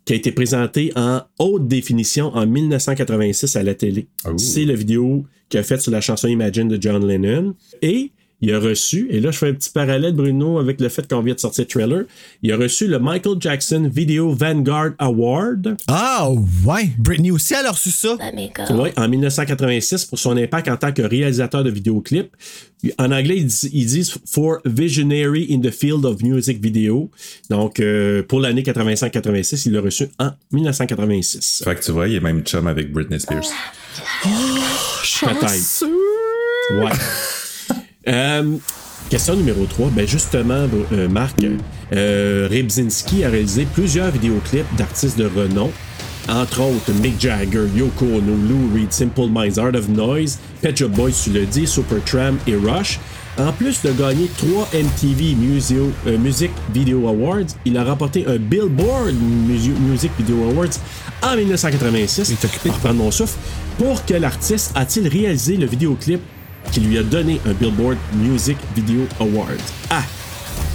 qui 0.05 0.13
a 0.13 0.15
été 0.15 0.31
présenté 0.31 0.91
en 0.95 1.21
haute 1.37 1.67
définition 1.67 2.35
en 2.35 2.47
1986 2.47 3.55
à 3.55 3.63
la 3.63 3.75
télé. 3.75 4.07
Oh. 4.25 4.37
C'est 4.37 4.65
la 4.65 4.73
vidéo 4.73 5.25
qu'il 5.49 5.59
a 5.59 5.63
faite 5.63 5.81
sur 5.81 5.91
la 5.91 6.01
chanson 6.01 6.27
Imagine 6.27 6.67
de 6.67 6.81
John 6.81 7.05
Lennon. 7.05 7.53
Et 7.81 8.11
il 8.41 8.53
a 8.53 8.59
reçu, 8.59 9.07
et 9.09 9.19
là 9.19 9.31
je 9.31 9.37
fais 9.37 9.49
un 9.49 9.53
petit 9.53 9.69
parallèle 9.69 10.13
Bruno 10.13 10.59
avec 10.59 10.79
le 10.79 10.89
fait 10.89 11.07
qu'on 11.07 11.21
vient 11.21 11.33
de 11.33 11.39
sortir 11.39 11.65
le 11.65 11.67
trailer, 11.67 12.03
il 12.41 12.51
a 12.51 12.57
reçu 12.57 12.87
le 12.87 12.99
Michael 12.99 13.35
Jackson 13.39 13.89
Video 13.93 14.31
Vanguard 14.33 14.91
Award. 14.97 15.75
Ah, 15.87 16.29
ouais. 16.65 16.89
Britney 16.97 17.31
aussi, 17.31 17.53
elle 17.53 17.65
a 17.65 17.71
reçu 17.71 17.91
ça. 17.91 18.15
Ouais, 18.71 18.93
en 18.97 19.07
1986 19.07 20.05
pour 20.05 20.19
son 20.19 20.37
impact 20.37 20.67
en 20.69 20.77
tant 20.77 20.91
que 20.91 21.01
réalisateur 21.01 21.63
de 21.63 21.69
vidéoclips. 21.69 22.31
En 22.97 23.11
anglais, 23.11 23.37
ils 23.37 23.45
disent, 23.47 23.69
ils 23.73 23.85
disent 23.85 24.13
For 24.25 24.59
Visionary 24.63 25.47
in 25.51 25.59
the 25.59 25.71
Field 25.71 26.05
of 26.05 26.21
Music 26.21 26.63
Video. 26.63 27.11
Donc, 27.49 27.79
euh, 27.79 28.23
pour 28.23 28.39
l'année 28.39 28.61
85-86, 28.61 29.63
il 29.65 29.73
l'a 29.73 29.81
reçu 29.81 30.07
en 30.17 30.31
1986. 30.53 31.63
Fait 31.65 31.75
que 31.75 31.83
tu 31.83 31.91
vois, 31.91 32.07
il 32.07 32.15
est 32.15 32.21
même 32.21 32.41
chum 32.43 32.67
avec 32.67 32.91
Britney 32.93 33.19
Spears. 33.19 33.43
Peut-être. 35.21 35.85
Ouais. 36.71 36.91
Euh, 38.09 38.55
question 39.09 39.35
numéro 39.35 39.65
3. 39.65 39.89
Ben 39.91 40.07
justement, 40.07 40.67
euh, 40.91 41.07
Marc, 41.09 41.35
euh, 41.93 42.45
a 42.47 43.29
réalisé 43.29 43.67
plusieurs 43.73 44.11
vidéoclips 44.11 44.65
d'artistes 44.77 45.17
de 45.17 45.25
renom. 45.25 45.71
Entre 46.27 46.61
autres, 46.61 46.91
Mick 47.01 47.19
Jagger, 47.19 47.65
Yoko 47.75 48.05
Ono, 48.05 48.35
Lou 48.47 48.71
Reed, 48.75 48.91
Simple 48.91 49.29
Minds, 49.31 49.57
Art 49.57 49.73
of 49.75 49.87
Noise, 49.89 50.37
Pet 50.61 50.77
Shop 50.77 50.89
Boys, 50.89 51.11
tu 51.23 51.31
l'as 51.31 51.45
dit, 51.45 51.65
Supertramp 51.65 52.35
et 52.45 52.55
Rush. 52.55 52.99
En 53.37 53.51
plus 53.53 53.81
de 53.83 53.91
gagner 53.93 54.29
3 54.37 54.67
MTV 54.73 55.33
Museo- 55.35 55.91
euh, 56.07 56.17
Music 56.17 56.51
Video 56.73 57.07
Awards, 57.07 57.47
il 57.65 57.77
a 57.77 57.83
remporté 57.85 58.25
un 58.27 58.35
Billboard 58.37 59.13
Musi- 59.47 59.71
Music 59.89 60.11
Video 60.19 60.43
Awards 60.49 60.75
en 61.23 61.35
1986. 61.37 62.29
Il 62.29 62.33
est 62.33 62.45
occupé. 62.45 62.69
Mon 62.93 63.11
souffle. 63.11 63.37
Pour 63.77 64.03
quel 64.05 64.25
artiste 64.25 64.71
a-t-il 64.75 65.07
réalisé 65.07 65.55
le 65.55 65.65
vidéoclip 65.67 66.19
qui 66.71 66.79
lui 66.81 66.97
a 66.97 67.03
donné 67.03 67.39
un 67.47 67.53
Billboard 67.53 67.97
Music 68.13 68.57
Video 68.75 69.01
Award? 69.19 69.59
A. 69.89 70.01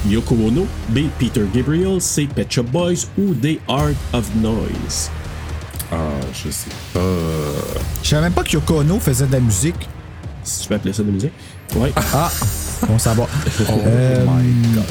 Yoko 0.07 0.35
Ono, 0.35 0.67
B. 0.89 0.99
Peter 1.17 1.41
Gabriel, 1.53 1.99
C. 2.01 2.27
Pet 2.33 2.51
Shop 2.51 2.63
Boys 2.63 3.07
ou 3.17 3.33
D. 3.33 3.59
Art 3.67 3.91
of 4.13 4.25
Noise. 4.35 5.09
Ah, 5.91 5.95
je 6.33 6.49
sais 6.51 6.69
pas. 6.93 6.99
Je 8.03 8.09
savais 8.09 8.23
même 8.23 8.33
pas 8.33 8.43
que 8.43 8.51
Yoko 8.51 8.79
Ono 8.81 8.99
faisait 8.99 9.25
de 9.27 9.31
la 9.31 9.39
musique. 9.39 9.87
Si 10.43 10.61
tu 10.61 10.67
peux 10.67 10.75
appeler 10.75 10.93
ça 10.93 11.01
de 11.03 11.07
la 11.07 11.13
musique? 11.13 11.31
Ouais. 11.75 11.91
Ah, 12.13 12.31
bon 12.87 12.99
savoir. 12.99 13.27
Oh 13.69 13.73
Euh, 13.85 14.25
my 14.25 14.75
god. 14.75 14.83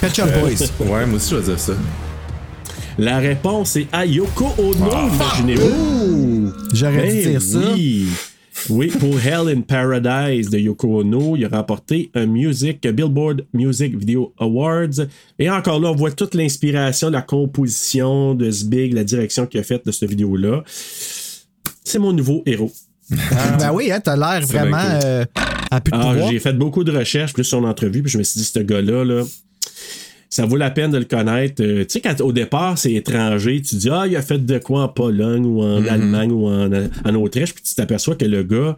Pet 0.00 0.14
Shop 0.14 0.26
Boys. 0.40 0.86
Ouais, 0.88 1.06
moi 1.06 1.16
aussi, 1.16 1.30
je 1.30 1.36
vais 1.36 1.42
dire 1.42 1.58
ça. 1.60 1.72
La 2.98 3.18
réponse 3.18 3.76
est 3.76 3.88
à 3.92 4.04
Yoko 4.06 4.54
Ono, 4.58 5.08
imaginez-vous. 5.14 6.52
J'aurais 6.72 7.08
dû 7.08 7.22
Ben 7.24 7.30
dire 7.30 7.42
ça. 7.42 7.58
Oui. 7.74 8.08
Oui, 8.68 8.88
pour 8.88 9.18
Hell 9.18 9.48
in 9.48 9.62
Paradise 9.62 10.50
de 10.50 10.58
Yoko 10.58 11.00
Ono, 11.00 11.36
il 11.36 11.44
a 11.44 11.48
remporté 11.48 12.10
un 12.14 12.26
Music, 12.26 12.84
un 12.86 12.92
Billboard 12.92 13.46
Music 13.52 13.96
Video 13.96 14.32
Awards. 14.38 15.06
Et 15.38 15.50
encore 15.50 15.80
là, 15.80 15.90
on 15.90 15.94
voit 15.94 16.12
toute 16.12 16.34
l'inspiration, 16.34 17.10
la 17.10 17.22
composition 17.22 18.34
de 18.34 18.50
Zbig, 18.50 18.92
la 18.92 19.04
direction 19.04 19.46
qu'il 19.46 19.58
a 19.60 19.62
faite 19.62 19.86
de 19.86 19.92
cette 19.92 20.08
vidéo-là. 20.08 20.62
C'est 21.84 21.98
mon 21.98 22.12
nouveau 22.12 22.42
héros. 22.46 22.70
Ben 23.58 23.72
oui, 23.72 23.90
hein, 23.90 24.00
t'as 24.00 24.16
l'air 24.16 24.46
vraiment 24.46 24.78
cool. 24.80 25.00
euh, 25.04 25.24
à 25.70 25.80
plus 25.80 25.90
de 25.90 25.96
Alors, 25.96 26.10
pouvoir. 26.12 26.28
Ah, 26.28 26.32
j'ai 26.32 26.38
fait 26.38 26.52
beaucoup 26.52 26.84
de 26.84 26.92
recherches, 26.96 27.32
plus 27.32 27.44
son 27.44 27.64
entrevue, 27.64 28.02
puis 28.02 28.12
je 28.12 28.18
me 28.18 28.22
suis 28.22 28.38
dit, 28.38 28.44
ce 28.46 28.58
gars-là, 28.60 29.04
là, 29.04 29.22
ça 30.34 30.46
vaut 30.46 30.56
la 30.56 30.70
peine 30.70 30.90
de 30.90 30.96
le 30.96 31.04
connaître. 31.04 31.62
Euh, 31.62 31.80
tu 31.84 31.90
sais, 31.90 32.00
quand 32.00 32.18
au 32.22 32.32
départ, 32.32 32.78
c'est 32.78 32.94
étranger, 32.94 33.60
tu 33.60 33.74
dis, 33.74 33.90
ah, 33.90 34.06
il 34.06 34.16
a 34.16 34.22
fait 34.22 34.38
de 34.38 34.58
quoi 34.58 34.84
en 34.84 34.88
Pologne 34.88 35.44
ou 35.44 35.60
en 35.62 35.84
Allemagne 35.86 36.32
ou 36.32 36.46
en, 36.48 36.70
en 36.72 37.14
Autriche, 37.16 37.52
puis 37.54 37.62
tu 37.62 37.74
t'aperçois 37.74 38.14
que 38.16 38.24
le 38.24 38.42
gars, 38.42 38.74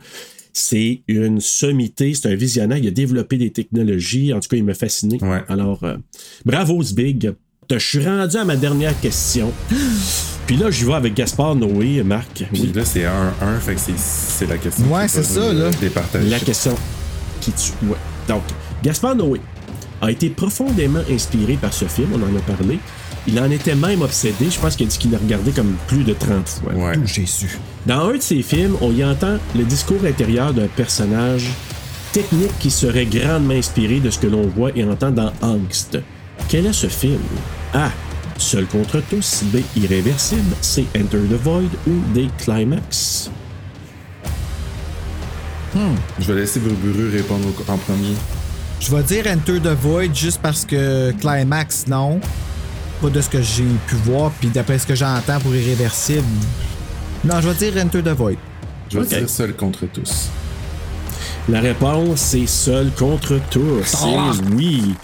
c'est 0.53 1.03
une 1.07 1.41
sommité, 1.41 2.13
c'est 2.15 2.29
un 2.29 2.35
visionnaire, 2.35 2.79
il 2.79 2.89
a 2.89 2.91
développé 2.91 3.37
des 3.37 3.51
technologies, 3.51 4.33
en 4.33 4.41
tout 4.41 4.49
cas, 4.49 4.57
il 4.57 4.65
m'a 4.65 4.75
fasciné. 4.75 5.19
Ouais. 5.23 5.43
Alors, 5.49 5.85
euh, 5.85 5.97
bravo, 6.45 6.83
Zbig. 6.83 7.33
Je 7.71 7.79
suis 7.79 8.05
rendu 8.05 8.37
à 8.37 8.45
ma 8.45 8.57
dernière 8.57 8.99
question. 9.01 9.53
Puis 10.47 10.57
là, 10.57 10.71
je 10.73 10.85
vais 10.85 10.93
avec 10.95 11.15
Gaspard 11.15 11.55
Noé, 11.55 12.03
Marc. 12.03 12.45
Puis 12.53 12.63
Oui. 12.65 12.73
là, 12.75 12.85
c'est 12.85 13.05
1-1, 13.05 13.61
fait 13.61 13.75
que 13.75 13.81
c'est- 13.81 13.97
c'est 13.99 14.47
la 14.47 14.59
question. 14.59 14.93
Ouais, 14.93 15.07
c'est 15.09 15.23
ça, 15.23 15.53
là. 15.53 15.65
euh, 15.67 15.71
Départager. 15.81 16.29
La 16.29 16.39
question 16.41 16.75
qui 17.41 17.53
tue. 17.53 17.73
Ouais. 17.87 17.97
Donc, 18.29 18.43
Gaspard 18.83 19.15
Noé 19.17 19.41
a 20.01 20.11
été 20.11 20.31
profondément 20.31 21.01
inspiré 21.11 21.55
par 21.55 21.73
ce 21.73 21.87
film, 21.87 22.09
on 22.15 22.23
en 22.23 22.37
a 22.37 22.41
parlé. 22.41 22.79
Il 23.27 23.41
en 23.41 23.51
était 23.51 23.75
même 23.75 24.03
obsédé. 24.03 24.51
Je 24.51 24.59
pense 24.59 24.77
qu'il 24.77 24.87
a 24.87 24.91
dit 24.91 24.99
qu'il 24.99 25.11
l'a 25.11 25.19
regardé 25.19 25.51
comme 25.51 25.77
plus 25.87 26.05
de 26.05 26.13
30 26.13 26.49
fois. 26.49 26.73
Ouais. 26.75 26.95
Tout 26.95 27.07
Jésus. 27.07 27.59
Dans 27.87 28.09
un 28.09 28.17
de 28.17 28.21
ses 28.21 28.43
films, 28.43 28.77
on 28.83 28.93
y 28.93 29.03
entend 29.03 29.39
le 29.57 29.65
discours 29.65 30.05
intérieur 30.05 30.53
d'un 30.53 30.67
personnage 30.67 31.49
technique 32.13 32.57
qui 32.61 32.71
serait 32.71 33.07
grandement 33.07 33.55
inspiré 33.55 34.01
de 34.01 34.11
ce 34.11 34.19
que 34.19 34.27
l'on 34.27 34.47
voit 34.47 34.71
et 34.77 34.85
entend 34.85 35.11
dans 35.11 35.33
Angst. 35.41 35.99
Quel 36.49 36.67
est 36.67 36.73
ce 36.73 36.89
film? 36.89 37.21
A. 37.73 37.91
Seul 38.37 38.67
contre 38.67 39.01
tous. 39.09 39.43
B. 39.45 39.59
Irréversible. 39.77 40.55
C. 40.61 40.85
Enter 40.97 41.19
the 41.19 41.41
Void. 41.43 41.71
Ou 41.87 41.93
D. 42.13 42.29
Climax? 42.39 43.31
Je 46.21 46.33
vais 46.33 46.41
laisser 46.41 46.61
Burburu 46.61 47.11
répondre 47.11 47.49
en 47.69 47.77
premier. 47.79 48.15
Je 48.81 48.95
vais 48.95 49.03
dire 49.03 49.25
Enter 49.27 49.61
the 49.61 49.69
Void 49.81 50.15
juste 50.15 50.41
parce 50.43 50.65
que 50.65 51.13
Climax, 51.13 51.87
non. 51.87 52.21
Pas 53.01 53.09
de 53.11 53.21
ce 53.21 53.29
que 53.29 53.41
j'ai 53.43 53.65
pu 53.87 53.95
voir, 53.97 54.31
puis 54.41 54.49
d'après 54.49 54.79
ce 54.79 54.87
que 54.87 54.95
j'entends 54.95 55.39
pour 55.41 55.55
Irréversible. 55.55 56.23
Non, 57.25 57.41
je 57.41 57.49
vais 57.49 57.71
dire 57.71 57.83
Enter 57.83 58.03
the 58.03 58.09
Void. 58.09 58.37
Je 58.91 58.99
vais 59.01 59.07
dire 59.07 59.29
seul 59.29 59.55
contre 59.55 59.87
tous. 59.87 60.29
La 61.49 61.61
réponse, 61.61 62.21
c'est 62.21 62.47
Seul 62.47 62.91
contre 62.93 63.39
tous. 63.51 63.95
Ah! 64.03 64.33
Et 64.35 64.55
oui. 64.55 64.95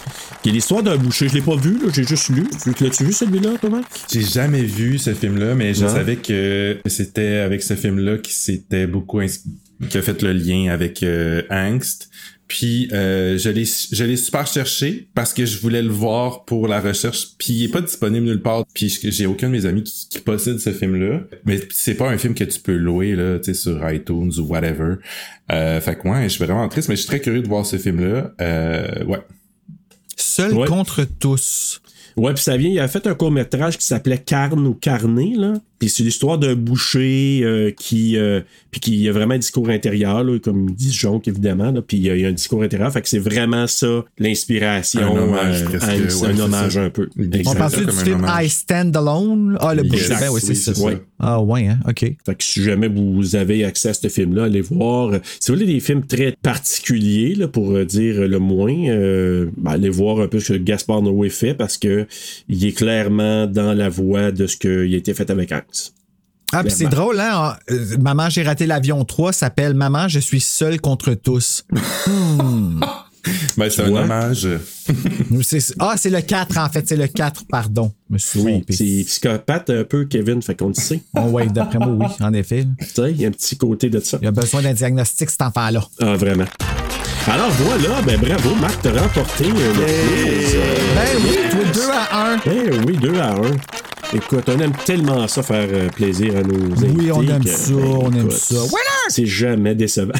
Qui 0.42 0.48
est 0.48 0.52
l'histoire 0.52 0.82
d'un 0.82 0.96
boucher. 0.96 1.28
Je 1.28 1.34
l'ai 1.34 1.42
pas 1.42 1.56
vu, 1.56 1.78
là, 1.84 1.90
j'ai 1.94 2.04
juste 2.04 2.30
lu. 2.30 2.46
L'as-tu 2.80 3.04
vu 3.04 3.12
celui-là, 3.12 3.50
Thomas? 3.60 3.82
J'ai 4.10 4.22
jamais 4.22 4.62
vu 4.62 4.98
ce 4.98 5.12
film-là, 5.12 5.54
mais 5.54 5.74
je 5.74 5.84
Non. 5.84 5.92
savais 5.92 6.16
que 6.16 6.78
c'était 6.86 7.38
avec 7.40 7.62
ce 7.62 7.74
film-là 7.74 8.16
qui 8.18 8.32
s'était 8.32 8.86
beaucoup 8.86 9.20
qui 9.88 9.98
a 9.98 10.02
fait 10.02 10.22
le 10.22 10.32
lien 10.32 10.70
avec 10.72 11.02
euh, 11.02 11.42
Angst. 11.50 12.08
Puis 12.50 12.88
euh, 12.92 13.38
je 13.38 13.48
l'ai 13.48 13.64
je 13.64 14.02
l'ai 14.04 14.16
super 14.16 14.44
cherché 14.44 15.08
parce 15.14 15.32
que 15.32 15.46
je 15.46 15.58
voulais 15.60 15.82
le 15.82 15.88
voir 15.88 16.44
pour 16.46 16.66
la 16.66 16.80
recherche. 16.80 17.28
Puis 17.38 17.52
il 17.52 17.64
est 17.66 17.68
pas 17.68 17.80
disponible 17.80 18.26
nulle 18.26 18.42
part. 18.42 18.64
Puis 18.74 18.98
j'ai 19.04 19.26
aucun 19.26 19.46
de 19.46 19.52
mes 19.52 19.66
amis 19.66 19.84
qui, 19.84 20.08
qui 20.08 20.18
possède 20.18 20.58
ce 20.58 20.72
film-là. 20.72 21.20
Mais 21.44 21.60
c'est 21.70 21.94
pas 21.94 22.10
un 22.10 22.18
film 22.18 22.34
que 22.34 22.42
tu 22.42 22.58
peux 22.58 22.74
louer 22.76 23.14
là, 23.14 23.38
tu 23.38 23.44
sais, 23.44 23.54
sur 23.54 23.88
iTunes 23.88 24.32
ou 24.36 24.42
whatever. 24.42 24.96
Euh, 25.52 25.80
fait 25.80 25.94
que 25.96 26.08
ouais, 26.08 26.24
je 26.24 26.30
suis 26.34 26.44
vraiment 26.44 26.68
triste, 26.68 26.88
mais 26.88 26.96
je 26.96 27.02
suis 27.02 27.08
très 27.08 27.20
curieux 27.20 27.40
de 27.42 27.48
voir 27.48 27.64
ce 27.64 27.76
film-là. 27.78 28.32
Euh, 28.40 29.04
ouais. 29.04 29.20
Seul 30.16 30.52
Ouais. 30.54 30.66
contre 30.66 31.04
tous. 31.20 31.80
Ouais, 32.16 32.34
puis 32.34 32.42
ça 32.42 32.56
vient, 32.56 32.70
il 32.70 32.78
a 32.78 32.88
fait 32.88 33.06
un 33.06 33.14
court-métrage 33.14 33.78
qui 33.78 33.84
s'appelait 33.86 34.18
Carne 34.18 34.66
ou 34.66 34.74
Carné, 34.74 35.34
là. 35.36 35.54
Puis 35.78 35.88
c'est 35.88 36.02
l'histoire 36.02 36.36
d'un 36.36 36.54
boucher 36.56 37.40
euh, 37.42 37.70
qui. 37.70 38.18
euh, 38.18 38.42
puis 38.70 38.80
qui 38.80 39.08
a 39.08 39.12
vraiment 39.12 39.32
un 39.34 39.38
discours 39.38 39.70
intérieur, 39.70 40.22
là, 40.22 40.38
comme 40.38 40.68
ils 40.68 40.74
disent 40.74 40.92
Jonque, 40.94 41.26
évidemment. 41.26 41.70
Là, 41.70 41.80
puis 41.80 41.96
il 41.96 42.02
y, 42.04 42.10
a- 42.10 42.16
il 42.16 42.20
y 42.20 42.24
a 42.26 42.28
un 42.28 42.32
discours 42.32 42.62
intérieur. 42.62 42.92
Fait 42.92 43.00
que 43.00 43.08
c'est 43.08 43.18
vraiment 43.18 43.66
ça, 43.66 44.04
l'inspiration. 44.18 45.16
Un 45.16 45.22
hommage 45.22 45.62
euh, 45.62 45.78
à 45.80 45.96
ouais, 45.96 46.28
un 46.34 46.38
hommage 46.40 46.76
un 46.76 46.90
peu. 46.90 47.08
On 47.46 47.54
parle 47.54 47.86
du 47.86 47.92
film. 47.92 48.26
I 48.28 48.48
Stand 48.50 48.94
Alone? 48.96 49.56
Ah, 49.60 49.74
le 49.74 49.84
boucher. 49.84 50.08
Ben 50.20 50.28
oui, 50.30 50.40
c'est 50.42 50.50
oui, 50.78 50.92
ça. 50.92 50.98
Ah, 51.18 51.40
ouais, 51.42 51.66
hein, 51.66 51.78
OK. 51.88 52.00
Fait 52.00 52.34
que 52.34 52.44
si 52.44 52.62
jamais 52.62 52.88
vous 52.88 53.34
avez 53.36 53.64
accès 53.64 53.88
à 53.90 53.94
ce 53.94 54.08
film-là, 54.08 54.44
allez 54.44 54.60
voir. 54.60 55.12
Si 55.40 55.50
vous 55.50 55.56
voulez 55.58 55.72
des 55.72 55.80
films 55.80 56.04
très 56.06 56.34
particuliers, 56.42 57.34
là, 57.34 57.48
pour 57.48 57.72
euh, 57.72 57.84
dire 57.84 58.20
le 58.28 58.38
moins, 58.38 58.74
euh, 58.88 59.46
ben, 59.56 59.72
allez 59.72 59.88
voir 59.90 60.20
un 60.20 60.28
peu 60.28 60.40
ce 60.40 60.52
que 60.52 60.58
Gaspard 60.58 61.02
Noé 61.02 61.30
fait 61.30 61.54
parce 61.54 61.78
que 61.78 61.99
il 62.48 62.64
est 62.64 62.72
clairement 62.72 63.46
dans 63.46 63.72
la 63.72 63.88
voie 63.88 64.32
de 64.32 64.46
ce 64.46 64.56
qui 64.56 64.68
a 64.68 64.84
été 64.96 65.14
fait 65.14 65.30
avec 65.30 65.52
Hans. 65.52 65.60
Ah, 66.52 66.64
puis 66.64 66.72
c'est 66.72 66.88
drôle, 66.88 67.20
hein? 67.20 67.56
euh, 67.70 67.96
Maman, 67.98 68.28
j'ai 68.28 68.42
raté 68.42 68.66
l'avion 68.66 69.04
3 69.04 69.32
s'appelle 69.32 69.74
Maman, 69.74 70.08
je 70.08 70.18
suis 70.18 70.40
seul 70.40 70.80
contre 70.80 71.14
tous. 71.14 71.64
Ben, 73.56 73.68
c'est 73.68 73.82
un 73.82 73.94
hommage. 73.94 74.48
Ah, 75.78 75.94
c'est 75.96 76.08
le 76.10 76.22
4, 76.22 76.56
en 76.56 76.68
fait. 76.70 76.88
C'est 76.88 76.96
le 76.96 77.06
4, 77.06 77.44
pardon. 77.46 77.92
Je 78.08 78.14
me 78.14 78.18
suis 78.18 78.40
Oui, 78.40 78.52
trompé. 78.52 78.72
c'est 78.72 79.04
psychopathe 79.06 79.68
un 79.70 79.84
peu, 79.84 80.06
Kevin, 80.06 80.40
fait 80.42 80.54
qu'on 80.54 80.68
le 80.68 80.74
sait. 80.74 81.02
Oh, 81.14 81.24
ouais, 81.28 81.46
d'après 81.48 81.78
moi, 81.78 81.88
oui, 82.00 82.06
en 82.20 82.32
effet. 82.32 82.66
Tu 82.78 82.86
sais, 82.86 83.10
il 83.12 83.20
y 83.20 83.24
a 83.26 83.28
un 83.28 83.32
petit 83.32 83.56
côté 83.58 83.90
de 83.90 84.00
ça. 84.00 84.18
Il 84.22 84.26
a 84.26 84.30
besoin 84.30 84.62
d'un 84.62 84.72
diagnostic, 84.72 85.28
cet 85.28 85.42
enfant-là. 85.42 85.84
Ah, 86.00 86.16
vraiment. 86.16 86.46
Alors 87.28 87.50
voilà, 87.50 88.02
ben 88.02 88.18
bravo, 88.20 88.54
Marc, 88.56 88.80
t'as 88.82 88.92
remporté 89.00 89.44
euh, 89.44 89.48
le 89.48 90.34
quiz. 90.34 90.54
Euh, 90.56 90.76
Ben 90.94 91.18
oui, 91.22 91.36
toi, 91.50 91.60
2 91.74 91.80
à 91.90 92.32
1. 92.32 92.36
Ben 92.38 92.84
oui, 92.86 92.96
2 92.96 93.18
à 93.20 93.34
1. 93.34 93.40
Écoute, 94.16 94.44
on 94.48 94.58
aime 94.58 94.72
tellement 94.84 95.28
ça 95.28 95.42
faire 95.42 95.68
euh, 95.70 95.88
plaisir 95.90 96.36
à 96.36 96.42
nos 96.42 96.54
invités. 96.72 96.88
Oui, 96.98 97.12
on 97.12 97.22
aime 97.22 97.44
que, 97.44 97.48
ça, 97.50 97.72
ben, 97.72 97.82
on 97.84 98.12
aime 98.12 98.30
ça. 98.30 98.54
Winner! 98.56 99.08
C'est 99.08 99.26
jamais 99.26 99.74
décevant. 99.74 100.12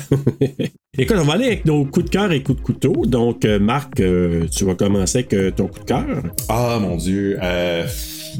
écoute, 0.99 1.17
on 1.19 1.25
va 1.25 1.33
aller 1.35 1.47
avec 1.47 1.65
nos 1.65 1.85
coups 1.85 2.07
de 2.07 2.11
cœur 2.11 2.31
et 2.33 2.43
coups 2.43 2.59
de 2.61 2.65
couteau. 2.65 2.93
Donc, 3.07 3.45
euh, 3.45 3.59
Marc, 3.59 3.99
euh, 4.01 4.47
tu 4.55 4.65
vas 4.65 4.75
commencer 4.75 5.19
avec 5.19 5.33
euh, 5.35 5.51
ton 5.51 5.67
coup 5.67 5.81
de 5.81 5.85
cœur. 5.85 6.07
Ah 6.49 6.79
mon 6.81 6.97
dieu. 6.97 7.39
Euh, 7.43 7.87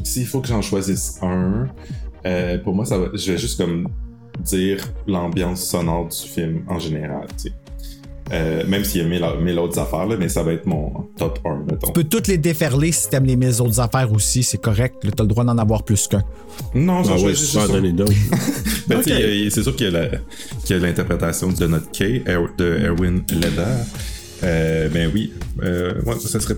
S'il 0.05 0.27
faut 0.27 0.41
que 0.41 0.49
j'en 0.49 0.63
choisisse 0.63 1.19
un, 1.23 1.67
euh, 2.27 2.59
pour 2.59 2.75
moi, 2.75 2.85
ça 2.85 2.99
va, 2.99 3.07
je 3.15 3.33
vais 3.33 3.39
juste 3.39 3.59
comme 3.59 3.89
dire 4.39 4.79
l'ambiance 5.09 5.65
sonore 5.65 6.09
du 6.09 6.29
film 6.29 6.63
en 6.69 6.79
général. 6.79 7.27
tu 7.37 7.49
sais. 7.49 7.53
Euh, 8.33 8.65
même 8.67 8.85
s'il 8.85 9.01
y 9.03 9.05
a 9.05 9.09
mille, 9.09 9.25
mille 9.43 9.59
autres 9.59 9.79
affaires, 9.79 10.07
là, 10.07 10.17
mais 10.19 10.29
ça 10.29 10.43
va 10.45 10.53
être 10.53 10.67
mon 10.67 10.93
top 11.19 11.41
1. 11.45 11.65
Mettons. 11.71 11.87
Tu 11.89 11.93
peux 11.93 12.05
toutes 12.05 12.29
les 12.29 12.39
déferler 12.39 12.93
si 12.93 13.09
t'aimes 13.09 13.25
les 13.25 13.37
mille 13.37 13.61
autres 13.61 13.81
affaires 13.81 14.13
aussi, 14.13 14.43
c'est 14.45 14.61
correct. 14.61 14.97
Là, 15.03 15.11
t'as 15.17 15.25
le 15.25 15.29
droit 15.29 15.45
d'en 15.45 15.59
avoir 15.59 15.83
plus 15.83 16.07
qu'un. 16.07 16.23
Non, 16.75 17.03
j'en 17.03 17.15
Ah 17.15 17.17
ouais, 17.17 17.33
tu 17.33 17.41
juste 17.41 17.57
un. 17.57 17.67
donner 17.69 17.93
d'autres. 17.93 18.13
Ben, 18.89 19.01
tu 19.03 19.51
c'est 19.51 19.63
sûr 19.63 19.77
qu'il 19.77 19.87
y 19.93 19.97
a 19.97 20.01
la- 20.01 20.09
qu'il 20.65 20.75
y 20.77 20.79
a 20.79 20.79
l'interprétation 20.83 21.49
de 21.53 21.67
notre 21.67 21.91
K, 21.93 22.25
de 22.59 22.79
Erwin 22.87 23.23
Leder. 23.31 23.85
Euh, 24.43 24.89
ben 24.89 25.11
oui, 25.15 25.33
euh, 25.63 25.93
ouais, 26.07 26.15
ça 26.19 26.41
serait 26.41 26.57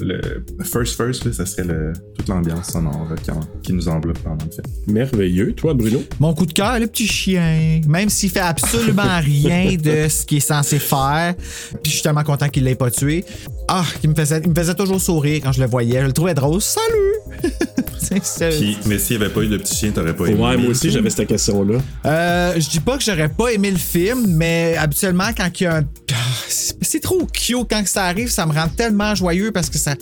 le 0.00 0.44
first 0.64 0.96
first, 0.96 1.24
là, 1.24 1.32
ça 1.32 1.46
serait 1.46 1.64
le, 1.64 1.92
toute 2.16 2.28
l'ambiance 2.28 2.68
sonore 2.72 3.08
qui, 3.22 3.30
en- 3.30 3.40
qui 3.62 3.72
nous 3.72 3.88
enveloppe 3.88 4.18
pendant 4.18 4.44
le 4.44 4.50
film. 4.50 4.64
Merveilleux. 4.86 5.52
Toi, 5.52 5.74
Bruno? 5.74 6.02
Mon 6.20 6.34
coup 6.34 6.46
de 6.46 6.52
cœur, 6.52 6.78
le 6.78 6.86
petit 6.86 7.06
chien. 7.06 7.80
Même 7.86 8.08
s'il 8.08 8.30
fait 8.30 8.40
absolument 8.40 9.18
rien 9.20 9.76
de 9.76 10.08
ce 10.08 10.24
qu'il 10.26 10.38
est 10.38 10.40
censé 10.40 10.78
faire, 10.78 11.34
puis 11.82 11.90
je 11.90 11.90
suis 11.92 12.02
tellement 12.02 12.24
content 12.24 12.48
qu'il 12.48 12.64
l'ait 12.64 12.74
pas 12.74 12.90
tué. 12.90 13.24
Ah, 13.68 13.84
il 14.02 14.10
me 14.10 14.14
faisait, 14.14 14.40
il 14.44 14.50
me 14.50 14.54
faisait 14.54 14.74
toujours 14.74 15.00
sourire 15.00 15.40
quand 15.42 15.52
je 15.52 15.60
le 15.60 15.66
voyais. 15.66 16.00
Je 16.00 16.06
le 16.06 16.12
trouvais 16.12 16.34
drôle. 16.34 16.60
Salut! 16.60 17.52
Puis, 18.10 18.78
mais 18.86 18.98
s'il 18.98 19.18
n'y 19.18 19.24
avait 19.24 19.32
pas 19.32 19.40
eu 19.42 19.48
de 19.48 19.56
petit 19.56 19.74
chien, 19.74 19.90
t'aurais 19.90 20.14
pas 20.14 20.26
aimé. 20.26 20.40
Ouais, 20.40 20.56
moi 20.56 20.70
aussi, 20.70 20.90
j'avais 20.90 21.10
cette 21.10 21.28
question-là. 21.28 21.78
Euh, 22.04 22.54
je 22.56 22.68
dis 22.68 22.80
pas 22.80 22.96
que 22.96 23.04
j'aurais 23.04 23.28
pas 23.28 23.48
aimé 23.48 23.70
le 23.70 23.78
film, 23.78 24.26
mais 24.28 24.76
habituellement, 24.78 25.28
quand 25.36 25.48
il 25.60 25.64
y 25.64 25.66
a 25.66 25.76
un. 25.76 25.82
Ah, 26.12 26.14
C'est 26.48 27.00
trop 27.00 27.26
cute 27.32 27.66
quand 27.70 27.82
ça 27.86 28.04
arrive, 28.04 28.28
ça 28.28 28.46
me 28.46 28.52
rend 28.52 28.68
tellement 28.68 29.14
joyeux 29.14 29.52
parce 29.52 29.70
que 29.70 29.78
ça. 29.78 29.94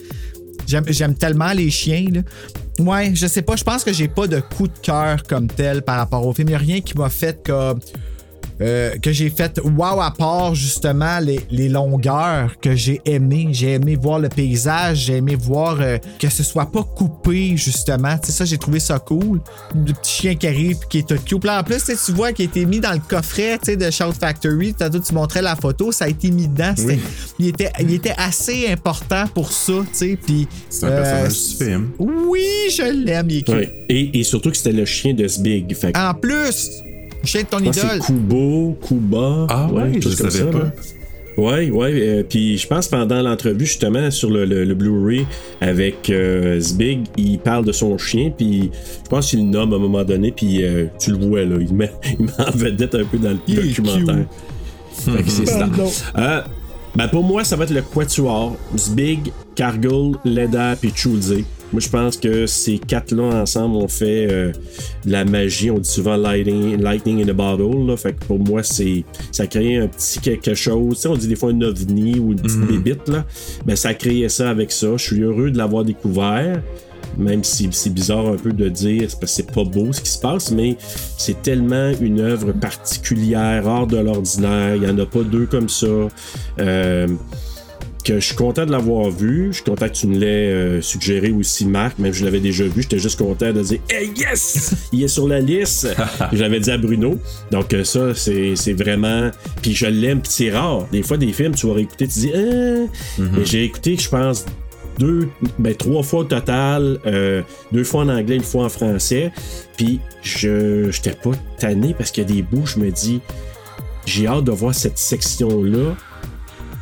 J'aime 0.67 0.85
j'aime 0.89 1.15
tellement 1.15 1.53
les 1.53 1.71
chiens. 1.71 2.07
Là. 2.13 2.21
Ouais, 2.79 3.13
je 3.15 3.27
sais 3.27 3.43
pas, 3.43 3.55
je 3.57 3.65
pense 3.65 3.85
que 3.85 3.93
j'ai 3.93 4.09
pas 4.09 4.27
de 4.27 4.41
coup 4.41 4.67
de 4.67 4.79
cœur 4.83 5.23
comme 5.23 5.47
tel 5.47 5.83
par 5.83 5.97
rapport 5.99 6.27
au 6.27 6.33
film. 6.33 6.49
Il 6.49 6.53
y 6.53 6.55
a 6.55 6.59
rien 6.59 6.81
qui 6.81 6.97
m'a 6.97 7.11
fait 7.11 7.41
comme. 7.45 7.79
Euh, 8.61 8.97
que 8.99 9.13
j'ai 9.13 9.31
fait 9.31 9.61
wow 9.65 10.01
à 10.01 10.13
part 10.17 10.55
justement 10.55 11.19
les, 11.21 11.41
les 11.51 11.69
longueurs 11.69 12.59
que 12.61 12.75
j'ai 12.77 13.01
aimé. 13.05 13.49
J'ai 13.51 13.73
aimé 13.75 13.97
voir 13.97 14.19
le 14.19 14.29
paysage, 14.29 14.99
j'ai 14.99 15.17
aimé 15.17 15.37
voir 15.37 15.81
euh, 15.81 15.99
que 16.19 16.29
ce 16.29 16.43
soit 16.43 16.71
pas 16.71 16.83
coupé 16.83 17.57
justement. 17.57 18.17
Tu 18.19 18.27
sais, 18.27 18.33
ça, 18.33 18.45
j'ai 18.45 18.59
trouvé 18.59 18.81
ça 18.81 18.99
cool. 18.99 19.41
Le 19.75 19.93
petit 19.93 20.23
chien 20.23 20.35
qui 20.35 20.47
arrive 20.47 20.79
puis 20.79 20.89
qui 20.89 20.99
est 20.99 21.09
tout 21.09 21.23
cute. 21.25 21.45
Là, 21.45 21.61
en 21.61 21.65
plus, 21.65 21.85
tu 21.85 22.13
vois 22.13 22.33
qu'il 22.33 22.47
a 22.47 22.49
été 22.49 22.65
mis 22.67 22.81
dans 22.81 22.93
le 22.93 23.01
coffret 23.01 23.59
tu 23.59 23.73
sais, 23.73 23.77
de 23.77 23.91
Shout 23.91 24.13
Factory. 24.19 24.75
Tantôt, 24.75 25.01
tu 25.01 25.15
montrais 25.15 25.43
la 25.43 25.57
photo, 25.57 25.93
ça 25.93 26.07
a 26.07 26.09
été 26.09 26.31
mis 26.31 26.49
dedans. 26.49 26.75
Il, 27.39 27.49
était, 27.49 27.71
il 27.81 27.93
était 27.93 28.15
assez 28.17 28.69
important 28.69 29.25
pour 29.35 29.53
ça. 29.53 29.73
tu 29.87 29.89
sais, 29.93 30.19
Puis, 30.25 30.47
C'est 30.71 30.87
un 30.87 30.91
euh, 30.91 31.03
personnage 31.03 31.49
du 31.59 31.65
film. 31.65 31.91
Oui, 31.99 32.47
je 32.71 33.05
l'aime, 33.05 33.31
il 33.31 33.39
est 33.39 33.43
cute. 33.43 33.55
Ouais. 33.55 33.85
Et, 33.89 34.21
et 34.21 34.23
surtout 34.23 34.51
que 34.51 34.57
c'était 34.57 34.73
le 34.73 34.85
chien 34.85 35.15
de 35.15 35.27
Sbig. 35.27 35.75
Fait 35.75 35.97
En 35.97 36.15
plus, 36.15 36.83
chien 37.27 37.43
de 37.43 37.47
ton 37.47 37.59
je 37.59 37.65
pense 37.65 37.77
que 37.81 37.87
idole. 37.87 38.01
c'est 38.03 38.13
Kubo, 38.13 38.77
Kuba. 38.87 39.47
Ah 39.49 39.69
ouais, 39.73 39.93
quelque 39.93 40.03
je 40.03 40.09
chose 40.09 40.17
comme 40.17 40.31
savais 40.31 40.45
ça, 40.53 40.59
pas. 40.59 40.65
là. 40.65 40.73
Ouais, 41.37 41.69
ouais. 41.69 41.91
euh, 41.95 42.23
puis 42.23 42.57
je 42.59 42.67
pense 42.69 42.87
pendant 42.87 43.21
l'entrevue, 43.21 43.67
justement, 43.67 44.09
sur 44.13 44.31
le, 44.31 44.45
le- 44.45 44.65
le 44.65 44.75
Blu-ray 44.75 45.27
avec 45.61 46.09
euh, 46.11 46.61
Zbig, 46.61 47.07
il 47.17 47.41
parle 47.41 47.65
de 47.65 47.73
son 47.73 47.99
chien, 47.99 48.31
puis 48.37 48.71
je 49.05 49.09
pense 49.09 49.31
qu'il 49.31 49.41
le 49.41 49.47
nomme 49.47 49.73
à 49.73 49.77
un 49.77 49.81
moment 49.81 50.05
donné, 50.05 50.31
puis 50.31 50.63
euh, 50.63 50.87
tu 51.01 51.11
le 51.11 51.17
vois, 51.27 51.43
là. 51.45 51.57
Il 51.61 51.75
met, 51.75 51.91
il 52.21 52.27
met 52.27 52.33
en 52.39 52.51
vedette 52.53 52.95
un 52.95 53.05
peu 53.05 53.19
dans 53.19 53.31
le 53.31 53.39
Il 53.49 53.59
est 53.59 53.63
documentaire. 53.65 54.27
Fait 54.93 55.23
que 55.25 55.29
c'est 55.31 55.47
ça. 56.15 56.45
Ben 56.97 57.09
pour 57.09 57.25
moi, 57.25 57.43
ça 57.43 57.57
va 57.57 57.65
être 57.65 57.71
le 57.71 57.83
Quatuor. 57.83 58.57
Zbig, 58.77 59.33
Cargill, 59.57 60.13
Leda 60.25 60.77
puis 60.77 60.93
Chulze. 60.95 61.45
Moi, 61.73 61.81
je 61.81 61.89
pense 61.89 62.17
que 62.17 62.47
ces 62.47 62.79
quatre-là 62.79 63.25
ensemble 63.43 63.75
ont 63.75 63.89
fait 63.89 64.29
euh, 64.31 64.53
de 65.05 65.11
la 65.11 65.25
magie. 65.25 65.73
On 65.73 65.79
dit 65.79 65.91
souvent 65.91 66.17
lightning, 66.17 66.81
lightning 66.81 67.25
in 67.25 67.29
a 67.29 67.33
bottle. 67.33 67.89
Là. 67.89 67.97
Fait 67.97 68.13
que 68.13 68.25
pour 68.27 68.39
moi, 68.39 68.63
c'est 68.63 69.05
ça 69.33 69.49
crée 69.49 69.79
un 69.79 69.89
petit 69.89 70.21
quelque 70.21 70.55
chose. 70.55 70.95
Tu 70.95 71.03
sais, 71.03 71.09
on 71.09 71.17
dit 71.17 71.27
des 71.27 71.35
fois 71.35 71.51
un 71.51 71.61
ovni 71.63 72.21
ou 72.21 72.31
une 72.31 72.41
petite 72.41 72.61
bébite. 72.61 73.09
Là. 73.09 73.25
Ben, 73.67 73.75
ça 73.75 73.93
créait 73.93 74.29
ça 74.29 74.51
avec 74.51 74.71
ça. 74.71 74.97
Je 74.97 75.03
suis 75.03 75.21
heureux 75.21 75.51
de 75.51 75.59
l'avoir 75.59 75.85
découvert. 75.85 76.63
Même 77.19 77.45
si 77.45 77.69
c'est 77.73 77.93
bizarre 77.93 78.27
un 78.27 78.37
peu 78.37 78.53
de 78.53 78.69
dire, 78.69 79.11
c'est 79.11 79.21
parce 79.21 79.33
que 79.33 79.43
c'est 79.43 79.53
pas 79.53 79.65
beau 79.65 79.93
ce 79.93 80.01
qui 80.01 80.11
se 80.11 80.19
passe, 80.19 80.51
mais 80.51 80.77
c'est 81.17 81.43
tellement 81.43 81.93
une 82.01 82.21
œuvre 82.21 82.53
particulière, 82.53 83.67
hors 83.67 83.87
de 83.87 83.99
l'ordinaire. 83.99 84.77
Il 84.77 84.83
n'y 84.83 84.89
en 84.89 84.99
a 84.99 85.07
pas 85.07 85.23
deux 85.23 85.47
comme 85.47 85.69
ça. 85.69 85.87
Euh, 86.59 87.07
que 88.05 88.21
je 88.21 88.27
suis 88.27 88.37
content 88.37 88.67
de 88.67 88.71
l'avoir 88.71 89.11
vu. 89.11 89.49
Je 89.49 89.55
suis 89.55 89.65
content 89.65 89.89
que 89.89 89.95
tu 89.95 90.07
me 90.07 90.19
l'aies 90.19 90.53
euh, 90.53 90.81
suggéré 90.83 91.33
aussi, 91.33 91.67
Marc. 91.67 91.99
Même 91.99 92.13
je 92.13 92.25
l'avais 92.25 92.41
déjà 92.41 92.65
vu. 92.65 92.83
J'étais 92.83 92.99
juste 92.99 93.19
content 93.19 93.53
de 93.53 93.63
dire 93.63 93.81
Hey, 93.89 94.13
yes! 94.17 94.75
Il 94.93 95.03
est 95.03 95.09
sur 95.09 95.27
la 95.27 95.41
liste. 95.41 95.89
J'avais 96.33 96.61
dit 96.61 96.71
à 96.71 96.79
Bruno. 96.79 97.19
Donc, 97.51 97.73
euh, 97.73 97.83
ça, 97.83 98.15
c'est 98.15 98.73
vraiment. 98.75 99.31
Puis 99.63 99.75
je 99.75 99.87
l'aime, 99.87 100.21
puis 100.21 100.31
c'est 100.33 100.51
rare. 100.51 100.87
Des 100.93 101.03
fois, 101.03 101.17
des 101.17 101.33
films, 101.33 101.55
tu 101.55 101.67
vas 101.67 101.75
réécouter, 101.75 102.07
tu 102.07 102.21
dis 102.21 102.33
Ah! 102.35 103.19
Mais 103.19 103.45
j'ai 103.45 103.65
écouté, 103.65 103.97
je 103.99 104.09
pense, 104.09 104.45
deux, 104.99 105.29
ben, 105.59 105.75
trois 105.75 106.03
fois 106.03 106.21
au 106.21 106.25
total, 106.25 106.99
euh, 107.07 107.43
deux 107.73 107.85
fois 107.85 108.03
en 108.03 108.09
anglais, 108.09 108.37
une 108.37 108.43
fois 108.43 108.65
en 108.65 108.69
français. 108.69 109.33
Puis 109.77 110.01
je 110.23 110.91
j'étais 110.91 111.13
pas 111.13 111.33
tanné 111.59 111.95
parce 111.97 112.11
qu'il 112.11 112.23
y 112.29 112.33
a 112.33 112.35
des 112.35 112.43
bouts, 112.43 112.67
je 112.67 112.79
me 112.79 112.91
dis, 112.91 113.21
j'ai 114.07 114.27
hâte 114.27 114.45
de 114.45 114.53
voir 114.53 114.75
cette 114.75 114.99
section-là 114.99 115.97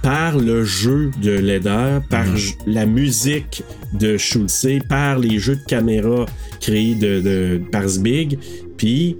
par 0.02 0.36
le 0.36 0.64
jeu 0.64 1.12
de 1.22 1.30
Leder, 1.30 2.00
par 2.10 2.36
j- 2.36 2.54
la 2.66 2.86
musique 2.86 3.62
de 3.92 4.16
Schulze, 4.16 4.66
par 4.88 5.18
les 5.20 5.38
jeux 5.38 5.54
de 5.56 5.64
caméra 5.64 6.26
créés 6.60 6.96
de, 6.96 7.20
de- 7.20 7.60
par 7.70 7.86
Zbig. 7.86 8.36
Puis 8.76 9.16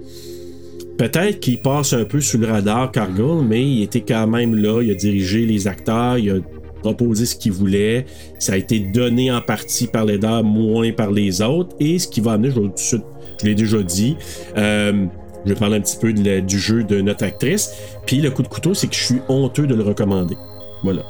peut-être 0.97 1.39
qu'il 1.39 1.59
passe 1.61 1.93
un 1.93 2.03
peu 2.03 2.19
sous 2.19 2.37
le 2.37 2.47
radar, 2.47 2.91
Cargill, 2.91 3.45
mais 3.47 3.63
il 3.63 3.83
était 3.83 4.01
quand 4.01 4.27
même 4.27 4.55
là, 4.55 4.81
il 4.81 4.91
a 4.91 4.95
dirigé 4.95 5.45
les 5.45 5.67
acteurs, 5.69 6.17
il 6.17 6.29
a 6.31 6.35
proposé 6.83 7.25
ce 7.25 7.35
qu'il 7.35 7.51
voulait. 7.53 8.05
Ça 8.39 8.53
a 8.53 8.57
été 8.57 8.79
donné 8.79 9.31
en 9.31 9.41
partie 9.41 9.87
par 9.87 10.05
Leder, 10.05 10.41
moins 10.43 10.91
par 10.91 11.11
les 11.11 11.41
autres. 11.41 11.75
Et 11.79 11.97
ce 11.97 12.07
qui 12.07 12.21
va 12.21 12.33
amener, 12.33 12.49
je, 12.51 12.55
vais 12.59 12.67
tout 12.67 12.73
de 12.73 12.79
suite- 12.79 13.03
je 13.41 13.47
l'ai 13.47 13.55
déjà 13.55 13.81
dit, 13.81 14.15
euh, 14.57 15.05
je 15.45 15.49
vais 15.53 15.59
parler 15.59 15.77
un 15.77 15.81
petit 15.81 15.97
peu 15.97 16.13
de 16.13 16.23
la- 16.23 16.41
du 16.41 16.59
jeu 16.59 16.83
de 16.83 17.01
notre 17.01 17.23
actrice. 17.23 17.71
Puis 18.05 18.17
le 18.21 18.29
coup 18.31 18.43
de 18.43 18.47
couteau, 18.47 18.73
c'est 18.73 18.87
que 18.87 18.95
je 18.95 19.03
suis 19.03 19.19
honteux 19.29 19.65
de 19.65 19.73
le 19.75 19.83
recommander. 19.83 20.35
Voilà. 20.83 21.01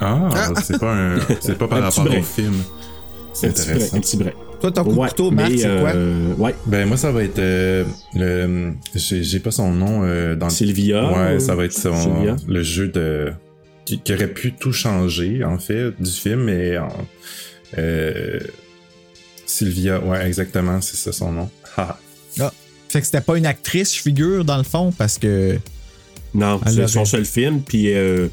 Ah, 0.00 0.28
c'est 0.62 0.78
pas, 0.78 0.94
un, 0.94 1.16
c'est 1.40 1.56
pas 1.58 1.66
par 1.68 1.78
Un 1.84 1.88
petit 1.88 2.00
rapport 2.00 2.18
au 2.18 2.22
film. 2.22 2.54
C'est 3.32 3.46
Un 3.46 3.50
petit 3.50 3.62
break, 3.62 3.70
intéressant. 3.76 3.96
un 3.96 4.00
petit 4.00 4.16
break. 4.16 4.34
Toi, 4.60 4.70
ton 4.70 4.84
coup 4.84 4.90
Ouais, 4.90 5.06
de 5.06 5.10
couteau, 5.12 5.30
Marc, 5.30 5.50
mais, 5.50 5.56
c'est 5.56 5.80
quoi? 5.80 5.88
euh, 5.90 6.34
Ouais, 6.38 6.54
Ben 6.66 6.86
moi 6.86 6.96
ça 6.96 7.10
va 7.10 7.24
être 7.24 7.38
euh, 7.40 7.84
le 8.14 8.72
j'ai 8.94 9.22
j'ai 9.24 9.40
pas 9.40 9.50
son 9.50 9.72
nom 9.72 10.02
euh, 10.04 10.36
dans 10.36 10.46
le 10.46 10.52
Sylvia. 10.52 11.10
Ouais, 11.10 11.36
ou- 11.36 11.40
ça 11.40 11.54
va 11.56 11.64
être 11.64 11.72
son, 11.72 11.94
Sylvia. 11.96 12.36
le 12.46 12.62
jeu 12.62 12.88
de 12.88 13.32
qui, 13.84 14.00
qui 14.00 14.12
aurait 14.14 14.28
pu 14.32 14.52
tout 14.52 14.72
changer 14.72 15.42
en 15.44 15.58
fait 15.58 15.90
du 16.00 16.10
film 16.10 16.44
mais 16.44 16.78
en- 16.78 16.88
euh, 17.78 18.38
Sylvia, 19.46 20.00
ouais, 20.00 20.26
exactement, 20.26 20.80
c'est 20.80 20.96
ça 20.96 21.12
son 21.12 21.32
nom. 21.32 21.50
Haha. 21.76 21.98
Ah. 22.40 22.50
Fait 22.88 23.00
que 23.00 23.06
c'était 23.06 23.20
pas 23.20 23.36
une 23.36 23.44
actrice, 23.44 23.94
je 23.94 24.00
figure, 24.00 24.42
dans 24.44 24.56
le 24.56 24.62
fond, 24.62 24.90
parce 24.96 25.18
que. 25.18 25.58
Non, 26.34 26.58
Elle 26.64 26.72
c'est 26.72 26.86
son 26.88 27.04
seul 27.04 27.26
film. 27.26 27.60
Puis 27.62 27.92
euh, 27.92 28.28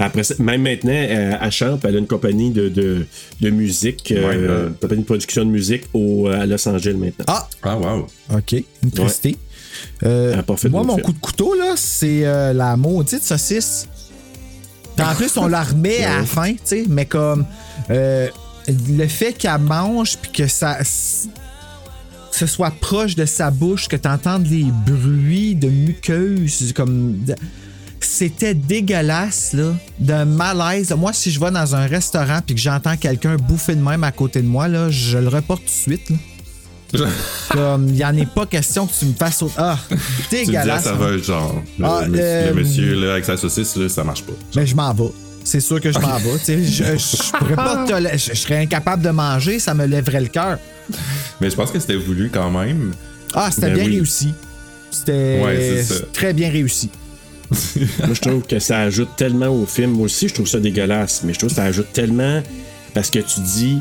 après 0.00 0.24
ça, 0.24 0.34
même 0.40 0.62
maintenant, 0.62 0.90
elle, 0.90 1.38
elle 1.40 1.50
chante, 1.52 1.84
elle 1.84 1.94
a 1.94 1.98
une 2.00 2.08
compagnie 2.08 2.50
de, 2.50 2.68
de, 2.68 3.06
de 3.40 3.50
musique, 3.50 4.10
euh, 4.12 4.26
Ouais, 4.28 4.66
une 4.68 4.74
compagnie 4.80 5.02
de 5.02 5.06
production 5.06 5.44
de 5.44 5.50
musique 5.50 5.84
au, 5.94 6.26
à 6.26 6.44
Los 6.44 6.68
Angeles 6.68 6.94
maintenant. 6.94 7.24
Ah! 7.28 7.48
Ah, 7.62 7.76
wow. 7.78 8.06
OK, 8.34 8.52
une 8.82 8.90
tristité. 8.90 9.36
Euh, 10.02 10.32
Elle 10.32 10.38
a 10.40 10.42
pas 10.42 10.56
fait 10.56 10.68
moi, 10.68 10.82
mon 10.82 10.98
coup 10.98 11.12
de 11.12 11.18
couteau, 11.20 11.54
là, 11.54 11.74
c'est 11.76 12.26
euh, 12.26 12.52
la 12.52 12.76
maudite 12.76 13.22
saucisse. 13.22 13.88
En 14.98 15.14
plus, 15.14 15.36
on 15.36 15.46
la 15.46 15.62
remet 15.62 16.04
à 16.04 16.18
la 16.18 16.24
fin, 16.24 16.52
tu 16.52 16.60
sais, 16.64 16.84
mais 16.88 17.06
comme 17.06 17.44
euh, 17.90 18.28
le 18.68 19.06
fait 19.06 19.32
qu'elle 19.32 19.58
mange, 19.58 20.16
puis 20.16 20.32
que 20.32 20.46
ça. 20.46 20.76
que 20.76 20.84
ce 22.36 22.46
soit 22.46 22.70
proche 22.70 23.14
de 23.14 23.24
sa 23.24 23.50
bouche, 23.50 23.88
que 23.88 23.96
tu 23.96 24.08
entendes 24.08 24.46
les 24.46 24.66
bruits 24.86 25.54
de 25.54 25.68
muqueuse, 25.68 26.72
comme. 26.74 27.24
C'était 28.00 28.54
dégueulasse, 28.54 29.52
là, 29.52 29.74
d'un 29.98 30.24
malaise. 30.24 30.94
Moi, 30.96 31.12
si 31.12 31.30
je 31.30 31.40
vais 31.40 31.50
dans 31.50 31.74
un 31.74 31.86
restaurant 31.86 32.38
puis 32.44 32.54
que 32.54 32.60
j'entends 32.60 32.96
quelqu'un 32.96 33.36
bouffer 33.36 33.74
de 33.74 33.82
même 33.82 34.04
à 34.04 34.12
côté 34.12 34.42
de 34.42 34.46
moi, 34.46 34.68
là, 34.68 34.90
je 34.90 35.18
le 35.18 35.28
reporte 35.28 35.62
tout 35.62 35.66
de 35.66 35.96
suite. 35.96 36.10
Là. 36.10 36.16
Comme, 37.50 37.88
il 37.88 37.94
n'y 37.94 38.04
en 38.04 38.16
est 38.16 38.28
pas 38.30 38.46
question 38.46 38.86
que 38.86 38.92
tu 38.98 39.06
me 39.06 39.12
fasses 39.14 39.42
autre. 39.42 39.54
Ah, 39.58 39.78
Tu 40.30 40.36
à 40.36 40.44
dégueulasse. 40.44 40.84
ça 40.84 40.92
va, 40.94 41.16
genre. 41.18 41.62
Le, 41.78 41.84
Ah, 41.84 42.02
monsieur, 42.06 42.22
euh, 42.24 42.48
le 42.48 42.54
monsieur, 42.54 42.94
là, 42.94 43.12
avec 43.12 43.24
sa 43.24 43.36
saucisse, 43.36 43.76
là, 43.76 43.88
ça 43.88 44.04
marche 44.04 44.22
pas. 44.22 44.32
Mais 44.54 44.66
je 44.66 44.74
m'en 44.76 44.92
vais. 44.94 45.10
C'est 45.44 45.60
sûr 45.60 45.80
que 45.80 45.92
je 45.92 45.98
m'en 45.98 46.16
vais. 46.18 46.38
tu 46.38 46.44
sais. 46.44 46.64
Je, 46.64 46.84
je 46.96 47.32
pourrais 47.38 47.54
pas 47.56 47.84
tolé- 47.86 48.18
je, 48.18 48.34
je 48.34 48.38
serais 48.40 48.58
incapable 48.62 49.02
de 49.02 49.10
manger, 49.10 49.58
ça 49.58 49.74
me 49.74 49.86
lèverait 49.86 50.20
le 50.20 50.28
cœur. 50.28 50.58
Mais 51.40 51.50
je 51.50 51.56
pense 51.56 51.70
que 51.70 51.78
c'était 51.78 51.96
voulu 51.96 52.30
quand 52.32 52.50
même. 52.50 52.92
Ah, 53.34 53.50
c'était 53.52 53.68
Ben 53.68 53.74
bien 53.74 53.84
oui. 53.86 53.94
réussi. 53.96 54.34
C'était 54.90 55.40
Ouais, 55.44 55.82
c'est 55.86 55.94
ça. 55.94 56.04
très 56.12 56.32
bien 56.32 56.50
réussi. 56.50 56.90
Moi, 57.50 58.14
je 58.14 58.20
trouve 58.20 58.42
que 58.42 58.58
ça 58.58 58.80
ajoute 58.80 59.10
tellement 59.16 59.48
au 59.48 59.66
film. 59.66 59.92
Moi 59.92 60.06
aussi, 60.06 60.28
je 60.28 60.34
trouve 60.34 60.48
ça 60.48 60.58
dégueulasse, 60.58 61.20
mais 61.24 61.32
je 61.32 61.38
trouve 61.38 61.50
que 61.50 61.56
ça 61.56 61.64
ajoute 61.64 61.92
tellement 61.92 62.42
parce 62.94 63.10
que 63.10 63.18
tu 63.20 63.40
dis 63.40 63.78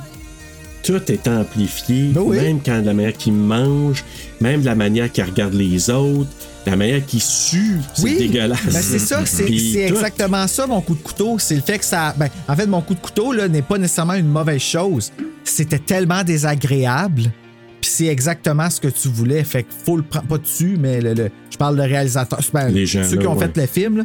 tout 0.85 1.11
est 1.11 1.27
amplifié, 1.27 2.09
Ben 2.13 2.21
oui. 2.21 2.37
même 2.37 2.59
quand 2.63 2.81
la 2.83 2.93
manière 2.93 3.13
qu'il 3.17 3.33
mange, 3.33 4.03
même 4.39 4.63
la 4.63 4.75
manière 4.75 5.11
qu'il 5.11 5.23
regarde 5.23 5.53
les 5.53 5.89
autres, 5.89 6.29
la 6.65 6.75
manière 6.75 7.05
qu'il 7.05 7.21
sue, 7.21 7.77
c'est 7.93 8.03
Oui, 8.03 8.17
dégueulasse. 8.17 8.59
Ben, 8.65 8.81
c'est 8.81 8.99
ça, 8.99 9.25
c'est 9.25 9.45
exactement 9.51 10.47
ça 10.47 10.65
mon 10.67 10.81
coup 10.81 10.95
de 10.95 11.01
couteau. 11.01 11.37
C'est 11.39 11.55
le 11.55 11.61
fait 11.61 11.77
que 11.79 11.85
ça. 11.85 12.13
Ben, 12.17 12.27
en 12.47 12.55
fait, 12.55 12.65
mon 12.65 12.81
coup 12.81 12.93
de 12.95 12.99
couteau 12.99 13.33
là, 13.33 13.47
n'est 13.47 13.61
pas 13.61 13.77
nécessairement 13.77 14.13
une 14.15 14.27
mauvaise 14.27 14.61
chose. 14.61 15.11
C'était 15.43 15.77
tellement 15.79 16.23
désagréable. 16.23 17.23
Puis 17.81 17.91
c'est 17.93 18.07
exactement 18.07 18.67
ce 18.69 18.79
que 18.79 18.87
tu 18.87 19.09
voulais. 19.09 19.43
Fait 19.43 19.61
que 19.63 19.69
faut 19.85 19.97
le 19.97 20.03
prendre 20.03 20.25
pas 20.27 20.37
dessus, 20.39 20.75
mais 20.79 21.01
le, 21.01 21.13
le- 21.13 21.29
je 21.51 21.57
parle 21.57 21.77
de 21.77 21.83
réalisateur. 21.83 22.39
ben, 22.53 22.69
Les 22.69 22.85
gens, 22.87 23.03
ceux 23.03 23.15
là, 23.17 23.21
qui 23.21 23.27
ont 23.27 23.37
ouais. 23.37 23.45
fait 23.45 23.57
le 23.61 23.67
film, 23.67 23.97
là, 23.97 24.03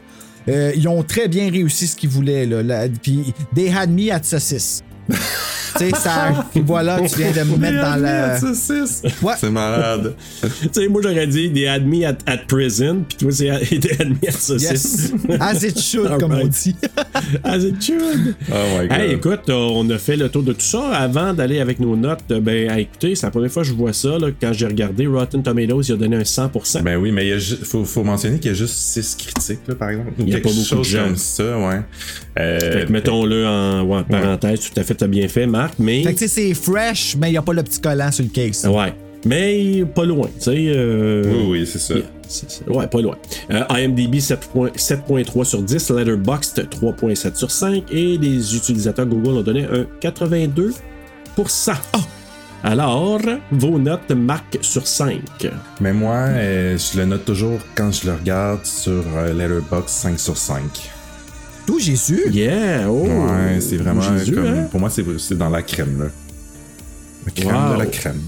euh, 0.49 0.73
ils 0.77 0.87
ont 0.89 1.03
très 1.03 1.29
bien 1.29 1.51
réussi 1.51 1.87
ce 1.87 1.97
qu'ils 1.97 2.11
voulaient. 2.11 2.45
Là, 2.47 2.87
puis 3.03 3.33
they 3.55 3.71
had 3.75 3.91
me 3.91 4.11
at 4.13 4.23
saucisse. 4.23 4.83
Tu 5.11 5.79
sais, 5.79 5.91
ça. 5.97 6.45
Voilà, 6.65 7.01
tu 7.01 7.17
viens 7.17 7.31
de 7.33 7.49
me 7.51 7.57
mettre 7.57 7.81
dans 7.81 7.97
la. 8.01 8.39
saucisse. 8.39 9.03
Ouais. 9.23 9.35
C'est 9.39 9.51
malade. 9.51 10.15
Tu 10.43 10.69
sais, 10.73 10.89
moi, 10.89 11.01
j'aurais 11.03 11.27
dit 11.27 11.49
des 11.51 11.67
admis 11.69 12.05
at, 12.05 12.19
at 12.27 12.39
prison, 12.49 13.05
puis 13.09 13.17
toi, 13.19 13.31
c'est 13.33 13.79
des 13.79 13.93
admis 14.01 14.19
at 14.29 14.33
saucisse. 14.33 15.13
Yes. 15.29 15.41
As 15.41 15.63
it 15.65 15.81
should, 15.81 16.19
comme 16.19 16.33
on 16.33 16.47
dit. 16.47 16.75
As 17.45 17.63
it 17.65 17.83
should. 17.83 18.35
Oh 18.51 18.55
my 18.81 18.89
god. 18.89 18.99
Hey, 18.99 19.13
écoute, 19.13 19.49
on 19.49 19.89
a 19.91 19.99
fait 19.99 20.17
le 20.17 20.29
tour 20.29 20.43
de 20.43 20.53
tout 20.53 20.61
ça. 20.61 20.89
Avant 20.91 21.33
d'aller 21.35 21.61
avec 21.61 21.79
nos 21.81 21.97
notes, 21.97 22.21
euh, 22.31 22.41
ben, 22.41 22.69
à 22.71 22.81
écouter, 22.81 23.15
c'est 23.15 23.27
la 23.27 23.31
première 23.31 23.51
fois 23.51 23.63
que 23.63 23.69
je 23.69 23.75
vois 23.75 23.93
ça. 23.93 24.19
Là, 24.19 24.29
quand 24.41 24.53
j'ai 24.53 24.67
regardé 24.67 25.07
Rotten 25.07 25.43
Tomatoes, 25.43 25.83
il 25.89 25.93
a 25.93 25.97
donné 25.97 26.17
un 26.17 26.23
100%. 26.23 26.83
Ben 26.83 26.97
oui, 26.97 27.13
mais 27.13 27.27
il 27.27 27.29
y 27.29 27.33
a 27.33 27.39
ju- 27.39 27.57
faut, 27.63 27.85
faut 27.85 28.03
mentionner 28.05 28.39
qu'il 28.39 28.51
y 28.51 28.55
a 28.55 28.57
juste 28.57 28.75
6 28.75 29.17
critiques, 29.17 29.61
là, 29.69 29.75
par 29.75 29.91
exemple. 29.91 30.11
Il 30.19 30.29
y 30.29 30.35
a 30.35 30.41
pas 30.41 30.51
beaucoup 30.51 30.77
de 30.81 30.85
gens. 30.85 31.05
comme 31.05 31.17
ça, 31.17 31.59
ouais. 31.59 31.81
Euh, 32.39 32.59
Fait 32.61 32.87
que 32.87 32.93
mettons-le 32.93 33.47
en, 33.47 33.83
ouais, 33.83 33.99
en 33.99 34.05
parenthèse, 34.05 34.61
tout 34.71 34.81
à 34.81 34.85
fait, 34.85 35.00
t'as 35.01 35.07
bien 35.09 35.27
fait, 35.29 35.47
Marc, 35.47 35.75
mais. 35.79 36.03
Fait 36.05 36.15
que 36.15 36.27
c'est 36.27 36.55
fresh, 36.55 37.17
mais 37.19 37.29
il 37.29 37.33
n'y 37.33 37.39
a 37.39 37.43
pas 37.43 37.53
le 37.53 37.63
petit 37.63 37.81
collant 37.81 38.13
sur 38.13 38.25
le 38.25 38.31
case. 38.31 38.65
Ouais. 38.67 38.95
Mais 39.27 39.85
pas 39.95 40.05
loin, 40.07 40.29
tu 40.39 40.45
sais. 40.45 40.55
euh, 40.69 41.23
Oui, 41.27 41.47
oui, 41.61 41.67
c'est 41.71 41.79
ça. 41.79 41.95
yeah. 41.95 42.05
Ouais, 42.69 42.87
pas 42.87 43.01
loin. 43.03 43.17
Euh, 43.51 43.65
IMDb 43.71 44.15
7.3 44.15 44.73
7.3 44.77 45.45
sur 45.45 45.63
10, 45.63 45.91
Letterboxd 45.91 46.69
3.7 46.71 47.35
sur 47.35 47.51
5 47.51 47.83
et 47.93 48.17
les 48.17 48.57
utilisateurs 48.57 49.05
Google 49.07 49.39
ont 49.39 49.43
donné 49.43 49.65
un 49.65 49.85
82% 50.01 50.73
Alors, 52.63 53.19
vos 53.53 53.79
notes 53.79 54.11
marquent 54.13 54.59
sur 54.63 54.87
5. 54.87 55.21
Mais 55.81 55.93
moi, 55.93 56.15
euh, 56.29 56.79
je 56.79 56.99
le 56.99 57.05
note 57.07 57.25
toujours 57.25 57.59
quand 57.75 57.91
je 57.93 58.07
le 58.07 58.15
regarde 58.15 58.65
sur 58.65 59.03
Letterboxd 59.35 59.89
5 59.89 60.19
sur 60.21 60.37
5. 60.37 60.63
Tout 61.67 61.79
Jésus? 61.79 62.23
Yeah! 62.31 62.87
Oh! 62.89 63.03
ouais, 63.07 63.61
c'est 63.61 63.77
vraiment 63.77 64.01
Jésus, 64.19 64.33
comme. 64.35 64.47
hein? 64.47 64.69
Pour 64.71 64.81
moi, 64.81 64.91
c'est 64.91 65.05
c'est 65.19 65.37
dans 65.39 65.49
la 65.51 65.63
crème, 65.63 65.99
là. 66.01 66.07
La 67.27 67.33
crème 67.33 67.55
Wow. 67.55 67.75
de 67.75 67.79
la 67.79 67.87
crème. 67.87 68.21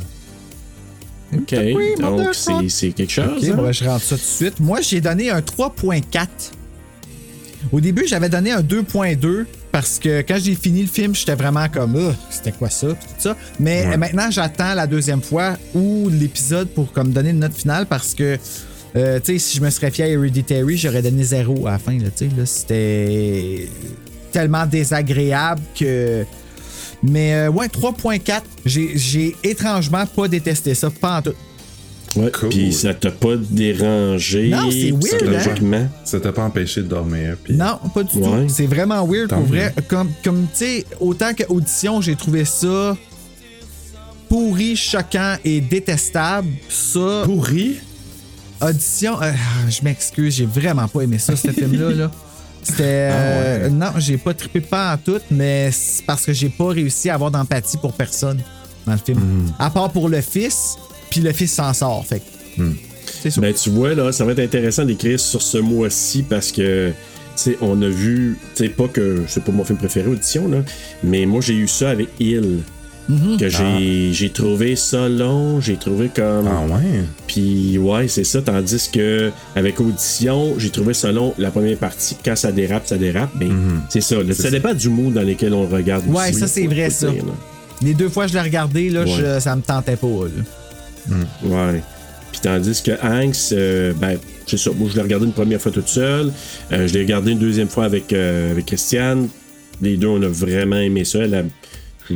OK. 1.34 1.54
Donc, 1.98 2.34
c'est 2.68 2.92
quelque 2.92 3.10
chose. 3.10 3.24
Ok, 3.38 3.44
hein? 3.44 3.54
bon, 3.56 3.62
ben, 3.62 3.72
je 3.72 3.84
rentre 3.84 4.02
ça 4.04 4.16
tout 4.16 4.20
de 4.20 4.26
suite. 4.26 4.60
Moi, 4.60 4.80
j'ai 4.82 5.00
donné 5.00 5.30
un 5.30 5.40
3.4. 5.40 6.26
Au 7.70 7.80
début, 7.80 8.06
j'avais 8.06 8.28
donné 8.28 8.50
un 8.50 8.60
2.2 8.60 9.46
parce 9.70 9.98
que 9.98 10.20
quand 10.20 10.36
j'ai 10.38 10.54
fini 10.54 10.82
le 10.82 10.88
film, 10.88 11.14
j'étais 11.14 11.34
vraiment 11.36 11.66
comme 11.68 11.96
Ah, 11.96 12.14
c'était 12.28 12.52
quoi 12.52 12.68
ça, 12.68 12.88
tout 12.88 12.96
ça. 13.18 13.36
Mais 13.60 13.86
Ouais. 13.86 13.96
maintenant, 13.96 14.30
j'attends 14.30 14.74
la 14.74 14.86
deuxième 14.86 15.22
fois 15.22 15.56
ou 15.74 16.10
l'épisode 16.10 16.68
pour 16.68 16.92
comme 16.92 17.12
donner 17.12 17.30
une 17.30 17.38
note 17.38 17.54
finale 17.54 17.86
parce 17.86 18.14
que 18.14 18.36
euh, 18.96 19.18
tu 19.20 19.32
sais, 19.32 19.38
si 19.38 19.56
je 19.58 19.62
me 19.62 19.70
serais 19.70 19.90
fié 19.90 20.04
à 20.04 20.08
Hereditary, 20.08 20.76
j'aurais 20.76 21.02
donné 21.02 21.24
zéro 21.24 21.66
à 21.66 21.72
la 21.72 21.78
fin. 21.78 21.92
là, 21.98 22.08
tu 22.16 22.28
sais, 22.28 22.36
là, 22.36 22.44
C'était 22.46 23.68
tellement 24.32 24.66
désagréable 24.66 25.62
que. 25.78 26.24
Mais 27.02 27.34
euh, 27.34 27.50
ouais, 27.50 27.66
3.4. 27.66 28.42
J'ai 28.64 28.96
j'ai 28.96 29.36
étrangement 29.42 30.06
pas 30.06 30.28
détesté 30.28 30.74
ça, 30.74 30.88
pas 30.90 31.18
en 31.18 31.22
tout. 31.22 31.34
Ouais, 32.14 32.30
Cool. 32.30 32.50
Puis 32.50 32.72
ça 32.74 32.92
t'a 32.92 33.10
pas 33.10 33.36
dérangé 33.36 34.50
Non, 34.50 34.70
c'est 34.70 34.90
weird, 34.90 34.94
hein? 34.94 34.98
psychologiquement? 35.00 35.88
Ça 36.04 36.20
t'a 36.20 36.30
pas 36.30 36.44
empêché 36.44 36.82
de 36.82 36.86
dormir. 36.88 37.36
Puis... 37.42 37.54
Non, 37.54 37.78
pas 37.94 38.02
du 38.02 38.18
Ouais. 38.18 38.46
tout. 38.46 38.48
C'est 38.52 38.66
vraiment 38.66 39.06
weird 39.06 39.28
Tant 39.30 39.38
pour 39.38 39.46
vrai. 39.46 39.74
Comme, 39.88 40.10
comme 40.22 40.42
tu 40.52 40.58
sais, 40.58 40.84
autant 41.00 41.32
que 41.32 41.44
Audition, 41.48 42.02
j'ai 42.02 42.14
trouvé 42.14 42.44
ça 42.44 42.96
pourri, 44.28 44.76
choquant 44.76 45.36
et 45.44 45.60
détestable. 45.62 46.48
Ça, 46.68 47.22
Pourri? 47.24 47.76
Audition, 48.62 49.20
euh, 49.20 49.32
je 49.68 49.82
m'excuse, 49.82 50.36
j'ai 50.36 50.46
vraiment 50.46 50.88
pas 50.88 51.02
aimé 51.02 51.18
ça, 51.18 51.34
ce 51.36 51.48
film-là. 51.52 51.90
Là. 51.90 52.10
C'était. 52.62 53.10
Ah 53.10 53.16
euh, 53.16 53.68
non, 53.68 53.92
j'ai 53.96 54.18
pas 54.18 54.34
trippé 54.34 54.60
pas 54.60 54.94
en 54.94 54.98
tout, 54.98 55.20
mais 55.30 55.70
c'est 55.72 56.04
parce 56.06 56.24
que 56.24 56.32
j'ai 56.32 56.48
pas 56.48 56.68
réussi 56.68 57.10
à 57.10 57.14
avoir 57.14 57.30
d'empathie 57.30 57.76
pour 57.76 57.92
personne 57.92 58.40
dans 58.86 58.92
le 58.92 58.98
film. 58.98 59.18
Hmm. 59.18 59.52
À 59.58 59.70
part 59.70 59.90
pour 59.90 60.08
le 60.08 60.20
fils, 60.20 60.76
puis 61.10 61.20
le 61.20 61.32
fils 61.32 61.52
s'en 61.52 61.72
sort. 61.72 62.06
Fait 62.06 62.22
Hmm. 62.56 62.72
C'est. 63.22 63.38
Ben, 63.38 63.54
tu 63.54 63.70
vois, 63.70 63.94
là, 63.94 64.12
ça 64.12 64.24
va 64.24 64.32
être 64.32 64.40
intéressant 64.40 64.84
d'écrire 64.84 65.18
sur 65.18 65.42
ce 65.42 65.58
mois-ci 65.58 66.22
parce 66.22 66.52
que, 66.52 66.92
tu 67.36 67.42
sais, 67.42 67.58
on 67.60 67.80
a 67.82 67.88
vu, 67.88 68.38
tu 68.54 68.64
sais, 68.64 68.68
pas 68.68 68.88
que 68.88 69.22
c'est 69.26 69.42
pas 69.42 69.52
mon 69.52 69.64
film 69.64 69.78
préféré, 69.78 70.08
Audition, 70.08 70.48
là, 70.48 70.58
mais 71.02 71.24
moi, 71.26 71.40
j'ai 71.40 71.54
eu 71.54 71.68
ça 71.68 71.90
avec 71.90 72.08
Mm-hmm. 73.10 73.36
Que 73.38 73.48
j'ai 73.48 74.12
j'ai 74.12 74.30
trouvé 74.30 74.76
ça 74.76 75.08
long, 75.08 75.60
j'ai 75.60 75.76
trouvé 75.76 76.08
comme. 76.14 76.46
Ah 76.48 76.62
ouais? 76.72 77.02
Puis 77.26 77.76
ouais, 77.76 78.06
c'est 78.06 78.22
ça. 78.24 78.40
Tandis 78.42 78.88
que 78.92 79.30
avec 79.56 79.80
Audition, 79.80 80.54
j'ai 80.58 80.70
trouvé 80.70 80.94
ça 80.94 81.10
long 81.10 81.34
la 81.36 81.50
première 81.50 81.76
partie. 81.78 82.16
Quand 82.24 82.36
ça 82.36 82.52
dérape, 82.52 82.86
ça 82.86 82.96
dérape. 82.96 83.30
Mais 83.38 83.48
c'est 83.88 84.00
ça. 84.00 84.22
là, 84.22 84.32
ça 84.34 84.50
dépend 84.50 84.72
du 84.72 84.88
mood 84.88 85.12
dans 85.14 85.22
lequel 85.22 85.52
on 85.52 85.66
regarde. 85.66 86.04
Ouais, 86.08 86.30
aussi, 86.30 86.38
ça, 86.38 86.46
c'est 86.46 86.66
vrai, 86.66 86.90
ça. 86.90 87.10
dire. 87.10 87.24
Les 87.82 87.94
deux 87.94 88.08
fois 88.08 88.24
que 88.26 88.30
je 88.30 88.34
l'ai 88.36 88.42
regardé, 88.42 88.88
là, 88.88 89.02
Ouais. 89.02 89.10
je- 89.18 89.40
ça 89.40 89.56
me 89.56 89.62
tentait 89.62 89.96
pas. 89.96 90.06
là. 90.06 91.16
Ouais. 91.44 91.82
Puis 92.30 92.40
tandis 92.40 92.80
que 92.82 92.92
Hanks, 93.02 93.52
euh, 93.52 93.92
ben, 94.00 94.16
c'est 94.46 94.56
ça. 94.58 94.70
Moi, 94.78 94.88
je 94.90 94.96
l'ai 94.96 95.02
regardé 95.02 95.26
une 95.26 95.32
première 95.32 95.60
fois 95.60 95.72
toute 95.72 95.88
seule. 95.88 96.32
Euh, 96.72 96.86
je 96.86 96.94
l'ai 96.94 97.00
regardé 97.00 97.32
une 97.32 97.38
deuxième 97.40 97.68
fois 97.68 97.84
avec, 97.84 98.12
euh, 98.12 98.52
avec 98.52 98.66
Christiane. 98.66 99.28
Les 99.80 99.96
deux, 99.96 100.06
on 100.06 100.22
a 100.22 100.28
vraiment 100.28 100.76
aimé 100.78 101.04
ça. 101.04 101.18
Elle 101.20 101.34
a- 101.34 101.42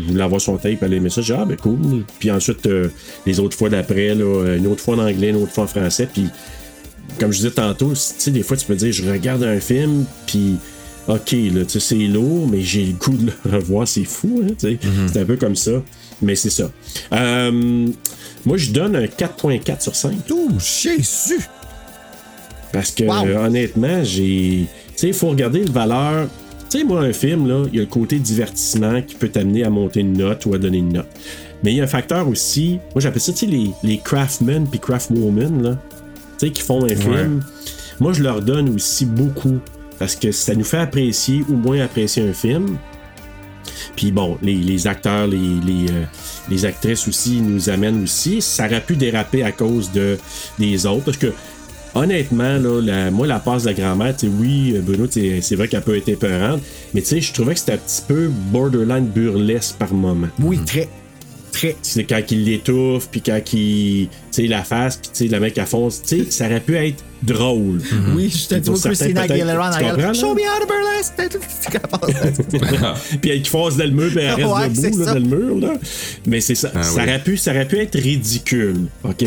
je 0.04 0.10
voulais 0.12 0.22
avoir 0.24 0.40
son 0.40 0.56
tape, 0.56 0.82
elle 0.82 0.94
aimait 0.94 1.10
ça. 1.10 1.22
J'ai 1.22 1.34
ah, 1.34 1.44
ben 1.44 1.56
cool. 1.56 2.04
Puis 2.18 2.30
ensuite, 2.30 2.66
euh, 2.66 2.88
les 3.26 3.40
autres 3.40 3.56
fois 3.56 3.68
d'après, 3.68 4.14
là, 4.14 4.54
une 4.56 4.66
autre 4.66 4.82
fois 4.82 4.96
en 4.96 5.00
anglais, 5.00 5.30
une 5.30 5.36
autre 5.36 5.52
fois 5.52 5.64
en 5.64 5.68
français. 5.68 6.08
Puis, 6.12 6.26
comme 7.18 7.32
je 7.32 7.38
disais 7.38 7.50
tantôt, 7.50 7.90
tu 7.90 7.96
sais, 7.96 8.30
des 8.30 8.42
fois, 8.42 8.56
tu 8.56 8.66
peux 8.66 8.74
dire, 8.76 8.92
je 8.92 9.08
regarde 9.10 9.42
un 9.44 9.60
film, 9.60 10.04
puis. 10.26 10.56
OK, 11.08 11.30
là, 11.32 11.64
tu 11.64 11.68
sais, 11.68 11.80
c'est 11.80 11.94
lourd, 11.94 12.48
mais 12.50 12.62
j'ai 12.62 12.84
le 12.84 12.92
goût 12.94 13.16
de 13.16 13.30
le 13.44 13.50
revoir, 13.58 13.86
c'est 13.86 14.02
fou, 14.02 14.42
hein, 14.42 14.48
tu 14.58 14.70
sais. 14.70 14.78
C'est 15.12 15.20
un 15.20 15.24
peu 15.24 15.36
comme 15.36 15.54
ça, 15.54 15.70
mais 16.20 16.34
c'est 16.34 16.50
ça. 16.50 16.68
Euh, 17.12 17.86
moi, 18.44 18.56
je 18.56 18.72
donne 18.72 18.96
un 18.96 19.04
4.4 19.04 19.82
sur 19.82 19.94
5. 19.94 20.26
Tout, 20.26 20.50
Jésus! 20.58 21.48
Parce 22.72 22.90
que 22.90 23.04
Wow. 23.04 23.44
honnêtement, 23.44 24.02
j'ai. 24.02 24.66
Tu 24.88 24.92
sais, 24.96 25.08
il 25.08 25.14
faut 25.14 25.28
regarder 25.28 25.60
le 25.64 25.70
valeur. 25.70 26.26
Tu 26.70 26.78
sais, 26.78 26.84
moi, 26.84 27.00
un 27.00 27.12
film, 27.12 27.46
là, 27.46 27.64
il 27.68 27.76
y 27.76 27.78
a 27.78 27.82
le 27.82 27.88
côté 27.88 28.18
divertissement 28.18 29.00
qui 29.02 29.14
peut 29.14 29.28
t'amener 29.28 29.64
à 29.64 29.70
monter 29.70 30.00
une 30.00 30.14
note 30.14 30.46
ou 30.46 30.54
à 30.54 30.58
donner 30.58 30.78
une 30.78 30.92
note. 30.92 31.08
Mais 31.62 31.72
il 31.72 31.76
y 31.76 31.80
a 31.80 31.84
un 31.84 31.88
facteur 31.88 32.28
aussi, 32.28 32.78
moi 32.94 33.00
j'appelle 33.00 33.20
ça, 33.20 33.32
tu 33.32 33.38
sais, 33.38 33.46
les, 33.46 33.70
les 33.82 33.98
craftsmen 33.98 34.66
puis 34.68 34.78
craftwomen, 34.78 35.62
là, 35.62 35.78
tu 36.38 36.46
sais, 36.46 36.52
qui 36.52 36.62
font 36.62 36.84
un 36.84 36.94
film. 36.94 37.42
Moi, 37.98 38.12
je 38.12 38.22
leur 38.22 38.42
donne 38.42 38.74
aussi 38.74 39.06
beaucoup. 39.06 39.58
Parce 39.98 40.14
que 40.14 40.30
ça 40.30 40.54
nous 40.54 40.64
fait 40.64 40.78
apprécier 40.78 41.42
ou 41.48 41.54
moins 41.54 41.80
apprécier 41.80 42.28
un 42.28 42.34
film. 42.34 42.76
Puis 43.96 44.12
bon, 44.12 44.36
les, 44.42 44.54
les 44.54 44.86
acteurs, 44.86 45.26
les, 45.26 45.38
les, 45.38 45.90
euh, 45.90 46.04
les 46.50 46.66
actrices 46.66 47.08
aussi 47.08 47.40
nous 47.40 47.70
amènent 47.70 48.02
aussi. 48.02 48.42
Ça 48.42 48.66
aurait 48.66 48.82
pu 48.82 48.96
déraper 48.96 49.42
à 49.42 49.52
cause 49.52 49.90
de, 49.92 50.18
des 50.58 50.84
autres. 50.84 51.04
Parce 51.06 51.16
que 51.16 51.32
honnêtement, 51.96 52.58
là, 52.58 52.80
la- 52.80 53.10
moi, 53.10 53.26
la 53.26 53.38
passe 53.38 53.62
de 53.64 53.68
la 53.68 53.74
grand-mère, 53.74 54.14
oui, 54.38 54.74
euh, 54.76 54.80
Bruno, 54.80 55.06
c'est 55.10 55.54
vrai 55.56 55.68
qu'elle 55.68 55.82
peut 55.82 55.96
être 55.96 56.08
épeurante. 56.08 56.60
Mais 56.94 57.02
tu 57.02 57.08
sais, 57.08 57.20
je 57.20 57.32
trouvais 57.32 57.54
que 57.54 57.60
c'était 57.60 57.72
un 57.72 57.78
petit 57.78 58.02
peu 58.06 58.28
borderline 58.52 59.06
burlesque 59.06 59.76
par 59.78 59.92
moment. 59.92 60.28
Oui, 60.40 60.58
très. 60.64 60.88
Très. 61.52 61.74
C'est 61.80 62.04
quand 62.04 62.20
il 62.30 62.44
l'étouffe, 62.44 63.08
puis 63.10 63.22
quand 63.22 63.40
il. 63.54 64.08
Tu 64.30 64.42
sais, 64.42 64.46
la 64.46 64.62
face, 64.62 64.96
puis 64.96 65.10
tu 65.10 65.26
sais, 65.26 65.34
le 65.34 65.40
mec, 65.40 65.56
elle 65.56 65.64
fonce. 65.64 66.02
Tu 66.02 66.24
sais, 66.24 66.30
ça 66.30 66.44
aurait 66.46 66.60
pu 66.60 66.76
être 66.76 67.02
drôle. 67.22 67.80
Oui, 68.14 68.28
je 68.28 68.46
te 68.46 68.54
dis, 68.56 68.70
Christina 68.78 69.22
Aguilera 69.22 69.70
en 69.70 69.72
arrière. 69.72 70.14
Show 70.14 70.34
me 70.34 70.42
how 70.42 70.60
to 70.60 70.66
burlesque. 70.66 71.14
puis 73.22 73.30
elle 73.30 73.42
qui 73.42 73.50
fonce 73.50 73.76
dans 73.78 73.84
le 73.84 73.90
mur, 73.90 74.10
puis 74.14 74.20
elle 74.22 74.34
reste 74.34 74.54
Ouais, 74.54 74.68
debout 74.90 74.98
là, 74.98 75.04
dans 75.06 75.14
le 75.14 75.20
mur. 75.20 75.56
Là. 75.60 75.74
Mais 76.26 76.40
c'est 76.40 76.54
ça. 76.54 76.70
Ah 76.74 76.82
ça, 76.82 76.92
oui. 76.96 77.02
aurait 77.04 77.22
pu, 77.22 77.36
ça 77.38 77.52
aurait 77.52 77.66
pu 77.66 77.78
être 77.78 77.98
ridicule. 77.98 78.82
OK? 79.04 79.24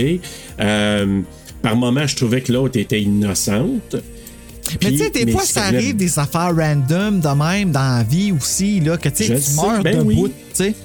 Euh, 0.59 1.21
par 1.61 1.76
moment, 1.76 2.06
je 2.07 2.15
trouvais 2.15 2.41
que 2.41 2.52
l'autre 2.52 2.80
était 2.80 3.02
innocente. 3.02 3.95
Mais 4.84 4.91
tu 4.91 4.98
sais, 4.98 5.10
des 5.10 5.31
fois, 5.31 5.44
ça 5.44 5.64
arrive 5.64 5.95
des 5.95 6.19
affaires 6.19 6.56
random 6.56 7.19
de 7.19 7.27
même 7.44 7.72
dans 7.72 7.98
la 7.98 8.03
vie 8.03 8.31
aussi, 8.31 8.80
là, 8.80 8.98
que 8.98 9.10
tu 9.10 9.31
meurs 9.31 9.81
ben 9.81 9.99
debout, 9.99 10.26
oui. 10.26 10.31
tu 10.53 10.64
sais. 10.64 10.76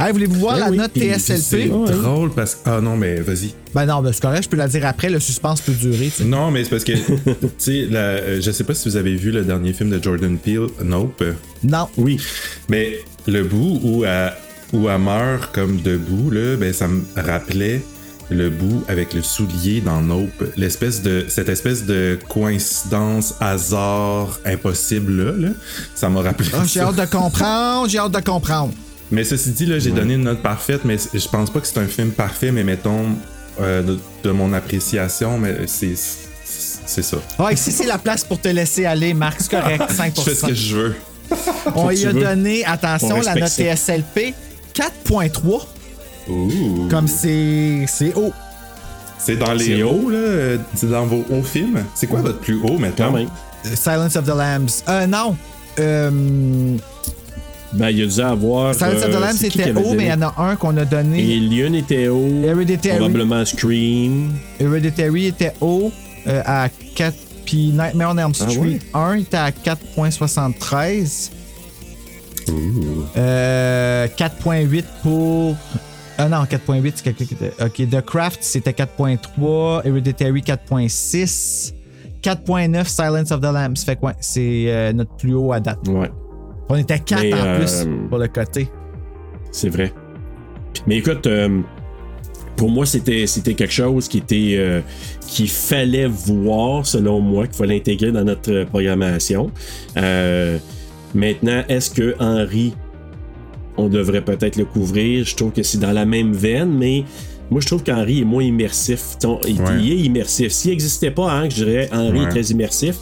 Hey, 0.00 0.12
voulez-vous 0.12 0.40
voir 0.40 0.54
Ben 0.54 0.60
la 0.60 0.70
oui, 0.70 0.76
note 0.78 0.90
C'est 0.96 1.36
TSLP? 1.36 1.70
Ouais. 1.70 1.90
drôle 1.92 2.30
parce 2.30 2.56
que. 2.56 2.60
Ah 2.64 2.80
non, 2.80 2.96
mais 2.96 3.20
vas-y. 3.20 3.54
Ben 3.74 3.86
non, 3.86 4.02
ben 4.02 4.12
c'est 4.12 4.22
correct, 4.22 4.42
je 4.44 4.48
peux 4.48 4.56
la 4.56 4.66
dire 4.66 4.84
après, 4.86 5.08
le 5.08 5.20
suspense 5.20 5.60
peut 5.60 5.72
durer, 5.72 6.06
tu 6.06 6.10
sais. 6.10 6.24
Non, 6.24 6.50
mais 6.50 6.64
c'est 6.64 6.70
parce 6.70 6.84
que, 6.84 6.92
tu 6.92 7.48
sais, 7.58 7.88
euh, 7.92 8.40
je 8.40 8.50
sais 8.50 8.64
pas 8.64 8.74
si 8.74 8.88
vous 8.88 8.96
avez 8.96 9.14
vu 9.14 9.30
le 9.30 9.44
dernier 9.44 9.72
film 9.72 9.90
de 9.90 10.02
Jordan 10.02 10.36
Peele, 10.36 10.66
Nope. 10.82 11.22
Non. 11.62 11.86
Oui. 11.96 12.20
Mais 12.68 12.98
le 13.26 13.44
bout 13.44 13.80
où 13.84 14.04
elle, 14.04 14.32
où 14.72 14.88
elle 14.88 14.98
meurt 14.98 15.54
comme 15.54 15.80
debout, 15.80 16.30
là, 16.30 16.56
ben, 16.56 16.72
ça 16.72 16.88
me 16.88 17.02
rappelait 17.14 17.80
le 18.30 18.50
bout 18.50 18.84
avec 18.88 19.12
le 19.14 19.22
soulier 19.22 19.80
dans 19.80 20.00
Nope. 20.00 20.44
L'espèce 20.56 21.02
de, 21.02 21.26
cette 21.28 21.48
espèce 21.48 21.84
de 21.84 22.18
coïncidence, 22.28 23.34
hasard, 23.40 24.38
impossible 24.44 25.24
là, 25.24 25.32
là. 25.48 25.54
ça 25.94 26.08
m'a 26.08 26.22
rappelé 26.22 26.48
Ah, 26.54 26.62
j'ai 26.66 26.80
hâte 26.80 26.96
de 26.96 27.04
comprendre, 27.04 27.88
j'ai 27.88 27.98
hâte 27.98 28.12
de 28.12 28.20
comprendre. 28.20 28.72
Mais 29.10 29.24
ceci 29.24 29.50
dit, 29.50 29.66
là, 29.66 29.78
j'ai 29.78 29.90
donné 29.90 30.14
une 30.14 30.24
note 30.24 30.42
parfaite, 30.42 30.80
mais 30.84 30.96
je 31.12 31.28
pense 31.28 31.50
pas 31.50 31.60
que 31.60 31.66
c'est 31.66 31.78
un 31.78 31.86
film 31.86 32.10
parfait, 32.10 32.50
mais 32.50 32.64
mettons, 32.64 33.06
euh, 33.60 33.82
de, 33.82 33.98
de 34.24 34.30
mon 34.30 34.52
appréciation, 34.52 35.38
mais 35.38 35.66
c'est, 35.66 35.94
c'est 36.44 37.02
ça. 37.02 37.18
Ah, 37.38 37.52
ici, 37.52 37.70
c'est 37.70 37.86
la 37.86 37.98
place 37.98 38.24
pour 38.24 38.40
te 38.40 38.48
laisser 38.48 38.86
aller, 38.86 39.14
Marc, 39.14 39.40
c'est 39.40 39.50
correct, 39.50 39.82
5%. 39.90 40.12
Je 40.16 40.20
fais 40.22 40.34
ce 40.34 40.46
que 40.46 40.54
je 40.54 40.76
veux. 40.76 40.94
On 41.74 41.88
tu 41.90 42.06
a 42.06 42.12
veux. 42.12 42.20
donné, 42.22 42.64
attention, 42.64 43.16
On 43.16 43.20
la 43.20 43.34
note. 43.34 43.48
TSLP, 43.48 44.34
4.3. 44.74 45.66
Comme 46.90 47.08
c'est 47.08 47.84
c'est 47.86 48.14
haut. 48.14 48.32
C'est 49.18 49.36
dans 49.36 49.52
les 49.54 49.82
hauts, 49.82 50.10
là. 50.10 50.58
C'est 50.74 50.90
dans 50.90 51.06
vos 51.06 51.24
hauts 51.30 51.42
films. 51.42 51.82
C'est 51.94 52.06
quoi 52.06 52.20
votre 52.20 52.40
plus 52.40 52.60
haut 52.62 52.78
maintenant? 52.78 53.06
Quand 53.06 53.12
même. 53.12 53.28
Euh, 53.66 53.74
Silence 53.74 54.16
of 54.16 54.24
the 54.26 54.36
Lambs. 54.36 54.82
Euh, 54.88 55.06
non. 55.06 55.36
Euh, 55.78 56.10
Ben, 57.72 57.88
il 57.90 58.02
a 58.02 58.06
dû 58.06 58.20
avoir. 58.20 58.74
Silence 58.74 59.02
of 59.02 59.10
the 59.10 59.14
euh, 59.14 59.20
Lambs, 59.20 59.36
c'était 59.38 59.72
haut, 59.72 59.94
mais 59.94 60.04
il 60.04 60.08
y 60.10 60.12
en 60.12 60.22
a 60.22 60.34
un 60.38 60.56
qu'on 60.56 60.76
a 60.76 60.84
donné. 60.84 61.18
Alien 61.22 61.74
était 61.74 62.08
haut. 62.08 62.42
Hereditary. 62.44 62.98
Probablement 62.98 63.44
Scream. 63.46 64.32
Hereditary 64.60 65.26
était 65.26 65.54
haut 65.60 65.90
euh, 66.26 66.42
à 66.44 66.68
4. 66.94 67.14
Puis 67.46 67.72
Nightmare 67.72 68.12
on 68.14 68.18
Elm 68.18 68.32
Ah 68.40 68.48
Street 68.50 68.58
ouais? 68.58 68.80
1 68.94 69.14
était 69.14 69.36
à 69.36 69.50
4.73. 69.50 71.30
Euh, 73.16 74.06
4.8 74.16 74.84
pour. 75.02 75.56
Ah 76.18 76.28
non, 76.28 76.44
4.8, 76.44 76.92
c'est 76.94 77.04
quelqu'un 77.04 77.24
qui 77.24 77.34
était. 77.34 77.52
Ok, 77.62 77.88
The 77.90 78.00
Craft, 78.04 78.38
c'était 78.42 78.70
4.3. 78.72 79.86
Hereditary, 79.86 80.40
4.6. 80.40 81.74
4.9, 82.22 82.84
Silence 82.86 83.30
of 83.32 83.40
the 83.40 83.52
Lambs. 83.52 83.84
Fait 83.84 83.96
quoi? 83.96 84.14
C'est 84.20 84.64
euh, 84.68 84.92
notre 84.92 85.14
plus 85.16 85.34
haut 85.34 85.52
à 85.52 85.60
date. 85.60 85.86
Ouais. 85.88 86.10
On 86.68 86.76
était 86.76 86.94
à 86.94 86.98
4 86.98 87.22
Mais, 87.22 87.34
en 87.34 87.36
euh, 87.36 87.58
plus 87.58 87.86
pour 88.08 88.18
le 88.18 88.28
côté. 88.28 88.68
C'est 89.50 89.68
vrai. 89.68 89.92
Mais 90.86 90.96
écoute, 90.96 91.26
euh, 91.26 91.60
pour 92.56 92.70
moi, 92.70 92.86
c'était, 92.86 93.26
c'était 93.26 93.54
quelque 93.54 93.72
chose 93.72 94.08
qui 94.08 94.18
était 94.18 94.54
euh, 94.56 94.80
qu'il 95.26 95.48
fallait 95.48 96.06
voir, 96.06 96.86
selon 96.86 97.20
moi, 97.20 97.46
qu'il 97.46 97.56
fallait 97.56 97.76
intégrer 97.76 98.12
dans 98.12 98.24
notre 98.24 98.52
euh, 98.52 98.64
programmation. 98.64 99.50
Euh, 99.96 100.58
maintenant, 101.14 101.62
est-ce 101.68 101.90
que 101.90 102.14
Henry, 102.18 102.74
on 103.76 103.88
devrait 103.88 104.24
peut-être 104.24 104.56
le 104.56 104.64
couvrir? 104.64 105.24
Je 105.24 105.34
trouve 105.36 105.52
que 105.52 105.62
c'est 105.62 105.78
dans 105.78 105.92
la 105.92 106.04
même 106.04 106.32
veine, 106.32 106.76
mais 106.76 107.04
moi, 107.50 107.60
je 107.60 107.66
trouve 107.66 107.82
qu'Henry 107.82 108.20
est 108.20 108.24
moins 108.24 108.42
immersif. 108.42 109.16
Il, 109.46 109.60
Ouais. 109.60 109.66
il 109.80 109.92
est 109.92 109.96
immersif. 109.98 110.52
S'il 110.52 110.70
n'existait 110.70 111.10
pas 111.10 111.24
Hank, 111.42 111.50
je 111.50 111.64
dirais 111.64 111.88
Henry 111.92 112.20
Ouais. 112.20 112.24
est 112.24 112.28
très 112.28 112.42
immersif. 112.44 112.96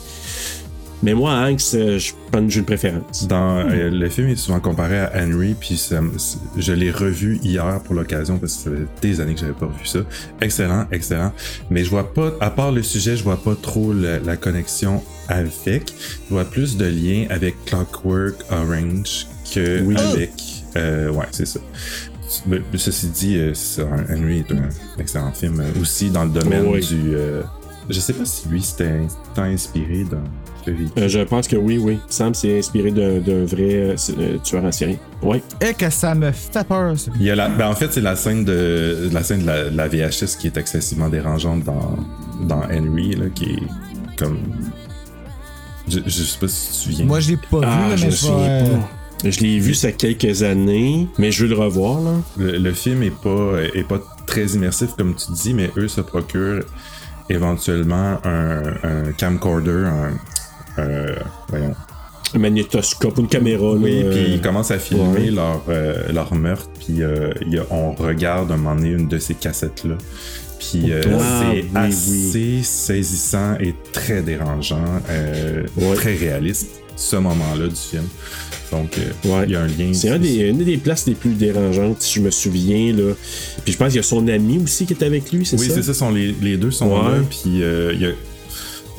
Mais 1.05 1.15
moi, 1.15 1.33
Hank, 1.33 1.59
je 1.59 1.99
j'ai 1.99 2.59
une 2.59 2.65
préférence. 2.65 3.27
Dans, 3.27 3.59
euh, 3.59 3.91
le 3.91 4.09
film 4.09 4.29
est 4.29 4.37
souvent 4.37 4.61
comparé 4.61 5.01
à 5.01 5.11
Henry, 5.17 5.55
puis 5.59 5.77
ça 5.77 6.01
je 6.57 6.73
l'ai 6.73 6.93
revu 6.93 7.41
hier 7.43 7.81
pour 7.85 7.97
l'occasion 7.97 8.39
parce 8.39 8.55
que 8.55 8.63
ça 8.63 8.71
fait 8.71 9.09
des 9.09 9.21
années 9.21 9.35
que 9.35 9.41
j'avais 9.41 9.53
pas 9.53 9.67
revu 9.67 9.85
ça. 9.85 9.99
Excellent, 10.41 10.87
excellent. 10.93 11.33
Mais 11.71 11.83
je 11.85 11.91
vois 11.91 12.15
pas, 12.15 12.33
à 12.41 12.51
part 12.51 12.71
le 12.71 12.85
sujet, 12.85 13.17
je 13.17 13.25
vois 13.25 13.43
pas 13.43 13.57
trop 13.61 13.93
la, 13.93 14.21
la 14.21 14.37
connexion 14.37 15.03
avec. 15.29 15.93
Je 16.29 16.35
vois 16.35 16.45
plus 16.45 16.77
de 16.77 16.85
liens 16.87 17.27
avec 17.31 17.57
Clockwork 17.65 18.37
Orange 18.53 19.27
que 19.53 19.83
Oui. 19.83 19.97
avec. 19.99 20.31
Euh, 20.77 21.11
ouais, 21.11 21.27
c'est 21.31 21.47
ça. 21.47 21.61
Mais, 22.47 22.61
ceci 22.77 23.09
dit, 23.09 23.37
euh, 23.37 23.53
ça, 23.55 23.83
Henry 24.11 24.39
est 24.39 24.53
un 24.53 24.69
excellent 24.99 25.33
film 25.33 25.61
euh, 25.61 25.81
aussi 25.81 26.11
dans 26.11 26.25
le 26.25 26.31
domaine 26.31 26.65
Oui. 26.67 26.81
du. 26.87 27.15
euh, 27.15 27.43
je 27.91 28.01
sais 28.01 28.13
pas 28.15 28.25
si 28.25 28.49
lui 28.49 28.63
c'était 28.63 29.01
tant 29.35 29.43
inspiré 29.43 30.05
véhicule. 30.65 31.03
Euh, 31.03 31.09
je 31.09 31.19
pense 31.21 31.49
que 31.49 31.57
oui, 31.57 31.77
oui. 31.79 31.99
Que 32.09 32.35
c'est 32.37 32.59
inspiré 32.59 32.91
d'un, 32.93 33.19
d'un 33.19 33.45
vrai 33.45 33.75
euh, 33.75 33.97
euh, 34.19 34.39
tueur 34.39 34.65
en 34.65 34.73
série. 34.73 34.99
Oui. 35.23 35.43
Et 35.61 35.75
que 35.75 35.91
ça 35.91 36.15
me 36.15 36.31
fait 36.33 36.67
peur, 36.67 36.99
ça. 36.99 37.11
Il 37.17 37.23
y 37.23 37.31
a 37.31 37.35
la, 37.35 37.49
ben 37.49 37.69
en 37.69 37.75
fait, 37.75 37.93
c'est 37.93 38.01
la 38.01 38.17
scène 38.17 38.45
de 38.45 39.09
la 39.13 39.23
scène 39.25 39.43
de 39.43 39.47
la, 39.47 39.65
de 39.71 39.77
la 39.77 39.89
VHS 39.89 40.37
qui 40.39 40.47
est 40.47 40.57
excessivement 40.57 41.09
dérangeante 41.09 41.65
dans, 41.65 41.97
dans 42.47 42.63
Henry, 42.63 43.15
là, 43.17 43.27
qui 43.35 43.45
est 43.55 44.17
comme. 44.17 44.39
Je, 45.89 45.99
je 46.07 46.23
sais 46.23 46.39
pas 46.39 46.49
si 46.49 46.67
tu 46.67 46.71
te 46.71 46.77
souviens. 46.77 47.05
Moi, 47.07 47.21
je 47.21 47.31
l'ai 47.31 47.37
pas 47.37 47.59
vu, 47.59 47.67
Ah, 47.67 47.97
je 47.97 48.05
mais 48.07 48.11
je 48.13 48.27
euh, 48.31 48.77
pas. 48.79 48.89
Je 49.25 49.41
l'ai 49.41 49.59
vu 49.61 49.75
ça 49.75 49.89
y 49.89 49.93
a 49.93 49.95
quelques 49.95 50.43
années, 50.43 51.07
mais 51.19 51.31
je 51.31 51.45
veux 51.45 51.51
le 51.51 51.57
revoir, 51.57 52.01
là. 52.01 52.13
le, 52.37 52.59
le 52.59 52.73
film 52.73 53.03
est 53.05 53.15
pas, 53.15 53.53
est 53.75 53.87
pas 53.87 54.01
très 54.27 54.47
immersif, 54.47 54.91
comme 54.99 55.15
tu 55.15 55.31
dis, 55.33 55.55
mais 55.55 55.71
eux 55.77 55.87
se 55.89 56.01
procurent 56.01 56.65
éventuellement 57.31 58.19
un, 58.25 58.63
un 58.83 59.13
camcorder, 59.19 59.71
un. 59.87 60.83
un- 60.83 61.15
voyons. 61.49 61.75
Un 62.35 62.39
magnétoscope, 62.39 63.19
une 63.19 63.29
caméra, 63.29 63.73
Oui, 63.75 64.05
puis 64.11 64.19
euh, 64.21 64.29
ils 64.29 64.41
commencent 64.41 64.71
à 64.71 64.79
filmer 64.79 65.05
ouais. 65.25 65.31
leur, 65.31 65.63
euh, 65.69 66.11
leur 66.15 66.35
meurtre, 66.35 66.71
puis 66.81 67.03
euh, 67.03 67.31
on 67.71 67.93
regarde 67.93 68.51
un 68.51 68.57
moment 68.57 68.75
donné 68.75 68.93
une 68.93 69.07
de 69.07 69.19
ces 69.19 69.35
cassettes-là. 69.35 69.97
Puis 70.59 70.93
euh, 70.93 71.03
Ah, 71.21 71.43
c'est 71.53 71.61
oui, 71.61 71.69
assez 71.75 72.63
saisissant 72.63 73.57
et 73.61 73.75
très 73.93 74.23
dérangeant, 74.23 74.83
euh, 75.11 75.65
Ouais. 75.77 75.95
très 75.95 76.15
réaliste, 76.15 76.71
ce 77.03 77.17
moment-là 77.17 77.69
du 77.69 77.75
film. 77.77 78.05
Donc, 78.71 78.97
euh, 78.99 79.29
Ouais. 79.29 79.45
il 79.47 79.53
y 79.53 79.57
a 79.57 79.61
un 79.63 79.67
lien. 79.67 79.93
C'est 79.93 80.09
un 80.11 80.23
une 80.23 80.65
des 80.65 80.77
places 80.79 81.07
les 81.07 81.15
plus 81.15 81.35
dérangeantes, 81.35 82.01
si 82.01 82.15
je 82.15 82.21
me 82.21 82.31
souviens, 82.31 82.93
là. 82.95 83.13
Puis 83.65 83.73
je 83.73 83.79
pense 83.79 83.89
qu'il 83.89 83.97
y 83.97 84.01
a 84.01 84.03
son 84.03 84.27
ami 84.29 84.59
aussi 84.65 84.87
qui 84.87 84.95
est 84.95 85.03
avec 85.05 85.31
lui, 85.33 85.45
c'est 85.45 85.59
Oui, 85.61 85.69
ça? 85.69 85.75
c'est 85.75 85.83
ça, 85.83 85.95
sont 85.95 86.11
les, 86.11 86.35
les 86.41 86.57
deux 86.57 86.71
sont 86.71 86.87
Ouais. 86.89 87.13
là, 87.13 87.19
puis 87.29 87.63
euh, 87.63 87.93
il 87.95 88.01
y 88.03 88.07
a... 88.07 88.11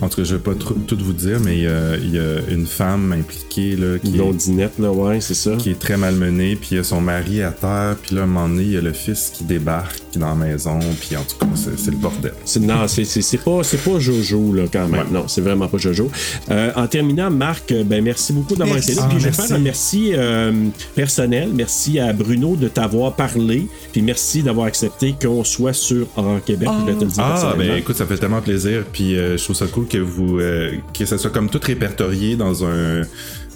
En 0.02 0.10
tout 0.10 0.18
cas, 0.18 0.24
je 0.26 0.36
vais 0.36 0.42
pas 0.42 0.54
trop- 0.56 0.74
tout 0.74 0.98
vous 1.00 1.14
dire, 1.14 1.40
mais 1.40 1.58
il 1.60 1.64
y 1.64 1.68
a, 1.68 1.96
il 1.96 2.14
y 2.14 2.20
a 2.20 2.40
une 2.52 2.66
femme 2.66 3.14
impliquée 3.14 3.76
là, 3.78 3.98
qui, 4.00 4.12
blondinette, 4.12 4.78
là, 4.80 4.92
ouais, 4.92 5.22
c'est 5.22 5.34
ça. 5.36 5.56
qui 5.58 5.70
est 5.70 5.80
très 5.80 5.96
malmenée, 5.98 6.56
puis 6.58 6.70
il 6.72 6.78
y 6.78 6.80
a 6.80 6.84
son 6.84 7.00
mari 7.00 7.42
à 7.42 7.52
terre, 7.52 7.96
puis 8.02 8.16
là, 8.16 8.22
à 8.22 8.24
un 8.26 8.28
moment 8.28 8.50
donné, 8.50 8.64
il 8.64 8.72
y 8.72 8.78
a 8.78 8.82
le 8.82 8.92
fils 8.92 9.32
qui 9.34 9.44
débarque 9.46 10.02
dans 10.20 10.30
la 10.30 10.36
maison, 10.36 10.80
puis 11.00 11.16
en 11.16 11.22
tout 11.24 11.38
cas, 11.40 11.48
c'est 11.56 11.92
le 11.92 11.98
bordel. 11.98 12.34
Non, 12.62 12.88
c'est- 12.88 13.44
pas, 13.44 13.64
c'est 13.64 13.78
pas 13.84 14.00
Jojo, 14.00 14.54
là, 14.54 14.64
quand 14.72 14.88
même. 14.88 15.02
Ouais. 15.02 15.08
Non, 15.12 15.28
c'est 15.28 15.42
vraiment 15.42 15.68
pas 15.68 15.78
Jojo. 15.78 16.10
Euh, 16.50 16.72
en 16.76 16.88
terminant, 16.88 17.30
Marc, 17.32 17.72
euh, 17.72 17.84
ben, 17.84 18.04
merci 18.04 18.34
beaucoup 18.34 18.56
d'avoir 18.56 18.78
été 18.78 18.94
là. 18.96 19.04
Ah, 19.06 19.10
Puis 19.10 19.20
je 19.20 19.26
vais 19.26 19.32
merci. 19.32 19.48
faire 19.48 19.58
un 19.58 19.60
merci 19.60 20.12
euh, 20.14 20.52
personnel. 20.96 21.50
Merci 21.54 22.00
à 22.00 22.14
Bruno 22.14 22.56
de 22.56 22.68
t'avoir 22.68 23.14
parlé. 23.16 23.68
Puis 23.92 24.02
merci 24.02 24.44
d'avoir 24.44 24.68
accepté 24.68 25.16
qu'on 25.22 25.44
soit 25.44 25.74
sur 25.74 26.08
Horror 26.16 26.44
Québec. 26.44 26.70
Je 26.82 26.92
vais 26.92 26.98
te 26.98 27.04
le 27.06 27.10
dire 27.12 27.24
Ah, 27.24 27.54
ben 27.58 27.78
écoute, 27.78 27.96
ça 27.98 28.06
fait 28.06 28.18
tellement 28.18 28.42
plaisir, 28.42 28.84
puis 28.92 29.18
euh, 29.18 29.38
je 29.38 29.44
trouve 29.44 29.56
ça 29.56 29.66
cool 29.68 29.88
que 29.88 29.98
vous 29.98 30.40
euh, 30.40 30.72
que 30.98 31.06
ça 31.06 31.18
soit 31.18 31.30
comme 31.32 31.50
tout 31.50 31.60
répertorié 31.64 32.36
dans 32.36 32.64
un 32.66 33.02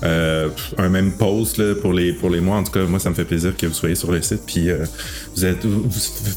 euh, 0.04 0.50
un 0.78 0.90
même 0.90 1.12
post 1.14 1.58
là, 1.58 1.74
pour 1.76 1.94
les 1.94 2.14
pour 2.14 2.30
les 2.30 2.40
mois. 2.40 2.58
En 2.58 2.64
tout 2.64 2.72
cas, 2.72 2.84
moi, 2.86 3.00
ça 3.00 3.10
me 3.10 3.16
fait 3.16 3.26
plaisir 3.26 3.56
que 3.56 3.66
vous 3.66 3.74
soyez 3.74 3.96
sur 3.96 4.12
le 4.12 4.22
site. 4.22 4.42
Puis 4.46 4.70
euh, 4.70 4.86
vous 5.36 5.46
êtes 5.46 5.66
vous, 5.66 5.84
vous 5.84 5.90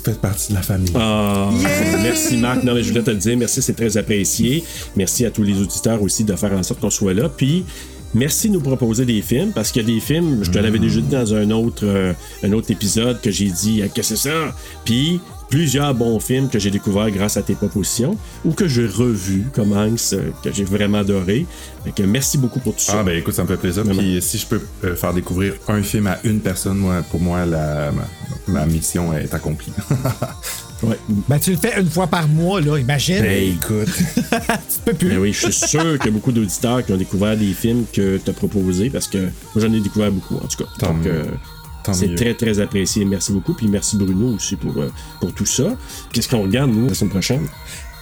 faites 0.04 0.20
partie 0.20 0.52
de 0.52 0.56
la 0.56 0.62
famille. 0.62 0.92
Ah, 0.94 1.50
merci 2.02 2.36
Marc. 2.36 2.62
Non, 2.64 2.74
mais 2.74 2.82
je 2.82 2.90
voulais 2.90 3.02
te 3.02 3.10
le 3.10 3.16
dire, 3.16 3.36
merci, 3.36 3.62
c'est 3.62 3.74
très 3.74 3.96
apprécié. 3.96 4.64
Merci 4.96 5.26
à 5.26 5.30
tous 5.30 5.42
les 5.42 5.60
auditeurs 5.60 6.02
aussi 6.02 6.24
de 6.24 6.34
faire 6.36 6.52
en 6.52 6.62
sorte 6.62 6.80
qu'on 6.80 6.90
soit 6.90 7.14
là. 7.14 7.28
Puis 7.28 7.64
merci 8.14 8.48
de 8.48 8.54
nous 8.54 8.60
proposer 8.60 9.04
des 9.04 9.22
films 9.22 9.52
parce 9.52 9.70
qu'il 9.72 9.82
y 9.82 9.90
a 9.90 9.94
des 9.94 10.00
films, 10.00 10.42
je 10.42 10.50
te 10.50 10.58
l'avais 10.58 10.78
déjà 10.78 11.00
dit 11.00 11.08
dans 11.08 11.34
un 11.34 11.50
autre, 11.50 11.84
euh, 11.84 12.12
un 12.42 12.52
autre 12.52 12.70
épisode 12.70 13.20
que 13.20 13.30
j'ai 13.30 13.50
dit, 13.50 13.82
Ah, 13.84 13.88
qu'est-ce 13.88 14.10
que 14.10 14.16
c'est 14.16 14.28
ça? 14.28 14.54
Puis 14.84 15.20
plusieurs 15.50 15.94
bons 15.94 16.20
films 16.20 16.48
que 16.48 16.58
j'ai 16.58 16.70
découverts 16.70 17.10
grâce 17.10 17.36
à 17.36 17.42
tes 17.42 17.54
propositions 17.54 18.16
ou 18.44 18.52
que 18.52 18.68
j'ai 18.68 18.86
revus 18.86 19.44
comme 19.52 19.72
Hanks, 19.72 20.12
euh, 20.14 20.30
que 20.42 20.52
j'ai 20.52 20.64
vraiment 20.64 20.98
adoré. 20.98 21.44
Fait 21.84 21.92
que 21.92 22.02
merci 22.04 22.38
beaucoup 22.38 22.60
pour 22.60 22.74
tout 22.74 22.80
ça. 22.80 22.98
Ah 23.00 23.02
ben 23.02 23.18
écoute, 23.18 23.34
ça 23.34 23.42
me 23.42 23.48
fait 23.48 23.56
plaisir. 23.56 23.82
Puis 23.84 24.22
si 24.22 24.38
je 24.38 24.46
peux 24.46 24.60
euh, 24.84 24.94
faire 24.96 25.12
découvrir 25.12 25.54
un 25.68 25.82
film 25.82 26.06
à 26.06 26.18
une 26.24 26.40
personne, 26.40 26.78
moi, 26.78 27.02
pour 27.10 27.20
moi, 27.20 27.44
la, 27.44 27.90
ma, 27.90 28.04
ma 28.60 28.66
mission 28.66 29.12
est 29.12 29.34
accomplie. 29.34 29.72
Ouais. 30.82 30.98
Ben, 31.28 31.38
tu 31.38 31.50
le 31.50 31.56
fais 31.58 31.78
une 31.78 31.90
fois 31.90 32.06
par 32.06 32.26
mois, 32.26 32.60
là, 32.60 32.78
imagine. 32.78 33.20
ben 33.20 33.52
écoute. 33.52 33.88
tu 33.94 34.80
peux 34.84 34.94
plus. 34.94 35.08
Ben 35.10 35.18
oui, 35.18 35.32
je 35.32 35.50
suis 35.50 35.68
sûr 35.68 35.98
qu'il 35.98 36.06
y 36.06 36.08
a 36.08 36.10
beaucoup 36.12 36.32
d'auditeurs 36.32 36.84
qui 36.84 36.92
ont 36.92 36.96
découvert 36.96 37.36
des 37.36 37.52
films 37.52 37.84
que 37.92 38.16
tu 38.16 38.30
as 38.30 38.32
proposés 38.32 38.88
parce 38.88 39.06
que 39.06 39.18
moi 39.18 39.56
j'en 39.56 39.72
ai 39.72 39.80
découvert 39.80 40.10
beaucoup 40.10 40.36
en 40.36 40.46
tout 40.48 40.64
cas. 40.64 40.70
Tant 40.78 40.94
Donc 40.94 41.06
euh, 41.06 41.24
c'est 41.92 42.14
très 42.14 42.34
très 42.34 42.60
apprécié. 42.60 43.04
Merci 43.04 43.32
beaucoup. 43.32 43.54
Puis 43.54 43.68
merci 43.68 43.96
Bruno 43.96 44.34
aussi 44.34 44.56
pour, 44.56 44.76
euh, 44.78 44.90
pour 45.20 45.32
tout 45.32 45.46
ça. 45.46 45.64
Qu'est-ce 46.12 46.28
qu'on 46.28 46.42
regarde 46.42 46.70
nous 46.70 46.88
la 46.88 46.94
semaine 46.94 47.10
prochaine? 47.10 47.46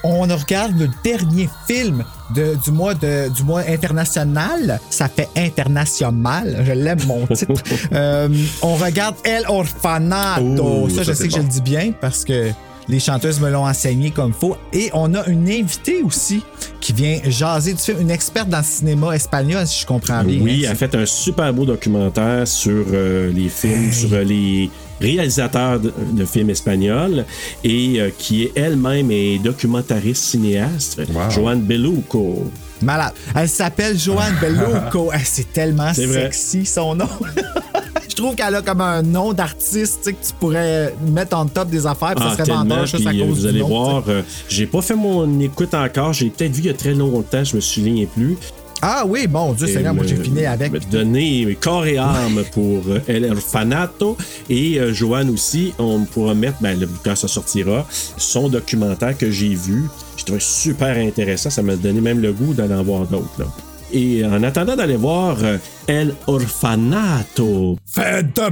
On 0.04 0.20
regarde 0.20 0.78
le 0.78 0.88
dernier 1.02 1.48
film 1.66 2.04
de- 2.32 2.54
du, 2.64 2.70
mois 2.70 2.94
de, 2.94 3.28
du 3.34 3.42
mois 3.42 3.62
international. 3.68 4.78
Ça 4.90 5.08
fait 5.08 5.28
international. 5.36 6.62
Je 6.64 6.72
l'aime, 6.72 7.00
mon 7.06 7.26
titre. 7.34 7.62
Euh, 7.92 8.28
on 8.62 8.76
regarde 8.76 9.16
El 9.24 9.42
Orfanato. 9.48 10.62
Oh, 10.62 10.88
ça, 10.88 11.02
je 11.02 11.12
sais 11.12 11.26
que 11.28 11.34
je 11.34 11.40
le 11.40 11.48
dis 11.48 11.62
bien 11.62 11.92
parce 12.00 12.24
que 12.24 12.50
les 12.88 13.00
chanteuses 13.00 13.40
me 13.40 13.50
l'ont 13.50 13.66
enseigné 13.66 14.10
comme 14.10 14.32
faut. 14.32 14.56
Et 14.72 14.90
on 14.94 15.14
a 15.14 15.26
une 15.26 15.48
invitée 15.48 16.02
aussi 16.02 16.42
qui 16.80 16.92
vient 16.92 17.18
jaser 17.24 17.72
du 17.74 17.80
film, 17.80 18.00
une 18.00 18.10
experte 18.10 18.48
dans 18.48 18.58
le 18.58 18.64
cinéma 18.64 19.14
espagnol, 19.14 19.66
si 19.66 19.82
je 19.82 19.86
comprends 19.86 20.22
bien. 20.24 20.40
Oui, 20.40 20.64
elle 20.64 20.72
a 20.72 20.74
fait 20.74 20.94
un 20.94 21.06
super 21.06 21.52
beau 21.52 21.64
documentaire 21.64 22.46
sur 22.46 22.84
euh, 22.92 23.30
les 23.32 23.48
films, 23.48 23.92
sur 23.92 24.12
euh, 24.12 24.24
les 24.24 24.70
réalisateurs 25.00 25.78
de, 25.80 25.92
de 26.12 26.24
films 26.24 26.50
espagnols 26.50 27.24
et 27.62 28.00
euh, 28.00 28.10
qui 28.16 28.44
est 28.44 28.52
elle-même 28.56 29.10
est 29.10 29.38
documentariste 29.38 30.24
cinéaste, 30.24 31.00
Wow. 31.14 31.30
Joanne 31.30 31.60
Beluco. 31.62 32.50
Malade. 32.82 33.12
Elle 33.34 33.48
s'appelle 33.48 33.98
Joanne 33.98 34.34
Belluco. 34.40 35.10
Ah, 35.12 35.18
C'est 35.24 35.52
tellement 35.52 35.92
sexy 35.94 36.64
son 36.66 36.94
nom. 36.94 37.08
Je 38.08 38.14
trouve 38.24 38.34
qu'elle 38.34 38.54
a 38.56 38.62
comme 38.62 38.80
un 38.80 39.00
nom 39.02 39.32
d'artiste 39.32 40.04
que 40.06 40.10
tu 40.10 40.32
pourrais 40.40 40.92
mettre 41.08 41.36
en 41.36 41.46
top 41.46 41.68
des 41.70 41.86
affaires, 41.86 42.14
puis 42.16 42.24
ça 42.24 42.30
Ah, 42.38 42.44
serait 42.44 42.56
vendeur 42.56 42.86
juste 42.86 43.06
à 43.06 43.10
euh, 43.10 43.12
cause 43.20 43.28
vous 43.36 43.42
du 43.42 43.48
allez 43.48 43.60
nom, 43.60 43.68
voir, 43.68 44.02
euh, 44.08 44.22
j'ai 44.48 44.66
pas 44.66 44.82
fait 44.82 44.96
mon 44.96 45.38
écoute 45.38 45.72
encore, 45.72 46.12
j'ai 46.12 46.28
peut-être 46.30 46.50
vu 46.50 46.62
il 46.62 46.66
y 46.66 46.70
a 46.70 46.74
très 46.74 46.94
longtemps, 46.94 47.44
je 47.44 47.54
me 47.54 47.60
souviens 47.60 48.04
plus. 48.06 48.36
Ah 48.80 49.04
oui, 49.06 49.26
bon 49.26 49.52
Dieu 49.54 49.66
Seigneur, 49.66 49.92
moi 49.94 50.04
j'ai 50.06 50.16
fini 50.16 50.46
avec. 50.46 50.88
donner 50.88 51.56
corps 51.60 51.86
et 51.86 51.98
âme 51.98 52.44
pour 52.52 52.82
euh, 52.88 53.00
El 53.08 53.24
Orfanato 53.30 54.16
et 54.48 54.78
euh, 54.78 54.92
Joanne 54.92 55.30
aussi. 55.30 55.72
On 55.78 56.04
pourra 56.04 56.34
mettre, 56.34 56.58
ben, 56.60 56.78
le- 56.78 56.88
quand 57.04 57.16
ça 57.16 57.26
sortira, 57.28 57.86
son 58.16 58.48
documentaire 58.48 59.16
que 59.18 59.30
j'ai 59.30 59.54
vu. 59.54 59.84
Je 60.16 60.24
trouvais 60.24 60.40
super 60.40 60.96
intéressant. 60.96 61.50
Ça 61.50 61.62
m'a 61.62 61.74
donné 61.76 62.00
même 62.00 62.20
le 62.20 62.32
goût 62.32 62.54
d'aller 62.54 62.74
en 62.74 62.82
voir 62.84 63.06
d'autres. 63.06 63.28
là. 63.38 63.46
Et 63.92 64.24
en 64.24 64.42
attendant 64.42 64.76
d'aller 64.76 64.96
voir 64.96 65.38
euh, 65.42 65.56
El 65.86 66.14
Orfanato, 66.26 67.78
Faites 67.86 68.38
un 68.38 68.50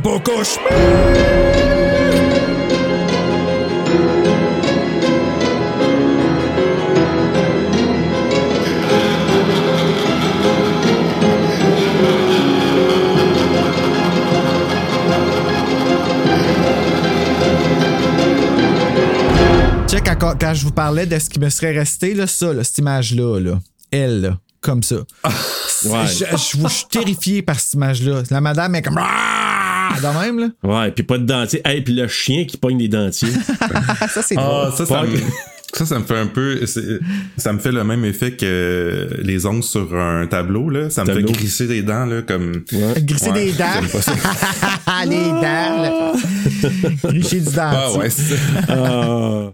quand, 20.14 20.34
quand 20.40 20.54
je 20.54 20.64
vous 20.64 20.70
parlais 20.72 21.06
de 21.06 21.18
ce 21.18 21.28
qui 21.28 21.40
me 21.40 21.48
serait 21.48 21.72
resté, 21.76 22.14
là, 22.14 22.26
ça, 22.26 22.52
là, 22.52 22.62
cette 22.64 22.78
image-là, 22.78 23.40
là, 23.40 23.58
elle, 23.90 24.20
là, 24.20 24.38
comme 24.60 24.82
ça. 24.82 24.96
Ouais. 25.84 26.06
Je, 26.06 26.24
je- 26.32 26.62
je 26.62 26.68
suis 26.72 26.86
terrifié 26.90 27.42
par 27.42 27.60
cette 27.60 27.74
image-là. 27.74 28.22
La 28.30 28.40
madame 28.40 28.74
est 28.76 28.82
comme. 28.82 28.98
Ah! 28.98 29.90
De 30.00 30.20
même, 30.24 30.38
là. 30.40 30.48
ouais, 30.64 30.90
puis 30.90 31.04
pas 31.04 31.18
de 31.18 31.24
dentier. 31.24 31.60
Et 31.70 31.82
puis 31.84 31.92
le 31.94 32.08
chien 32.08 32.44
qui 32.46 32.56
pogne 32.56 32.78
des 32.78 32.88
dentiers. 32.88 33.28
Ça, 34.08 34.22
c'est 34.22 34.36
Ah, 34.38 34.70
drôle. 34.70 34.72
ça, 34.72 34.86
ça 34.86 35.02
me, 35.02 35.16
ça, 35.74 35.84
ça 35.86 35.98
me 35.98 36.04
fait 36.04 36.18
un 36.18 36.26
peu. 36.26 36.60
Ça 37.36 37.52
me 37.52 37.58
fait 37.58 37.72
le 37.72 37.84
même 37.84 38.04
effet 38.06 38.32
que 38.32 39.20
les 39.22 39.44
ongles 39.44 39.62
sur 39.62 39.94
un 39.94 40.26
tableau, 40.26 40.70
là. 40.70 40.88
Ça 40.88 41.02
me 41.02 41.08
Tableau. 41.08 41.26
fait 41.28 41.32
grisser 41.34 41.66
des 41.66 41.82
dents, 41.82 42.06
là, 42.06 42.22
comme. 42.22 42.64
Grisser 42.96 43.30
Ouais, 43.30 43.44
des 43.44 43.52
dents. 43.52 43.64
j'aime 43.74 43.88
pas 43.90 44.00
ça. 44.02 44.12
les 45.06 45.24
dents, 45.24 45.42
là. 45.42 46.12
Gricher 47.04 47.40
du 47.40 47.44
dentier. 47.44 47.60
Ah, 47.60 47.92
ouais, 47.98 48.10
c'est 48.10 48.34
ça. 48.34 48.40
Ah. 48.70 49.50